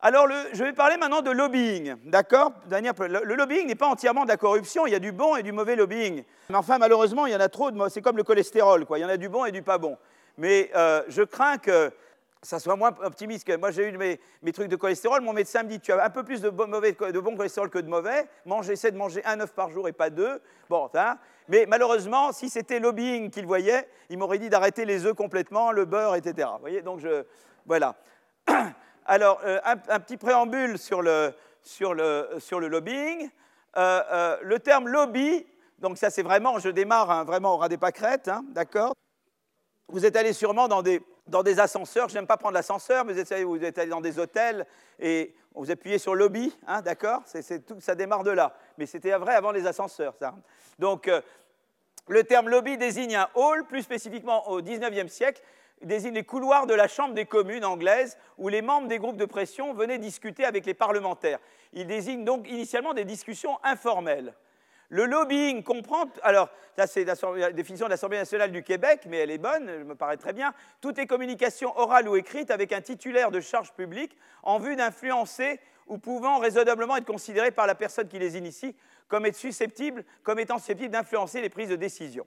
Alors, 0.00 0.28
je 0.52 0.62
vais 0.62 0.72
parler 0.72 0.96
maintenant 0.96 1.22
de 1.22 1.30
lobbying, 1.30 1.94
d'accord? 2.04 2.52
Le, 2.70 3.34
lobbying 3.34 3.66
n'est 3.66 3.74
pas 3.74 3.86
entièrement 3.86 4.24
de 4.24 4.28
la 4.28 4.36
corruption, 4.36 4.86
il 4.86 4.92
y 4.92 4.96
a 4.96 4.98
du 4.98 5.12
bon 5.12 5.36
et 5.36 5.42
du 5.42 5.52
mauvais 5.52 5.76
lobbying. 5.76 6.24
Mais 6.50 6.56
enfin, 6.56 6.78
malheureusement, 6.78 7.26
il 7.26 7.32
y 7.32 7.36
en 7.36 7.40
a 7.40 7.48
trop, 7.48 7.70
c'est 7.88 8.02
comme 8.02 8.16
le 8.16 8.24
cholestérol, 8.24 8.84
quoi. 8.84 8.98
il 8.98 9.02
y 9.02 9.04
en 9.04 9.08
a 9.08 9.16
du 9.16 9.28
bon 9.28 9.44
et 9.44 9.52
du 9.52 9.62
pas 9.62 9.78
bon. 9.78 9.96
Mais 10.36 10.70
euh, 10.74 11.02
je 11.08 11.22
crains 11.22 11.58
que 11.58 11.90
ça 12.44 12.58
soit 12.60 12.76
moins 12.76 12.94
optimiste. 13.02 13.46
Que 13.46 13.56
moi, 13.56 13.70
j'ai 13.70 13.88
eu 13.88 13.96
mes, 13.96 14.52
trucs 14.52 14.68
de 14.68 14.76
cholestérol. 14.76 15.20
Mon 15.22 15.32
médecin 15.32 15.62
me 15.62 15.68
dit 15.68 15.80
Tu 15.80 15.92
as 15.92 16.04
un 16.04 16.10
peu 16.10 16.22
plus 16.22 16.40
de 16.40 16.50
bon, 16.50 16.70
cholestérol 17.36 17.70
que 17.70 17.78
de 17.78 17.88
mauvais. 17.88 18.28
Mange, 18.44 18.70
essaie 18.70 18.92
de 18.92 18.96
manger 18.96 19.24
un 19.24 19.40
œuf 19.40 19.52
par 19.52 19.70
jour 19.70 19.88
et 19.88 19.92
pas 19.92 20.10
deux. 20.10 20.40
Bon, 20.68 20.88
hein. 20.94 21.18
Mais 21.48 21.66
malheureusement, 21.66 22.32
si 22.32 22.48
c'était 22.48 22.78
lobbying 22.78 23.30
qu'il 23.30 23.46
voyait, 23.46 23.88
il 24.08 24.18
m'aurait 24.18 24.38
dit 24.38 24.48
d'arrêter 24.48 24.84
les 24.84 25.06
œufs 25.06 25.14
complètement, 25.14 25.72
le 25.72 25.84
beurre, 25.84 26.14
etc. 26.14 26.48
Vous 26.54 26.60
voyez 26.60 26.82
Donc, 26.82 27.00
je, 27.00 27.24
voilà. 27.66 27.96
Alors, 29.06 29.40
euh, 29.44 29.60
un, 29.64 30.00
petit 30.00 30.16
préambule 30.16 30.78
sur 30.78 31.02
le, 31.02 31.34
sur 31.62 31.92
le, 31.94 32.28
sur 32.38 32.60
le 32.60 32.68
lobbying. 32.68 33.28
Euh, 33.76 34.02
euh, 34.12 34.36
le 34.42 34.58
terme 34.60 34.88
lobby, 34.88 35.44
donc 35.78 35.98
ça, 35.98 36.08
c'est 36.08 36.22
vraiment, 36.22 36.58
je 36.58 36.68
démarre 36.68 37.10
hein, 37.10 37.24
vraiment 37.24 37.54
au 37.54 37.56
ras 37.58 37.68
des 37.68 37.76
pâquerettes, 37.76 38.28
hein, 38.28 38.44
d'accord? 38.50 38.94
Vous 39.88 40.06
êtes 40.06 40.16
allé 40.16 40.32
sûrement 40.32 40.68
dans 40.68 40.82
des 40.82 41.02
dans 41.26 41.42
des 41.42 41.58
ascenseurs, 41.58 42.08
je 42.08 42.14
n'aime 42.14 42.26
pas 42.26 42.36
prendre 42.36 42.54
l'ascenseur, 42.54 43.04
mais 43.04 43.12
vous 43.44 43.64
êtes 43.64 43.78
allé 43.78 43.90
dans 43.90 44.00
des 44.00 44.18
hôtels 44.18 44.66
et 44.98 45.34
vous 45.54 45.70
appuyez 45.70 45.98
sur 45.98 46.14
lobby, 46.14 46.54
hein, 46.66 46.82
d'accord? 46.82 47.22
Ça 47.24 47.94
démarre 47.94 48.24
de 48.24 48.30
là. 48.30 48.56
Mais 48.76 48.86
c'était 48.86 49.16
vrai 49.16 49.34
avant 49.34 49.52
les 49.52 49.66
ascenseurs, 49.66 50.14
ça. 50.16 50.34
Donc, 50.78 51.08
euh, 51.08 51.20
le 52.08 52.24
terme 52.24 52.48
lobby 52.48 52.76
désigne 52.76 53.16
un 53.16 53.28
hall, 53.34 53.64
plus 53.66 53.82
spécifiquement 53.82 54.48
au 54.50 54.60
XIXe 54.60 55.10
siècle, 55.10 55.42
désigne 55.82 56.14
les 56.14 56.24
couloirs 56.24 56.66
de 56.66 56.74
la 56.74 56.88
Chambre 56.88 57.14
des 57.14 57.24
communes 57.24 57.64
anglaise 57.64 58.18
où 58.36 58.48
les 58.48 58.62
membres 58.62 58.88
des 58.88 58.98
groupes 58.98 59.16
de 59.16 59.24
pression 59.24 59.72
venaient 59.72 59.98
discuter 59.98 60.44
avec 60.44 60.66
les 60.66 60.74
parlementaires. 60.74 61.38
Il 61.72 61.86
désigne 61.86 62.24
donc 62.24 62.48
initialement 62.48 62.92
des 62.92 63.04
discussions 63.04 63.58
informelles. 63.62 64.34
Le 64.94 65.06
lobbying 65.06 65.64
comprend, 65.64 66.04
alors 66.22 66.48
ça 66.76 66.86
c'est 66.86 67.04
la 67.04 67.50
définition 67.50 67.86
de 67.86 67.90
l'Assemblée 67.90 68.18
nationale 68.18 68.52
du 68.52 68.62
Québec, 68.62 69.00
mais 69.08 69.18
elle 69.18 69.32
est 69.32 69.38
bonne, 69.38 69.68
elle 69.68 69.82
me 69.82 69.96
paraît 69.96 70.16
très 70.16 70.32
bien, 70.32 70.54
toutes 70.80 70.98
les 70.98 71.08
communications 71.08 71.76
orales 71.76 72.08
ou 72.08 72.14
écrites 72.14 72.52
avec 72.52 72.72
un 72.72 72.80
titulaire 72.80 73.32
de 73.32 73.40
charge 73.40 73.72
publique 73.72 74.16
en 74.44 74.60
vue 74.60 74.76
d'influencer 74.76 75.58
ou 75.88 75.98
pouvant 75.98 76.38
raisonnablement 76.38 76.96
être 76.96 77.06
considéré 77.06 77.50
par 77.50 77.66
la 77.66 77.74
personne 77.74 78.06
qui 78.06 78.20
les 78.20 78.38
initie 78.38 78.76
comme, 79.08 79.26
étant 79.26 79.36
susceptible 79.36 80.04
d'influencer 80.90 81.40
les 81.40 81.50
prises 81.50 81.70
de 81.70 81.76
décision. 81.76 82.24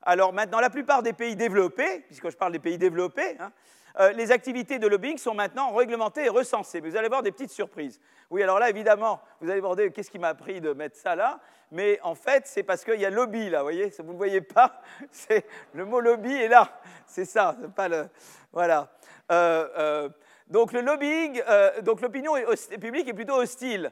Alors 0.00 0.32
maintenant, 0.32 0.60
la 0.60 0.70
plupart 0.70 1.02
des 1.02 1.12
pays 1.12 1.36
développés, 1.36 1.98
puisque 2.06 2.30
je 2.30 2.36
parle 2.38 2.52
des 2.52 2.58
pays 2.58 2.78
développés, 2.78 3.36
hein, 3.40 3.52
euh, 3.98 4.12
les 4.12 4.32
activités 4.32 4.78
de 4.78 4.86
lobbying 4.86 5.18
sont 5.18 5.34
maintenant 5.34 5.72
réglementées 5.74 6.26
et 6.26 6.28
recensées. 6.28 6.80
Mais 6.80 6.90
vous 6.90 6.96
allez 6.96 7.08
voir 7.08 7.22
des 7.22 7.32
petites 7.32 7.50
surprises. 7.50 8.00
Oui, 8.30 8.42
alors 8.42 8.58
là, 8.58 8.68
évidemment, 8.68 9.20
vous 9.40 9.50
allez 9.50 9.60
voir 9.60 9.76
qu'est-ce 9.76 10.10
qui 10.10 10.18
m'a 10.18 10.28
appris 10.28 10.60
de 10.60 10.72
mettre 10.72 10.96
ça 10.96 11.14
là? 11.14 11.40
Mais 11.72 11.98
en 12.02 12.14
fait, 12.14 12.46
c'est 12.46 12.62
parce 12.62 12.84
qu'il 12.84 13.00
y 13.00 13.06
a 13.06 13.10
lobby 13.10 13.50
là, 13.50 13.58
vous 13.58 13.64
voyez? 13.64 13.92
Vous 13.98 14.12
ne 14.12 14.16
voyez 14.18 14.40
pas 14.40 14.80
Le 15.74 15.84
mot 15.84 16.00
lobby 16.00 16.32
est 16.34 16.48
là. 16.48 16.80
C'est 17.06 17.24
ça, 17.24 17.56
c'est 17.60 17.72
pas 17.72 17.88
le. 17.88 18.08
Voilà. 18.52 18.88
Euh, 19.32 19.68
euh, 19.76 20.08
donc 20.48 20.72
le 20.72 20.80
lobbying, 20.80 21.42
donc 21.82 22.00
l'opinion 22.00 22.34
publique 22.80 23.08
est 23.08 23.14
plutôt 23.14 23.34
hostile 23.34 23.90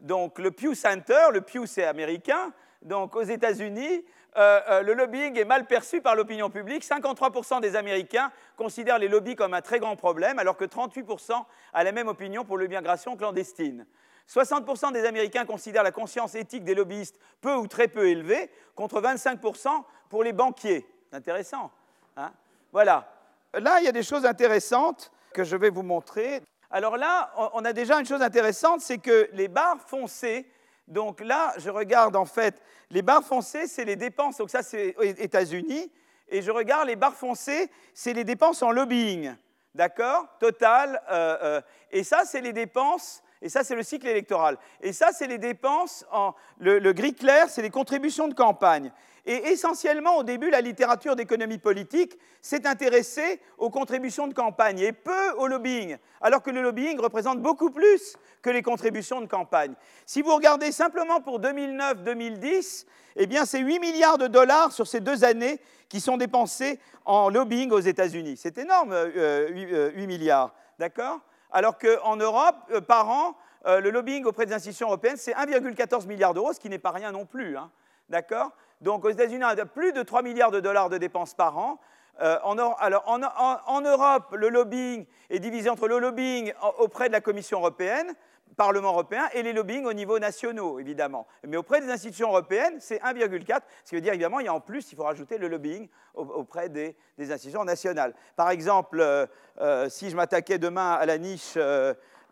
donc 0.00 0.38
le 0.38 0.50
Pew 0.50 0.74
Center, 0.74 1.28
le 1.32 1.40
Pew 1.40 1.66
c'est 1.66 1.84
américain, 1.84 2.52
donc 2.82 3.16
aux 3.16 3.22
États-Unis, 3.22 4.04
le 4.36 4.92
lobbying 4.92 5.38
est 5.38 5.44
mal 5.44 5.66
perçu 5.66 6.00
par 6.00 6.14
l'opinion 6.14 6.50
publique. 6.50 6.84
53% 6.84 7.60
des 7.60 7.76
Américains 7.76 8.30
considèrent 8.56 8.98
les 8.98 9.08
lobbies 9.08 9.36
comme 9.36 9.54
un 9.54 9.60
très 9.60 9.78
grand 9.78 9.96
problème, 9.96 10.38
alors 10.38 10.56
que 10.56 10.64
38% 10.64 11.32
a 11.72 11.84
la 11.84 11.92
même 11.92 12.08
opinion 12.08 12.44
pour 12.44 12.58
l'immigration 12.58 13.16
clandestine. 13.16 13.86
60% 14.28 14.92
des 14.92 15.06
Américains 15.06 15.46
considèrent 15.46 15.82
la 15.82 15.90
conscience 15.90 16.34
éthique 16.34 16.64
des 16.64 16.74
lobbyistes 16.74 17.18
peu 17.40 17.54
ou 17.54 17.66
très 17.66 17.88
peu 17.88 18.08
élevée, 18.08 18.50
contre 18.74 19.00
25% 19.00 19.68
pour 20.10 20.22
les 20.22 20.32
banquiers. 20.32 20.86
Intéressant. 21.12 21.70
Hein 22.16 22.32
voilà. 22.70 23.10
Là, 23.54 23.80
il 23.80 23.86
y 23.86 23.88
a 23.88 23.92
des 23.92 24.02
choses 24.02 24.26
intéressantes 24.26 25.10
que 25.32 25.44
je 25.44 25.56
vais 25.56 25.70
vous 25.70 25.82
montrer. 25.82 26.42
Alors 26.70 26.98
là, 26.98 27.32
on 27.54 27.64
a 27.64 27.72
déjà 27.72 27.98
une 27.98 28.04
chose 28.04 28.20
intéressante, 28.20 28.82
c'est 28.82 28.98
que 28.98 29.30
les 29.32 29.48
barres 29.48 29.80
foncées, 29.80 30.46
donc 30.88 31.20
là, 31.20 31.52
je 31.58 31.70
regarde 31.70 32.16
en 32.16 32.24
fait, 32.24 32.60
les 32.90 33.02
barres 33.02 33.24
foncées, 33.24 33.66
c'est 33.66 33.84
les 33.84 33.96
dépenses, 33.96 34.38
donc 34.38 34.50
ça 34.50 34.62
c'est 34.62 34.96
aux 34.96 35.02
États-Unis, 35.02 35.92
et 36.28 36.42
je 36.42 36.50
regarde 36.50 36.88
les 36.88 36.96
barres 36.96 37.14
foncées, 37.14 37.70
c'est 37.94 38.12
les 38.12 38.24
dépenses 38.24 38.62
en 38.62 38.70
lobbying, 38.70 39.34
d'accord? 39.74 40.26
Total, 40.40 41.00
euh, 41.10 41.36
euh, 41.42 41.60
et 41.90 42.02
ça 42.02 42.22
c'est 42.24 42.40
les 42.40 42.52
dépenses 42.52 43.22
et 43.40 43.48
ça, 43.48 43.62
c'est 43.62 43.76
le 43.76 43.82
cycle 43.82 44.08
électoral. 44.08 44.58
Et 44.80 44.92
ça, 44.92 45.10
c'est 45.12 45.26
les 45.26 45.38
dépenses, 45.38 46.04
en, 46.10 46.34
le, 46.58 46.92
gris 46.92 47.14
clair, 47.14 47.48
c'est 47.48 47.62
les 47.62 47.70
contributions 47.70 48.28
de 48.28 48.34
campagne. 48.34 48.92
Et 49.30 49.50
essentiellement, 49.50 50.16
au 50.16 50.22
début, 50.22 50.48
la 50.48 50.62
littérature 50.62 51.14
d'économie 51.14 51.58
politique 51.58 52.18
s'est 52.40 52.66
intéressée 52.66 53.42
aux 53.58 53.68
contributions 53.68 54.26
de 54.26 54.32
campagne 54.32 54.78
et 54.78 54.92
peu 54.92 55.32
au 55.36 55.46
lobbying, 55.46 55.98
alors 56.22 56.42
que 56.42 56.50
le 56.50 56.62
lobbying 56.62 56.98
représente 56.98 57.42
beaucoup 57.42 57.68
plus 57.68 58.16
que 58.40 58.48
les 58.48 58.62
contributions 58.62 59.20
de 59.20 59.26
campagne. 59.26 59.74
Si 60.06 60.22
vous 60.22 60.34
regardez 60.34 60.72
simplement 60.72 61.20
pour 61.20 61.42
2009-2010, 61.42 62.86
eh 63.16 63.26
bien, 63.26 63.44
c'est 63.44 63.58
8 63.58 63.80
milliards 63.80 64.16
de 64.16 64.28
dollars 64.28 64.72
sur 64.72 64.86
ces 64.86 65.00
deux 65.00 65.22
années 65.24 65.60
qui 65.90 66.00
sont 66.00 66.16
dépensés 66.16 66.80
en 67.04 67.28
lobbying 67.28 67.70
aux 67.70 67.80
États-Unis. 67.80 68.38
C'est 68.38 68.56
énorme, 68.56 68.92
8 68.92 68.94
euh, 68.94 69.50
euh, 69.94 70.06
milliards. 70.06 70.54
D'accord? 70.78 71.20
Alors 71.50 71.76
qu'en 71.76 72.16
Europe, 72.16 72.56
euh, 72.70 72.80
par 72.80 73.10
an, 73.10 73.36
le 73.66 73.90
lobbying 73.90 74.24
auprès 74.24 74.46
des 74.46 74.54
institutions 74.54 74.86
européennes, 74.86 75.18
c'est 75.18 75.34
1,14 75.34 76.06
milliard 76.06 76.32
d'euros, 76.32 76.54
ce 76.54 76.60
qui 76.60 76.70
n'est 76.70 76.78
pas 76.78 76.92
rien 76.92 77.12
non 77.12 77.26
plus. 77.26 77.58
Hein. 77.58 77.70
D'accord? 78.08 78.52
Donc 78.80 79.04
aux 79.04 79.10
États-Unis, 79.10 79.44
on 79.44 79.48
a 79.48 79.66
plus 79.66 79.92
de 79.92 80.02
3 80.02 80.22
milliards 80.22 80.50
de 80.50 80.60
dollars 80.60 80.88
de 80.88 80.98
dépenses 80.98 81.34
par 81.34 81.58
an. 81.58 81.78
Euh, 82.20 82.38
en, 82.42 82.56
alors, 82.58 83.04
en, 83.06 83.80
Europe, 83.80 84.34
le 84.36 84.48
lobbying 84.48 85.06
est 85.30 85.38
divisé 85.38 85.70
entre 85.70 85.86
le 85.86 85.98
lobbying 85.98 86.52
auprès 86.78 87.08
de 87.08 87.12
la 87.12 87.20
Commission 87.20 87.58
européenne, 87.58 88.12
Parlement 88.56 88.88
européen, 88.88 89.28
et 89.34 89.42
les 89.44 89.52
lobbying 89.52 89.84
au 89.84 89.92
niveau 89.92 90.18
nationaux, 90.18 90.80
évidemment. 90.80 91.28
Mais 91.46 91.56
auprès 91.56 91.80
des 91.80 91.90
institutions 91.90 92.28
européennes, 92.28 92.78
c'est 92.80 93.00
1,4, 93.00 93.60
ce 93.84 93.88
qui 93.88 93.94
veut 93.94 94.00
dire, 94.00 94.14
évidemment, 94.14 94.40
il 94.40 94.46
y 94.46 94.48
a 94.48 94.54
en 94.54 94.60
plus, 94.60 94.90
il 94.90 94.96
faut 94.96 95.04
rajouter 95.04 95.38
le 95.38 95.46
lobbying 95.46 95.88
auprès 96.14 96.68
des, 96.68 96.96
institutions 97.18 97.64
nationales. 97.64 98.14
Par 98.34 98.50
exemple, 98.50 99.00
euh, 99.00 99.26
euh, 99.60 99.88
si 99.88 100.10
je 100.10 100.16
m'attaquais 100.16 100.58
demain 100.58 100.94
à 100.94 101.06
la 101.06 101.18
niche 101.18 101.56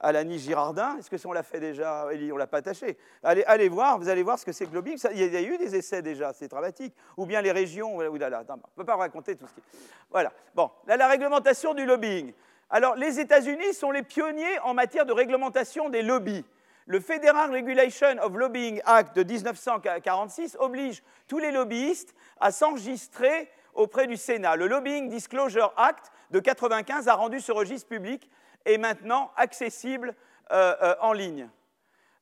à 0.01 0.13
la 0.13 0.25
niche 0.25 0.43
Girardin. 0.43 0.97
Est-ce 0.99 1.11
que 1.11 1.17
ça, 1.17 1.29
on 1.29 1.33
l'a 1.33 1.43
fait 1.43 1.61
déjà 1.61 2.07
On 2.07 2.15
ne 2.15 2.39
l'a 2.39 2.47
pas 2.47 2.59
attaché. 2.59 2.97
Allez, 3.23 3.45
allez, 3.45 3.69
voir, 3.69 3.99
vous 3.99 4.09
allez 4.09 4.23
voir 4.23 4.39
ce 4.39 4.45
que 4.45 4.53
c'est 4.53 4.67
que 4.67 4.71
le 4.71 4.77
lobbying. 4.77 4.99
il 5.13 5.33
y 5.33 5.37
a 5.37 5.43
eu 5.43 5.59
des 5.59 5.77
essais 5.77 6.03
déjà, 6.03 6.33
c'est 6.33 6.49
dramatique. 6.49 6.95
Ou 7.17 7.27
bien 7.27 7.41
les 7.41 7.53
régions. 7.53 7.97
Ou 7.97 8.17
là, 8.17 8.29
là, 8.29 8.45
on 8.49 8.55
ne 8.55 8.61
peut 8.77 8.85
pas 8.85 8.97
raconter 8.97 9.37
tout 9.37 9.47
ce 9.47 9.55
qui. 9.55 9.63
Voilà. 10.11 10.33
Bon, 10.55 10.71
là, 10.87 10.97
la 10.97 11.09
réglementation 11.09 11.75
du 11.75 11.85
lobbying. 11.87 12.33
Alors, 12.69 12.97
les 12.97 13.21
États-Unis 13.21 13.75
sont 13.75 13.91
les 13.91 14.03
pionniers 14.03 14.59
en 14.65 14.75
matière 14.75 15.07
de 15.07 15.13
réglementation 15.13 15.89
des 15.89 16.03
lobbies. 16.03 16.45
Le 16.89 17.01
Federal 17.01 17.51
Regulation 17.51 18.17
of 18.23 18.35
Lobbying 18.35 18.81
Act 18.85 19.17
de 19.17 19.25
1946 19.25 20.57
oblige 20.61 21.03
tous 21.27 21.39
les 21.39 21.51
lobbyistes 21.51 22.15
à 22.39 22.53
s'enregistrer 22.53 23.51
auprès 23.75 24.07
du 24.07 24.17
Sénat. 24.17 24.57
Le 24.57 24.69
Lobbying 24.69 25.09
Disclosure 25.09 25.73
Act 25.77 26.13
de 26.31 26.39
1995 26.39 27.09
a 27.09 27.15
rendu 27.15 27.41
ce 27.41 27.51
registre 27.51 27.89
public 27.89 28.31
est 28.67 28.79
maintenant 28.79 29.33
accessible 29.37 30.15
euh, 30.53 30.75
euh, 30.83 30.95
en 31.01 31.13
ligne. 31.13 31.49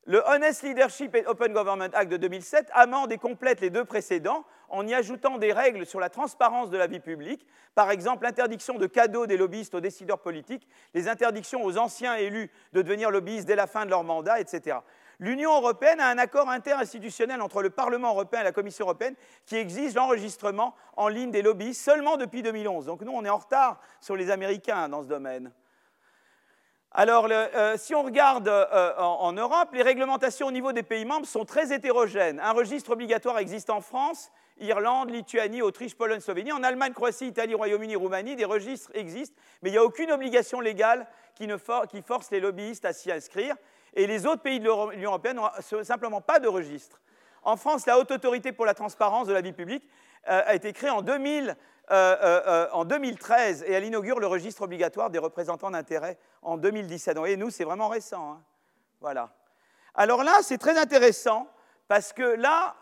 Le 0.07 0.21
Honest 0.27 0.61
Leadership 0.61 1.15
and 1.15 1.27
Open 1.29 1.51
Government 1.51 1.89
Act 1.93 2.11
de 2.11 2.17
2007 2.17 2.69
amende 2.73 3.11
et 3.11 3.17
complète 3.17 3.59
les 3.59 3.71
deux 3.71 3.85
précédents 3.85 4.45
en 4.69 4.85
y 4.87 4.93
ajoutant 4.93 5.39
des 5.39 5.51
règles 5.51 5.85
sur 5.85 5.99
la 5.99 6.09
transparence 6.09 6.69
de 6.69 6.77
la 6.77 6.85
vie 6.85 6.99
publique, 6.99 7.47
par 7.73 7.89
exemple 7.89 8.23
l'interdiction 8.23 8.77
de 8.77 8.85
cadeaux 8.85 9.25
des 9.25 9.35
lobbyistes 9.35 9.73
aux 9.73 9.79
décideurs 9.79 10.19
politiques, 10.19 10.67
les 10.93 11.07
interdictions 11.07 11.63
aux 11.63 11.79
anciens 11.79 12.15
élus 12.15 12.51
de 12.73 12.83
devenir 12.83 13.09
lobbyistes 13.09 13.47
dès 13.47 13.55
la 13.55 13.65
fin 13.65 13.85
de 13.85 13.89
leur 13.89 14.03
mandat, 14.03 14.39
etc. 14.39 14.77
L'Union 15.19 15.55
européenne 15.55 15.99
a 15.99 16.09
un 16.09 16.17
accord 16.19 16.49
interinstitutionnel 16.49 17.41
entre 17.41 17.63
le 17.63 17.71
Parlement 17.71 18.09
européen 18.09 18.41
et 18.41 18.43
la 18.43 18.51
Commission 18.51 18.85
européenne 18.85 19.15
qui 19.45 19.55
exige 19.55 19.95
l'enregistrement 19.95 20.75
en 20.97 21.07
ligne 21.07 21.31
des 21.31 21.41
lobbyistes 21.41 21.81
seulement 21.81 22.17
depuis 22.17 22.43
2011. 22.43 22.85
Donc 22.85 23.01
nous, 23.01 23.11
on 23.11 23.23
est 23.25 23.29
en 23.29 23.37
retard 23.37 23.79
sur 24.01 24.15
les 24.15 24.29
Américains 24.29 24.89
dans 24.89 25.01
ce 25.01 25.07
domaine. 25.07 25.51
Alors, 26.97 27.27
euh, 27.29 27.75
si 27.75 27.93
on 27.93 28.03
regarde 28.03 28.47
euh, 28.47 28.93
en, 28.97 29.33
Europe, 29.33 29.67
les 29.73 29.81
réglementations 29.81 30.47
au 30.47 30.51
niveau 30.51 30.71
des 30.71 30.81
pays 30.81 31.03
membres 31.03 31.25
sont 31.25 31.43
très 31.43 31.73
hétérogènes. 31.73 32.39
Un 32.39 32.53
registre 32.53 32.91
obligatoire 32.91 33.37
existe 33.37 33.69
en 33.69 33.81
France, 33.81 34.31
Irlande, 34.61 35.09
Lituanie, 35.09 35.61
Autriche, 35.61 35.93
Pologne, 35.93 36.21
Slovénie. 36.21 36.53
En 36.53 36.63
Allemagne, 36.63 36.93
Croatie, 36.93 37.27
Italie, 37.27 37.53
Royaume-Uni, 37.53 37.97
Roumanie, 37.97 38.37
des 38.37 38.45
registres 38.45 38.91
existent, 38.93 39.35
mais 39.61 39.71
il 39.71 39.73
n'y 39.73 39.77
a 39.77 39.83
aucune 39.83 40.09
obligation 40.09 40.61
légale 40.61 41.05
qui, 41.35 41.49
force 42.01 42.31
les 42.31 42.39
lobbyistes 42.39 42.85
à 42.85 42.93
s'y 42.93 43.11
inscrire. 43.11 43.57
Et 43.93 44.07
les 44.07 44.25
autres 44.25 44.41
pays 44.41 44.61
de 44.61 44.91
l'Union 44.93 45.09
européenne 45.09 45.35
n'ont 45.35 45.83
simplement 45.83 46.21
pas 46.21 46.39
de 46.39 46.47
registre. 46.47 47.01
En 47.43 47.57
France, 47.57 47.85
la 47.87 47.99
Haute 47.99 48.11
Autorité 48.11 48.53
pour 48.53 48.65
la 48.65 48.73
transparence 48.73 49.27
de 49.27 49.33
la 49.33 49.41
vie 49.41 49.51
publique 49.51 49.83
euh, 50.29 50.43
a 50.45 50.55
été 50.55 50.71
créée 50.71 50.91
en 50.91 51.01
2000 51.01 51.57
euh, 51.91 52.17
euh, 52.21 52.41
euh, 52.47 52.67
en 52.71 52.83
2013 52.83 53.63
et 53.67 53.73
elle 53.73 53.85
inaugure 53.85 54.19
le 54.19 54.25
registre 54.25 54.63
obligatoire 54.63 55.11
des 55.11 55.19
représentants 55.19 55.69
d'intérêt 55.69 56.17
en 56.41 56.57
2017. 56.57 57.17
Et 57.27 57.37
nous, 57.37 57.51
c'est 57.51 57.63
vraiment 57.63 57.89
récent. 57.89 58.31
Hein. 58.31 58.41
Voilà. 59.01 59.29
Alors 59.93 60.23
là, 60.23 60.33
c'est 60.41 60.57
très 60.57 60.79
intéressant 60.79 61.47
parce 61.87 62.11
que 62.11 62.23
là, 62.23 62.75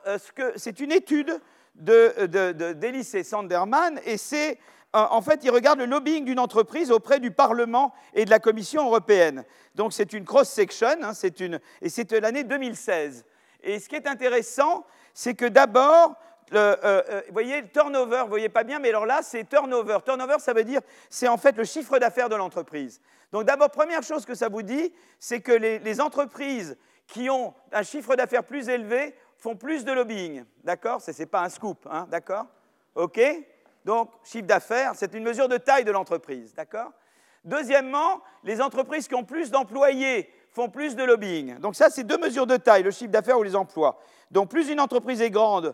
c'est 0.55 0.79
une 0.79 0.93
étude 0.93 1.37
d'Elise 1.75 3.11
de, 3.11 3.23
Sanderman 3.23 3.99
et 4.05 4.17
c'est 4.17 4.57
en 4.93 5.21
fait, 5.21 5.43
il 5.43 5.49
regarde 5.49 5.79
le 5.79 5.85
lobbying 5.85 6.23
d'une 6.23 6.39
entreprise 6.39 6.91
auprès 6.91 7.19
du 7.19 7.31
Parlement 7.31 7.93
et 8.13 8.25
de 8.25 8.29
la 8.29 8.39
Commission 8.39 8.85
européenne. 8.85 9.43
Donc 9.75 9.91
c'est 9.91 10.13
une 10.13 10.23
cross-section, 10.23 10.87
hein, 11.01 11.13
une, 11.39 11.59
et 11.81 11.89
c'est 11.89 12.11
l'année 12.11 12.43
2016. 12.43 13.25
Et 13.63 13.79
ce 13.79 13.89
qui 13.89 13.95
est 13.95 14.07
intéressant, 14.07 14.85
c'est 15.13 15.33
que 15.33 15.45
d'abord, 15.45 16.15
euh, 16.53 16.75
euh, 16.83 17.21
vous 17.27 17.33
voyez, 17.33 17.67
turnover, 17.69 18.21
vous 18.23 18.29
voyez 18.29 18.49
pas 18.49 18.63
bien, 18.63 18.79
mais 18.79 18.89
alors 18.89 19.05
là, 19.05 19.21
c'est 19.21 19.43
turnover. 19.47 19.99
Turnover, 20.05 20.39
ça 20.39 20.53
veut 20.53 20.63
dire, 20.63 20.81
c'est 21.09 21.27
en 21.27 21.37
fait 21.37 21.55
le 21.57 21.63
chiffre 21.63 21.97
d'affaires 21.99 22.29
de 22.29 22.35
l'entreprise. 22.35 23.01
Donc 23.31 23.45
d'abord, 23.45 23.71
première 23.71 24.03
chose 24.03 24.25
que 24.25 24.35
ça 24.35 24.49
vous 24.49 24.61
dit, 24.61 24.93
c'est 25.19 25.41
que 25.41 25.51
les, 25.51 26.01
entreprises 26.01 26.77
qui 27.07 27.29
ont 27.29 27.53
un 27.71 27.83
chiffre 27.83 28.15
d'affaires 28.15 28.43
plus 28.43 28.69
élevé 28.69 29.15
font 29.37 29.55
plus 29.55 29.83
de 29.83 29.91
lobbying. 29.91 30.45
D'accord? 30.63 31.01
Ce 31.01 31.11
n'est 31.11 31.25
pas 31.25 31.41
un 31.41 31.49
scoop, 31.49 31.87
hein, 31.89 32.07
d'accord? 32.09 32.45
OK? 32.95 33.19
Donc, 33.83 34.11
chiffre 34.23 34.45
d'affaires, 34.45 34.93
c'est 34.95 35.13
une 35.13 35.23
mesure 35.23 35.49
de 35.49 35.57
taille 35.57 35.83
de 35.83 35.91
l'entreprise. 35.91 36.53
D'accord? 36.53 36.91
Deuxièmement, 37.43 38.21
les 38.43 38.61
entreprises 38.61 39.07
qui 39.07 39.15
ont 39.15 39.25
plus 39.25 39.51
d'employés 39.51 40.31
font 40.51 40.69
plus 40.69 40.95
de 40.95 41.03
lobbying. 41.03 41.57
Donc 41.57 41.75
ça, 41.75 41.89
c'est 41.89 42.03
deux 42.03 42.17
mesures 42.17 42.47
de 42.47 42.57
taille, 42.57 42.83
le 42.83 42.91
chiffre 42.91 43.11
d'affaires 43.11 43.39
ou 43.39 43.43
les 43.43 43.55
emplois. 43.55 43.99
Donc 44.31 44.49
plus 44.49 44.69
une 44.69 44.79
entreprise 44.79 45.21
est 45.21 45.31
grande, 45.31 45.73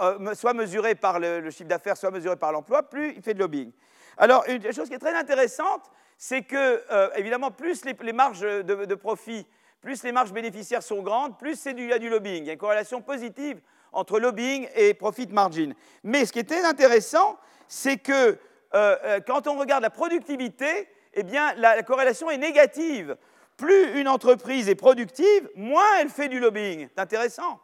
euh, 0.00 0.34
soit 0.34 0.54
mesuré 0.54 0.94
par 0.94 1.18
le, 1.18 1.50
chiffre 1.50 1.68
d'affaires, 1.68 1.96
soit 1.96 2.10
mesuré 2.10 2.36
par 2.36 2.52
l'emploi, 2.52 2.82
plus 2.82 3.14
il 3.16 3.22
fait 3.22 3.34
de 3.34 3.38
lobbying. 3.38 3.72
Alors, 4.16 4.44
une 4.48 4.72
chose 4.72 4.88
qui 4.88 4.94
est 4.94 4.98
très 4.98 5.14
intéressante, 5.14 5.90
c'est 6.16 6.42
que, 6.42 6.82
euh, 6.90 7.10
évidemment, 7.16 7.50
plus 7.50 7.84
les, 7.84 8.12
marges 8.12 8.40
de, 8.40 8.94
profit, 8.94 9.46
plus 9.80 10.02
les 10.02 10.12
marges 10.12 10.32
bénéficiaires 10.32 10.82
sont 10.82 11.02
grandes, 11.02 11.38
plus 11.38 11.58
c'est 11.58 11.74
du, 11.74 11.84
il 11.84 11.90
y 11.90 11.92
a 11.92 11.98
du 11.98 12.08
lobbying. 12.08 12.44
Il 12.44 12.46
y 12.46 12.50
a 12.50 12.54
une 12.54 12.58
corrélation 12.58 13.02
positive 13.02 13.60
entre 13.92 14.18
lobbying 14.18 14.68
et 14.74 14.94
profit 14.94 15.28
margin. 15.28 15.74
Mais 16.02 16.24
ce 16.24 16.32
qui 16.32 16.38
est 16.38 16.48
très 16.48 16.64
intéressant, 16.64 17.38
c'est 17.68 17.98
que 17.98 18.38
euh, 18.74 19.20
quand 19.26 19.46
on 19.46 19.58
regarde 19.58 19.82
la 19.82 19.90
productivité, 19.90 20.88
eh 21.14 21.22
bien, 21.22 21.54
la 21.54 21.82
corrélation 21.82 22.30
est 22.30 22.38
négative. 22.38 23.16
Plus 23.56 23.98
une 23.98 24.08
entreprise 24.08 24.68
est 24.68 24.74
productive, 24.74 25.48
moins 25.54 25.98
elle 26.00 26.10
fait 26.10 26.28
du 26.28 26.40
lobbying. 26.40 26.88
C'est 26.94 27.00
intéressant. 27.00 27.58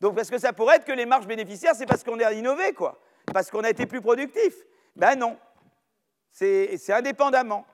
Donc, 0.00 0.14
parce 0.16 0.30
que 0.30 0.38
ça 0.38 0.52
pourrait 0.52 0.76
être 0.76 0.84
que 0.84 0.92
les 0.92 1.06
marges 1.06 1.26
bénéficiaires, 1.26 1.74
c'est 1.74 1.86
parce 1.86 2.02
qu'on 2.02 2.18
a 2.20 2.32
innové, 2.32 2.72
quoi. 2.72 3.00
Parce 3.32 3.50
qu'on 3.50 3.64
a 3.64 3.70
été 3.70 3.86
plus 3.86 4.00
productif. 4.00 4.54
Ben 4.96 5.14
non. 5.16 5.38
C'est 6.32 6.90
indépendamment. 6.90 7.66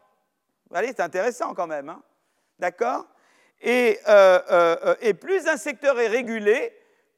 Allez, 0.74 0.88
c'est 0.88 1.00
intéressant 1.00 1.54
quand 1.54 1.66
même. 1.66 1.88
Hein. 1.88 2.02
D'accord? 2.58 3.06
Et, 3.60 3.98
euh, 4.08 4.40
euh, 4.50 4.94
et, 5.00 5.14
plus 5.14 5.46
un 5.46 5.56
secteur 5.56 5.98
est 6.00 6.08
régulé, 6.08 6.72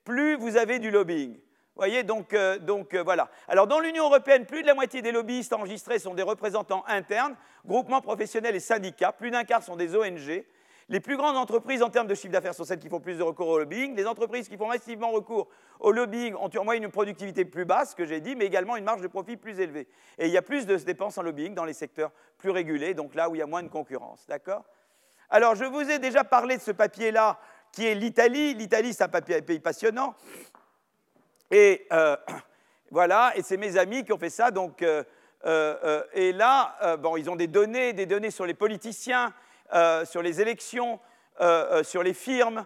plus 0.04 0.36
vous 0.36 0.56
avez 0.56 0.78
du 0.78 0.90
lobbying. 0.90 1.38
voyez, 1.74 2.02
donc, 2.02 2.32
euh, 2.32 2.58
donc 2.58 2.94
voilà. 2.94 3.28
Alors 3.48 3.66
dans 3.66 3.80
l'Union 3.80 4.04
européenne, 4.04 4.46
plus 4.46 4.62
de 4.62 4.66
la 4.66 4.74
moitié 4.74 5.02
des 5.02 5.10
lobbyistes 5.10 5.52
enregistrés 5.52 5.98
sont 5.98 6.14
des 6.14 6.22
représentants 6.22 6.84
internes, 6.86 7.34
groupements 7.66 8.00
professionnels 8.00 8.54
et 8.54 8.60
syndicats. 8.60 9.12
Plus 9.12 9.30
d'un 9.30 9.44
quart 9.44 9.62
sont 9.62 9.76
des 9.76 9.96
ONG. 9.96 10.44
Les 10.90 11.00
plus 11.00 11.18
grandes 11.18 11.36
entreprises 11.36 11.82
en 11.82 11.90
termes 11.90 12.06
de 12.06 12.14
chiffre 12.14 12.32
d'affaires 12.32 12.54
sont 12.54 12.64
celles 12.64 12.78
qui 12.78 12.88
font 12.88 13.00
plus 13.00 13.18
de 13.18 13.22
recours 13.22 13.48
au 13.48 13.58
lobbying. 13.58 13.94
Les 13.94 14.06
entreprises 14.06 14.48
qui 14.48 14.56
font 14.56 14.68
massivement 14.68 15.10
recours 15.10 15.48
au 15.80 15.92
lobbying 15.92 16.34
ont 16.34 16.48
en 16.56 16.64
moyenne 16.64 16.84
une 16.84 16.90
productivité 16.90 17.44
plus 17.44 17.66
basse, 17.66 17.94
que 17.94 18.06
j'ai 18.06 18.20
dit, 18.20 18.34
mais 18.34 18.46
également 18.46 18.74
une 18.74 18.84
marge 18.84 19.02
de 19.02 19.08
profit 19.08 19.36
plus 19.36 19.60
élevée. 19.60 19.86
Et 20.16 20.26
il 20.26 20.32
y 20.32 20.38
a 20.38 20.42
plus 20.42 20.64
de 20.64 20.76
dépenses 20.76 21.18
en 21.18 21.22
lobbying 21.22 21.54
dans 21.54 21.66
les 21.66 21.74
secteurs 21.74 22.10
plus 22.38 22.50
régulés, 22.50 22.94
donc 22.94 23.14
là 23.14 23.28
où 23.28 23.34
il 23.34 23.38
y 23.38 23.42
a 23.42 23.46
moins 23.46 23.62
de 23.62 23.68
concurrence. 23.68 24.24
D'accord? 24.28 24.64
Alors, 25.28 25.54
je 25.56 25.64
vous 25.66 25.90
ai 25.90 25.98
déjà 25.98 26.24
parlé 26.24 26.56
de 26.56 26.62
ce 26.62 26.70
papier-là, 26.70 27.38
qui 27.70 27.86
est 27.86 27.94
l'Italie. 27.94 28.54
L'Italie, 28.54 28.94
c'est 28.94 29.04
un 29.04 29.08
pays 29.08 29.60
passionnant. 29.60 30.14
Et 31.50 31.86
euh, 31.92 32.16
voilà, 32.90 33.32
et 33.36 33.42
c'est 33.42 33.58
mes 33.58 33.76
amis 33.76 34.04
qui 34.04 34.12
ont 34.14 34.18
fait 34.18 34.30
ça. 34.30 34.50
Donc, 34.50 34.80
euh, 34.80 35.04
euh, 35.44 36.02
et 36.14 36.32
là, 36.32 36.96
bon, 36.96 37.18
ils 37.18 37.28
ont 37.28 37.36
des 37.36 37.46
données, 37.46 37.92
des 37.92 38.06
données 38.06 38.30
sur 38.30 38.46
les 38.46 38.54
politiciens, 38.54 39.34
euh, 39.72 40.04
sur 40.04 40.22
les 40.22 40.40
élections, 40.40 40.98
euh, 41.40 41.78
euh, 41.78 41.82
sur 41.82 42.02
les 42.02 42.14
firmes, 42.14 42.64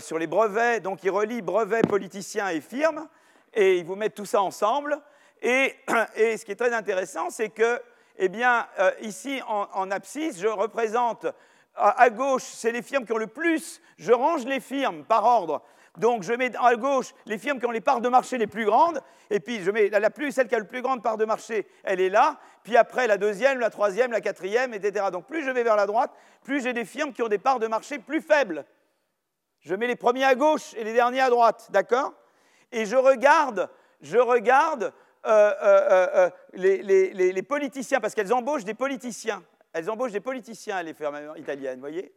sur 0.00 0.18
les 0.18 0.26
brevets. 0.26 0.82
Donc 0.82 1.04
ils 1.04 1.10
relient 1.10 1.42
brevets, 1.42 1.86
politiciens 1.86 2.48
et 2.48 2.62
firmes, 2.62 3.08
et 3.52 3.76
ils 3.76 3.84
vous 3.84 3.94
mettent 3.94 4.14
tout 4.14 4.24
ça 4.24 4.40
ensemble. 4.40 4.98
Et, 5.42 5.74
ce 5.88 6.44
qui 6.44 6.52
est 6.52 6.56
très 6.56 6.72
intéressant, 6.72 7.28
c'est 7.28 7.50
que, 7.50 7.82
eh 8.16 8.30
bien, 8.30 8.66
ici 9.02 9.42
en, 9.46 9.68
en, 9.74 9.90
abscisse, 9.90 10.40
je 10.40 10.46
représente 10.46 11.26
à 11.74 12.08
gauche, 12.08 12.44
c'est 12.44 12.72
les 12.72 12.80
firmes 12.80 13.04
qui 13.04 13.12
ont 13.12 13.18
le 13.18 13.26
plus, 13.26 13.82
je 13.98 14.12
range 14.12 14.46
les 14.46 14.60
firmes 14.60 15.04
par 15.04 15.24
ordre 15.24 15.62
donc 15.96 16.22
je 16.22 16.32
mets 16.32 16.54
à 16.56 16.74
gauche 16.76 17.14
les 17.26 17.38
firmes 17.38 17.58
qui 17.58 17.66
ont 17.66 17.70
les 17.70 17.80
parts 17.80 18.00
de 18.00 18.08
marché 18.08 18.38
les 18.38 18.46
plus 18.46 18.64
grandes, 18.64 19.00
et 19.30 19.40
puis 19.40 19.62
je 19.62 19.70
mets 19.70 19.88
la 19.88 20.10
plus, 20.10 20.32
celle 20.32 20.48
qui 20.48 20.54
a 20.54 20.58
le 20.58 20.66
plus 20.66 20.82
grande 20.82 21.02
part 21.02 21.16
de 21.16 21.24
marché, 21.24 21.66
elle 21.84 22.00
est 22.00 22.08
là, 22.08 22.38
puis 22.62 22.76
après 22.76 23.06
la 23.06 23.18
deuxième, 23.18 23.58
la 23.58 23.70
troisième, 23.70 24.12
la 24.12 24.20
quatrième, 24.20 24.74
etc. 24.74 25.06
Donc 25.10 25.26
plus 25.26 25.44
je 25.44 25.50
vais 25.50 25.62
vers 25.62 25.76
la 25.76 25.86
droite, 25.86 26.12
plus 26.42 26.62
j'ai 26.62 26.72
des 26.72 26.84
firmes 26.84 27.12
qui 27.12 27.22
ont 27.22 27.28
des 27.28 27.38
parts 27.38 27.58
de 27.58 27.66
marché 27.66 27.98
plus 27.98 28.20
faibles. 28.20 28.64
Je 29.60 29.74
mets 29.74 29.86
les 29.86 29.96
premiers 29.96 30.24
à 30.24 30.34
gauche 30.34 30.74
et 30.74 30.84
les 30.84 30.92
derniers 30.92 31.20
à 31.20 31.30
droite, 31.30 31.68
d'accord? 31.70 32.12
Et 32.70 32.84
je 32.84 32.96
regarde, 32.96 33.68
je 34.00 34.18
regarde 34.18 34.92
euh, 35.26 35.52
euh, 35.60 36.06
euh, 36.14 36.30
les, 36.54 37.42
politiciens, 37.42 37.98
parce 37.98 38.14
qu'elles 38.14 38.32
embauchent 38.32 38.64
des 38.64 38.74
politiciens. 38.74 39.42
Elles 39.72 39.90
embauchent 39.90 40.12
des 40.12 40.20
politiciens, 40.20 40.82
les 40.82 40.94
firmes 40.94 41.18
italiennes, 41.36 41.74
vous 41.74 41.80
voyez 41.80 42.14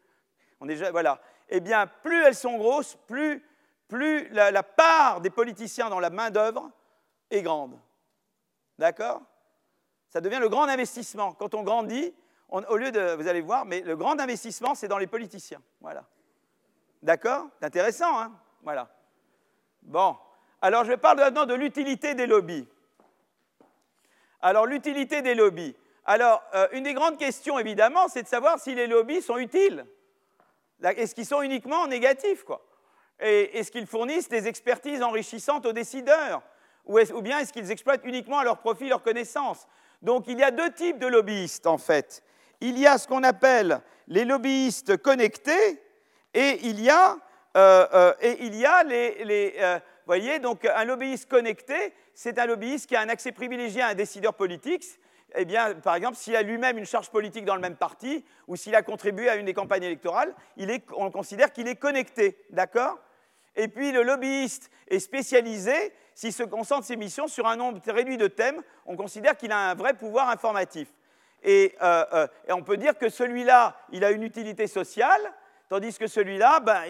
voilà. 0.91 1.19
Eh 1.47 1.59
bien, 1.59 1.88
plus 1.88 2.21
elles 2.23 2.36
sont 2.36 2.57
grosses, 2.57 2.97
plus 3.07 3.43
plus 3.89 4.29
la, 4.29 4.63
part 4.63 5.19
des 5.19 5.31
politiciens 5.31 5.89
dans 5.89 5.99
la 5.99 6.09
main-d'œuvre 6.09 6.71
est 7.29 7.41
grande. 7.41 7.77
D'accord? 8.77 9.21
Ça 10.07 10.21
devient 10.21 10.39
le 10.39 10.47
grand 10.47 10.63
investissement. 10.63 11.33
Quand 11.33 11.53
on 11.55 11.63
grandit, 11.63 12.13
au 12.49 12.77
lieu 12.77 12.91
de. 12.91 13.15
Vous 13.15 13.27
allez 13.27 13.41
voir, 13.41 13.65
mais 13.65 13.81
le 13.81 13.97
grand 13.97 14.19
investissement, 14.19 14.75
c'est 14.75 14.87
dans 14.87 14.97
les 14.97 15.07
politiciens. 15.07 15.61
Voilà. 15.81 16.05
D'accord? 17.03 17.47
Intéressant, 17.61 18.19
hein? 18.19 18.31
Voilà. 18.63 18.89
Bon. 19.81 20.15
Alors, 20.61 20.85
je 20.85 20.93
parle 20.93 21.17
maintenant 21.17 21.45
de 21.45 21.53
l'utilité 21.53 22.15
des 22.15 22.27
lobbies. 22.27 22.67
Alors, 24.41 24.65
l'utilité 24.65 25.21
des 25.21 25.35
lobbies. 25.35 25.75
Alors, 26.05 26.43
euh, 26.53 26.67
une 26.71 26.83
des 26.83 26.93
grandes 26.93 27.17
questions, 27.17 27.59
évidemment, 27.59 28.07
c'est 28.07 28.23
de 28.23 28.27
savoir 28.27 28.59
si 28.59 28.75
les 28.75 28.87
lobbies 28.87 29.21
sont 29.21 29.37
utiles. 29.37 29.85
Est-ce 30.81 31.15
qu'ils 31.15 31.25
sont 31.25 31.41
uniquement 31.41 31.87
négatifs, 31.87 32.43
quoi? 32.43 32.68
Est-ce 33.20 33.72
qu'ils 33.72 33.88
fournissent 33.88 34.30
des 34.30 34.47
expertises 34.47 35.01
enrichissantes 35.01 35.65
aux 35.65 35.74
décideurs 35.74 36.41
ou, 36.86 37.22
bien 37.22 37.39
est-ce 37.39 37.53
qu'ils 37.53 37.72
exploitent 37.72 38.05
uniquement 38.05 38.39
à 38.39 38.43
leur 38.43 38.57
profit 38.57 38.89
leurs 38.89 39.03
connaissances 39.03 39.67
Donc 40.01 40.26
il 40.28 40.39
y 40.39 40.43
a 40.43 40.51
deux 40.51 40.72
types 40.72 40.97
de 40.97 41.07
lobbyistes 41.07 41.67
en 41.67 41.78
fait. 41.78 42.24
Il 42.61 42.78
y 42.80 42.88
a 42.88 42.97
ce 42.97 43.07
qu'on 43.07 43.24
appelle 43.24 43.82
les 44.07 44.26
lobbyistes 44.26 44.97
connectés 44.97 45.82
et 46.34 46.59
il 46.63 46.82
y 46.82 46.89
a, 46.89 47.17
euh, 47.57 47.88
euh, 47.93 48.13
et 48.22 48.43
il 48.43 48.55
y 48.55 48.65
a 48.65 48.84
les... 48.84 49.24
les 49.24 49.55
euh, 49.59 49.80
voyez, 50.05 50.39
donc 50.39 50.65
un 50.65 50.86
lobbyiste 50.86 51.30
connecté, 51.30 51.93
c'est 52.15 52.39
un 52.39 52.47
lobbyiste 52.47 52.88
qui 52.88 52.95
a 52.95 53.01
un 53.01 53.09
accès 53.09 53.32
privilégié 53.32 53.84
à 53.84 53.89
un 53.89 53.93
décideur 53.93 54.34
politique. 54.34 54.84
Eh 55.36 55.45
bien, 55.45 55.76
par 55.76 55.93
exemple, 55.93 56.17
s'il 56.17 56.36
a 56.36 56.41
lui-même 56.41 56.80
une 56.80 56.86
charge 56.88 57.11
politique 57.11 57.45
dans 57.45 57.53
le 57.53 57.61
même 57.61 57.76
parti 57.76 58.26
ou 58.47 58.55
s'il 58.55 58.74
a 58.74 58.82
contribué 58.82 59.30
à 59.30 59.36
une 59.36 59.45
des 59.45 59.53
campagnes 59.53 59.84
électorales, 59.84 60.34
on 60.97 61.11
considère 61.11 61.53
qu'il 61.53 61.67
est 61.67 61.76
connecté, 61.76 62.43
d'accord? 62.49 62.97
Et 63.60 63.68
puis 63.68 63.91
le 63.91 64.03
lobbyiste 64.03 64.72
est 64.88 64.99
spécialisé 64.99 65.93
s'il 66.16 66.32
se 66.32 66.43
concentre 66.43 66.86
ses 66.86 66.95
missions 66.95 67.28
sur 67.28 67.45
un 67.45 67.57
nombre 67.57 67.82
réduit 67.88 68.18
de 68.18 68.28
thèmes, 68.28 68.62
on 68.86 68.95
considère 68.95 69.36
qu'il 69.36 69.51
a 69.51 69.72
un 69.72 69.76
vrai 69.76 69.93
pouvoir 69.93 70.30
informatif. 70.30 70.88
Et, 71.43 71.76
euh, 71.82 72.05
euh, 72.14 72.28
on 72.49 72.64
peut 72.64 72.78
dire 72.78 72.97
que 72.97 73.10
celui-là, 73.10 73.76
il 73.91 74.05
a 74.05 74.12
une 74.12 74.24
utilité 74.24 74.66
sociale, 74.68 75.22
tandis 75.68 75.97
que 75.97 76.07
celui-là, 76.07 76.62
ben, 76.62 76.84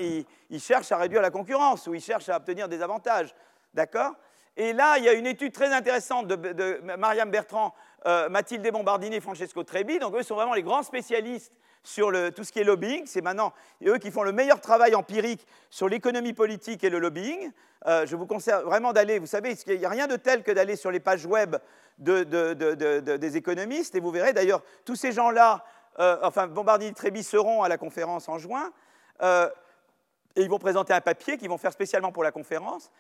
il, 0.49 0.59
cherche 0.59 0.91
à 0.91 0.97
réduire 0.97 1.24
la 1.24 1.32
concurrence 1.32 1.88
ou 1.88 1.95
il 1.95 2.01
cherche 2.01 2.30
à 2.30 2.38
obtenir 2.38 2.70
des 2.70 2.84
avantages. 2.84 3.34
D'accord? 3.74 4.13
Et 4.55 4.72
là, 4.72 4.99
il 4.99 5.05
y 5.05 5.09
a 5.09 5.13
une 5.13 5.28
étude 5.28 5.53
très 5.53 5.74
intéressante 5.74 6.28
de, 6.28 6.82
Mariam 6.97 7.32
Bertrand, 7.32 7.74
euh, 8.05 8.30
Mathilde 8.30 8.72
Bombardini 8.72 9.15
et 9.15 9.22
Francesco 9.22 9.63
Trebi. 9.63 9.97
Donc, 9.97 10.15
eux 10.15 10.24
sont 10.24 10.36
vraiment 10.36 10.53
les 10.53 10.63
grands 10.63 10.84
spécialistes 10.84 11.53
sur 11.84 12.11
tout 12.34 12.43
ce 12.43 12.51
qui 12.51 12.59
est 12.59 12.63
lobbying. 12.63 13.05
C'est 13.05 13.21
maintenant 13.21 13.53
eux 13.86 13.97
qui 13.97 14.11
font 14.11 14.23
le 14.23 14.32
meilleur 14.32 14.61
travail 14.61 14.95
empirique 14.95 15.45
sur 15.69 15.88
l'économie 15.88 16.34
politique 16.34 16.84
et 16.84 16.89
le 16.89 16.99
lobbying. 16.99 17.51
Euh, 17.88 18.05
je 18.05 18.15
vous 18.15 18.25
conseille 18.25 18.61
vraiment 18.65 18.91
d'aller, 18.91 19.19
vous 19.19 19.25
savez, 19.27 19.57
il 19.67 19.80
n'y 19.80 19.86
a 19.86 19.89
rien 19.89 20.07
de 20.07 20.17
tel 20.17 20.43
que 20.43 20.51
d'aller 20.51 20.75
sur 20.75 20.91
les 20.91 20.99
pages 20.99 21.25
web 21.25 21.55
des 21.97 23.38
économistes, 23.38 23.95
et 23.95 23.99
vous 23.99 24.11
verrez 24.11 24.34
d'ailleurs, 24.34 24.63
tous 24.86 24.95
ces 24.95 25.11
gens-là, 25.11 25.63
euh, 25.99 26.17
enfin 26.23 26.47
Bombardier 26.47 26.89
et 26.89 26.93
Tréby 26.93 27.23
seront 27.23 27.63
à 27.63 27.69
la 27.69 27.77
conférence 27.77 28.30
en 28.30 28.38
juin, 28.38 28.71
euh, 29.21 29.49
et 30.36 30.41
ils 30.41 30.49
vont 30.49 30.59
présenter 30.59 30.93
un 30.93 31.01
papier 31.01 31.38
qu'ils 31.38 31.49
vont 31.49 31.57
faire 31.57 31.73
spécialement 31.73 32.11
pour 32.11 32.23
la 32.23 32.32
conférence. 32.32 32.91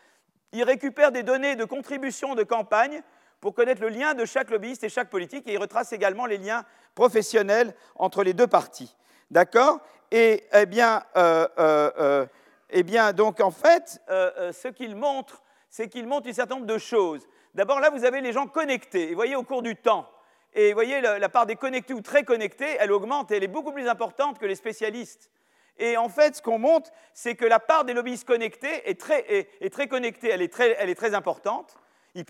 Ils 0.51 0.63
récupèrent 0.63 1.11
des 1.11 1.23
données 1.23 1.55
de 1.55 1.63
contribution 1.63 2.35
de 2.35 2.43
campagne 2.43 3.01
pour 3.41 3.53
connaître 3.53 3.81
le 3.81 3.89
lien 3.89 4.13
de 4.13 4.25
chaque 4.25 4.49
lobbyiste 4.49 4.83
et 4.83 4.89
chaque 4.89 5.09
politique, 5.09 5.47
et 5.47 5.53
il 5.53 5.57
retrace 5.57 5.93
également 5.93 6.25
les 6.25 6.37
liens 6.37 6.65
professionnels 6.95 7.73
entre 7.95 8.23
les 8.23 8.33
deux 8.33 8.47
parties. 8.47 8.95
D'accord? 9.31 9.79
Et 10.11 10.43
eh 10.53 10.65
bien, 10.65 11.03
euh, 11.15 11.47
euh, 11.59 11.91
euh, 11.99 12.25
eh 12.71 12.83
bien, 12.83 13.13
donc 13.13 13.39
en 13.39 13.51
fait, 13.51 14.01
ce 14.07 14.67
qu'il 14.69 14.95
montre, 14.95 15.43
c'est 15.69 15.87
qu'il 15.87 16.07
montre 16.07 16.27
un 16.27 16.33
certain 16.33 16.55
nombre 16.55 16.67
de 16.67 16.77
choses. 16.77 17.27
D'abord, 17.53 17.79
là, 17.79 17.89
vous 17.89 18.05
avez 18.05 18.21
les 18.21 18.33
gens 18.33 18.47
connectés. 18.47 19.11
Et 19.11 19.15
voyez, 19.15 19.35
au 19.35 19.43
cours 19.43 19.61
du 19.61 19.75
temps, 19.75 20.09
et 20.53 20.69
vous 20.69 20.75
voyez, 20.75 20.99
la, 20.99 21.29
part 21.29 21.45
des 21.45 21.55
connectés 21.55 21.93
ou 21.93 22.01
très 22.01 22.23
connectés, 22.23 22.77
elle 22.79 22.91
augmente 22.91 23.31
et 23.31 23.37
elle 23.37 23.43
est 23.43 23.47
beaucoup 23.47 23.71
plus 23.71 23.87
importante 23.87 24.39
que 24.39 24.47
les 24.47 24.55
spécialistes. 24.55 25.29
Et 25.77 25.95
en 25.95 26.09
fait, 26.09 26.35
ce 26.35 26.41
qu'on 26.41 26.57
montre, 26.57 26.91
c'est 27.13 27.35
que 27.35 27.45
la 27.45 27.59
part 27.59 27.85
des 27.85 27.93
lobbyistes 27.93 28.27
connectés 28.27 28.89
est 28.89 28.99
très, 28.99 29.87
connectée, 29.87 30.29
elle 30.29 30.41
est 30.41 30.95
très 30.95 31.13
importante 31.13 31.77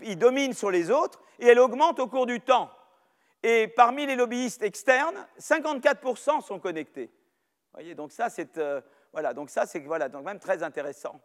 il, 0.02 0.18
domine 0.18 0.52
sur 0.52 0.70
les 0.70 0.90
autres, 0.90 1.20
et 1.38 1.46
elle 1.46 1.58
augmente 1.58 1.98
au 1.98 2.06
cours 2.06 2.26
du 2.26 2.40
temps. 2.40 2.70
Et 3.42 3.68
parmi 3.68 4.06
les 4.06 4.16
lobbyistes 4.16 4.62
externes, 4.62 5.26
54% 5.38 6.42
sont 6.42 6.58
connectés. 6.58 7.10
voyez, 7.72 7.94
donc 7.94 8.12
ça, 8.12 8.28
c'est 8.28 8.58
euh, 8.58 8.80
voilà, 9.12 9.32
donc 9.32 9.50
ça, 9.50 9.66
c'est 9.66 9.80
voilà, 9.80 10.08
donc 10.08 10.24
même 10.24 10.38
très 10.38 10.62
intéressant 10.62 11.20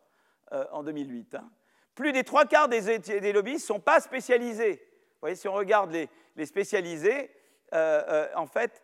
euh, 0.54 0.66
en 0.72 0.84
2008. 0.84 1.36
Hein. 1.36 1.50
Plus 1.94 2.12
des 2.12 2.24
trois 2.24 2.46
quarts 2.46 2.70
des, 2.70 3.34
lobbyistes 3.34 3.70
ne 3.70 3.76
sont 3.76 3.80
pas 3.80 4.00
spécialisés. 4.00 4.74
Vous 4.76 5.20
voyez, 5.22 5.36
si 5.36 5.48
on 5.48 5.54
regarde 5.54 5.92
les, 5.92 6.46
spécialisés, 6.46 7.32
euh, 7.74 8.28
en 8.36 8.48
fait, 8.48 8.82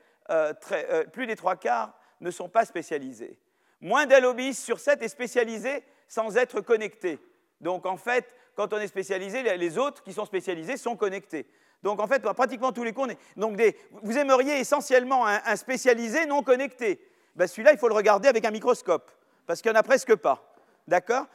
plus 1.12 1.28
des 1.28 1.36
trois 1.36 1.58
quarts 1.58 1.94
ne 2.22 2.32
sont 2.32 2.48
pas 2.48 2.64
spécialisés. 2.66 3.38
Moins 3.82 4.06
d'un 4.06 4.20
lobbyiste 4.20 4.64
sur 4.64 4.80
sept 4.80 5.02
est 5.02 5.10
spécialisé 5.10 5.84
sans 6.08 6.38
être 6.38 6.62
connecté. 6.62 7.20
Donc 7.60 7.86
en 7.86 7.98
fait, 7.98 8.34
quand 8.62 8.74
on 8.78 8.80
est 8.80 8.88
spécialisé, 8.88 9.42
les 9.58 9.78
autres 9.80 10.04
qui 10.04 10.14
sont 10.14 10.26
spécialisés 10.26 10.78
sont 10.78 10.96
connectés. 10.96 11.48
Donc 11.82 12.00
en 12.00 12.06
fait, 12.06 12.22
pratiquement 12.22 12.72
tous 12.72 12.84
les 12.84 12.94
cours, 12.94 13.08
donc 13.36 13.60
vous 14.04 14.18
aimeriez 14.20 14.60
essentiellement 14.60 15.26
un, 15.26 15.56
spécialisé 15.56 16.28
non 16.28 16.44
connecté. 16.44 17.04
Ben, 17.36 17.48
celui-là, 17.48 17.72
il 17.74 17.80
faut 17.80 17.88
le 17.88 17.96
regarder 17.96 18.28
avec 18.28 18.46
un 18.46 18.52
microscope, 18.52 19.10
parce 19.48 19.64
qu'il 19.64 19.72
n'y 19.72 19.78
en 19.78 19.80
a 19.80 19.84
presque 19.84 20.14
pas. 20.16 20.54
D'accord? 20.88 21.26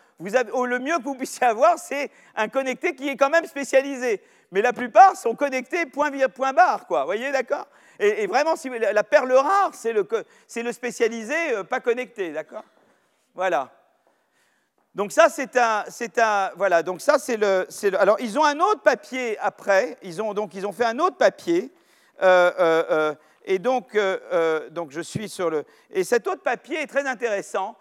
Oh, 0.52 0.66
Le 0.66 0.78
mieux 0.78 0.96
que 0.98 1.02
vous 1.02 1.16
puissiez 1.16 1.48
avoir, 1.48 1.80
c'est 1.80 2.12
un 2.36 2.46
connecté 2.46 2.94
qui 2.94 3.08
est 3.08 3.16
quand 3.16 3.30
même 3.30 3.46
spécialisé. 3.46 4.22
Mais 4.52 4.62
la 4.62 4.72
plupart 4.72 5.16
sont 5.16 5.34
connectés 5.34 5.86
point, 5.86 6.12
point 6.28 6.52
barre, 6.52 6.86
quoi. 6.86 7.00
Vous 7.00 7.06
voyez, 7.06 7.32
d'accord? 7.32 7.66
Et, 7.98 8.28
vraiment, 8.28 8.54
la, 8.92 9.02
perle 9.02 9.32
rare, 9.32 9.70
c'est 9.72 9.92
le, 9.92 10.06
le, 10.56 10.72
spécialisé 10.72 11.34
euh, 11.54 11.64
pas 11.64 11.80
connecté, 11.80 12.30
d'accord? 12.30 12.64
Voilà. 13.34 13.75
Donc 14.96 15.12
ça, 15.12 15.28
c'est 15.28 15.58
un, 15.58 15.84
un, 16.16 16.50
voilà. 16.56 16.82
Donc 16.82 17.02
ça, 17.02 17.18
c'est 17.18 17.36
le, 17.36 17.66
le, 17.82 18.00
Alors, 18.00 18.16
ils 18.18 18.38
ont 18.38 18.44
un 18.44 18.58
autre 18.60 18.80
papier 18.80 19.38
après. 19.40 19.98
Ils 20.02 20.22
ont 20.22 20.32
donc, 20.32 20.54
ils 20.54 20.66
ont 20.66 20.72
fait 20.72 20.86
un 20.86 20.98
autre 20.98 21.18
papier. 21.18 21.70
Euh, 22.22 22.50
euh, 22.58 22.84
euh, 22.90 23.14
et 23.44 23.58
donc, 23.58 23.96
donc, 24.70 24.90
je 24.90 25.02
suis 25.02 25.28
sur 25.28 25.50
le. 25.50 25.64
Et 25.90 26.02
cet 26.02 26.26
autre 26.26 26.42
papier 26.42 26.80
est 26.80 26.86
très 26.86 27.06
intéressant. 27.06 27.76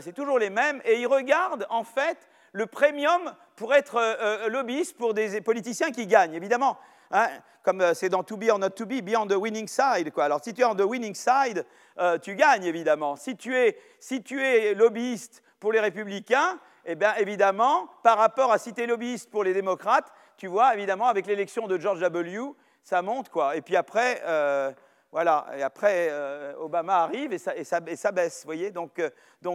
c'est 0.00 0.14
toujours 0.14 0.38
les 0.38 0.50
mêmes. 0.50 0.80
Et 0.84 1.00
ils 1.00 1.06
regardent 1.06 1.66
en 1.68 1.82
fait 1.82 2.16
le 2.52 2.66
premium 2.66 3.34
pour 3.56 3.74
être 3.74 4.48
lobbyiste 4.48 4.96
pour 4.96 5.14
des 5.14 5.40
politiciens 5.40 5.90
qui 5.90 6.06
gagnent, 6.06 6.34
évidemment. 6.34 6.78
Hein, 7.10 7.26
comme 7.64 7.92
c'est 7.92 8.08
dans 8.08 8.22
To 8.22 8.36
Be 8.36 8.48
or 8.50 8.60
Not 8.60 8.70
To 8.70 8.86
Be, 8.86 9.02
be 9.02 9.16
on 9.16 9.26
the 9.26 9.34
winning 9.34 9.66
side. 9.66 10.12
Quoi. 10.12 10.24
Alors 10.24 10.40
si 10.42 10.54
tu 10.54 10.62
es 10.62 10.64
on 10.64 10.76
the 10.76 10.82
winning 10.82 11.14
side, 11.14 11.66
tu 12.22 12.36
gagnes, 12.36 12.64
évidemment. 12.64 13.16
Si 13.16 13.36
tu, 13.36 13.54
es, 13.54 13.76
si 13.98 14.22
tu 14.22 14.40
es 14.42 14.74
lobbyiste 14.74 15.42
pour 15.62 15.70
les 15.70 15.78
républicains, 15.78 16.58
eh 16.84 16.96
bien, 16.96 17.14
évidemment, 17.14 17.88
par 18.02 18.18
rapport 18.18 18.50
à 18.50 18.58
si 18.58 18.72
lobbyiste 18.72 19.30
pour 19.30 19.44
les 19.44 19.54
démocrates, 19.54 20.12
tu 20.36 20.48
vois, 20.48 20.74
évidemment, 20.74 21.06
avec 21.06 21.24
l'élection 21.24 21.68
de 21.68 21.78
George 21.78 22.00
W., 22.00 22.40
ça 22.82 23.00
monte, 23.00 23.28
quoi. 23.28 23.54
Et 23.54 23.62
puis 23.62 23.76
après, 23.76 24.20
euh, 24.26 24.72
voilà, 25.12 25.46
et 25.56 25.62
après, 25.62 26.08
euh, 26.10 26.52
Obama 26.58 27.04
arrive 27.04 27.32
et 27.32 27.38
ça, 27.38 27.80
baisse, 27.80 28.40
vous 28.42 28.46
voyez. 28.46 28.72
Donc, 28.72 28.98
euh, 28.98 29.08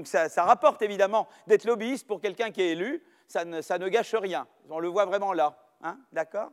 ça, 0.05 0.45
rapporte 0.45 0.81
évidemment 0.81 1.27
d'être 1.45 1.65
lobbyiste 1.65 2.07
pour 2.07 2.21
quelqu'un 2.21 2.51
qui 2.51 2.61
est 2.61 2.69
élu, 2.69 3.03
ça 3.27 3.43
ne, 3.43 3.59
ça 3.59 3.77
ne, 3.77 3.89
gâche 3.89 4.15
rien. 4.15 4.47
On 4.69 4.79
le 4.79 4.87
voit 4.87 5.05
vraiment 5.05 5.33
là, 5.33 5.57
hein, 5.83 5.97
d'accord? 6.13 6.51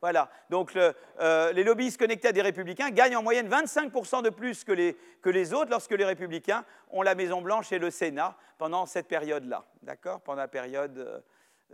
Voilà. 0.00 0.30
Donc 0.50 0.76
euh, 0.76 1.52
les 1.52 1.64
lobbyistes 1.64 1.98
connectés 1.98 2.28
à 2.28 2.32
des 2.32 2.42
républicains 2.42 2.90
gagnent 2.90 3.16
en 3.16 3.22
moyenne 3.22 3.48
25% 3.48 4.22
de 4.22 4.30
plus 4.30 4.64
que 4.64 4.72
les, 4.72 5.54
autres 5.54 5.70
lorsque 5.70 5.92
les 5.92 6.04
républicains 6.04 6.64
ont 6.90 7.02
la 7.02 7.14
Maison-Blanche 7.14 7.72
et 7.72 7.78
le 7.78 7.90
Sénat 7.90 8.36
pendant 8.58 8.86
cette 8.86 9.08
période-là. 9.08 9.64
D'accord? 9.82 10.20
Pendant 10.20 10.42
la 10.42 10.48
période 10.48 11.24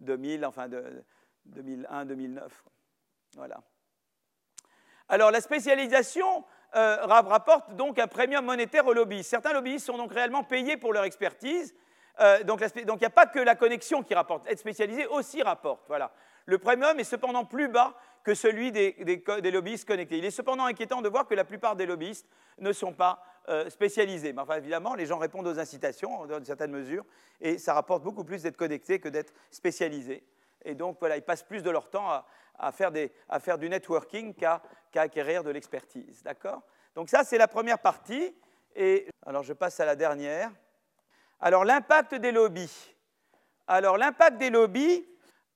2000, 0.01 0.45
enfin 0.47 0.69
de 0.69 1.05
2001-2009. 1.51 2.41
Voilà. 3.37 3.61
Alors 5.09 5.31
la 5.31 5.41
spécialisation 5.41 6.45
euh, 6.75 6.97
rapporte 7.05 7.75
donc 7.75 7.99
un 7.99 8.07
premium 8.07 8.45
monétaire 8.45 8.87
aux 8.87 8.95
lobbyistes. 8.95 9.29
Certains 9.29 9.53
lobbyistes 9.53 9.87
sont 9.87 9.99
donc 9.99 10.13
réellement 10.13 10.45
payés 10.45 10.77
pour 10.77 10.93
leur 10.93 11.05
expertise. 11.05 11.75
Euh, 12.21 12.43
donc 12.45 12.63
il 12.77 12.85
n'y 12.85 13.05
a 13.05 13.11
pas 13.11 13.27
que 13.27 13.39
la 13.39 13.55
connexion 13.55 14.03
qui 14.03 14.15
rapporte. 14.15 14.47
Être 14.47 14.59
spécialisé 14.59 15.07
aussi 15.07 15.43
rapporte. 15.43 15.83
Voilà. 15.89 16.13
Le 16.47 16.59
premium 16.59 16.99
est 16.99 17.05
cependant 17.05 17.45
plus 17.45 17.69
bas 17.69 17.95
que 18.25 18.35
celui 18.35 18.71
des, 18.73 18.93
des, 18.93 19.51
lobbyistes 19.51 19.87
connectés. 19.87 20.19
Il 20.19 20.25
est 20.25 20.31
cependant 20.31 20.65
inquiétant 20.65 21.03
de 21.03 21.09
voir 21.09 21.27
que 21.27 21.35
la 21.35 21.45
plupart 21.45 21.77
des 21.77 21.87
lobbyistes 21.87 22.29
ne 22.59 22.73
sont 22.73 22.93
pas 22.93 23.23
euh, 23.49 23.69
spécialisés. 23.69 24.33
Mais 24.33 24.43
évidemment, 24.57 24.95
les 24.95 25.07
gens 25.07 25.19
répondent 25.19 25.47
aux 25.47 25.59
incitations 25.59 26.27
dans 26.27 26.39
une 26.39 26.45
certaine 26.45 26.71
mesure, 26.71 27.05
et 27.41 27.59
ça 27.59 27.75
rapporte 27.75 28.03
beaucoup 28.03 28.25
plus 28.25 28.43
d'être 28.43 28.57
connecté 28.57 29.01
que 29.01 29.09
d'être 29.09 29.33
spécialisé. 29.51 30.25
Et 30.65 30.75
donc, 30.75 30.99
voilà, 31.01 31.17
ils 31.17 31.23
passent 31.23 31.43
plus 31.43 31.63
de 31.63 31.71
leur 31.71 31.91
temps 31.91 32.09
à, 32.09 32.27
à, 32.59 32.71
faire, 32.71 32.93
des, 32.93 33.13
à 33.29 33.41
faire, 33.41 33.59
du 33.59 33.69
networking 33.69 34.35
qu'à 34.35 34.63
acquérir 34.95 35.43
de 35.43 35.51
l'expertise. 35.51 36.23
D'accord? 36.23 36.63
Donc 36.95 37.09
ça, 37.09 37.25
c'est 37.25 37.39
la 37.39 37.49
première 37.49 37.81
partie. 37.81 38.35
Et 38.77 39.09
alors, 39.27 39.43
je 39.43 39.53
passe 39.53 39.81
à 39.81 39.85
la 39.85 39.97
dernière. 39.97 40.51
Alors, 41.41 41.65
l'impact 41.65 42.15
des 42.15 42.31
lobbies. 42.31 42.95
Alors, 43.67 43.99
l'impact 43.99 44.39
des 44.39 44.51
lobbies, 44.51 45.05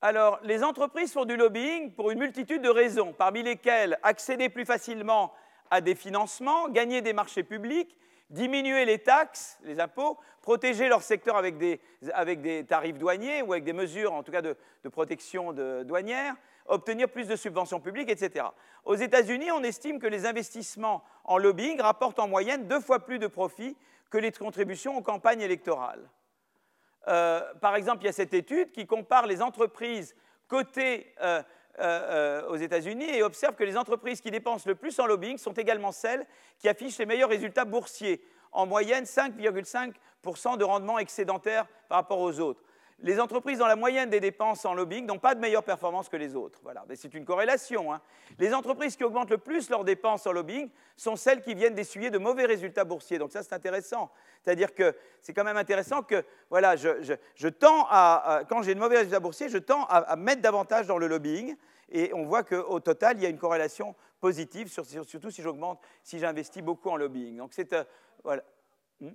alors, 0.07 0.39
les 0.45 0.63
entreprises 0.63 1.13
font 1.13 1.25
du 1.25 1.37
lobbying 1.37 1.91
pour 1.91 2.13
une 2.13 2.21
multitude 2.21 2.63
de 2.63 2.69
raisons, 2.69 3.13
parmi 3.13 3.43
lesquelles 3.43 3.99
accéder 4.05 4.49
plus 4.49 4.65
facilement 4.65 5.33
à 5.69 5.81
des 5.81 5.97
financements, 5.97 6.69
gagner 6.69 7.03
des 7.03 7.13
marchés 7.13 7.43
publics, 7.43 7.99
diminuer 8.31 8.85
les 8.85 9.01
taxes, 9.01 9.59
les 9.65 9.81
impôts, 9.81 10.17
protéger 10.43 10.89
leur 10.89 11.03
secteur 11.03 11.35
avec 11.37 11.59
des, 11.59 12.65
tarifs 12.69 12.99
douaniers 12.99 13.43
ou 13.43 13.53
avec 13.53 13.65
des 13.65 13.73
mesures, 13.73 14.13
en 14.13 14.23
tout 14.23 14.31
cas, 14.31 14.43
de, 14.43 14.57
protection 14.93 15.53
douanière, 15.83 16.37
obtenir 16.67 17.09
plus 17.09 17.27
de 17.27 17.35
subventions 17.35 17.81
publiques, 17.81 18.09
etc. 18.09 18.47
Aux 18.85 18.95
États-Unis, 18.95 19.51
on 19.51 19.65
estime 19.65 19.99
que 19.99 20.07
les 20.07 20.25
investissements 20.25 21.03
en 21.25 21.37
lobbying 21.37 21.81
rapportent 21.81 22.21
en 22.21 22.29
moyenne 22.29 22.69
deux 22.69 22.81
fois 22.81 23.01
plus 23.01 23.19
de 23.19 23.27
profits 23.27 23.77
que 24.11 24.19
les 24.19 24.31
contributions 24.31 24.97
aux 24.97 25.03
campagnes 25.03 25.41
électorales. 25.41 26.09
Euh, 27.09 27.41
par 27.61 27.77
exemple, 27.77 28.03
il 28.03 28.07
y 28.07 28.09
a 28.09 28.13
cette 28.13 28.35
étude 28.35 28.73
qui 28.73 28.87
compare 28.87 29.27
les 29.27 29.43
entreprises 29.43 30.15
cotées 30.49 31.15
euh, 31.23 31.43
euh, 31.79 32.49
aux 32.49 32.57
États-Unis 32.57 33.09
et 33.09 33.23
observe 33.23 33.55
que 33.55 33.65
les 33.65 33.77
entreprises 33.77 34.21
qui 34.21 34.31
dépensent 34.31 34.69
le 34.69 34.75
plus 34.75 34.99
en 34.99 35.07
lobbying 35.07 35.39
sont 35.39 35.53
également 35.53 35.93
celles 35.93 36.27
qui 36.59 36.69
affichent 36.69 36.99
les 36.99 37.07
meilleurs 37.07 37.29
résultats 37.29 37.65
boursiers, 37.65 38.25
en 38.53 38.67
moyenne 38.67 39.05
5,5% 39.05 40.57
de 40.57 40.65
rendement 40.65 40.99
excédentaire 40.99 41.67
par 41.89 41.99
rapport 41.99 42.21
aux 42.21 42.41
autres 42.41 42.63
les 43.01 43.21
entreprises 43.21 43.59
dans 43.59 43.67
la 43.67 43.77
moyenne 43.77 44.09
des 44.09 44.21
dépenses 44.21 44.65
en 44.65 44.73
lobbying 44.73 45.05
n'ont 45.05 45.19
pas 45.19 45.35
de 45.35 45.41
meilleure 45.41 45.63
performance 45.63 46.09
que 46.09 46.17
les 46.17 46.35
autres. 46.35 46.61
Voilà. 46.63 46.85
Mais 46.89 46.97
c'est 46.97 47.13
une 47.13 47.27
corrélation. 47.27 47.93
Hein. 47.93 48.01
Les 48.39 48.55
entreprises 48.55 48.97
qui 48.97 49.05
augmentent 49.05 49.31
le 49.31 49.39
plus 49.39 49.69
leurs 49.69 49.85
dépenses 49.85 50.27
en 50.27 50.33
lobbying 50.33 50.71
sont 50.97 51.15
celles 51.15 51.43
qui 51.43 51.55
viennent 51.55 51.75
d'essuyer 51.75 52.09
de 52.09 52.17
mauvais 52.17 52.47
résultats 52.47 52.85
boursiers. 52.85 53.19
Donc 53.19 53.33
ça, 53.33 53.43
c'est 53.43 53.53
intéressant. 53.53 54.11
C'est-à-dire 54.43 54.75
que 54.75 54.97
c'est 55.21 55.35
quand 55.35 55.45
même 55.45 55.59
intéressant 55.59 56.03
que, 56.03 56.25
voilà, 56.49 56.77
je, 56.77 57.49
tends 57.49 57.87
à, 57.91 58.43
quand 58.49 58.63
j'ai 58.63 58.75
de 58.75 58.81
mauvais 58.81 58.99
résultats 58.99 59.21
boursiers, 59.21 59.51
je 59.51 59.59
tends 59.59 59.85
à, 59.85 60.17
mettre 60.17 60.41
davantage 60.41 60.87
dans 60.87 60.99
le 60.99 61.07
lobbying. 61.07 61.55
Et 61.91 62.15
on 62.15 62.25
voit 62.25 62.45
qu'au 62.45 62.81
total, 62.81 63.19
il 63.19 63.23
y 63.23 63.27
a 63.27 63.29
une 63.29 63.39
corrélation 63.39 63.95
positive, 64.21 64.69
surtout 64.69 65.31
si 65.31 65.43
j'augmente, 65.43 65.81
si 66.03 66.19
j'investis 66.19 66.63
beaucoup 66.63 66.89
en 66.89 66.97
lobbying. 66.97 67.37
Donc 67.37 67.51
c'est, 67.53 67.75
euh, 67.75 67.85
voilà. 68.25 68.43
Hmm. 69.01 69.11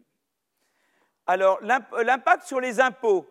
Alors, 1.26 1.60
l'impact 1.62 2.44
sur 2.44 2.60
les 2.60 2.80
impôts 2.80 3.28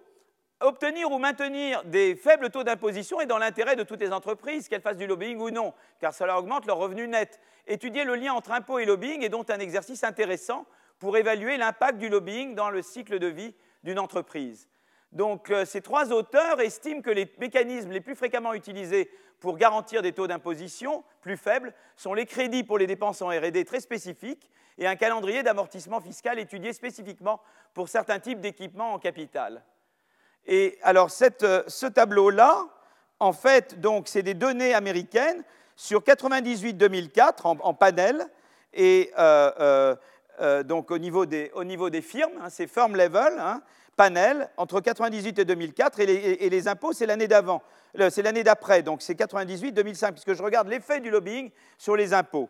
obtenir 0.61 1.11
ou 1.11 1.19
maintenir 1.19 1.85
des 1.85 2.15
faibles 2.15 2.51
taux 2.51 2.65
d'imposition 2.65 3.21
est 3.21 3.27
dans 3.27 3.39
l'intérêt 3.39 3.77
de 3.77 3.83
toutes 3.83 4.01
les 4.01 4.13
entreprises, 4.13 4.69
qu'elles 4.69 4.83
fassent 4.83 4.97
du 4.97 5.07
lobbying 5.07 5.39
ou 5.39 5.51
non, 5.51 5.73
car 6.01 6.15
cela 6.15 6.39
augmente 6.39 6.67
leurs 6.67 6.77
revenus 6.77 7.09
nets. 7.09 7.41
Étudier 7.67 8.05
le 8.05 8.15
lien 8.15 8.33
entre 8.33 8.53
impôts 8.53 8.79
et 8.79 8.85
lobbying 8.85 9.23
est 9.23 9.29
donc 9.29 9.51
un 9.51 9.59
exercice 9.59 10.05
intéressant 10.05 10.67
pour 10.99 11.17
évaluer 11.17 11.57
l'impact 11.57 11.99
du 11.99 12.09
lobbying 12.09 12.55
dans 12.55 12.71
le 12.71 12.83
cycle 12.83 13.19
de 13.19 13.27
vie 13.27 13.55
d'une 13.83 13.99
entreprise. 13.99 14.69
Donc, 15.13 15.51
euh, 15.51 15.65
ces 15.65 15.81
trois 15.81 16.13
auteurs 16.13 16.61
estiment 16.61 17.03
que 17.03 17.11
les 17.11 17.33
mécanismes 17.41 17.91
les 17.91 18.01
plus 18.01 18.15
fréquemment 18.15 18.55
utilisés 18.55 19.11
pour 19.41 19.57
garantir 19.57 20.03
des 20.03 20.13
taux 20.13 20.27
d'imposition 20.27 21.03
plus 21.21 21.37
faibles 21.37 21.75
sont 21.97 22.15
les 22.15 22.27
crédits 22.27 22.63
pour 22.63 22.79
les 22.79 22.87
dépenses 22.87 23.23
en 23.23 23.29
RD 23.29 23.65
très 23.65 23.81
spécifiques 23.81 24.51
et 24.79 24.87
un 24.87 24.97
calendrier 24.97 25.43
d'amortissement 25.43 26.01
fiscal 26.01 26.39
étudié 26.39 26.73
spécifiquement 26.73 27.41
pour 27.75 27.89
certains 27.89 28.21
types 28.21 28.41
d'équipements 28.41 28.93
en 28.93 28.99
capital. 28.99 29.63
Et 30.47 30.79
alors, 30.83 31.11
euh, 31.43 31.63
ce 31.67 31.87
tableau-là, 31.87 32.65
en 33.19 33.33
fait, 33.33 33.81
donc, 33.81 34.09
c'est 34.09 34.23
des 34.23 34.35
données 34.35 34.75
américaines 34.75 35.45
sur 35.77 36.01
98-2004 36.01 37.43
en, 37.45 37.75
panel, 37.75 38.27
et 38.75 39.13
euh, 39.19 39.97
euh, 40.41 40.63
donc 40.63 40.91
au 40.91 40.99
niveau 40.99 41.25
des, 41.25 41.51
au 41.55 41.65
niveau 41.65 41.89
des 41.89 42.03
firmes, 42.03 42.33
hein, 42.43 42.51
c'est 42.51 42.67
firm 42.67 42.97
level, 42.97 43.39
hein, 43.39 43.63
panel, 43.97 44.51
entre 44.57 44.81
98 44.81 45.39
et 45.39 45.45
2004, 45.45 46.01
et 46.01 46.07
les, 46.07 46.15
et 46.15 46.51
les 46.51 46.69
impôts, 46.69 46.93
c'est 46.93 47.07
l'année 47.07 47.29
d'avant, 47.29 47.63
c'est 48.11 48.23
l'année 48.23 48.43
d'après, 48.43 48.83
donc 48.83 49.03
c'est 49.03 49.19
98-2005, 49.19 50.13
puisque 50.13 50.35
je 50.35 50.43
regarde 50.43 50.69
l'effet 50.69 51.01
du 51.01 51.11
lobbying 51.11 51.51
sur 51.79 51.97
les 51.97 52.13
impôts. 52.13 52.49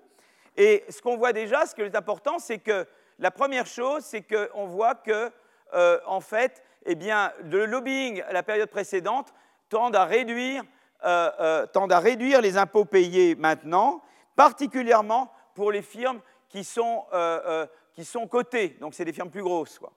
Et 0.57 0.85
ce 0.89 1.01
qu'on 1.01 1.17
voit 1.17 1.33
déjà, 1.33 1.67
ce 1.67 1.75
qui 1.75 1.83
est 1.83 1.97
important, 1.97 2.39
c'est 2.39 2.59
que 2.59 2.87
la 3.19 3.31
première 3.31 3.67
chose, 3.67 4.05
c'est 4.05 4.23
qu'on 4.23 4.67
voit 4.67 4.95
que, 4.97 5.31
en 6.07 6.21
fait, 6.21 6.63
eh 6.87 6.95
bien, 6.95 7.33
le 7.45 7.67
lobbying 7.67 8.23
à 8.23 8.33
la 8.33 8.43
période 8.43 8.71
précédente 8.71 9.33
tend 9.69 9.91
à 9.91 10.05
réduire, 10.05 10.65
euh, 11.05 11.67
euh, 11.75 11.89
à 11.91 12.01
réduire 12.01 12.41
les 12.41 12.57
impôts 12.57 12.85
payés 12.85 13.35
maintenant, 13.35 14.03
particulièrement 14.37 15.33
pour 15.55 15.73
les 15.73 15.83
firmes 15.83 16.21
qui 16.49 16.65
sont, 16.65 17.05
euh, 17.13 17.67
qui 17.93 18.05
sont 18.05 18.27
cotées, 18.27 18.77
donc 18.81 18.95
c'est 18.95 19.05
des 19.05 19.13
firmes 19.13 19.31
plus 19.31 19.43
grosses. 19.43 19.79
Quoi. 19.79 19.93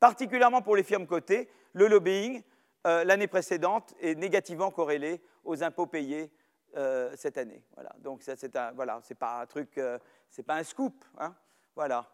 Particulièrement 0.00 0.62
pour 0.62 0.76
les 0.76 0.82
firmes 0.82 1.06
cotées, 1.06 1.48
le 1.74 1.86
lobbying, 1.86 2.42
l'année 2.84 3.28
précédente, 3.28 3.94
est 4.00 4.16
négativement 4.16 4.72
corrélé 4.72 5.20
aux 5.44 5.62
impôts 5.62 5.86
payés 5.86 6.32
cette 7.14 7.38
année. 7.38 7.62
Voilà. 7.74 7.94
Donc 8.00 8.22
ça, 8.22 8.34
c'est 8.36 8.52
voilà, 8.74 9.00
pas 9.18 9.42
un 9.42 9.46
truc, 9.46 9.80
c'est 10.28 10.42
pas 10.42 10.56
un 10.56 10.64
scoop. 10.64 11.04
Hein. 11.18 11.32
Voilà. 11.76 12.04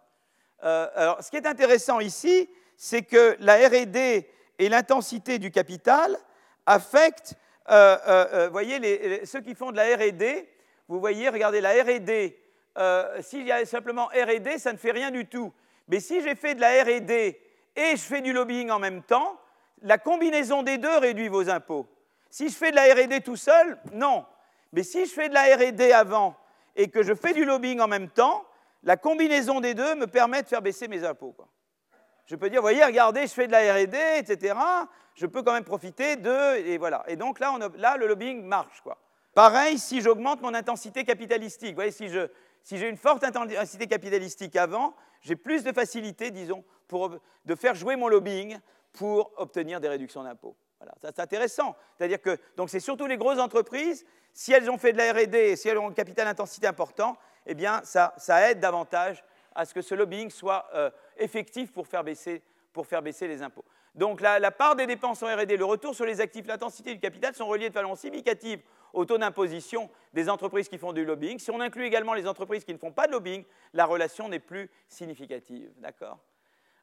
alors, 0.60 1.22
ce 1.22 1.30
qui 1.30 1.38
est 1.38 1.46
intéressant 1.46 2.00
ici, 2.00 2.50
c'est 2.78 3.02
que 3.02 3.36
la 3.40 3.56
RD 3.56 4.24
et 4.58 4.68
l'intensité 4.68 5.38
du 5.40 5.50
capital 5.50 6.16
affectent, 6.64 7.34
euh, 7.68 7.98
euh, 8.06 8.26
euh 8.32 8.48
voyez, 8.48 9.26
ceux 9.26 9.40
qui 9.40 9.56
font 9.56 9.72
de 9.72 9.76
la 9.76 9.96
RD, 9.96 10.46
vous 10.86 11.00
voyez, 11.00 11.28
regardez, 11.28 11.60
la 11.60 11.72
RD, 11.72 12.32
s'il 13.22 13.46
y 13.46 13.52
a 13.52 13.66
simplement 13.66 14.06
RD, 14.06 14.58
ça 14.58 14.72
ne 14.72 14.78
fait 14.78 14.92
rien 14.92 15.10
du 15.10 15.26
tout. 15.26 15.52
Mais 15.88 15.98
si 15.98 16.22
j'ai 16.22 16.36
fait 16.36 16.54
de 16.54 16.60
la 16.60 16.84
RD 16.84 17.10
et 17.10 17.96
je 17.96 17.96
fais 17.96 18.20
du 18.20 18.32
lobbying 18.32 18.70
en 18.70 18.78
même 18.78 19.02
temps, 19.02 19.38
la 19.82 19.98
combinaison 19.98 20.62
des 20.62 20.78
deux 20.78 20.96
réduit 20.98 21.28
vos 21.28 21.50
impôts. 21.50 21.86
Si 22.30 22.48
je 22.48 22.54
fais 22.54 22.70
de 22.70 22.76
la 22.76 22.94
RD 22.94 23.22
tout 23.24 23.36
seul, 23.36 23.76
non. 23.92 24.24
Mais 24.72 24.84
si 24.84 25.04
je 25.04 25.12
fais 25.12 25.28
de 25.28 25.34
la 25.34 25.56
RD 25.56 25.92
avant 25.92 26.36
et 26.76 26.88
que 26.88 27.02
je 27.02 27.14
fais 27.14 27.32
du 27.32 27.44
lobbying 27.44 27.80
en 27.80 27.88
même 27.88 28.08
temps, 28.08 28.44
la 28.84 28.96
combinaison 28.96 29.60
des 29.60 29.74
deux 29.74 29.96
me 29.96 30.06
permet 30.06 30.42
de 30.42 30.48
faire 30.48 30.62
baisser 30.62 30.86
mes 30.86 31.04
impôts. 31.04 31.34
Je 32.28 32.36
peux 32.36 32.50
dire, 32.50 32.60
voyez, 32.60 32.84
regardez, 32.84 33.22
je 33.22 33.32
fais 33.32 33.46
de 33.46 33.52
la 33.52 33.74
R&D, 33.74 33.98
etc. 34.18 34.54
Je 35.14 35.26
peux 35.26 35.42
quand 35.42 35.54
même 35.54 35.64
profiter 35.64 36.16
de, 36.16 36.56
et 36.58 36.76
voilà. 36.78 37.02
Et 37.08 37.16
donc 37.16 37.40
là, 37.40 37.58
là 37.76 37.96
le 37.96 38.06
lobbying 38.06 38.44
marche, 38.44 38.80
quoi. 38.82 38.98
Pareil, 39.34 39.78
si 39.78 40.00
j'augmente 40.00 40.42
mon 40.42 40.52
intensité 40.52 41.04
capitalistique, 41.04 41.74
voyez, 41.74 41.90
si 41.90 42.08
j'ai 42.08 42.26
si 42.62 42.78
une 42.78 42.96
forte 42.96 43.24
intensité 43.24 43.86
capitalistique 43.86 44.56
avant, 44.56 44.94
j'ai 45.22 45.36
plus 45.36 45.64
de 45.64 45.72
facilité, 45.72 46.30
disons, 46.30 46.64
pour, 46.86 47.10
de 47.44 47.54
faire 47.54 47.74
jouer 47.74 47.96
mon 47.96 48.08
lobbying 48.08 48.58
pour 48.92 49.32
obtenir 49.36 49.80
des 49.80 49.88
réductions 49.88 50.22
d'impôts. 50.22 50.56
Voilà, 50.78 50.94
c'est 51.00 51.18
intéressant. 51.18 51.76
C'est-à-dire 51.96 52.20
que 52.20 52.36
donc 52.56 52.68
c'est 52.68 52.80
surtout 52.80 53.06
les 53.06 53.16
grosses 53.16 53.38
entreprises, 53.38 54.04
si 54.34 54.52
elles 54.52 54.70
ont 54.70 54.76
fait 54.76 54.92
de 54.92 54.98
la 54.98 55.12
R&D, 55.12 55.56
si 55.56 55.68
elles 55.68 55.78
ont 55.78 55.88
un 55.88 55.94
capital 55.94 56.28
intensité 56.28 56.66
important, 56.66 57.16
eh 57.46 57.54
bien 57.54 57.80
ça, 57.84 58.12
aide 58.50 58.60
davantage 58.60 59.24
à 59.58 59.64
ce 59.64 59.74
que 59.74 59.82
ce 59.82 59.94
lobbying 59.96 60.30
soit 60.30 60.68
euh, 60.72 60.88
effectif 61.16 61.72
pour 61.72 61.88
faire, 61.88 62.04
baisser, 62.04 62.42
pour 62.72 62.86
faire 62.86 63.02
baisser 63.02 63.26
les 63.26 63.42
impôts. 63.42 63.64
Donc 63.96 64.20
la, 64.20 64.50
part 64.52 64.76
des 64.76 64.86
dépenses 64.86 65.20
en 65.24 65.26
R&D, 65.26 65.56
le 65.56 65.64
retour 65.64 65.96
sur 65.96 66.06
les 66.06 66.20
actifs, 66.20 66.46
l'intensité 66.46 66.94
du 66.94 67.00
capital 67.00 67.34
sont 67.34 67.46
reliés 67.46 67.68
de 67.68 67.74
façon 67.74 67.96
significative 67.96 68.60
au 68.92 69.04
taux 69.04 69.18
d'imposition 69.18 69.90
des 70.14 70.30
entreprises 70.30 70.68
qui 70.68 70.78
font 70.78 70.92
du 70.92 71.04
lobbying. 71.04 71.40
Si 71.40 71.50
on 71.50 71.60
inclut 71.60 71.84
également 71.84 72.14
les 72.14 72.28
entreprises 72.28 72.64
qui 72.64 72.72
ne 72.72 72.78
font 72.78 72.92
pas 72.92 73.08
de 73.08 73.12
lobbying, 73.12 73.44
la 73.72 73.84
relation 73.84 74.28
n'est 74.28 74.38
plus 74.38 74.70
significative. 74.86 75.72
D'accord? 75.78 76.18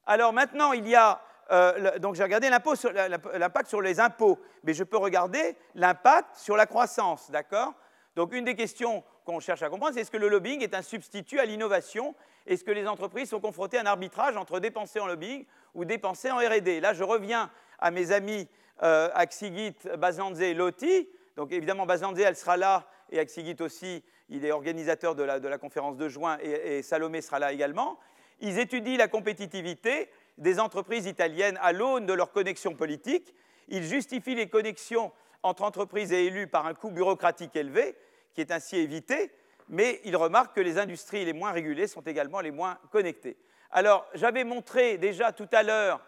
Alors 0.06 0.34
maintenant, 0.34 0.73
il 0.73 0.85
y 0.85 0.95
a 0.95 1.22
euh, 1.52 1.97
donc 1.99 2.15
j'ai 2.15 2.23
regardé 2.23 2.49
l'impact 2.49 3.68
sur 3.68 3.81
les 3.81 3.99
impôts, 4.02 4.38
mais 4.64 4.73
je 4.73 4.84
peux 4.84 4.97
regarder 4.97 5.56
l'impact 5.76 6.35
sur 6.35 6.57
la 6.57 6.65
croissance, 6.65 7.31
d'accord? 7.31 7.73
Donc 8.15 8.34
une 8.34 8.43
des 8.43 8.56
questions 8.56 9.03
qu'on 9.26 9.39
cherche 9.39 9.64
à 9.64 9.69
comprendre, 9.69 9.93
c'est 9.93 10.02
est-ce 10.02 10.11
que 10.11 10.18
le 10.18 10.30
lobbying 10.30 10.61
est 10.61 10.73
un 10.73 10.81
substitut 10.81 11.39
à 11.39 11.45
l'innovation 11.45 12.15
Est-ce 12.45 12.64
que 12.64 12.72
les 12.72 12.88
entreprises 12.88 13.30
sont 13.30 13.41
confrontées 13.41 13.77
à 13.77 13.81
un 13.81 13.85
arbitrage 13.85 14.38
entre 14.38 14.60
dépenser 14.60 14.99
en 14.99 15.07
lobbying 15.07 15.45
ou 15.73 15.84
dépenser 15.84 16.31
en 16.31 16.38
R&D 16.38 16.80
Là, 16.80 16.93
je 16.93 17.03
reviens 17.03 17.49
à 17.80 17.91
mes 17.91 18.11
amis 18.11 18.47
euh, 18.84 19.10
Axigit, 19.14 19.76
Bazanze 19.97 20.41
et 20.41 20.53
Loti. 20.53 21.10
Donc 21.35 21.52
évidemment, 21.52 21.85
Bazanze, 21.85 22.19
elle 22.19 22.35
sera 22.35 22.56
là, 22.56 22.88
et 23.11 23.19
Axigit 23.19 23.57
aussi, 23.60 24.03
il 24.30 24.45
est 24.45 24.52
organisateur 24.52 25.15
de 25.15 25.23
la, 25.23 25.57
conférence 25.57 25.97
de 25.97 26.07
juin, 26.07 26.38
et 26.41 26.81
Salomé 26.81 27.22
sera 27.22 27.39
là 27.39 27.52
également. 27.52 27.99
Ils 28.39 28.60
étudient 28.60 28.97
la 28.97 29.07
compétitivité 29.07 30.10
des 30.38 30.60
entreprises 30.60 31.06
italiennes 31.06 31.57
à 31.61 31.72
l'aune 31.72 32.06
de 32.06 32.14
leurs 32.14 32.31
connexions 32.31 32.73
politiques. 32.73 33.34
Ils 33.69 33.84
justifient 33.84 34.35
les 34.35 34.49
connexions 34.49 35.11
entre 35.43 35.64
entreprises 35.64 36.11
et 36.11 36.26
élus 36.26 36.47
par 36.47 36.65
un 36.65 36.73
coût 36.73 36.91
bureaucratique 36.91 37.56
élevé, 37.56 37.95
qui 38.36 38.41
est 38.41 38.52
ainsi 38.52 38.78
évité, 38.78 39.32
mais 39.68 39.99
ils 40.03 40.16
remarquent 40.16 40.56
que 40.56 40.62
les 40.62 40.78
industries 40.78 41.26
les 41.26 41.34
moins 41.34 41.52
régulées 41.52 41.88
sont 41.88 42.02
également 42.02 42.41
les 42.41 42.52
moins 42.52 42.78
connectées. 42.91 43.38
Alors, 43.72 44.06
j'avais 44.14 44.44
montré 44.44 44.98
déjà 44.99 45.32
tout 45.32 45.49
à 45.52 45.64
l'heure 45.64 45.99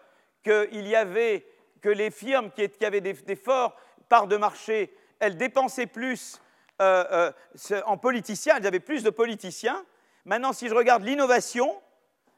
qu'il 0.44 0.86
y 0.86 0.94
avait 0.94 1.44
que 1.80 1.88
les 1.88 2.10
firmes 2.10 2.50
qui, 2.52 2.70
avaient 2.84 3.00
des, 3.00 3.36
forts 3.36 3.76
parts 4.08 4.28
de 4.28 4.36
marché, 4.36 4.94
elles 5.18 5.36
dépensaient 5.36 5.86
plus 5.86 6.40
euh, 6.80 7.32
euh, 7.72 7.82
en 7.86 7.96
politiciens, 7.96 8.56
elles 8.58 8.66
avaient 8.66 8.78
plus 8.78 9.02
de 9.02 9.10
politiciens. 9.10 9.84
Maintenant, 10.24 10.52
si 10.52 10.68
je 10.68 10.74
regarde 10.74 11.02
l'innovation, 11.02 11.74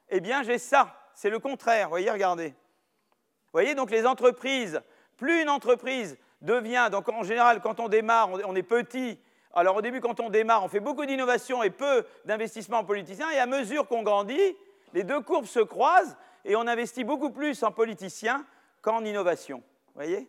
eh 0.09 0.21
bien, 0.21 0.43
j'ai 0.43 0.59
ça 0.59 0.97
c'est 1.21 1.29
le 1.29 1.39
contraire. 1.39 1.87
Vous 1.87 1.91
voyez, 1.91 2.11
regardez. 2.11 2.49
Vous 2.49 3.53
voyez, 3.53 3.75
donc 3.75 3.91
les 3.91 4.07
entreprises, 4.07 4.81
plus 5.19 5.43
une 5.43 5.51
entreprise 5.51 6.17
devient, 6.41 6.89
donc 6.91 7.11
en 7.11 7.23
général, 7.23 7.61
quand 7.61 7.79
on 7.79 7.89
démarre, 7.89 8.31
on 8.47 8.57
est 8.57 8.63
petit. 8.63 9.21
Alors 9.53 9.77
au 9.77 9.83
début, 9.83 10.01
quand 10.01 10.21
on 10.21 10.31
démarre, 10.31 10.65
on 10.65 10.69
fait 10.69 10.81
beaucoup 10.81 11.07
d'innovation 11.07 11.63
et 11.63 11.71
peu 11.71 12.05
d'investissement 12.25 12.79
en 12.79 12.85
politiciens. 12.85 13.31
Et 13.31 13.39
à 13.39 13.47
mesure 13.47 13.87
qu'on 13.89 14.03
grandit, 14.03 14.57
les 14.93 15.05
deux 15.05 15.21
courbes 15.21 15.47
se 15.47 15.61
croisent 15.61 16.17
et 16.45 16.57
on 16.57 16.67
investit 16.67 17.05
beaucoup 17.05 17.31
plus 17.31 17.63
en 17.63 17.73
politiciens 17.73 18.45
qu'en 18.83 19.05
innovation. 19.05 19.63
Voyez? 19.95 20.29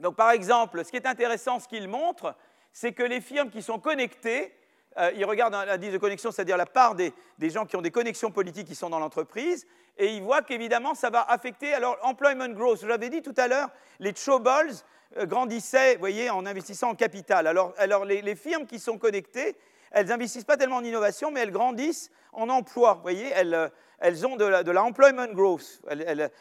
Donc 0.00 0.16
par 0.16 0.30
exemple, 0.30 0.84
ce 0.84 0.90
qui 0.90 0.96
est 0.96 1.06
intéressant, 1.06 1.60
ce 1.60 1.68
qu'il 1.68 1.88
montre, 1.88 2.34
c'est 2.72 2.92
que 2.92 3.02
les 3.02 3.20
firmes 3.20 3.50
qui 3.50 3.62
sont 3.62 3.78
connectées, 3.78 4.52
euh, 4.98 5.12
il 5.14 5.24
regarde 5.24 5.52
l'indice 5.52 5.92
de 5.92 5.98
connexion, 5.98 6.30
c'est-à-dire 6.30 6.56
la 6.56 6.66
part 6.66 6.94
des, 6.94 7.12
gens 7.42 7.66
qui 7.66 7.76
ont 7.76 7.82
des 7.82 7.90
connexions 7.90 8.30
politiques 8.30 8.66
qui 8.66 8.74
sont 8.74 8.90
dans 8.90 8.98
l'entreprise, 8.98 9.66
et 9.96 10.14
il 10.14 10.22
voit 10.22 10.42
qu'évidemment, 10.42 10.94
ça 10.94 11.10
va 11.10 11.22
affecter. 11.22 11.72
Alors, 11.72 11.96
employment 12.02 12.48
growth, 12.48 12.80
je 12.80 12.86
l'avais 12.86 13.10
dit 13.10 13.22
tout 13.22 13.34
à 13.36 13.46
l'heure, 13.46 13.68
les 14.00 14.14
chobolls 14.14 14.70
euh, 14.70 14.82
grandissaient, 15.16 15.94
vous 15.94 16.00
voyez, 16.00 16.30
en 16.30 16.46
investissant 16.46 16.90
en 16.90 16.94
capital. 16.94 17.46
Alors, 17.46 18.04
les, 18.04 18.34
firmes 18.36 18.66
qui 18.66 18.78
sont 18.78 18.98
connectées, 18.98 19.56
elles 19.90 20.06
n'investissent 20.06 20.44
pas 20.44 20.56
tellement 20.56 20.76
en 20.76 20.84
innovation, 20.84 21.30
mais 21.30 21.40
elles 21.40 21.52
grandissent 21.52 22.10
en 22.32 22.48
emploi. 22.48 22.98
Voyez, 23.02 23.30
elles, 23.34 23.54
euh, 23.54 24.26
ont 24.26 24.36
de 24.36 24.44
la, 24.44 24.82
employment 24.82 25.32
growth. 25.32 25.80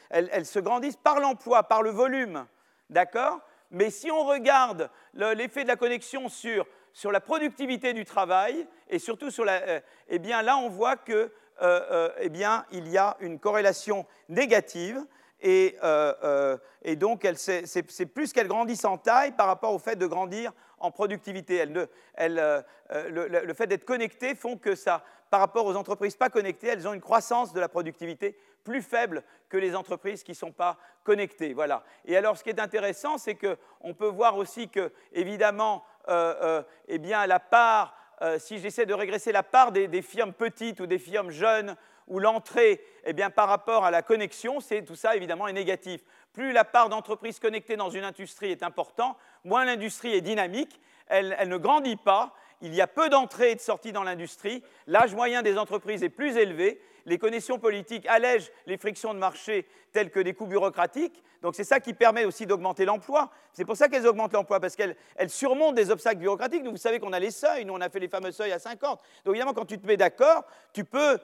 Elles, 0.10 0.46
se 0.46 0.60
grandissent 0.60 0.98
par 0.98 1.20
l'emploi, 1.20 1.64
par 1.64 1.84
le 1.84 1.92
volume. 1.92 2.46
D'accord 2.90 3.40
Mais 3.72 3.90
si 3.90 4.12
on 4.12 4.26
regarde 4.26 4.90
l'effet 5.14 5.64
de 5.64 5.70
la 5.70 5.76
connexion 5.76 6.30
sur 6.30 6.66
sur 6.94 7.12
la 7.12 7.20
productivité 7.20 7.94
du 7.94 8.06
travail 8.06 8.66
et 8.90 9.00
surtout 9.00 9.32
sur 9.32 9.44
la. 9.44 9.62
Euh, 9.64 9.80
eh 10.08 10.20
bien, 10.20 10.42
là, 10.42 10.58
on 10.58 10.70
voit 10.70 10.96
que, 10.96 11.14
euh, 11.14 11.30
euh, 11.62 12.10
eh 12.20 12.30
bien, 12.30 12.66
il 12.72 12.88
y 12.88 12.98
a 12.98 13.18
une 13.20 13.40
corrélation 13.40 14.06
négative 14.30 15.04
et, 15.44 16.96
donc 16.96 17.28
c'est 17.36 18.06
plus 18.06 18.34
qu'elles 18.34 18.48
grandissent 18.48 18.86
en 18.86 18.98
taille 18.98 19.34
par 19.34 19.48
rapport 19.48 19.74
au 19.74 19.80
fait 19.80 19.96
de 19.96 20.08
grandir 20.08 20.52
en 20.80 20.92
productivité. 20.92 21.66
le, 21.66 23.54
fait 23.54 23.68
d'être 23.68 23.86
connectées 23.86 24.36
font 24.36 24.58
que 24.58 24.76
ça, 24.76 25.04
par 25.30 25.40
rapport 25.40 25.66
aux 25.66 25.76
entreprises 25.76 26.16
pas 26.16 26.30
connectées, 26.30 26.68
elles 26.68 26.88
ont 26.88 26.94
une 26.94 27.02
croissance 27.02 27.54
de 27.54 27.60
la 27.60 27.70
productivité 27.70 28.38
plus 28.64 28.82
faible 28.82 29.24
que 29.50 29.58
les 29.58 29.76
entreprises 29.76 30.24
qui 30.24 30.32
ne 30.32 30.38
sont 30.38 30.52
pas 30.52 30.78
connectées. 31.04 31.54
Voilà. 31.54 31.84
Et 32.06 32.18
alors, 32.18 32.38
ce 32.38 32.44
qui 32.44 32.50
est 32.50 32.60
intéressant, 32.60 33.18
c'est 33.18 33.36
qu'on 33.36 33.94
peut 33.94 34.08
voir 34.08 34.38
aussi 34.38 34.70
que, 34.70 34.92
évidemment, 35.12 35.84
euh, 36.10 36.36
euh, 36.42 36.64
eh 36.88 36.98
bien, 36.98 37.26
la 37.28 37.40
part, 37.40 37.96
euh, 38.22 38.40
si 38.40 38.60
j'essaie 38.60 38.86
de 38.86 38.94
régresser 38.94 39.32
la 39.32 39.44
part 39.44 39.72
des, 39.72 40.02
firmes 40.02 40.34
petites 40.34 40.80
ou 40.80 40.88
des 40.88 41.00
firmes 41.00 41.32
jeunes, 41.32 41.76
ou 42.08 42.20
l'entrée, 42.20 42.82
eh 43.06 43.14
bien, 43.14 43.30
par 43.30 43.48
rapport 43.48 43.86
à 43.86 43.92
la 43.92 44.02
connexion, 44.02 44.60
c'est 44.60 44.84
tout 44.84 44.96
ça 44.96 45.16
évidemment 45.16 45.48
est 45.48 45.54
négatif. 45.54 46.02
Plus 46.34 46.52
la 46.52 46.64
part 46.64 46.90
d'entreprises 46.90 47.40
connectées 47.40 47.76
dans 47.76 47.90
une 47.90 48.04
industrie 48.04 48.52
est 48.52 48.64
importante, 48.64 49.18
moins 49.44 49.66
l'industrie 49.66 50.14
est 50.14 50.22
dynamique, 50.22 50.80
elle, 51.08 51.36
elle 51.40 51.50
ne 51.50 51.58
grandit 51.58 51.98
pas, 51.98 52.34
il 52.62 52.74
y 52.74 52.82
a 52.82 52.88
peu 52.88 53.10
d'entrées 53.10 53.52
et 53.52 53.56
de 53.56 53.62
sorties 53.62 53.92
dans 53.92 54.04
l'industrie, 54.04 54.64
l'âge 54.88 55.14
moyen 55.14 55.42
des 55.42 55.58
entreprises 55.58 56.04
est 56.04 56.10
plus 56.10 56.38
élevé, 56.38 56.82
les 57.06 57.18
connexions 57.18 57.60
politiques 57.60 58.06
allègent 58.08 58.52
les 58.66 58.78
frictions 58.78 59.14
de 59.14 59.20
marché 59.20 59.68
telles 59.92 60.10
que 60.10 60.20
des 60.20 60.34
coûts 60.34 60.48
bureaucratiques. 60.48 61.22
Donc 61.42 61.56
c'est 61.56 61.66
ça 61.66 61.80
qui 61.80 61.94
permet 61.94 62.26
aussi 62.26 62.46
d'augmenter 62.46 62.86
l'emploi. 62.86 63.30
C'est 63.52 63.66
pour 63.66 63.76
ça 63.76 63.90
qu'elles 63.90 64.08
augmentent 64.08 64.34
l'emploi, 64.34 64.60
parce 64.60 64.76
qu'elles 64.76 64.96
surmontent 65.28 65.74
des 65.74 65.92
obstacles 65.92 66.20
bureaucratiques. 66.20 66.66
vous 66.66 66.78
savez 66.78 67.00
qu'on 67.00 67.14
a 67.14 67.20
les 67.20 67.32
seuils, 67.32 67.66
nous 67.66 67.74
on 67.74 67.82
a 67.82 67.90
fait 67.90 68.00
les 68.00 68.08
fameux 68.08 68.32
seuils 68.32 68.54
à 68.54 68.60
50. 68.60 69.02
Donc 69.26 69.36
évidemment, 69.36 69.54
quand 69.54 69.66
tu 69.66 69.78
te 69.78 69.86
mets 69.86 69.98
d'accord, 69.98 70.46
tu 70.72 70.86
peux, 70.86 71.20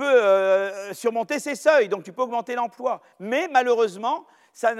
euh, 0.00 0.92
surmonter 0.92 1.38
ces 1.38 1.54
seuils, 1.54 1.88
donc 1.88 2.02
tu 2.02 2.12
peux 2.12 2.22
augmenter 2.22 2.54
l'emploi. 2.54 3.00
Mais 3.20 3.48
malheureusement, 3.50 4.26
ça 4.52 4.74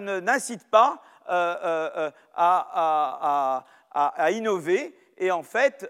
n'incite 0.00 0.68
pas 0.68 1.02
euh, 1.28 1.90
euh, 1.96 2.10
à 2.34 4.30
innover 4.30 4.96
et 5.18 5.30
en 5.30 5.42
fait, 5.42 5.88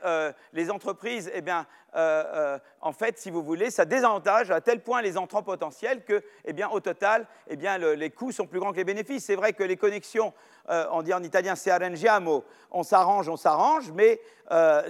les 0.52 0.70
entreprises, 0.70 1.31
eh 1.32 1.40
bien, 1.40 1.66
en 1.94 2.93
fait, 2.93 3.19
si 3.19 3.31
vous 3.31 3.43
voulez, 3.43 3.70
ça 3.70 3.86
désavantage 3.86 4.51
à 4.51 4.60
tel 4.60 4.82
point 4.82 5.01
les 5.01 5.16
entrants 5.16 5.43
potentiels 5.43 6.05
que, 6.05 6.23
eh 6.44 6.52
bien, 6.52 6.69
au 6.69 6.81
total, 6.81 7.27
eh 7.48 7.56
bien, 7.56 7.78
les 7.78 8.10
coûts 8.10 8.32
sont 8.32 8.47
plus 8.47 8.60
grands 8.60 8.73
que 8.73 8.77
les 8.77 8.85
bénéfices. 8.85 9.24
C'est 9.24 9.36
vrai 9.36 9.55
que 9.55 9.62
les 9.62 9.77
connexions, 9.77 10.35
on 10.68 11.02
dit 11.02 11.12
en 11.12 11.22
italien 11.22 11.55
c'est 11.55 11.70
arrangiamo, 11.70 12.44
on 12.70 12.82
s'arrange, 12.82 13.28
on 13.28 13.36
s'arrange, 13.36 13.90
mais 13.93 14.20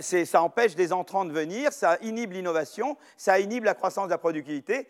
ça 0.01 0.43
empêche 0.43 0.75
des 0.75 0.93
entrants 0.93 1.25
de 1.25 1.33
venir, 1.33 1.73
ça 1.73 1.99
inhibe 2.03 2.33
l'innovation, 2.33 2.97
ça 3.17 3.41
inhibe 3.41 3.65
la 3.65 3.75
croissance 3.75 4.07
de 4.07 4.11
la 4.11 4.19
productivité. 4.19 4.89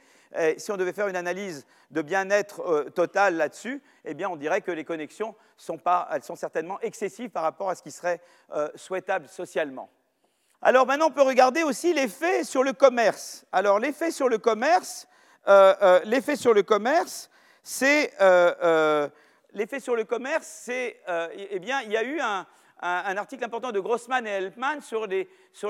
Si 0.57 0.71
on 0.73 0.77
devait 0.77 0.93
faire 0.93 1.09
une 1.09 1.17
analyse 1.17 1.67
de 1.91 2.03
bien-être 2.03 2.91
total 2.95 3.37
là-dessus, 3.37 3.83
eh 4.05 4.15
bien, 4.15 4.29
on 4.29 4.37
dirait 4.37 4.61
que 4.61 4.73
les 4.73 4.85
connexions 4.85 5.35
sont, 5.63 5.79
pas, 5.79 6.09
elles 6.13 6.25
sont 6.25 6.37
certainement 6.37 6.81
excessives 6.81 7.31
par 7.31 7.45
rapport 7.45 7.71
à 7.71 7.75
ce 7.75 7.83
qui 7.83 7.91
serait 7.91 8.21
euh, 8.55 8.69
souhaitable 8.75 9.29
socialement. 9.29 9.89
Alors 10.61 10.87
maintenant, 10.87 11.07
on 11.09 11.13
peut 11.13 11.23
regarder 11.23 11.63
aussi 11.63 11.93
l'effet 11.93 12.45
sur 12.45 12.63
le 12.63 12.73
commerce. 12.73 13.45
Alors 13.53 13.79
l'effet 13.79 14.11
sur 14.11 14.29
le 14.29 14.39
commerce, 14.39 15.09
euh, 15.49 15.75
euh, 15.83 16.01
l'effet 16.05 16.37
sur 16.37 16.55
le 16.55 16.63
commerce, 16.63 17.31
c'est 17.63 18.13
l'effet 19.55 19.81
sur 19.81 19.97
le 19.97 20.05
commerce, 20.05 20.47
c'est 20.47 21.01
eh 21.35 21.59
bien, 21.59 21.81
il 21.83 21.93
y 21.93 21.97
a 21.97 22.03
eu 22.03 22.21
un, 22.21 22.47
article 22.81 23.45
important 23.45 23.73
de 23.73 23.81
Grossman 23.81 24.27
et 24.27 24.31
Helpman 24.31 24.81
sur 24.81 25.07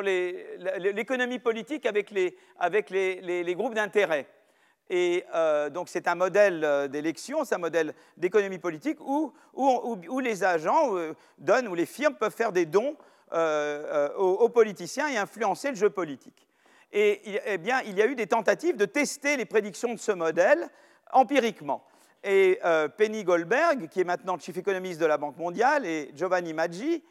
l'économie 0.03 1.39
politique 1.39 1.87
avec 1.87 2.11
les, 2.11 3.55
groupes 3.55 3.75
d'intérêt. 3.75 4.27
Et 4.91 5.25
euh, 5.35 5.71
donc 5.71 5.89
c'est 5.89 6.07
un 6.07 6.15
modèle 6.15 6.63
euh, 6.65 6.87
d'élection, 6.87 7.45
c'est 7.45 7.55
un 7.55 7.59
modèle 7.59 7.95
d'économie 8.19 8.59
politique 8.59 8.99
où, 9.01 9.33
les 10.21 10.45
agents 10.45 10.97
euh, 10.97 11.15
donnent, 11.39 11.69
où 11.69 11.75
les 11.75 11.87
firmes 11.87 12.15
peuvent 12.15 12.35
faire 12.35 12.53
des 12.53 12.67
dons 12.67 12.97
aux, 13.35 14.49
politiciens 14.51 15.09
et 15.09 15.17
influencer 15.17 15.71
le 15.71 15.77
jeu 15.77 15.89
politique. 15.89 16.47
Et 16.93 17.41
eh 17.47 17.57
bien, 17.57 17.81
il 17.87 17.97
y 17.97 18.03
a 18.03 18.07
eu 18.07 18.15
des 18.15 18.27
tentatives 18.27 18.77
de 18.77 18.85
tester 18.85 19.39
les 19.39 19.47
prédictions 19.47 19.95
de 19.95 19.99
ce 19.99 20.13
modèle 20.13 20.69
empiriquement. 21.11 21.83
Et 22.25 22.61
Penny 22.97 23.25
Goldberg, 23.25 23.89
qui 23.89 24.01
est 24.01 24.05
maintenant 24.05 24.39
chief 24.39 24.57
économiste 24.57 25.01
de 25.01 25.07
la 25.07 25.19
Banque 25.19 25.37
mondiale, 25.37 25.87
et 25.87 26.11
Giovanni 26.15 26.55
Maggi, 26.55 27.03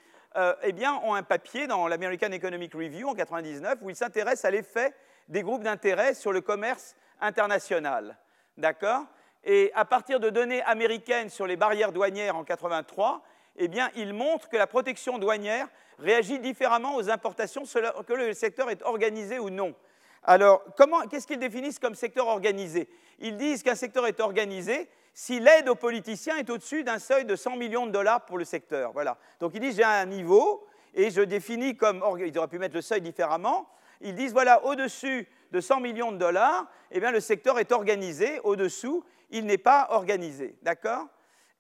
eh 0.63 0.71
bien, 0.71 1.01
ont 1.03 1.13
un 1.13 1.23
papier 1.23 1.67
dans 1.67 1.87
l'American 1.87 2.31
Economic 2.31 2.73
Review 2.73 3.09
en 3.09 3.13
1999 3.13 3.79
où 3.81 3.89
ils 3.89 3.95
s'intéressent 3.95 4.45
à 4.45 4.51
l'effet 4.51 4.93
des 5.27 5.41
groupes 5.41 5.63
d'intérêt 5.63 6.13
sur 6.13 6.31
le 6.31 6.39
commerce 6.39 6.95
international. 7.19 8.17
D'accord? 8.57 9.03
Et 9.43 9.71
à 9.75 9.85
partir 9.85 10.19
de 10.19 10.29
données 10.29 10.61
américaines 10.63 11.29
sur 11.29 11.47
les 11.47 11.57
barrières 11.57 11.91
douanières 11.91 12.37
en 12.37 12.43
83, 12.43 13.21
eh 13.57 13.67
bien, 13.67 13.89
il 13.95 14.13
montre 14.13 14.47
que 14.47 14.55
la 14.55 14.67
protection 14.67 15.17
douanière 15.17 15.67
réagit 15.99 16.39
différemment 16.39 16.95
aux 16.95 17.09
importations, 17.09 17.63
que 17.63 18.13
le 18.13 18.33
secteur 18.33 18.69
est 18.69 18.81
organisé 18.83 19.39
ou 19.39 19.49
non. 19.49 19.75
Alors, 20.23 20.63
qu'est-ce 21.09 21.27
qu'ils 21.27 21.39
définissent 21.39 21.79
comme 21.79 21.95
secteur 21.95 22.27
organisé? 22.27 22.87
Ils 23.19 23.35
disent 23.35 23.61
qu'un 23.63 23.75
secteur 23.75 24.07
est 24.07 24.19
organisé 24.19 24.87
si 25.13 25.39
l'aide 25.39 25.67
aux 25.69 25.75
politiciens 25.75 26.37
est 26.37 26.49
au-dessus 26.49 26.83
d'un 26.83 26.99
seuil 26.99 27.25
de 27.25 27.35
100 27.35 27.57
millions 27.57 27.85
de 27.85 27.91
dollars 27.91 28.25
pour 28.25 28.37
le 28.37 28.45
secteur. 28.45 28.91
Voilà. 28.93 29.17
Donc, 29.39 29.51
ils 29.53 29.59
disent 29.59 29.75
j'ai 29.75 29.83
un 29.83 30.05
niveau 30.05 30.65
et 30.93 31.09
je 31.11 31.21
définis 31.21 31.75
comme. 31.75 32.03
Ils 32.19 32.37
auraient 32.37 32.47
pu 32.47 32.59
mettre 32.59 32.75
le 32.75 32.81
seuil 32.81 33.01
différemment. 33.01 33.67
Ils 34.01 34.15
disent 34.15 34.33
voilà, 34.33 34.63
au-dessus 34.65 35.27
de 35.51 35.59
100 35.59 35.79
millions 35.81 36.11
de 36.11 36.17
dollars, 36.17 36.65
eh 36.91 36.99
bien, 36.99 37.11
le 37.11 37.19
secteur 37.19 37.59
est 37.59 37.71
organisé. 37.71 38.39
Au-dessous, 38.43 39.03
il 39.29 39.45
n'est 39.45 39.57
pas 39.57 39.87
organisé. 39.91 40.55
D'accord? 40.61 41.07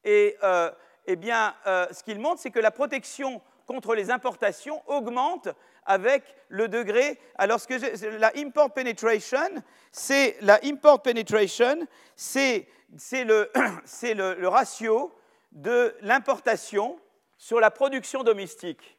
Et 0.03 0.37
euh, 0.43 0.71
eh 1.07 1.15
bien, 1.15 1.53
euh, 1.67 1.87
ce 1.91 2.03
qu'ils 2.03 2.19
montrent, 2.19 2.41
c'est 2.41 2.51
que 2.51 2.59
la 2.59 2.71
protection 2.71 3.41
contre 3.67 3.95
les 3.95 4.11
importations 4.11 4.81
augmente 4.87 5.49
avec 5.85 6.23
le 6.49 6.67
degré. 6.67 7.19
Alors, 7.35 7.65
que 7.65 8.17
la 8.17 8.31
import 8.37 8.71
penetration, 8.71 9.39
c'est 9.91 10.37
la 10.41 10.59
import 10.63 11.01
penetration, 11.01 11.87
c'est 12.15 12.67
le, 13.13 14.33
le, 14.39 14.47
ratio 14.47 15.13
de 15.51 15.95
l'importation 16.01 16.99
sur 17.37 17.59
la 17.59 17.71
production 17.71 18.23
domestique. 18.23 18.97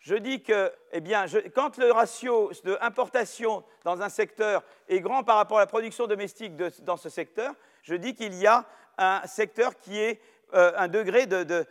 Je 0.00 0.14
dis 0.14 0.42
que, 0.42 0.72
eh 0.92 1.00
bien, 1.00 1.26
quand 1.54 1.76
le 1.76 1.92
ratio 1.92 2.50
d'importation 2.64 3.62
dans 3.84 4.00
un 4.00 4.08
secteur 4.08 4.62
est 4.88 5.00
grand 5.00 5.22
par 5.24 5.36
rapport 5.36 5.58
à 5.58 5.60
la 5.60 5.66
production 5.66 6.06
domestique 6.06 6.56
dans 6.56 6.96
ce 6.96 7.08
secteur, 7.08 7.54
je 7.82 7.94
dis 7.94 8.14
qu'il 8.14 8.34
y 8.34 8.46
a 8.46 8.66
un 8.96 9.26
secteur 9.26 9.78
qui 9.78 9.98
est 9.98 10.20
euh, 10.54 10.72
un 10.76 10.88
degré 10.88 11.26
de, 11.26 11.66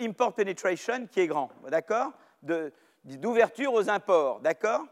import 0.00 0.32
penetration 0.32 1.06
qui 1.08 1.20
est 1.20 1.26
grand, 1.26 1.50
d'accord? 1.68 2.12
D'ouverture 3.04 3.72
aux 3.74 3.90
imports, 3.90 4.40
d'accord? 4.40 4.86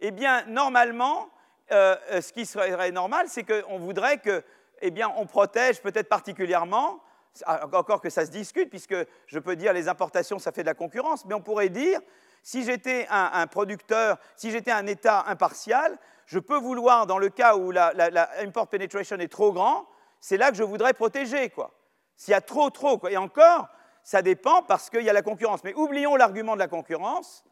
Eh 0.00 0.10
bien, 0.10 0.44
normalement, 0.46 1.28
euh, 1.72 1.96
euh, 2.10 2.20
ce 2.20 2.32
qui 2.32 2.46
serait 2.46 2.92
normal, 2.92 3.26
c'est 3.28 3.44
qu'on 3.44 3.78
voudrait 3.78 4.18
que, 4.18 4.42
eh 4.86 4.90
bien, 4.90 5.12
on 5.16 5.26
protège 5.26 5.80
peut-être 5.80 6.08
particulièrement, 6.08 7.00
encore 7.46 8.00
que 8.00 8.10
ça 8.10 8.24
se 8.26 8.30
discute, 8.30 8.70
puisque 8.70 8.94
je 9.26 9.38
peux 9.38 9.56
dire 9.56 9.72
les 9.72 9.88
importations, 9.88 10.38
ça 10.38 10.52
fait 10.52 10.62
de 10.62 10.68
la 10.68 10.74
concurrence, 10.74 11.24
mais 11.24 11.34
on 11.34 11.40
pourrait 11.40 11.70
dire, 11.70 12.00
si 12.42 12.64
j'étais 12.64 13.06
un, 13.10 13.46
producteur, 13.46 14.18
si 14.36 14.50
j'étais 14.50 14.70
un 14.70 14.86
État 14.86 15.24
impartial, 15.26 15.98
je 16.26 16.38
peux 16.38 16.58
vouloir, 16.58 17.06
dans 17.06 17.18
le 17.18 17.30
cas 17.30 17.56
où 17.56 17.70
la 17.70 18.28
import 18.40 18.68
penetration 18.68 19.16
est 19.16 19.28
trop 19.28 19.52
grand, 19.52 19.88
c'est 20.20 20.36
là 20.36 20.50
que 20.50 20.56
je 20.56 20.62
voudrais 20.62 20.92
protéger, 20.92 21.50
quoi. 21.50 21.70
S'il 22.16 22.32
y 22.32 22.34
a 22.34 22.40
trop, 22.40 22.70
trop, 22.70 23.08
et 23.08 23.16
encore, 23.16 23.68
ça 24.02 24.22
dépend 24.22 24.62
parce 24.62 24.90
qu'il 24.90 25.02
y 25.02 25.10
a 25.10 25.12
la 25.12 25.22
concurrence. 25.22 25.64
Mais 25.64 25.74
oublions 25.74 26.16
l'argument 26.16 26.54
de 26.54 26.60
la 26.60 26.68
concurrence, 26.68 27.44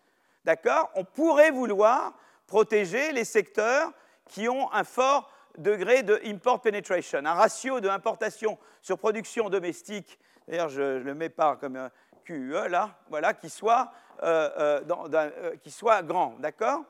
d'accord? 0.44 0.90
On 0.94 1.04
pourrait 1.04 1.50
vouloir 1.50 2.14
protéger 2.46 3.12
les 3.12 3.24
secteurs 3.24 3.90
qui 4.26 4.48
ont 4.48 4.72
un 4.72 4.84
fort 4.84 5.30
degré 5.58 6.02
de 6.02 6.20
import 6.24 6.60
penetration, 6.60 7.20
un 7.24 7.34
ratio 7.34 7.80
de 7.80 7.88
importation 7.88 8.58
sur 8.80 8.98
production 8.98 9.50
domestique, 9.50 10.18
d'ailleurs 10.48 10.68
je 10.68 10.82
ne 10.82 10.98
le 10.98 11.14
mets 11.14 11.28
pas 11.28 11.56
comme 11.56 11.76
un 11.76 11.90
QE 12.24 12.68
là, 12.68 12.98
voilà, 13.08 13.34
qui 13.34 13.50
soit, 13.50 13.92
euh, 14.22 14.80
euh, 14.88 15.08
euh, 15.14 15.56
qui 15.62 15.70
soit 15.70 16.02
grand, 16.02 16.36
d'accord? 16.38 16.82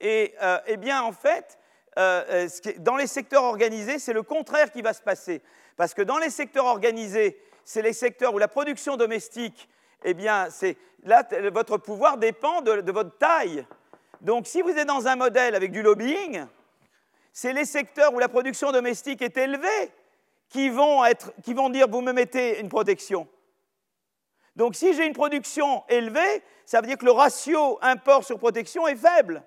Et 0.00 0.34
eh 0.66 0.76
bien 0.76 1.02
en 1.02 1.12
fait, 1.12 1.58
dans 1.96 2.96
les 2.96 3.06
secteurs 3.06 3.44
organisés, 3.44 3.98
c'est 3.98 4.12
le 4.12 4.22
contraire 4.22 4.70
qui 4.70 4.82
va 4.82 4.92
se 4.92 5.00
passer. 5.00 5.40
Parce 5.76 5.94
que 5.94 6.02
dans 6.02 6.18
les 6.18 6.30
secteurs 6.30 6.66
organisés, 6.66 7.40
c'est 7.64 7.80
les 7.80 7.92
secteurs 7.92 8.34
où 8.34 8.38
la 8.38 8.48
production 8.48 8.96
domestique, 8.96 9.68
eh 10.04 10.12
bien, 10.12 10.48
là, 11.04 11.22
votre 11.52 11.78
pouvoir 11.78 12.18
dépend 12.18 12.60
de, 12.60 12.90
votre 12.90 13.16
taille. 13.16 13.66
Donc, 14.20 14.46
si 14.46 14.60
vous 14.60 14.70
êtes 14.70 14.86
dans 14.86 15.06
un 15.06 15.16
modèle 15.16 15.54
avec 15.54 15.72
du 15.72 15.82
lobbying, 15.82 16.44
c'est 17.34 17.52
les 17.52 17.64
secteurs 17.64 18.14
où 18.14 18.20
la 18.20 18.28
production 18.28 18.70
domestique 18.70 19.20
est 19.20 19.36
élevée 19.36 19.92
qui 20.48 20.68
vont, 20.68 21.02
dire 21.68 21.88
vous 21.88 22.00
me 22.00 22.12
mettez 22.12 22.60
une 22.60 22.68
protection. 22.68 23.26
Donc, 24.54 24.76
si 24.76 24.94
j'ai 24.94 25.04
une 25.04 25.14
production 25.14 25.82
élevée, 25.88 26.44
ça 26.64 26.80
veut 26.80 26.86
dire 26.86 26.96
que 26.96 27.04
le 27.04 27.10
ratio 27.10 27.76
import 27.82 28.22
sur 28.22 28.38
protection 28.38 28.86
est 28.86 28.94
faible. 28.94 29.42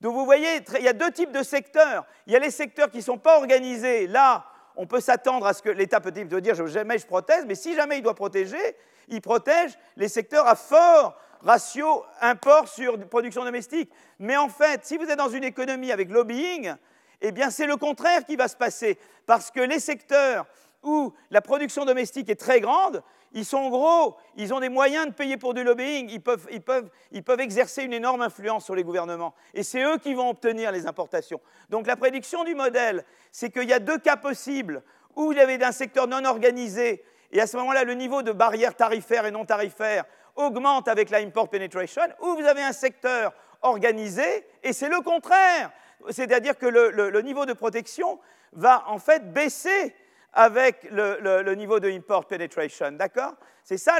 Donc, 0.00 0.14
vous 0.14 0.24
voyez, 0.24 0.64
il 0.78 0.84
y 0.84 0.88
a 0.88 0.94
deux 0.94 1.10
types 1.10 1.32
de 1.32 1.42
secteurs. 1.42 2.06
Il 2.26 2.32
y 2.32 2.36
a 2.36 2.38
les 2.38 2.50
secteurs 2.50 2.90
qui 2.90 2.98
ne 2.98 3.02
sont 3.02 3.18
pas 3.18 3.36
organisés. 3.36 4.06
Là, 4.06 4.46
on 4.74 4.86
peut 4.86 5.00
s'attendre 5.00 5.46
à 5.46 5.52
ce 5.52 5.60
que 5.60 5.68
l'État 5.68 6.00
peut 6.00 6.10
dire 6.12 6.66
jamais 6.66 6.96
je 6.96 7.06
protège, 7.06 7.44
mais 7.46 7.54
si 7.54 7.74
jamais 7.74 7.98
il 7.98 8.02
doit 8.02 8.14
protéger, 8.14 8.76
il 9.08 9.20
protège 9.20 9.72
les 9.96 10.08
secteurs 10.08 10.46
à 10.46 10.56
fort 10.56 11.20
ratio 11.46 12.04
import 12.20 12.68
sur 12.68 12.98
production 13.08 13.44
domestique. 13.44 13.90
Mais 14.18 14.36
en 14.36 14.48
fait, 14.48 14.84
si 14.84 14.96
vous 14.96 15.04
êtes 15.04 15.18
dans 15.18 15.28
une 15.28 15.44
économie 15.44 15.92
avec 15.92 16.10
lobbying, 16.10 16.74
eh 17.20 17.32
bien 17.32 17.50
c'est 17.50 17.66
le 17.66 17.76
contraire 17.76 18.24
qui 18.24 18.36
va 18.36 18.48
se 18.48 18.56
passer, 18.56 18.98
parce 19.26 19.50
que 19.50 19.60
les 19.60 19.80
secteurs 19.80 20.46
où 20.82 21.12
la 21.30 21.40
production 21.40 21.84
domestique 21.84 22.28
est 22.28 22.40
très 22.40 22.60
grande, 22.60 23.02
ils 23.32 23.44
sont 23.44 23.68
gros, 23.68 24.16
ils 24.36 24.54
ont 24.54 24.60
des 24.60 24.68
moyens 24.68 25.06
de 25.06 25.12
payer 25.12 25.36
pour 25.36 25.52
du 25.52 25.62
lobbying, 25.62 26.08
ils 26.10 26.22
peuvent, 26.22 26.46
ils 26.50 27.22
peuvent, 27.22 27.40
exercer 27.40 27.82
une 27.82 27.92
énorme 27.92 28.22
influence 28.22 28.64
sur 28.64 28.74
les 28.74 28.84
gouvernements. 28.84 29.34
Et 29.52 29.62
c'est 29.62 29.82
eux 29.82 29.98
qui 29.98 30.14
vont 30.14 30.30
obtenir 30.30 30.72
les 30.72 30.86
importations. 30.86 31.40
Donc 31.68 31.86
la 31.86 31.96
prédiction 31.96 32.44
du 32.44 32.54
modèle, 32.54 33.04
c'est 33.32 33.50
qu'il 33.50 33.68
y 33.68 33.72
a 33.72 33.78
deux 33.78 33.98
cas 33.98 34.16
possibles 34.16 34.82
où 35.14 35.32
vous 35.32 35.38
avez 35.38 35.62
un 35.62 35.72
secteur 35.72 36.06
non 36.06 36.24
organisé, 36.24 37.02
et 37.32 37.40
à 37.40 37.46
ce 37.46 37.56
moment-là, 37.56 37.84
le 37.84 37.94
niveau 37.94 38.22
de 38.22 38.32
barrières 38.32 38.74
tarifaires 38.74 39.26
et 39.26 39.30
non 39.30 39.44
tarifaires 39.44 40.04
augmente 40.36 40.88
avec 40.88 41.10
la 41.10 41.18
import 41.18 41.48
penetration, 41.48 42.02
ou 42.20 42.34
vous 42.36 42.46
avez 42.46 42.62
un 42.62 42.72
secteur 42.72 43.32
organisé, 43.62 44.46
et 44.62 44.72
c'est 44.72 44.88
le 44.88 45.00
contraire. 45.00 45.70
C'est-à-dire 46.10 46.56
que 46.56 46.66
le, 46.66 46.90
le 46.90 47.22
niveau 47.22 47.46
de 47.46 47.52
protection 47.52 48.20
va 48.52 48.84
en 48.86 48.98
fait 48.98 49.32
baisser 49.32 49.94
avec 50.36 50.86
le, 50.90 51.54
niveau 51.54 51.80
de 51.80 51.90
import 51.90 52.26
penetration, 52.26 52.92
d'accord? 52.92 53.34
C'est 53.64 53.78
ça, 53.78 53.98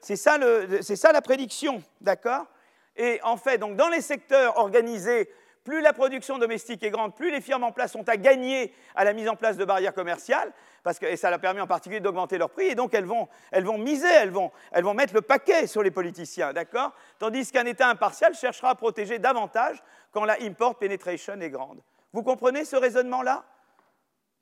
ça, 0.00 0.16
ça, 0.16 1.12
la 1.12 1.22
prédiction, 1.22 1.82
d'accord? 2.00 2.46
Et 2.94 3.18
en 3.22 3.36
fait, 3.36 3.58
donc 3.58 3.76
dans 3.76 3.88
les 3.88 4.02
secteurs 4.02 4.58
organisés, 4.58 5.30
plus 5.68 5.82
la 5.82 5.92
production 5.92 6.38
domestique 6.38 6.82
est 6.82 6.88
grande, 6.88 7.14
plus 7.14 7.30
les 7.30 7.42
firmes 7.42 7.62
en 7.62 7.72
place 7.72 7.94
ont 7.94 8.02
à 8.04 8.16
gagner 8.16 8.72
à 8.94 9.04
la 9.04 9.12
mise 9.12 9.28
en 9.28 9.36
place 9.36 9.58
de 9.58 9.66
barrières 9.66 9.92
commerciales, 9.92 10.50
parce 10.82 10.98
que, 10.98 11.04
et 11.04 11.18
ça 11.18 11.28
leur 11.28 11.40
permet 11.40 11.60
en 11.60 11.66
particulier 11.66 12.00
d'augmenter 12.00 12.38
leurs 12.38 12.48
prix, 12.48 12.68
et 12.68 12.74
donc 12.74 12.94
elles 12.94 13.04
vont, 13.04 13.28
elles 13.50 13.64
vont 13.64 13.76
miser, 13.76 14.08
elles 14.08 14.30
vont, 14.30 14.50
elles 14.72 14.82
vont 14.82 14.94
mettre 14.94 15.12
le 15.12 15.20
paquet 15.20 15.66
sur 15.66 15.82
les 15.82 15.90
politiciens, 15.90 16.54
d'accord? 16.54 16.92
Tandis 17.18 17.52
qu'un 17.52 17.66
État 17.66 17.86
impartial 17.86 18.34
cherchera 18.34 18.70
à 18.70 18.74
protéger 18.76 19.18
davantage 19.18 19.82
quand 20.10 20.24
la 20.24 20.38
import 20.40 20.76
penetration 20.76 21.38
est 21.38 21.50
grande. 21.50 21.82
Vous 22.14 22.22
comprenez 22.22 22.64
ce 22.64 22.76
raisonnement-là? 22.76 23.44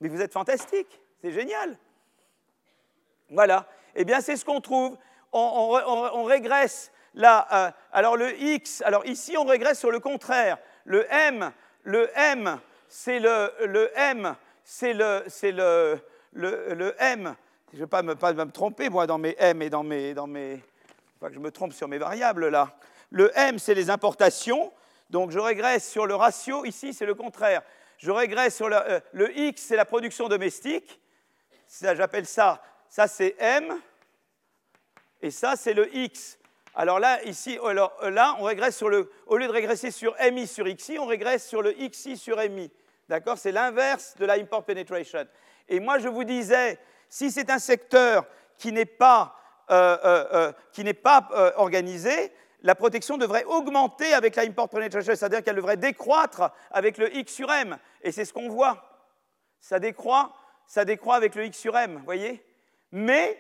Mais 0.01 0.09
vous 0.09 0.21
êtes 0.21 0.33
fantastique 0.33 1.01
c'est 1.23 1.33
génial. 1.33 1.77
Voilà. 3.31 3.67
Eh 3.97 4.05
bien, 4.05 4.21
c'est 4.21 4.37
ce 4.37 4.45
qu'on 4.45 4.61
trouve. 4.61 4.97
On, 5.33 6.23
régresse 6.23 6.93
là. 7.15 7.49
Euh, 7.53 7.71
alors, 7.91 8.17
le 8.17 8.41
X, 8.41 8.81
alors 8.83 9.05
ici, 9.07 9.37
on 9.37 9.45
régresse 9.45 9.81
sur 9.81 9.91
le 9.91 9.99
contraire. 9.99 10.59
Le 10.87 11.07
M, 11.13 11.53
le 11.83 12.09
M, 12.17 12.59
c'est 12.89 13.21
le, 13.21 13.91
M, 13.95 14.35
c'est 14.65 14.95
le, 14.95 15.23
c'est 15.27 15.53
le, 15.53 16.01
le, 16.33 16.95
M. 16.99 17.35
Je 17.73 17.77
ne 17.77 17.83
vais 17.83 17.87
pas 17.87 18.03
me, 18.03 18.51
tromper, 18.51 18.89
moi, 18.89 19.07
dans 19.07 19.19
mes 19.19 19.37
M 19.39 19.61
et 19.61 19.69
dans 19.69 19.83
mes. 19.83 20.15
Dans 20.15 20.27
mes 20.27 20.63
je 21.31 21.39
me 21.39 21.51
trompe 21.51 21.75
sur 21.75 21.89
mes 21.89 21.99
variables, 21.99 22.49
là. 22.49 22.71
Le 23.11 23.31
M, 23.39 23.59
c'est 23.59 23.75
les 23.75 23.91
importations. 23.91 24.73
Donc, 25.11 25.31
je 25.31 25.39
régresse 25.39 25.91
sur 25.91 26.07
le 26.07 26.15
ratio. 26.15 26.65
Ici, 26.65 26.95
c'est 26.95 27.07
le 27.07 27.15
contraire. 27.15 27.63
Je 27.99 28.11
régresse 28.11 28.57
sur 28.57 28.67
euh, 28.67 29.01
le 29.13 29.37
X, 29.39 29.63
c'est 29.63 29.77
la 29.77 29.85
production 29.85 30.29
domestique 30.29 30.99
j'appelle 31.69 32.27
ça, 32.27 32.63
ça 32.89 33.09
c'est 33.09 33.37
M, 33.39 33.81
et 35.21 35.31
ça 35.31 35.57
c'est 35.57 35.75
le 35.75 35.95
X. 35.95 36.36
Alors 36.77 37.01
là, 37.01 37.23
ici, 37.25 37.59
alors, 37.65 37.93
là, 38.03 38.37
on 38.39 38.45
régresse 38.45 38.77
sur 38.77 38.89
le, 38.89 39.11
au 39.27 39.37
lieu 39.37 39.47
de 39.47 39.53
régresser 39.53 39.91
sur 39.91 40.15
MI 40.33 40.47
sur 40.47 40.67
XI, 40.67 40.99
on 40.99 41.07
régresse 41.07 41.49
sur 41.49 41.63
le 41.63 41.73
XI 41.73 42.17
sur 42.17 42.37
MI. 42.37 42.71
D'accord? 43.09 43.39
C'est 43.39 43.51
l'inverse 43.51 44.15
de 44.19 44.27
la 44.27 44.35
import 44.35 44.65
penetration. 44.65 45.27
Et 45.69 45.81
moi, 45.81 45.99
je 45.99 46.09
vous 46.09 46.25
disais, 46.25 46.79
si 47.09 47.31
c'est 47.31 47.51
un 47.51 47.59
secteur 47.59 48.27
qui 48.59 48.73
n'est 48.73 48.85
pas, 48.85 49.35
euh, 49.71 49.97
euh, 50.05 50.53
euh, 50.79 50.93
pas 51.03 51.29
organisé, 51.57 52.33
la 52.63 52.75
protection 52.75 53.17
devrait 53.17 53.45
augmenter 53.45 54.13
avec 54.13 54.37
la 54.37 54.43
import 54.43 54.69
penetration, 54.69 55.15
c'est-à-dire 55.15 55.43
qu'elle 55.43 55.57
devrait 55.57 55.77
décroître 55.77 56.51
avec 56.71 56.99
le 56.99 57.15
X 57.17 57.33
sur 57.33 57.51
M. 57.53 57.79
Et 58.03 58.13
c'est 58.13 58.25
ce 58.25 58.33
qu'on 58.33 58.49
voit. 58.49 58.83
Ça 59.61 59.79
décroît 59.79 60.33
ça 60.67 60.85
décroît 60.85 61.17
avec 61.17 61.35
le 61.35 61.47
x 61.47 61.59
sur 61.59 61.77
m, 61.77 62.03
voyez? 62.05 62.45
Mais 62.93 63.39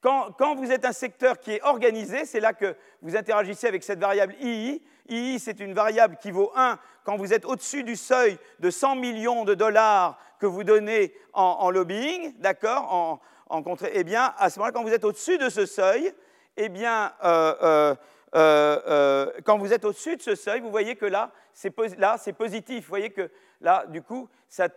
quand, 0.00 0.54
vous 0.56 0.72
êtes 0.72 0.84
un 0.84 0.92
secteur 0.92 1.38
qui 1.38 1.52
est 1.52 1.62
organisé, 1.62 2.24
c'est 2.24 2.40
là 2.40 2.52
que 2.52 2.74
vous 3.02 3.16
interagissez 3.16 3.66
avec 3.66 3.82
cette 3.82 3.98
variable 3.98 4.34
II. 4.40 4.82
II, 5.08 5.38
c'est 5.38 5.60
une 5.60 5.74
variable 5.74 6.16
qui 6.20 6.30
vaut 6.30 6.52
1 6.56 6.78
quand 7.04 7.16
vous 7.16 7.34
êtes 7.34 7.44
au-dessus 7.44 7.84
du 7.84 7.96
seuil 7.96 8.38
de 8.60 8.70
100 8.70 8.96
millions 8.96 9.44
de 9.44 9.54
dollars 9.54 10.18
que 10.38 10.46
vous 10.46 10.64
donnez 10.64 11.14
en, 11.34 11.70
lobbying, 11.70 12.34
d'accord 12.38 12.92
en, 12.92 13.20
en 13.50 13.62
Eh 13.92 14.04
bien, 14.04 14.32
à 14.38 14.48
ce 14.48 14.58
moment-là, 14.58 14.72
quand 14.72 14.82
vous 14.82 14.94
êtes 14.94 15.04
au-dessus 15.04 15.36
de 15.36 15.50
ce 15.50 15.66
seuil, 15.66 16.14
eh 16.56 16.68
bien, 16.68 17.12
euh, 17.24 17.94
euh, 18.34 18.80
euh, 18.86 19.32
quand 19.44 19.58
vous 19.58 19.72
êtes 19.72 19.84
au-dessus 19.84 20.16
de 20.16 20.22
ce 20.22 20.34
seuil, 20.34 20.60
vous 20.60 20.70
voyez 20.70 20.96
que 20.96 21.06
là, 21.06 21.32
c'est 21.52 21.70
positif. 21.70 22.84
Vous 22.84 22.88
voyez 22.88 23.10
que 23.10 23.30
là, 23.60 23.84
du 23.88 24.02
coup, 24.02 24.28
ça, 24.48 24.68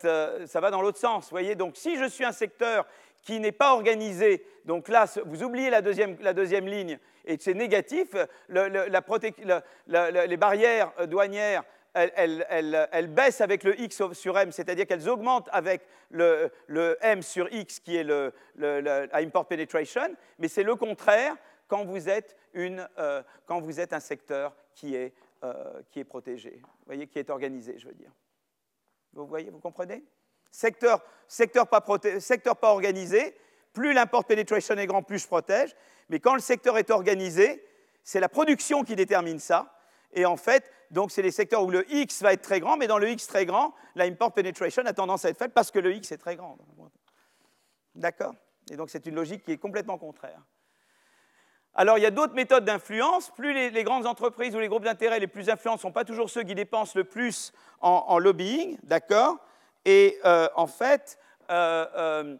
ça 0.45 0.59
va 0.59 0.71
dans 0.71 0.81
l'autre 0.81 0.97
sens. 0.99 1.25
Vous 1.25 1.31
voyez, 1.31 1.55
donc 1.55 1.77
si 1.77 1.97
je 1.97 2.05
suis 2.05 2.25
un 2.25 2.31
secteur 2.31 2.85
qui 3.23 3.39
n'est 3.39 3.51
pas 3.51 3.73
organisé, 3.73 4.45
donc 4.65 4.87
là, 4.87 5.05
vous 5.25 5.43
oubliez 5.43 5.69
la 5.69 5.81
deuxième, 5.81 6.17
la 6.21 6.33
deuxième 6.33 6.67
ligne, 6.67 6.99
et 7.25 7.37
c'est 7.39 7.53
négatif, 7.53 8.15
les 8.49 10.37
barrières 10.37 10.91
douanières 11.07 11.63
elles, 11.93 13.07
baissent 13.07 13.41
avec 13.41 13.63
le 13.63 13.79
x 13.79 14.11
sur 14.13 14.37
m, 14.37 14.51
c'est-à-dire 14.51 14.87
qu'elles 14.87 15.07
augmentent 15.07 15.49
avec 15.51 15.81
le, 16.09 16.51
m 17.01 17.21
sur 17.21 17.51
x 17.53 17.79
qui 17.79 17.95
est 17.95 18.03
le, 18.03 18.33
import 19.13 19.47
penetration, 19.47 20.15
mais 20.39 20.47
c'est 20.47 20.63
le 20.63 20.75
contraire 20.75 21.35
quand 21.67 21.85
vous 21.85 22.09
êtes, 22.09 22.35
euh, 22.55 23.23
quand 23.45 23.61
vous 23.61 23.79
êtes 23.79 23.93
un 23.93 23.99
secteur 23.99 24.55
qui 24.73 24.95
est, 24.95 25.13
euh, 25.43 25.81
qui 25.91 25.99
est 25.99 26.03
protégé, 26.05 26.61
vous 26.61 26.85
voyez, 26.85 27.07
qui 27.07 27.19
est 27.19 27.29
organisé, 27.29 27.77
je 27.77 27.87
veux 27.87 27.93
dire. 27.93 28.11
Vous 29.13 29.27
voyez, 29.27 29.49
vous 29.49 29.59
comprenez? 29.59 30.03
Secteur, 30.53 31.03
secteur, 31.27 31.67
pas 31.67 31.83
secteur 32.19 32.55
pas 32.55 32.71
organisé, 32.71 33.35
plus 33.73 33.91
l'import 33.91 34.23
penetration 34.23 34.75
est 34.77 34.85
grand, 34.85 35.03
plus 35.03 35.19
je 35.19 35.27
protège, 35.27 35.75
mais 36.09 36.19
quand 36.19 36.35
le 36.35 36.39
secteur 36.39 36.77
est 36.77 36.91
organisé, 36.91 37.65
c'est 38.03 38.19
la 38.19 38.29
production 38.29 38.83
qui 38.83 38.95
détermine 38.95 39.39
ça, 39.39 39.73
et 40.13 40.25
en 40.25 40.37
fait, 40.37 40.71
donc 40.91 41.11
c'est 41.11 41.23
les 41.23 41.31
secteurs 41.31 41.63
où 41.63 41.71
le 41.71 41.91
X 41.91 42.21
va 42.21 42.33
être 42.33 42.43
très 42.43 42.59
grand, 42.59 42.77
mais 42.77 42.87
dans 42.87 42.99
le 42.99 43.09
X 43.09 43.25
très 43.25 43.45
grand, 43.45 43.73
l'import 43.95 44.31
penetration 44.31 44.85
a 44.85 44.93
tendance 44.93 45.25
à 45.25 45.29
être 45.29 45.39
faible 45.39 45.53
parce 45.53 45.71
que 45.71 45.79
le 45.79 45.93
X 45.93 46.11
est 46.11 46.17
très 46.17 46.35
grand. 46.35 46.55
D'accord? 47.95 48.35
Et 48.69 48.75
donc 48.75 48.91
c'est 48.91 49.05
une 49.07 49.15
logique 49.15 49.43
qui 49.43 49.53
est 49.53 49.57
complètement 49.57 49.97
contraire. 49.97 50.39
Alors 51.73 51.97
il 51.97 52.01
y 52.01 52.05
a 52.05 52.11
d'autres 52.11 52.35
méthodes 52.35 52.65
d'influence. 52.65 53.31
Plus 53.31 53.53
les, 53.53 53.83
grandes 53.83 54.05
entreprises 54.05 54.55
ou 54.55 54.59
les 54.59 54.67
groupes 54.67 54.83
d'intérêt 54.83 55.19
les 55.19 55.27
plus 55.27 55.49
influents 55.49 55.73
ne 55.73 55.79
sont 55.79 55.91
pas 55.91 56.05
toujours 56.05 56.29
ceux 56.29 56.43
qui 56.43 56.53
dépensent 56.53 56.93
le 56.95 57.03
plus 57.05 57.53
en, 57.81 58.19
lobbying, 58.19 58.77
d'accord? 58.83 59.37
Et 59.85 60.19
euh, 60.25 60.47
en 60.55 60.67
fait, 60.67 61.17
euh, 61.49 61.85
euh, 61.95 62.35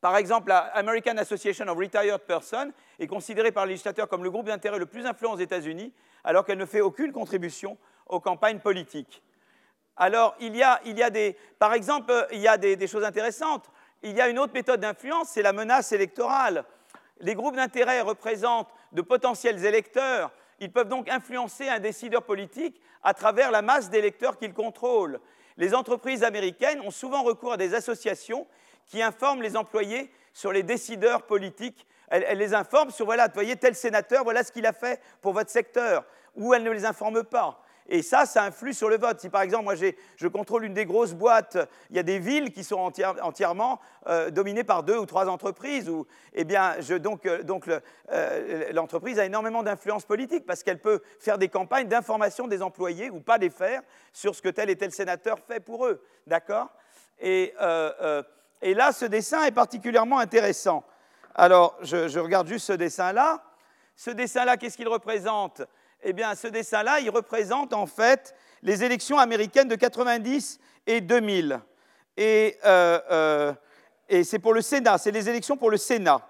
par 0.00 0.16
exemple, 0.16 0.48
la 0.48 0.60
American 0.74 1.16
Association 1.18 1.66
of 1.68 1.78
Retired 1.78 2.18
Persons 2.20 2.72
est 2.98 3.06
considérée 3.06 3.52
par 3.52 3.66
les 3.66 3.72
législateurs 3.72 4.08
comme 4.08 4.24
le 4.24 4.30
groupe 4.30 4.46
d'intérêt 4.46 4.78
le 4.78 4.86
plus 4.86 5.06
influent 5.06 5.34
aux 5.34 5.38
États-Unis 5.38 5.92
alors 6.24 6.44
qu'elle 6.44 6.58
ne 6.58 6.66
fait 6.66 6.80
aucune 6.80 7.12
contribution 7.12 7.76
aux 8.06 8.20
campagnes 8.20 8.60
politiques. 8.60 9.22
Alors, 9.96 10.34
il 10.40 10.56
y 10.56 10.62
a, 10.62 10.80
par 11.58 11.74
exemple, 11.74 12.12
il 12.32 12.40
y 12.40 12.48
a 12.48 12.56
des, 12.56 12.86
choses 12.86 13.04
intéressantes. 13.04 13.70
Il 14.02 14.16
y 14.16 14.20
a 14.20 14.28
une 14.28 14.38
autre 14.38 14.54
méthode 14.54 14.80
d'influence, 14.80 15.28
c'est 15.28 15.42
la 15.42 15.52
menace 15.52 15.92
électorale. 15.92 16.64
Les 17.20 17.34
groupes 17.34 17.56
d'intérêt 17.56 18.00
représentent 18.00 18.72
de 18.92 19.02
potentiels 19.02 19.64
électeurs. 19.64 20.32
Ils 20.60 20.72
peuvent 20.72 20.88
donc 20.88 21.08
influencer 21.08 21.68
un 21.68 21.78
décideur 21.78 22.22
politique 22.22 22.80
à 23.02 23.14
travers 23.14 23.50
la 23.50 23.62
masse 23.62 23.90
d'électeurs 23.90 24.38
qu'ils 24.38 24.54
contrôlent. 24.54 25.20
Les 25.56 25.74
entreprises 25.74 26.22
américaines 26.24 26.80
ont 26.80 26.90
souvent 26.90 27.22
recours 27.22 27.52
à 27.52 27.56
des 27.56 27.74
associations 27.74 28.46
qui 28.86 29.02
informent 29.02 29.42
les 29.42 29.56
employés 29.56 30.10
sur 30.32 30.52
les 30.52 30.62
décideurs 30.62 31.22
politiques 31.22 31.86
elle, 32.12 32.36
les 32.36 32.52
informe 32.52 32.90
sur, 32.90 33.06
voilà, 33.06 33.28
voyez, 33.32 33.56
tel 33.56 33.74
sénateur, 33.74 34.22
voilà 34.22 34.44
ce 34.44 34.52
qu'il 34.52 34.66
a 34.66 34.74
fait 34.74 35.00
pour 35.22 35.32
votre 35.32 35.50
secteur, 35.50 36.04
ou 36.36 36.52
elle 36.52 36.62
ne 36.62 36.70
les 36.70 36.84
informe 36.84 37.24
pas. 37.24 37.64
Et 37.88 38.02
ça, 38.02 38.26
ça 38.26 38.44
influe 38.44 38.72
sur 38.72 38.88
le 38.88 38.96
vote. 38.96 39.20
Si 39.20 39.28
par 39.28 39.42
exemple, 39.42 39.64
moi, 39.64 39.74
je 39.74 40.28
contrôle 40.28 40.64
une 40.64 40.74
des 40.74 40.86
grosses 40.86 41.14
boîtes, 41.14 41.58
il 41.90 41.96
y 41.96 41.98
a 41.98 42.02
des 42.02 42.18
villes 42.18 42.52
qui 42.52 42.64
sont 42.64 42.92
entièrement 43.22 43.80
euh, 44.06 44.30
dominées 44.30 44.64
par 44.64 44.82
deux 44.82 44.96
ou 44.96 45.06
trois 45.06 45.28
entreprises, 45.28 45.88
où, 45.88 46.06
eh 46.32 46.44
bien, 46.44 46.76
donc, 47.00 47.26
euh, 47.26 47.42
donc 47.42 47.68
euh, 47.68 48.72
l'entreprise 48.72 49.18
a 49.18 49.24
énormément 49.24 49.62
d'influence 49.62 50.04
politique 50.04 50.46
parce 50.46 50.62
qu'elle 50.62 50.80
peut 50.80 51.02
faire 51.18 51.38
des 51.38 51.48
campagnes 51.48 51.88
d'information 51.88 52.46
des 52.46 52.62
employés 52.62 53.10
ou 53.10 53.20
pas 53.20 53.38
les 53.38 53.50
faire 53.50 53.82
sur 54.12 54.34
ce 54.34 54.42
que 54.42 54.48
tel 54.48 54.70
et 54.70 54.76
tel 54.76 54.92
sénateur 54.92 55.38
fait 55.38 55.60
pour 55.60 55.86
eux. 55.86 56.02
D'accord? 56.26 56.68
Et, 57.20 57.54
et 58.62 58.74
là, 58.74 58.92
ce 58.92 59.04
dessin 59.04 59.44
est 59.44 59.52
particulièrement 59.52 60.18
intéressant. 60.18 60.84
Alors, 61.34 61.76
je, 61.82 62.18
regarde 62.18 62.46
juste 62.46 62.66
ce 62.66 62.72
dessin-là. 62.72 63.42
Ce 63.96 64.10
dessin-là, 64.10 64.56
qu'est-ce 64.56 64.76
qu'il 64.76 64.88
représente? 64.88 65.62
Eh 66.02 66.12
bien, 66.12 66.34
ce 66.34 66.48
dessin-là, 66.48 66.98
il 67.00 67.10
représente 67.10 67.72
en 67.72 67.86
fait 67.86 68.34
les 68.62 68.82
élections 68.82 69.18
américaines 69.18 69.68
de 69.68 69.76
90 69.76 70.58
et 70.86 71.00
2000. 71.00 71.60
Et, 72.16 72.58
euh, 72.64 73.00
euh, 73.10 73.52
et 74.08 74.24
c'est 74.24 74.40
pour 74.40 74.52
le 74.52 74.62
Sénat, 74.62 74.98
c'est 74.98 75.12
les 75.12 75.28
élections 75.28 75.56
pour 75.56 75.70
le 75.70 75.76
Sénat. 75.76 76.26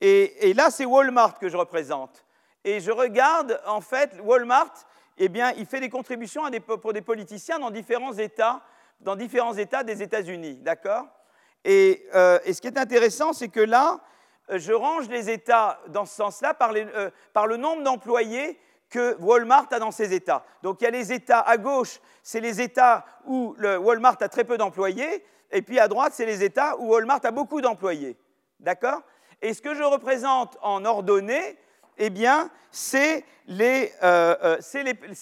Et, 0.00 0.52
là, 0.54 0.70
c'est 0.70 0.84
Walmart 0.84 1.38
que 1.38 1.48
je 1.48 1.56
représente. 1.56 2.24
Et 2.64 2.80
je 2.80 2.90
regarde, 2.90 3.60
en 3.66 3.80
fait, 3.80 4.10
Walmart, 4.20 4.72
eh 5.18 5.28
bien, 5.28 5.52
il 5.56 5.66
fait 5.66 5.78
des 5.78 5.90
contributions 5.90 6.42
pour 6.80 6.92
des 6.92 7.02
politiciens 7.02 7.60
dans 7.60 7.70
différents 7.70 8.12
États, 8.14 8.62
dans 9.00 9.14
différents 9.14 9.54
États 9.54 9.84
des 9.84 10.02
États-Unis, 10.02 10.56
d'accord? 10.56 11.06
Et, 11.64 12.04
euh, 12.16 12.40
et, 12.44 12.52
ce 12.52 12.60
qui 12.60 12.66
est 12.66 12.78
intéressant, 12.78 13.32
c'est 13.32 13.48
que 13.48 13.60
là, 13.60 14.00
je 14.48 14.72
range 14.72 15.08
les 15.08 15.30
États 15.30 15.78
dans 15.88 16.04
ce 16.04 16.14
sens-là 16.16 16.54
par, 16.54 16.72
le 16.72 17.56
nombre 17.56 17.82
d'employés 17.82 18.58
que 18.92 19.16
Walmart 19.20 19.68
a 19.72 19.78
dans 19.78 19.90
ces 19.90 20.12
États. 20.12 20.44
Donc 20.62 20.80
il 20.80 20.84
y 20.84 20.86
a 20.86 20.90
les 20.90 21.12
États 21.12 21.40
à 21.40 21.56
gauche, 21.56 21.98
c'est 22.22 22.40
les 22.40 22.60
États 22.60 23.04
où 23.24 23.56
Walmart 23.58 24.18
a 24.20 24.28
très 24.28 24.44
peu 24.44 24.58
d'employés, 24.58 25.24
et 25.50 25.62
puis 25.62 25.80
à 25.80 25.88
droite, 25.88 26.12
c'est 26.14 26.26
les 26.26 26.44
États 26.44 26.76
où 26.76 26.92
Walmart 26.92 27.20
a 27.24 27.30
beaucoup 27.30 27.60
d'employés. 27.60 28.16
D'accord? 28.60 29.02
Et 29.40 29.54
ce 29.54 29.62
que 29.62 29.74
je 29.74 29.82
représente 29.82 30.56
en 30.60 30.84
ordonnée, 30.84 31.58
eh 31.96 32.10
bien, 32.10 32.50
c'est 32.70 33.24
les, 33.46 33.92
euh, 34.02 34.58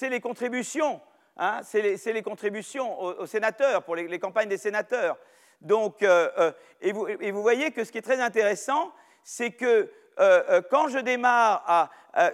les, 0.03 0.21
contributions. 0.21 1.01
Hein, 1.37 1.61
c'est 1.63 2.13
les, 2.13 2.23
contributions 2.23 3.01
aux, 3.01 3.27
sénateurs, 3.27 3.83
pour 3.85 3.97
les, 3.97 4.19
campagnes 4.19 4.49
des 4.49 4.59
sénateurs. 4.59 5.17
Donc, 5.61 6.03
et, 6.03 6.93
vous, 6.93 7.09
et, 7.09 7.31
vous, 7.31 7.43
voyez 7.43 7.71
que 7.71 7.85
ce 7.85 7.91
qui 7.91 7.99
est 7.99 8.03
très 8.03 8.21
intéressant, 8.21 8.93
c'est 9.25 9.53
que 9.53 9.91
euh, 10.21 10.43
euh, 10.51 10.63
quand 10.71 10.89
je 10.89 10.99
démarre, 10.99 11.91
euh, 12.19 12.31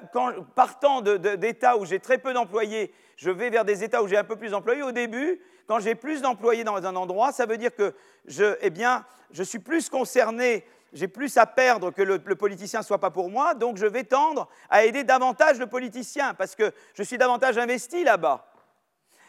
partant 0.55 1.03
d'États 1.03 1.77
où 1.77 1.85
j'ai 1.85 2.01
très 2.01 2.19
peu 2.19 2.33
d'employés, 2.33 2.93
je 3.17 3.31
vais 3.31 3.49
vers 3.49 3.65
des 3.65 3.85
États 3.85 4.03
où 4.03 4.09
j'ai 4.09 4.17
un 4.17 4.25
peu 4.25 4.37
plus 4.37 4.51
d'employés. 4.51 4.83
Au 4.83 4.93
début, 4.93 5.41
quand 5.69 5.79
j'ai 5.79 5.95
plus 5.95 6.21
d'employés 6.21 6.65
dans 6.65 6.85
un 6.85 6.97
endroit, 6.97 7.31
ça 7.31 7.47
veut 7.47 7.59
dire 7.59 7.75
que 7.75 7.95
je, 8.27 8.57
eh 8.61 9.45
suis 9.45 9.61
plus 9.61 9.89
concerné, 9.89 10.67
j'ai 10.93 11.07
plus 11.07 11.37
à 11.37 11.47
perdre 11.47 11.93
que 11.93 12.03
le, 12.03 12.19
politicien 12.19 12.81
ne 12.81 12.85
soit 12.85 12.99
pas 12.99 13.11
pour 13.11 13.31
moi, 13.31 13.55
donc 13.55 13.77
je 13.77 13.87
vais 13.87 14.05
tendre 14.05 14.49
à 14.69 14.85
aider 14.85 15.05
davantage 15.05 15.59
le 15.59 15.67
politicien 15.67 16.35
parce 16.35 16.57
que 16.57 16.73
je 16.95 17.03
suis 17.05 17.19
davantage 17.19 17.57
investi 17.57 18.03
là-bas. 18.03 18.47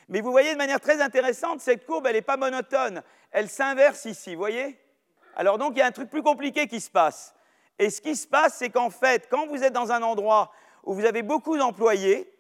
Mais 0.09 0.21
vous 0.21 0.31
voyez 0.31 0.53
de 0.53 0.57
manière 0.57 0.79
très 0.79 1.01
intéressante, 1.01 1.59
cette 1.59 1.85
courbe, 1.85 2.07
elle 2.07 2.13
n'est 2.13 2.21
pas 2.21 2.37
monotone, 2.37 3.03
elle 3.31 3.49
s'inverse 3.49 4.05
ici, 4.05 4.33
vous 4.33 4.39
voyez? 4.39 4.79
Alors 5.35 5.59
donc 5.59 5.73
il 5.75 5.79
y 5.79 5.81
a 5.81 5.85
un 5.85 5.91
truc 5.91 6.09
plus 6.09 6.23
compliqué 6.23 6.67
qui 6.67 6.79
se 6.79 6.89
passe. 6.89 7.35
Et 7.79 7.89
ce 7.89 8.01
qui 8.01 8.15
se 8.15 8.27
passe, 8.27 8.55
c'est 8.55 8.69
qu'en 8.69 8.89
fait, 8.89 9.27
quand 9.29 9.47
vous 9.47 9.63
êtes 9.63 9.73
dans 9.73 9.91
un 9.91 10.01
endroit 10.01 10.51
où 10.83 10.93
vous 10.93 11.05
avez 11.05 11.21
beaucoup 11.21 11.57
d'employés, 11.57 12.31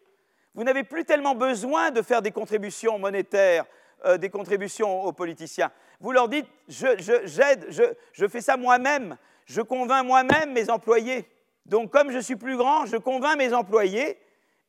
vous 0.55 0.63
n'avez 0.63 0.83
plus 0.83 1.05
tellement 1.05 1.35
besoin 1.35 1.91
de 1.91 2.01
faire 2.01 2.21
des 2.21 2.31
contributions 2.31 2.97
monétaires, 2.97 3.65
euh, 4.05 4.17
des 4.17 4.29
contributions 4.29 5.03
aux 5.03 5.13
politiciens. 5.13 5.71
Vous 5.99 6.11
leur 6.11 6.27
dites, 6.27 6.47
j'aide, 6.67 7.67
je, 7.69 7.83
je, 8.11 8.27
fais 8.27 8.41
ça 8.41 8.57
moi-même, 8.57 9.17
je 9.45 9.61
convainc 9.61 10.05
moi-même 10.05 10.53
mes 10.53 10.69
employés. 10.69 11.29
Donc 11.65 11.91
comme 11.91 12.11
je 12.11 12.19
suis 12.19 12.35
plus 12.35 12.57
grand, 12.57 12.85
je 12.87 12.97
convainc 12.97 13.37
mes 13.37 13.53
employés, 13.53 14.17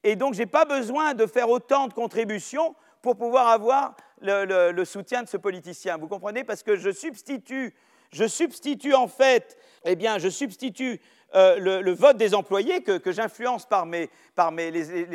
et 0.04 0.16
donc 0.16 0.34
je 0.34 0.40
n'ai 0.40 0.46
pas 0.46 0.66
besoin 0.66 1.14
de 1.14 1.26
faire 1.26 1.48
autant 1.48 1.88
de 1.88 1.94
contributions 1.94 2.74
pour 3.00 3.16
pouvoir 3.16 3.48
avoir 3.48 3.96
le, 4.20 4.72
le 4.72 4.84
soutien 4.84 5.22
de 5.22 5.28
ce 5.28 5.36
politicien. 5.36 5.96
Vous 5.96 6.08
comprenez? 6.08 6.44
Parce 6.44 6.62
que 6.62 6.76
je 6.76 6.90
substitue 6.90 7.74
je 8.12 8.26
substitue 8.26 8.94
en 8.94 9.08
fait, 9.08 9.56
eh 9.84 9.96
bien, 9.96 10.18
je 10.18 10.28
substitue 10.28 11.00
euh, 11.34 11.82
le, 11.82 11.92
vote 11.92 12.16
des 12.16 12.34
employés 12.34 12.82
que, 12.82 13.12
j'influence 13.12 13.66
par, 13.66 13.84
les, 13.86 14.08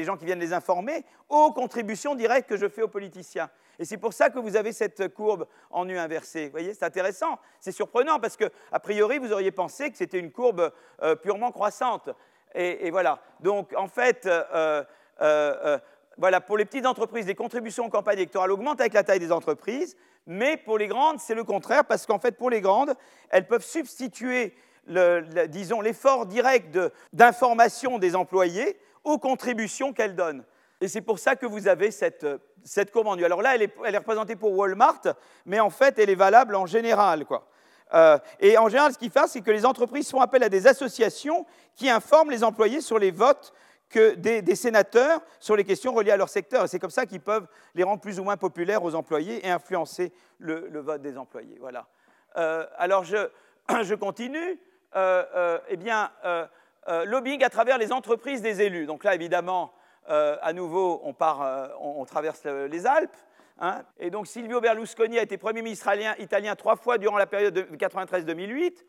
gens 0.04 0.16
qui 0.16 0.26
viennent 0.26 0.40
les 0.40 0.54
informer 0.54 1.04
aux 1.28 1.52
contributions 1.52 2.14
directes 2.14 2.48
que 2.48 2.58
je 2.58 2.70
fais 2.70 2.84
aux 2.84 2.88
politiciens. 2.88 3.50
Et 3.80 3.86
c'est 3.86 3.98
pour 3.98 4.14
ça 4.14 4.30
que 4.30 4.38
vous 4.38 4.56
avez 4.56 4.72
cette 4.72 5.12
courbe 5.16 5.48
en 5.72 5.90
U 5.90 5.98
inversée. 5.98 6.46
Vous 6.46 6.52
voyez, 6.52 6.76
c'est 6.76 6.86
intéressant, 6.86 7.40
c'est 7.60 7.72
surprenant 7.72 8.20
parce 8.20 8.38
que, 8.38 8.46
a 8.72 8.80
priori, 8.80 9.18
vous 9.18 9.34
auriez 9.34 9.52
pensé 9.52 9.90
que 9.90 9.98
c'était 9.98 10.20
une 10.20 10.32
courbe 10.32 10.72
euh, 11.02 11.16
purement 11.16 11.52
croissante. 11.52 12.10
Et, 12.54 12.92
voilà. 12.92 13.20
Donc, 13.40 13.74
en 13.76 13.88
fait, 13.88 14.28
euh, 14.28 14.84
voilà, 16.18 16.42
pour 16.42 16.58
les 16.58 16.66
petites 16.66 16.86
entreprises, 16.86 17.26
les 17.26 17.34
contributions 17.34 17.88
aux 17.88 17.90
campagnes 17.90 18.20
électorales 18.20 18.52
augmentent 18.52 18.80
avec 18.80 18.94
la 18.94 19.04
taille 19.04 19.18
des 19.18 19.32
entreprises, 19.32 19.98
mais 20.26 20.58
pour 20.58 20.78
les 20.78 20.88
grandes, 20.88 21.20
c'est 21.20 21.36
le 21.36 21.44
contraire, 21.44 21.86
parce 21.86 22.06
qu'en 22.06 22.20
fait, 22.20 22.38
pour 22.38 22.50
les 22.50 22.62
grandes, 22.62 22.94
elles 23.30 23.48
peuvent 23.48 23.66
substituer 23.66 24.56
disons, 25.48 25.82
l'effort 25.82 26.26
direct 26.26 26.78
d'information 27.14 28.00
des 28.00 28.16
employés 28.16 28.78
aux 29.04 29.18
contributions 29.18 29.94
qu'elle 29.94 30.16
donne. 30.16 30.44
Et 30.82 30.88
c'est 30.88 31.02
pour 31.02 31.20
ça 31.20 31.36
que 31.36 31.46
vous 31.46 31.68
avez 31.68 31.92
cette, 31.92 32.28
cette 32.64 32.96
en 32.96 33.14
Alors 33.14 33.42
là, 33.42 33.56
elle 33.56 33.62
est, 33.64 33.98
représentée 33.98 34.36
pour 34.36 34.52
Walmart, 34.58 35.02
mais 35.46 35.60
en 35.60 35.70
fait, 35.70 35.98
elle 36.00 36.10
est 36.10 36.16
valable 36.16 36.56
en 36.56 36.66
général. 36.66 37.26
Quoi. 37.26 37.48
Euh, 37.94 38.18
et 38.40 38.58
en 38.58 38.68
général, 38.68 38.92
ce 38.92 38.98
qu'il 38.98 39.12
fait, 39.12 39.28
c'est 39.28 39.42
que 39.42 39.52
les 39.52 39.66
entreprises 39.66 40.10
font 40.10 40.20
appel 40.20 40.44
à 40.44 40.50
des 40.50 40.68
associations 40.68 41.46
qui 41.76 41.90
informent 41.90 42.32
les 42.32 42.44
employés 42.44 42.82
sur 42.82 43.00
les 43.00 43.12
votes 43.12 43.54
que 43.90 44.16
des, 44.16 44.56
sénateurs 44.56 45.22
sur 45.40 45.56
les 45.56 45.64
questions 45.64 45.94
reliées 45.94 46.12
à 46.12 46.18
leur 46.18 46.30
secteur. 46.30 46.64
Et 46.64 46.68
c'est 46.68 46.80
comme 46.80 46.90
ça 46.90 47.06
qu'ils 47.06 47.22
peuvent 47.22 47.48
les 47.76 47.84
rendre 47.84 48.02
plus 48.02 48.20
ou 48.20 48.24
moins 48.24 48.38
populaires 48.38 48.84
aux 48.84 48.96
employés 48.96 49.46
et 49.46 49.52
influencer 49.52 50.12
le, 50.40 50.80
vote 50.80 51.02
des 51.02 51.18
employés. 51.18 51.58
Voilà. 51.60 51.88
Euh, 52.38 52.66
alors, 52.78 53.04
je, 53.04 53.94
continue. 54.00 54.60
Euh, 54.96 55.60
eh 55.70 55.78
bien, 55.78 56.12
lobbying 57.06 57.44
à 57.44 57.50
travers 57.50 57.78
les 57.78 57.92
entreprises 57.92 58.42
des 58.42 58.62
élus. 58.62 58.86
Donc 58.86 59.04
là, 59.04 59.16
évidemment, 59.16 59.74
à 60.08 60.54
nouveau, 60.54 61.02
on, 61.04 61.14
part, 61.14 61.72
on 61.80 62.04
traverse 62.06 62.46
les 62.46 62.86
Alpes. 62.86 63.16
Hein. 63.60 63.84
et 64.00 64.10
donc 64.10 64.26
Silvio 64.26 64.60
Berlusconi 64.60 65.20
a 65.20 65.22
été 65.22 65.38
Premier 65.38 65.62
ministre 65.62 65.88
italien, 66.20 66.56
trois 66.56 66.76
fois 66.76 66.98
durant 66.98 67.18
la 67.18 67.28
période 67.28 67.54
de 67.54 67.62
93-2008. 67.76 68.84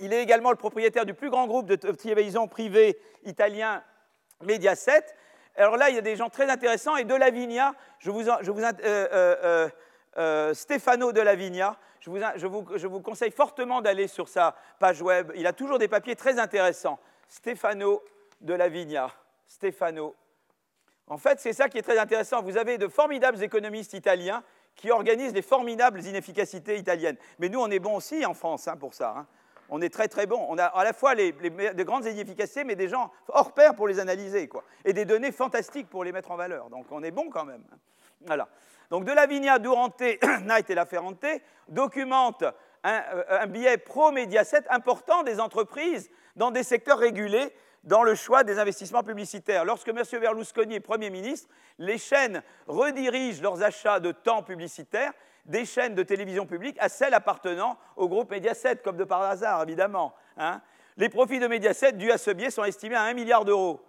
Il 0.00 0.12
est 0.12 0.22
également 0.22 0.50
le 0.50 0.56
propriétaire 0.56 1.04
du 1.04 1.14
plus 1.14 1.30
grand 1.30 1.46
groupe 1.46 1.66
de 1.66 1.74
télévision 1.74 2.46
privé 2.46 2.98
italien 3.24 3.82
Mediaset. 4.42 5.04
Alors 5.56 5.76
là, 5.76 5.90
il 5.90 5.96
y 5.96 5.98
a 5.98 6.02
des 6.02 6.16
gens 6.16 6.30
très 6.30 6.48
intéressants. 6.48 6.96
Et 6.96 7.04
de 7.04 7.14
Lavinia, 7.14 7.74
je 7.98 8.10
vous, 8.10 8.22
je 8.22 8.50
vous 8.50 8.62
euh, 8.62 8.72
euh, 8.84 9.68
euh, 10.18 10.54
Stefano 10.54 11.12
de 11.12 11.20
Lavinia, 11.20 11.76
je 12.00 12.10
vous, 12.10 12.18
je, 12.36 12.46
vous, 12.46 12.66
je 12.76 12.86
vous, 12.86 13.00
conseille 13.00 13.32
fortement 13.32 13.80
d'aller 13.80 14.06
sur 14.06 14.28
sa 14.28 14.54
page 14.78 15.02
web. 15.02 15.32
Il 15.34 15.46
a 15.46 15.52
toujours 15.52 15.78
des 15.78 15.88
papiers 15.88 16.16
très 16.16 16.38
intéressants. 16.38 16.98
Stefano 17.28 18.02
de 18.40 18.54
Lavinia. 18.54 19.10
Stefano 19.46 20.14
en 21.10 21.16
fait, 21.16 21.40
c'est 21.40 21.52
ça 21.52 21.68
qui 21.68 21.78
est 21.78 21.82
très 21.82 21.98
intéressant. 21.98 22.42
Vous 22.42 22.56
avez 22.56 22.76
de 22.78 22.86
formidables 22.86 23.42
économistes 23.42 23.94
italiens 23.94 24.42
qui 24.76 24.90
organisent 24.90 25.32
des 25.32 25.42
formidables 25.42 26.00
inefficacités 26.04 26.76
italiennes. 26.76 27.16
Mais 27.38 27.48
nous, 27.48 27.60
on 27.60 27.70
est 27.70 27.78
bons 27.78 27.96
aussi 27.96 28.24
en 28.26 28.34
France 28.34 28.68
hein, 28.68 28.76
pour 28.76 28.94
ça. 28.94 29.14
Hein. 29.16 29.26
On 29.68 29.80
est 29.80 29.92
très 29.92 30.08
très 30.08 30.26
bons. 30.26 30.44
On 30.48 30.58
a 30.58 30.64
à 30.64 30.84
la 30.84 30.92
fois 30.92 31.14
les, 31.14 31.32
de 31.32 31.82
grandes 31.82 32.06
inefficacités, 32.06 32.64
mais 32.64 32.76
des 32.76 32.88
gens 32.88 33.10
hors 33.28 33.52
pair 33.52 33.74
pour 33.74 33.88
les 33.88 33.98
analyser, 34.00 34.48
quoi. 34.48 34.64
Et 34.84 34.92
des 34.92 35.04
données 35.04 35.32
fantastiques 35.32 35.88
pour 35.88 36.04
les 36.04 36.12
mettre 36.12 36.30
en 36.30 36.36
valeur. 36.36 36.70
Donc 36.70 36.86
on 36.90 37.02
est 37.02 37.10
bon 37.10 37.30
quand 37.30 37.44
même. 37.44 37.62
Voilà. 38.26 38.48
Donc 38.90 39.04
de 39.04 39.12
Lavinia, 39.12 39.58
Durante, 39.58 40.02
Knight 40.44 40.70
et 40.70 40.74
La 40.74 40.86
Ferrante 40.86 41.24
documentent 41.68 42.44
un, 42.84 43.02
euh, 43.14 43.40
un 43.42 43.46
billet 43.46 43.76
pro-Mediaset 43.76 44.68
important 44.70 45.22
des 45.22 45.40
entreprises 45.40 46.10
dans 46.36 46.50
des 46.50 46.62
secteurs 46.62 46.98
régulés 46.98 47.52
dans 47.84 48.02
le 48.02 48.14
choix 48.14 48.44
des 48.44 48.58
investissements 48.58 49.02
publicitaires. 49.02 49.64
Lorsque 49.64 49.88
M. 49.88 50.02
Berlusconi 50.20 50.76
est 50.76 50.80
Premier 50.80 51.10
ministre, 51.10 51.48
les 51.78 51.98
chaînes 51.98 52.42
redirigent 52.66 53.42
leurs 53.42 53.62
achats 53.62 54.00
de 54.00 54.12
temps 54.12 54.42
publicitaire 54.42 55.12
des 55.48 55.64
chaînes 55.64 55.94
de 55.94 56.02
télévision 56.02 56.46
publique 56.46 56.76
à 56.78 56.88
celles 56.88 57.14
appartenant 57.14 57.76
au 57.96 58.08
groupe 58.08 58.30
Mediaset, 58.30 58.76
comme 58.76 58.96
de 58.96 59.04
par 59.04 59.22
hasard, 59.22 59.62
évidemment. 59.62 60.14
Hein. 60.36 60.60
Les 60.96 61.08
profits 61.08 61.40
de 61.40 61.46
Mediaset 61.46 61.92
dus 61.92 62.12
à 62.12 62.18
ce 62.18 62.30
biais 62.30 62.50
sont 62.50 62.64
estimés 62.64 62.96
à 62.96 63.02
1 63.02 63.14
milliard 63.14 63.44
d'euros. 63.44 63.80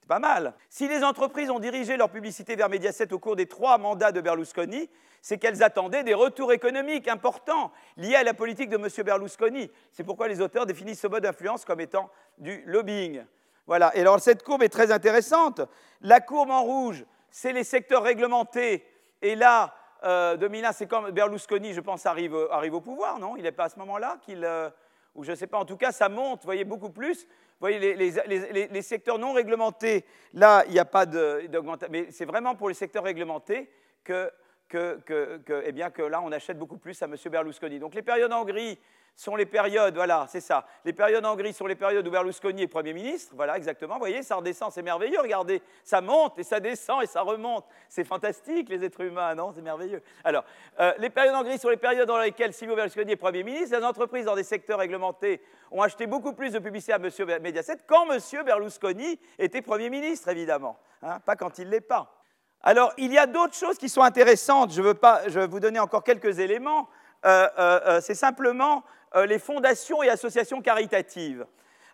C'est 0.00 0.08
pas 0.08 0.18
mal. 0.18 0.54
Si 0.68 0.88
les 0.88 1.04
entreprises 1.04 1.50
ont 1.50 1.60
dirigé 1.60 1.96
leur 1.96 2.10
publicité 2.10 2.56
vers 2.56 2.68
Mediaset 2.68 3.12
au 3.12 3.18
cours 3.18 3.36
des 3.36 3.46
trois 3.46 3.78
mandats 3.78 4.10
de 4.10 4.20
Berlusconi, 4.20 4.88
c'est 5.20 5.38
qu'elles 5.38 5.62
attendaient 5.62 6.02
des 6.02 6.14
retours 6.14 6.52
économiques 6.52 7.06
importants 7.06 7.70
liés 7.96 8.16
à 8.16 8.24
la 8.24 8.34
politique 8.34 8.68
de 8.68 8.76
M. 8.76 8.88
Berlusconi. 9.04 9.70
C'est 9.92 10.02
pourquoi 10.02 10.26
les 10.26 10.40
auteurs 10.40 10.66
définissent 10.66 11.00
ce 11.00 11.06
mode 11.06 11.22
d'influence 11.22 11.64
comme 11.64 11.80
étant 11.80 12.10
du 12.38 12.64
lobbying. 12.66 13.24
Voilà. 13.66 13.96
Et 13.96 14.00
alors 14.00 14.18
cette 14.18 14.42
courbe 14.42 14.64
est 14.64 14.68
très 14.68 14.90
intéressante. 14.90 15.60
La 16.00 16.20
courbe 16.20 16.50
en 16.50 16.62
rouge, 16.62 17.04
c'est 17.30 17.52
les 17.52 17.64
secteurs 17.64 18.02
réglementés. 18.02 18.84
Et 19.20 19.36
là, 19.36 19.74
euh, 20.04 20.36
2001, 20.36 20.72
c'est 20.72 20.86
comme 20.86 21.10
Berlusconi, 21.10 21.72
je 21.72 21.80
pense, 21.80 22.06
arrive, 22.06 22.36
arrive 22.50 22.74
au 22.74 22.80
pouvoir, 22.80 23.18
non? 23.18 23.36
Il 23.36 23.42
n'est 23.42 23.52
pas 23.52 23.64
à 23.64 23.68
ce 23.68 23.78
moment-là 23.78 24.18
qu'il... 24.22 24.44
Euh, 24.44 24.70
ou 25.14 25.24
je 25.24 25.30
ne 25.32 25.36
sais 25.36 25.46
pas, 25.46 25.58
en 25.58 25.64
tout 25.64 25.76
cas, 25.76 25.92
ça 25.92 26.08
monte, 26.08 26.40
vous 26.40 26.46
voyez, 26.46 26.64
beaucoup 26.64 26.90
plus. 26.90 27.24
Vous 27.24 27.68
voyez, 27.68 27.94
les, 27.94 28.82
secteurs 28.82 29.18
non 29.18 29.34
réglementés, 29.34 30.06
là, 30.32 30.64
il 30.66 30.72
n'y 30.72 30.78
a 30.78 30.84
pas 30.84 31.04
d'augmentation. 31.04 31.92
Mais 31.92 32.06
c'est 32.10 32.24
vraiment 32.24 32.54
pour 32.54 32.68
les 32.68 32.74
secteurs 32.74 33.04
réglementés 33.04 33.70
que, 34.02 34.32
que, 34.68 34.98
que, 35.04 35.62
eh 35.64 35.72
bien, 35.72 35.90
que 35.90 36.02
là, 36.02 36.22
on 36.22 36.32
achète 36.32 36.58
beaucoup 36.58 36.78
plus 36.78 37.00
à 37.02 37.04
M. 37.04 37.14
Berlusconi. 37.30 37.78
Donc 37.78 37.94
les 37.94 38.02
périodes 38.02 38.32
en 38.32 38.44
gris, 38.44 38.78
sont 39.14 39.36
les 39.36 39.46
périodes, 39.46 39.94
voilà, 39.94 40.26
c'est 40.28 40.40
ça. 40.40 40.64
Les 40.84 40.92
périodes 40.92 41.24
en 41.24 41.36
gris 41.36 41.52
sont 41.52 41.66
les 41.66 41.74
périodes 41.74 42.06
où 42.06 42.10
Berlusconi 42.10 42.62
est 42.62 42.68
Premier 42.68 42.92
ministre, 42.92 43.32
voilà, 43.36 43.56
exactement. 43.56 43.94
Vous 43.94 44.00
voyez, 44.00 44.22
ça 44.22 44.36
redescend, 44.36 44.72
c'est 44.72 44.82
merveilleux, 44.82 45.20
regardez. 45.20 45.62
Ça 45.84 46.00
monte 46.00 46.38
et 46.38 46.42
ça 46.42 46.60
descend 46.60 47.02
et 47.02 47.06
ça 47.06 47.20
remonte. 47.22 47.64
C'est 47.88 48.04
fantastique, 48.04 48.68
les 48.68 48.84
êtres 48.84 49.02
humains, 49.02 49.34
non 49.34 49.52
C'est 49.54 49.62
merveilleux. 49.62 50.02
Alors, 50.24 50.44
euh, 50.80 50.92
les 50.98 51.10
périodes 51.10 51.34
en 51.34 51.42
gris 51.42 51.58
sont 51.58 51.68
les 51.68 51.76
périodes 51.76 52.08
dans 52.08 52.18
lesquelles 52.18 52.52
Silvio 52.52 52.74
Berlusconi 52.74 53.12
est 53.12 53.16
Premier 53.16 53.42
ministre. 53.42 53.76
Les 53.76 53.84
entreprises 53.84 54.24
dans 54.24 54.34
des 54.34 54.44
secteurs 54.44 54.78
réglementés 54.78 55.42
ont 55.70 55.82
acheté 55.82 56.06
beaucoup 56.06 56.32
plus 56.32 56.52
de 56.52 56.58
publicité 56.58 56.92
à 56.92 56.96
M. 56.96 57.10
Mediaset 57.42 57.78
quand 57.86 58.10
M. 58.10 58.44
Berlusconi 58.44 59.18
était 59.38 59.62
Premier 59.62 59.90
ministre, 59.90 60.28
évidemment. 60.28 60.78
Hein, 61.02 61.18
pas 61.20 61.36
quand 61.36 61.58
il 61.58 61.66
ne 61.66 61.70
l'est 61.72 61.80
pas. 61.80 62.22
Alors, 62.62 62.92
il 62.96 63.12
y 63.12 63.18
a 63.18 63.26
d'autres 63.26 63.54
choses 63.54 63.76
qui 63.76 63.88
sont 63.88 64.02
intéressantes. 64.02 64.72
Je, 64.72 64.82
veux 64.82 64.94
pas, 64.94 65.28
je 65.28 65.40
vais 65.40 65.46
vous 65.46 65.60
donner 65.60 65.80
encore 65.80 66.04
quelques 66.04 66.38
éléments. 66.38 66.88
Euh, 67.24 67.48
euh, 67.58 68.00
c'est 68.00 68.14
simplement 68.14 68.84
euh, 69.14 69.26
les 69.26 69.38
fondations 69.38 70.02
et 70.02 70.08
associations 70.08 70.62
caritatives. 70.62 71.46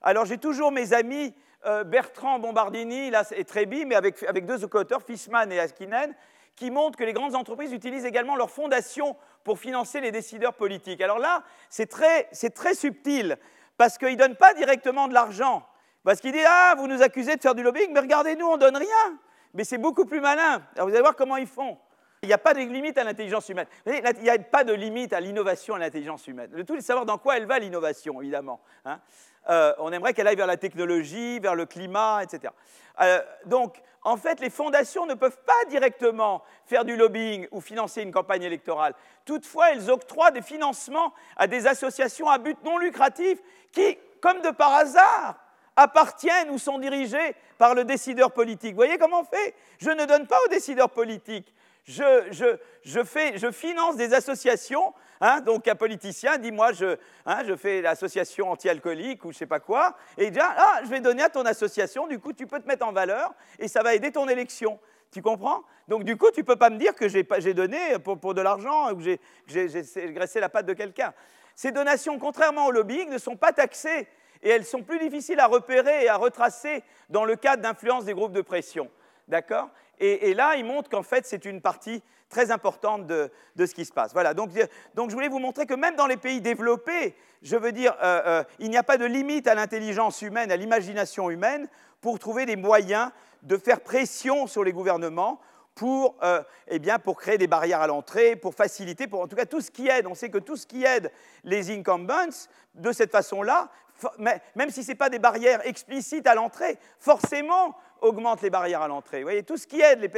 Alors 0.03 0.25
j'ai 0.25 0.39
toujours 0.39 0.73
mes 0.73 0.93
amis 0.93 1.35
euh, 1.67 1.83
Bertrand 1.83 2.39
Bombardini 2.39 3.11
et 3.33 3.45
Tréby, 3.45 3.85
mais 3.85 3.97
avec, 3.97 4.47
deux 4.47 4.67
co-auteurs, 4.69 5.03
Fissman 5.03 5.51
et 5.51 5.59
Askinen, 5.59 6.15
qui 6.55 6.71
montrent 6.71 6.97
que 6.97 7.05
les 7.05 7.13
grandes 7.13 7.35
entreprises 7.35 7.73
utilisent 7.73 8.05
également 8.05 8.37
leurs 8.37 8.51
fondations 8.51 9.17
pour 9.43 9.59
financer 9.59 10.01
les 10.01 10.13
décideurs 10.13 10.55
politiques. 10.55 11.01
Alors 11.01 11.19
là, 11.19 11.43
c'est 11.69 11.87
très, 11.87 12.29
très, 12.55 12.75
subtil, 12.75 13.37
parce 13.77 13.99
qu'ils 13.99 14.13
ne 14.13 14.17
donnent 14.17 14.37
pas 14.37 14.55
directement 14.55 15.09
de 15.09 15.15
l'argent. 15.15 15.67
Parce 16.05 16.21
qu'ils 16.21 16.33
disent 16.33 16.47
Ah, 16.47 16.75
vous 16.79 16.87
nous 16.87 17.03
accusez 17.03 17.37
de 17.37 17.41
faire 17.41 17.55
du 17.55 17.63
lobbying, 17.63 17.93
mais 17.93 18.01
regardez-nous, 18.01 18.47
on 18.47 18.57
ne 18.57 18.61
donne 18.61 18.77
rien. 18.77 19.19
Mais 19.55 19.65
c'est 19.65 19.79
beaucoup 19.79 20.05
plus 20.05 20.21
malin. 20.21 20.63
Alors 20.77 20.89
vous 20.89 20.95
allez 20.95 21.03
voir 21.03 21.17
comment 21.17 21.37
ils 21.37 21.47
font. 21.47 21.77
Il 22.23 22.27
n'y 22.27 22.33
a 22.33 22.39
pas 22.39 22.53
de 22.53 22.61
limite 22.61 22.99
à 22.99 23.05
l'intelligence 23.05 23.49
humaine. 23.49 23.67
Il 23.87 24.23
n'y 24.23 24.31
a 24.31 24.39
pas 24.39 24.65
de 24.65 24.73
limite 24.73 25.13
à 25.13 25.21
l'innovation 25.21 25.75
à 25.75 25.79
l'intelligence 25.79 26.27
humaine. 26.27 26.51
Le 26.53 26.65
tout 26.65 26.75
est 26.75 26.79
de 26.79 26.83
savoir 26.83 27.07
dans 27.07 27.19
quoi 27.19 27.37
elle 27.37 27.47
va, 27.47 27.59
l'innovation, 27.59 28.21
évidemment. 28.21 28.61
Hein. 28.85 29.01
Euh, 29.49 29.73
on 29.79 29.93
aimerait 29.93 30.15
qu'elle 30.15 30.27
aille 30.27 30.37
vers 30.37 30.47
la 30.47 30.57
technologie, 30.57 31.39
vers 31.39 31.55
le 31.55 31.65
climat, 31.65 32.23
etc. 32.23 32.53
Euh, 33.01 33.21
donc, 33.47 33.81
en 34.03 34.17
fait, 34.17 34.41
les 34.41 34.51
fondations 34.51 35.07
ne 35.07 35.15
peuvent 35.15 35.39
pas 35.47 35.69
directement 35.69 36.43
faire 36.67 36.85
du 36.85 36.97
lobbying 36.97 37.47
ou 37.53 37.61
financer 37.61 38.03
une 38.03 38.13
campagne 38.13 38.43
électorale. 38.43 38.95
Toutefois, 39.25 39.73
elles 39.73 39.91
octroient 39.91 40.31
des 40.33 40.43
financements 40.43 41.15
à 41.37 41.47
des 41.47 41.67
associations 41.67 42.29
à 42.29 42.39
but 42.39 42.59
non 42.65 42.79
lucratif 42.79 43.39
qui, 43.73 43.97
comme 44.21 44.41
de 44.43 44.51
par 44.51 44.75
hasard, 44.75 45.37
appartiennent 45.77 46.51
ou 46.51 46.59
sont 46.59 46.79
dirigées 46.79 47.37
par 47.57 47.75
le 47.75 47.85
décideur 47.85 48.33
politique. 48.33 48.73
Vous 48.73 48.79
voyez 48.79 48.99
comment 48.99 49.21
on 49.21 49.25
fait? 49.25 49.55
Je 49.79 49.91
ne 49.91 50.05
donne 50.05 50.27
pas 50.27 50.39
aux 50.45 50.49
décideurs 50.49 50.91
politiques 50.91 51.55
je, 51.89 53.51
finance 53.53 53.97
des 53.97 54.15
associations. 54.15 54.95
Hein, 55.21 55.41
donc 55.41 55.67
un 55.67 55.75
politicien 55.75 56.39
dit 56.39 56.53
moi 56.53 56.73
je, 56.73 56.97
hein, 57.27 57.43
je 57.45 57.57
fais 57.57 57.83
l'association 57.83 58.53
anti-alcoolique 58.53 59.25
ou 59.25 59.33
je 59.33 59.39
sais 59.39 59.47
pas 59.47 59.59
quoi, 59.59 59.97
et 60.17 60.27
il 60.27 60.31
dit 60.31 60.39
ah 60.41 60.81
je 60.85 60.89
vais 60.89 61.01
donner 61.01 61.25
à 61.25 61.29
ton 61.29 61.45
association, 61.45 62.07
du 62.07 62.21
coup 62.21 62.33
tu 62.33 62.47
peux 62.47 62.61
te 62.61 62.69
mettre 62.69 62.87
en 62.87 62.93
valeur 62.93 63.35
et 63.59 63.67
ça 63.67 63.83
va 63.83 63.95
aider 63.95 64.13
ton 64.13 64.29
élection. 64.29 64.79
Tu 65.11 65.23
comprends? 65.23 65.63
Donc 65.89 66.05
du 66.05 66.17
coup 66.17 66.31
tu 66.33 66.45
peux 66.45 66.57
pas 66.57 66.71
me 66.71 66.79
dire 66.79 66.95
que 66.95 67.09
j'ai 67.09 67.55
donné 67.55 67.99
pour, 68.05 68.19
pour, 68.19 68.35
de 68.35 68.43
l'argent 68.43 68.93
ou 68.93 68.97
que 68.97 69.19
j'ai 69.47 70.13
graissé 70.13 70.39
la 70.39 70.49
patte 70.49 70.67
de 70.67 70.75
quelqu'un. 70.75 71.13
Ces 71.57 71.73
donations, 71.73 72.19
contrairement 72.21 72.67
au 72.67 72.71
lobbying, 72.71 73.11
ne 73.11 73.19
sont 73.19 73.35
pas 73.35 73.53
taxées 73.53 74.07
et 74.43 74.51
elles 74.51 74.65
sont 74.65 74.83
plus 74.83 75.01
difficiles 75.01 75.41
à 75.41 75.47
repérer 75.47 76.05
et 76.05 76.09
à 76.09 76.17
retracer 76.17 76.85
dans 77.09 77.25
le 77.25 77.35
cadre 77.35 77.63
d'influence 77.63 78.05
des 78.05 78.15
groupes 78.15 78.33
de 78.33 78.43
pression. 78.43 78.89
D'accord? 79.27 79.69
Et, 80.01 80.35
là, 80.35 80.57
il 80.57 80.65
montre 80.65 80.89
qu'en 80.89 81.03
fait, 81.03 81.27
c'est 81.27 81.45
une 81.45 81.61
partie 81.61 82.03
très 82.29 82.51
importante 82.51 83.07
de, 83.07 83.31
ce 83.59 83.75
qui 83.75 83.85
se 83.85 83.93
passe. 83.93 84.13
Voilà, 84.13 84.35
donc, 84.35 84.51
je 84.55 85.15
voulais 85.15 85.29
vous 85.29 85.39
montrer 85.39 85.67
que 85.67 85.75
même 85.75 85.97
dans 85.97 86.07
les 86.07 86.17
pays 86.17 86.41
développés, 86.41 87.15
je 87.43 87.57
veux 87.57 87.73
dire, 87.73 87.95
euh, 88.03 88.21
euh, 88.27 88.45
il 88.59 88.71
n'y 88.71 88.77
a 88.77 88.83
pas 88.83 88.97
de 88.97 89.05
limite 89.05 89.47
à 89.47 89.55
l'intelligence 89.55 90.23
humaine, 90.23 90.51
à 90.51 90.57
l'imagination 90.57 91.31
humaine, 91.31 91.69
pour 92.01 92.19
trouver 92.19 92.47
des 92.47 92.57
moyens 92.57 93.11
de 93.43 93.57
faire 93.57 93.81
pression 93.81 94.47
sur 94.47 94.65
les 94.65 94.73
gouvernements 94.73 95.41
pour, 95.79 96.17
euh, 96.25 96.43
eh 96.67 96.81
pour 97.05 97.17
créer 97.17 97.39
des 97.39 97.47
barrières 97.47 97.81
à 97.81 97.87
l'entrée, 97.87 98.35
pour 98.35 98.53
faciliter, 98.53 99.07
pour 99.07 99.21
en 99.21 99.29
tout 99.29 99.37
cas 99.37 99.47
tout 99.47 99.61
ce 99.61 99.71
qui 99.71 99.87
aide. 99.87 100.09
On 100.09 100.15
sait 100.15 100.29
que 100.29 100.39
tout 100.39 100.57
ce 100.57 100.67
qui 100.67 100.85
aide 100.85 101.13
les 101.45 101.71
incumbents, 101.71 102.49
de 102.75 102.93
cette 102.93 103.13
façon-là, 103.13 103.71
même 104.19 104.71
si 104.71 104.83
ce 104.83 104.89
n'est 104.89 104.97
pas 104.97 105.09
des 105.09 105.19
barrières 105.19 105.65
explicites 105.67 106.27
à 106.27 106.35
l'entrée, 106.35 106.79
forcément 106.99 107.77
augmente 108.01 108.43
les 108.43 108.51
barrières 108.51 108.83
à 108.83 108.89
l'entrée. 108.89 109.19
Vous 109.19 109.27
voyez, 109.27 109.45
tout 109.45 109.57
ce 109.57 109.67
qui 109.67 109.81
aide 109.81 110.11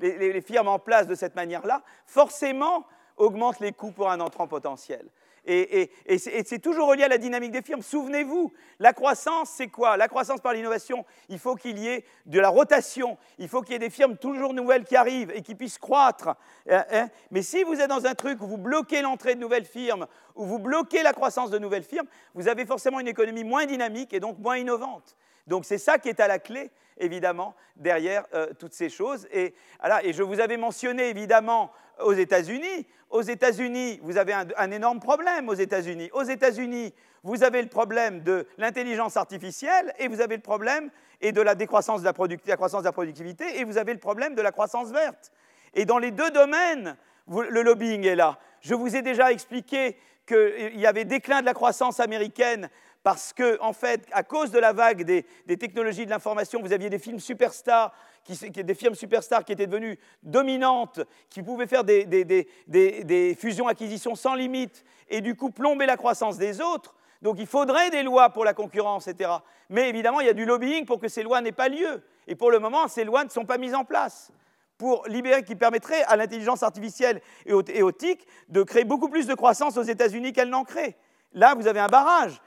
les, 0.00 0.40
firmes 0.42 0.68
en 0.68 0.78
place 0.78 1.06
de 1.06 1.14
cette 1.14 1.34
manière-là, 1.34 1.82
forcément 2.06 2.86
augmente 3.16 3.60
les 3.60 3.72
coûts 3.72 3.92
pour 3.92 4.10
un 4.10 4.20
entrant 4.20 4.46
potentiel. 4.46 5.06
Et, 5.46 5.90
c'est 6.18 6.58
toujours 6.58 6.88
relié 6.88 7.04
à 7.04 7.08
la 7.08 7.18
dynamique 7.18 7.52
des 7.52 7.62
firmes. 7.62 7.82
Souvenez-vous, 7.82 8.52
la 8.80 8.92
croissance, 8.92 9.50
c'est 9.50 9.68
quoi? 9.68 9.96
La 9.96 10.08
croissance 10.08 10.40
par 10.40 10.52
l'innovation, 10.52 11.04
il 11.28 11.38
faut 11.38 11.54
qu'il 11.54 11.78
y 11.78 11.88
ait 11.88 12.04
de 12.26 12.40
la 12.40 12.48
rotation, 12.48 13.16
il 13.38 13.48
faut 13.48 13.62
qu'il 13.62 13.72
y 13.72 13.76
ait 13.76 13.80
des 13.80 13.90
firmes 13.90 14.16
toujours 14.16 14.54
nouvelles 14.54 14.84
qui 14.84 14.96
arrivent 14.96 15.30
et 15.34 15.42
qui 15.42 15.54
puissent 15.54 15.78
croître. 15.78 16.28
Hein, 16.68 16.84
hein? 16.90 17.08
Mais 17.30 17.42
si 17.42 17.62
vous 17.62 17.80
êtes 17.80 17.88
dans 17.88 18.06
un 18.06 18.14
truc 18.14 18.40
où 18.42 18.46
vous 18.46 18.58
bloquez 18.58 19.02
l'entrée 19.02 19.34
de 19.34 19.40
nouvelles 19.40 19.64
firmes, 19.64 20.06
où 20.34 20.44
vous 20.44 20.58
bloquez 20.58 21.02
la 21.02 21.12
croissance 21.12 21.50
de 21.50 21.58
nouvelles 21.58 21.84
firmes, 21.84 22.06
vous 22.34 22.48
avez 22.48 22.66
forcément 22.66 23.00
une 23.00 23.08
économie 23.08 23.44
moins 23.44 23.66
dynamique 23.66 24.12
et 24.12 24.20
donc 24.20 24.38
moins 24.38 24.56
innovante. 24.56 25.16
Donc 25.46 25.64
c'est 25.64 25.78
ça 25.78 25.98
qui 25.98 26.08
est 26.08 26.20
à 26.20 26.28
la 26.28 26.38
clé, 26.38 26.70
évidemment, 26.98 27.54
derrière 27.76 28.24
euh, 28.34 28.52
toutes 28.58 28.72
ces 28.72 28.88
choses. 28.88 29.26
Et, 29.32 29.54
et 30.02 30.12
je 30.12 30.22
vous 30.22 30.40
avais 30.40 30.56
mentionné, 30.56 31.08
évidemment, 31.08 31.70
aux 32.00 32.12
États-Unis. 32.12 32.86
Aux 33.10 33.22
États-Unis, 33.22 34.00
vous 34.02 34.16
avez 34.16 34.32
un, 34.32 34.70
énorme 34.70 35.00
problème 35.00 35.48
aux 35.48 35.54
États-Unis. 35.54 36.10
Aux 36.12 36.24
États-Unis, 36.24 36.92
vous 37.22 37.44
avez 37.44 37.62
le 37.62 37.68
problème 37.68 38.22
de 38.22 38.46
l'intelligence 38.58 39.16
artificielle 39.16 39.94
et 39.98 40.08
vous 40.08 40.20
avez 40.20 40.36
le 40.36 40.42
problème 40.42 40.90
et 41.20 41.32
de 41.32 41.40
la 41.40 41.54
décroissance 41.54 42.00
de 42.02 42.04
la, 42.06 42.12
la, 42.46 42.56
croissance 42.56 42.82
de 42.82 42.88
la 42.88 42.92
productivité 42.92 43.60
et 43.60 43.64
vous 43.64 43.78
avez 43.78 43.92
le 43.92 44.00
problème 44.00 44.34
de 44.34 44.42
la 44.42 44.52
croissance 44.52 44.90
verte. 44.90 45.32
Et 45.74 45.84
dans 45.84 45.98
les 45.98 46.10
deux 46.10 46.30
domaines, 46.30 46.96
le 47.28 47.62
lobbying 47.62 48.04
est 48.04 48.16
là. 48.16 48.38
Je 48.60 48.74
vous 48.74 48.96
ai 48.96 49.02
déjà 49.02 49.30
expliqué 49.30 49.96
qu'il 50.26 50.78
y 50.78 50.86
avait 50.86 51.04
déclin 51.04 51.40
de 51.40 51.46
la 51.46 51.54
croissance 51.54 52.00
américaine 52.00 52.68
parce 53.06 53.32
que, 53.32 53.56
en 53.62 53.72
fait, 53.72 54.04
à 54.10 54.24
cause 54.24 54.50
de 54.50 54.58
la 54.58 54.72
vague 54.72 55.04
des, 55.04 55.24
technologies 55.56 56.06
de 56.06 56.10
l'information, 56.10 56.60
vous 56.60 56.72
aviez 56.72 56.90
des 56.90 56.98
films 56.98 57.20
superstars, 57.20 57.92
des 58.28 58.74
firmes 58.74 58.96
superstars 58.96 59.44
qui 59.44 59.52
étaient 59.52 59.68
devenues 59.68 59.96
dominantes, 60.24 60.98
qui 61.30 61.44
pouvaient 61.44 61.68
faire 61.68 61.84
des, 61.84 63.36
fusions-acquisitions 63.38 64.16
sans 64.16 64.34
limite, 64.34 64.84
et 65.08 65.20
du 65.20 65.36
coup 65.36 65.50
plomber 65.50 65.86
la 65.86 65.96
croissance 65.96 66.36
des 66.36 66.60
autres. 66.60 66.96
Donc 67.22 67.36
il 67.38 67.46
faudrait 67.46 67.90
des 67.90 68.02
lois 68.02 68.30
pour 68.30 68.44
la 68.44 68.54
concurrence, 68.54 69.06
etc. 69.06 69.30
Mais 69.70 69.88
évidemment, 69.88 70.18
il 70.18 70.26
y 70.26 70.30
a 70.30 70.34
du 70.34 70.44
lobbying 70.44 70.84
pour 70.84 70.98
que 70.98 71.06
ces 71.06 71.22
lois 71.22 71.40
n'aient 71.40 71.52
pas 71.52 71.68
lieu. 71.68 72.02
Et 72.26 72.34
pour 72.34 72.50
le 72.50 72.58
moment, 72.58 72.88
ces 72.88 73.04
lois 73.04 73.22
ne 73.22 73.30
sont 73.30 73.44
pas 73.44 73.56
mises 73.56 73.76
en 73.76 73.84
place 73.84 74.32
pour 74.78 75.06
libérer, 75.06 75.44
qui 75.44 75.54
permettrait 75.54 76.02
à 76.08 76.16
l'intelligence 76.16 76.64
artificielle 76.64 77.22
et 77.46 77.52
aux, 77.52 77.92
TIC 77.92 78.26
de 78.48 78.64
créer 78.64 78.84
beaucoup 78.84 79.08
plus 79.08 79.28
de 79.28 79.34
croissance 79.34 79.76
aux 79.76 79.84
États-Unis 79.84 80.32
qu'elle 80.32 80.50
n'en 80.50 80.64
crée. 80.64 80.96
Là, 81.32 81.54
vous 81.54 81.68
avez 81.68 81.80
un 81.80 81.88
barrage 81.88 82.40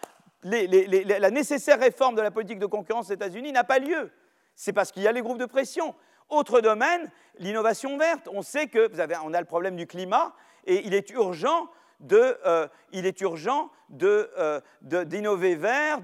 la 0.43 1.31
nécessaire 1.31 1.79
réforme 1.79 2.15
de 2.15 2.21
la 2.21 2.31
politique 2.31 2.59
de 2.59 2.65
concurrence 2.65 3.09
aux 3.09 3.13
États-Unis 3.13 3.51
n'a 3.51 3.63
pas 3.63 3.79
lieu. 3.79 4.11
C'est 4.55 4.73
parce 4.73 4.91
qu'il 4.91 5.03
y 5.03 5.07
a 5.07 5.11
les 5.11 5.21
groupes 5.21 5.37
de 5.37 5.45
pression. 5.45 5.95
Autre 6.29 6.61
domaine, 6.61 7.09
l'innovation 7.39 7.97
verte. 7.97 8.29
On 8.31 8.41
sait 8.41 8.67
que 8.67 8.91
vous 8.91 8.99
avez, 8.99 9.15
on 9.23 9.33
a 9.33 9.39
le 9.39 9.45
problème 9.45 9.75
du 9.75 9.87
climat 9.87 10.33
et 10.65 10.85
il 10.85 10.93
est 10.93 11.09
urgent 11.11 11.69
de, 11.99 12.37
euh, 12.45 12.67
il 12.91 13.05
est 13.05 13.19
urgent 13.21 13.71
euh, 14.03 14.59
d'innover 14.81 15.55
vert, 15.55 16.01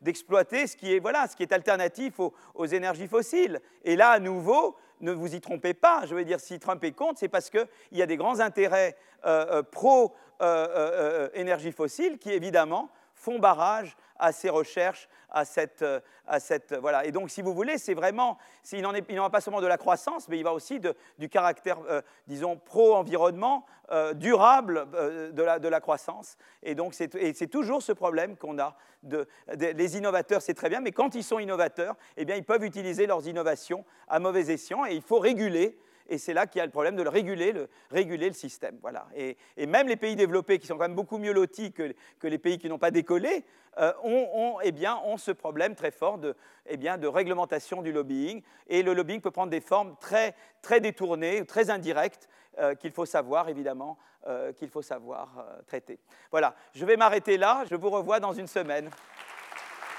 d'exploiter 0.00 0.66
ce, 0.66 0.76
qui 0.76 0.94
est, 0.94 1.00
voilà, 1.00 1.26
ce 1.26 1.36
qui 1.36 1.42
est 1.42 1.52
alternatif 1.52 2.20
aux, 2.20 2.66
énergies 2.66 3.08
fossiles. 3.08 3.60
Et 3.84 3.96
là, 3.96 4.10
à 4.10 4.20
nouveau, 4.20 4.76
ne 5.00 5.12
vous 5.12 5.34
y 5.34 5.40
trompez 5.40 5.74
pas. 5.74 6.06
Je 6.06 6.14
veux 6.14 6.24
dire, 6.24 6.40
si 6.40 6.58
Trump 6.58 6.82
est 6.84 6.92
contre, 6.92 7.18
c'est 7.18 7.28
parce 7.28 7.50
qu'il 7.50 7.68
y 7.92 8.02
a 8.02 8.06
des 8.06 8.16
grands 8.16 8.40
intérêts 8.40 8.96
euh, 9.26 9.62
pro-énergie 9.62 11.72
fossile 11.72 12.18
qui, 12.18 12.30
évidemment, 12.30 12.90
font 13.14 13.38
barrage 13.38 13.96
à 14.18 14.32
ces 14.32 14.48
recherches, 14.48 15.08
à 15.30 15.44
cette, 15.44 15.82
euh, 15.82 16.00
à 16.26 16.40
cette 16.40 16.72
euh, 16.72 16.80
voilà. 16.80 17.04
Et 17.04 17.12
donc, 17.12 17.30
si 17.30 17.42
vous 17.42 17.52
voulez, 17.52 17.78
c'est 17.78 17.94
vraiment, 17.94 18.38
il 18.72 18.82
n'en 18.82 19.22
va 19.22 19.30
pas 19.30 19.40
seulement 19.40 19.60
de 19.60 19.66
la 19.66 19.76
croissance, 19.76 20.28
mais 20.28 20.38
il 20.38 20.44
va 20.44 20.52
aussi 20.52 20.80
du 21.18 21.28
caractère, 21.28 21.78
euh, 21.88 22.00
disons, 22.26 22.56
pro-environnement, 22.56 23.66
durable 24.14 24.86
de, 25.34 25.42
la, 25.42 25.58
de, 25.58 25.68
la, 25.68 25.78
croissance. 25.78 26.38
Et 26.62 26.74
donc, 26.74 26.94
c'est 26.94 27.50
toujours 27.50 27.82
ce 27.82 27.92
problème 27.92 28.34
qu'on 28.34 28.58
a. 28.58 28.76
De, 29.02 29.28
les 29.54 29.98
innovateurs, 29.98 30.40
c'est 30.40 30.54
très 30.54 30.70
bien, 30.70 30.80
mais 30.80 30.90
quand 30.90 31.14
ils 31.14 31.22
sont 31.22 31.38
innovateurs, 31.38 31.94
eh 32.16 32.24
bien, 32.24 32.34
ils 32.34 32.44
peuvent 32.44 32.64
utiliser 32.64 33.06
leurs 33.06 33.28
innovations 33.28 33.84
à 34.08 34.20
mauvais 34.20 34.50
escient, 34.50 34.86
et 34.86 34.94
il 34.94 35.02
faut 35.02 35.18
réguler 35.18 35.76
et 36.08 36.18
c'est 36.18 36.34
là 36.34 36.46
qu'il 36.46 36.58
y 36.58 36.62
a 36.62 36.66
le 36.66 36.70
problème 36.70 36.96
de 36.96 37.02
le 37.02 37.08
réguler, 37.08 37.52
le, 37.52 37.68
réguler 37.90 38.28
le 38.28 38.34
système. 38.34 38.78
Voilà. 38.82 39.06
Et, 39.16 39.36
même 39.66 39.88
les 39.88 39.96
pays 39.96 40.16
développés, 40.16 40.58
qui 40.58 40.66
sont 40.66 40.74
quand 40.74 40.88
même 40.88 40.94
beaucoup 40.94 41.18
mieux 41.18 41.32
lotis 41.32 41.72
que, 41.72 41.94
les 42.22 42.38
pays 42.38 42.58
qui 42.58 42.68
n'ont 42.68 42.78
pas 42.78 42.90
décollé, 42.90 43.44
euh, 43.78 43.92
ont, 44.02 44.58
eh 44.62 44.72
bien, 44.72 45.00
ont, 45.04 45.16
ce 45.16 45.30
problème 45.30 45.74
très 45.74 45.90
fort 45.90 46.18
de, 46.18 46.36
eh 46.66 46.76
bien, 46.76 46.98
de, 46.98 47.06
réglementation 47.06 47.82
du 47.82 47.92
lobbying. 47.92 48.42
Et 48.68 48.82
le 48.82 48.94
lobbying 48.94 49.20
peut 49.20 49.30
prendre 49.30 49.50
des 49.50 49.60
formes 49.60 49.96
très, 49.98 50.34
très 50.62 50.80
détournées, 50.80 51.44
très 51.46 51.70
indirectes, 51.70 52.28
euh, 52.58 52.74
qu'il 52.74 52.92
faut 52.92 53.06
savoir, 53.06 53.48
évidemment, 53.48 53.98
euh, 54.26 54.52
qu'il 54.52 54.68
faut 54.68 54.82
savoir 54.82 55.44
traiter. 55.66 55.98
Voilà, 56.30 56.54
je 56.74 56.84
vais 56.84 56.96
m'arrêter 56.96 57.36
là, 57.36 57.64
je 57.68 57.74
vous 57.74 57.90
revois 57.90 58.20
dans 58.20 58.32
une 58.32 58.46
semaine. 58.46 58.90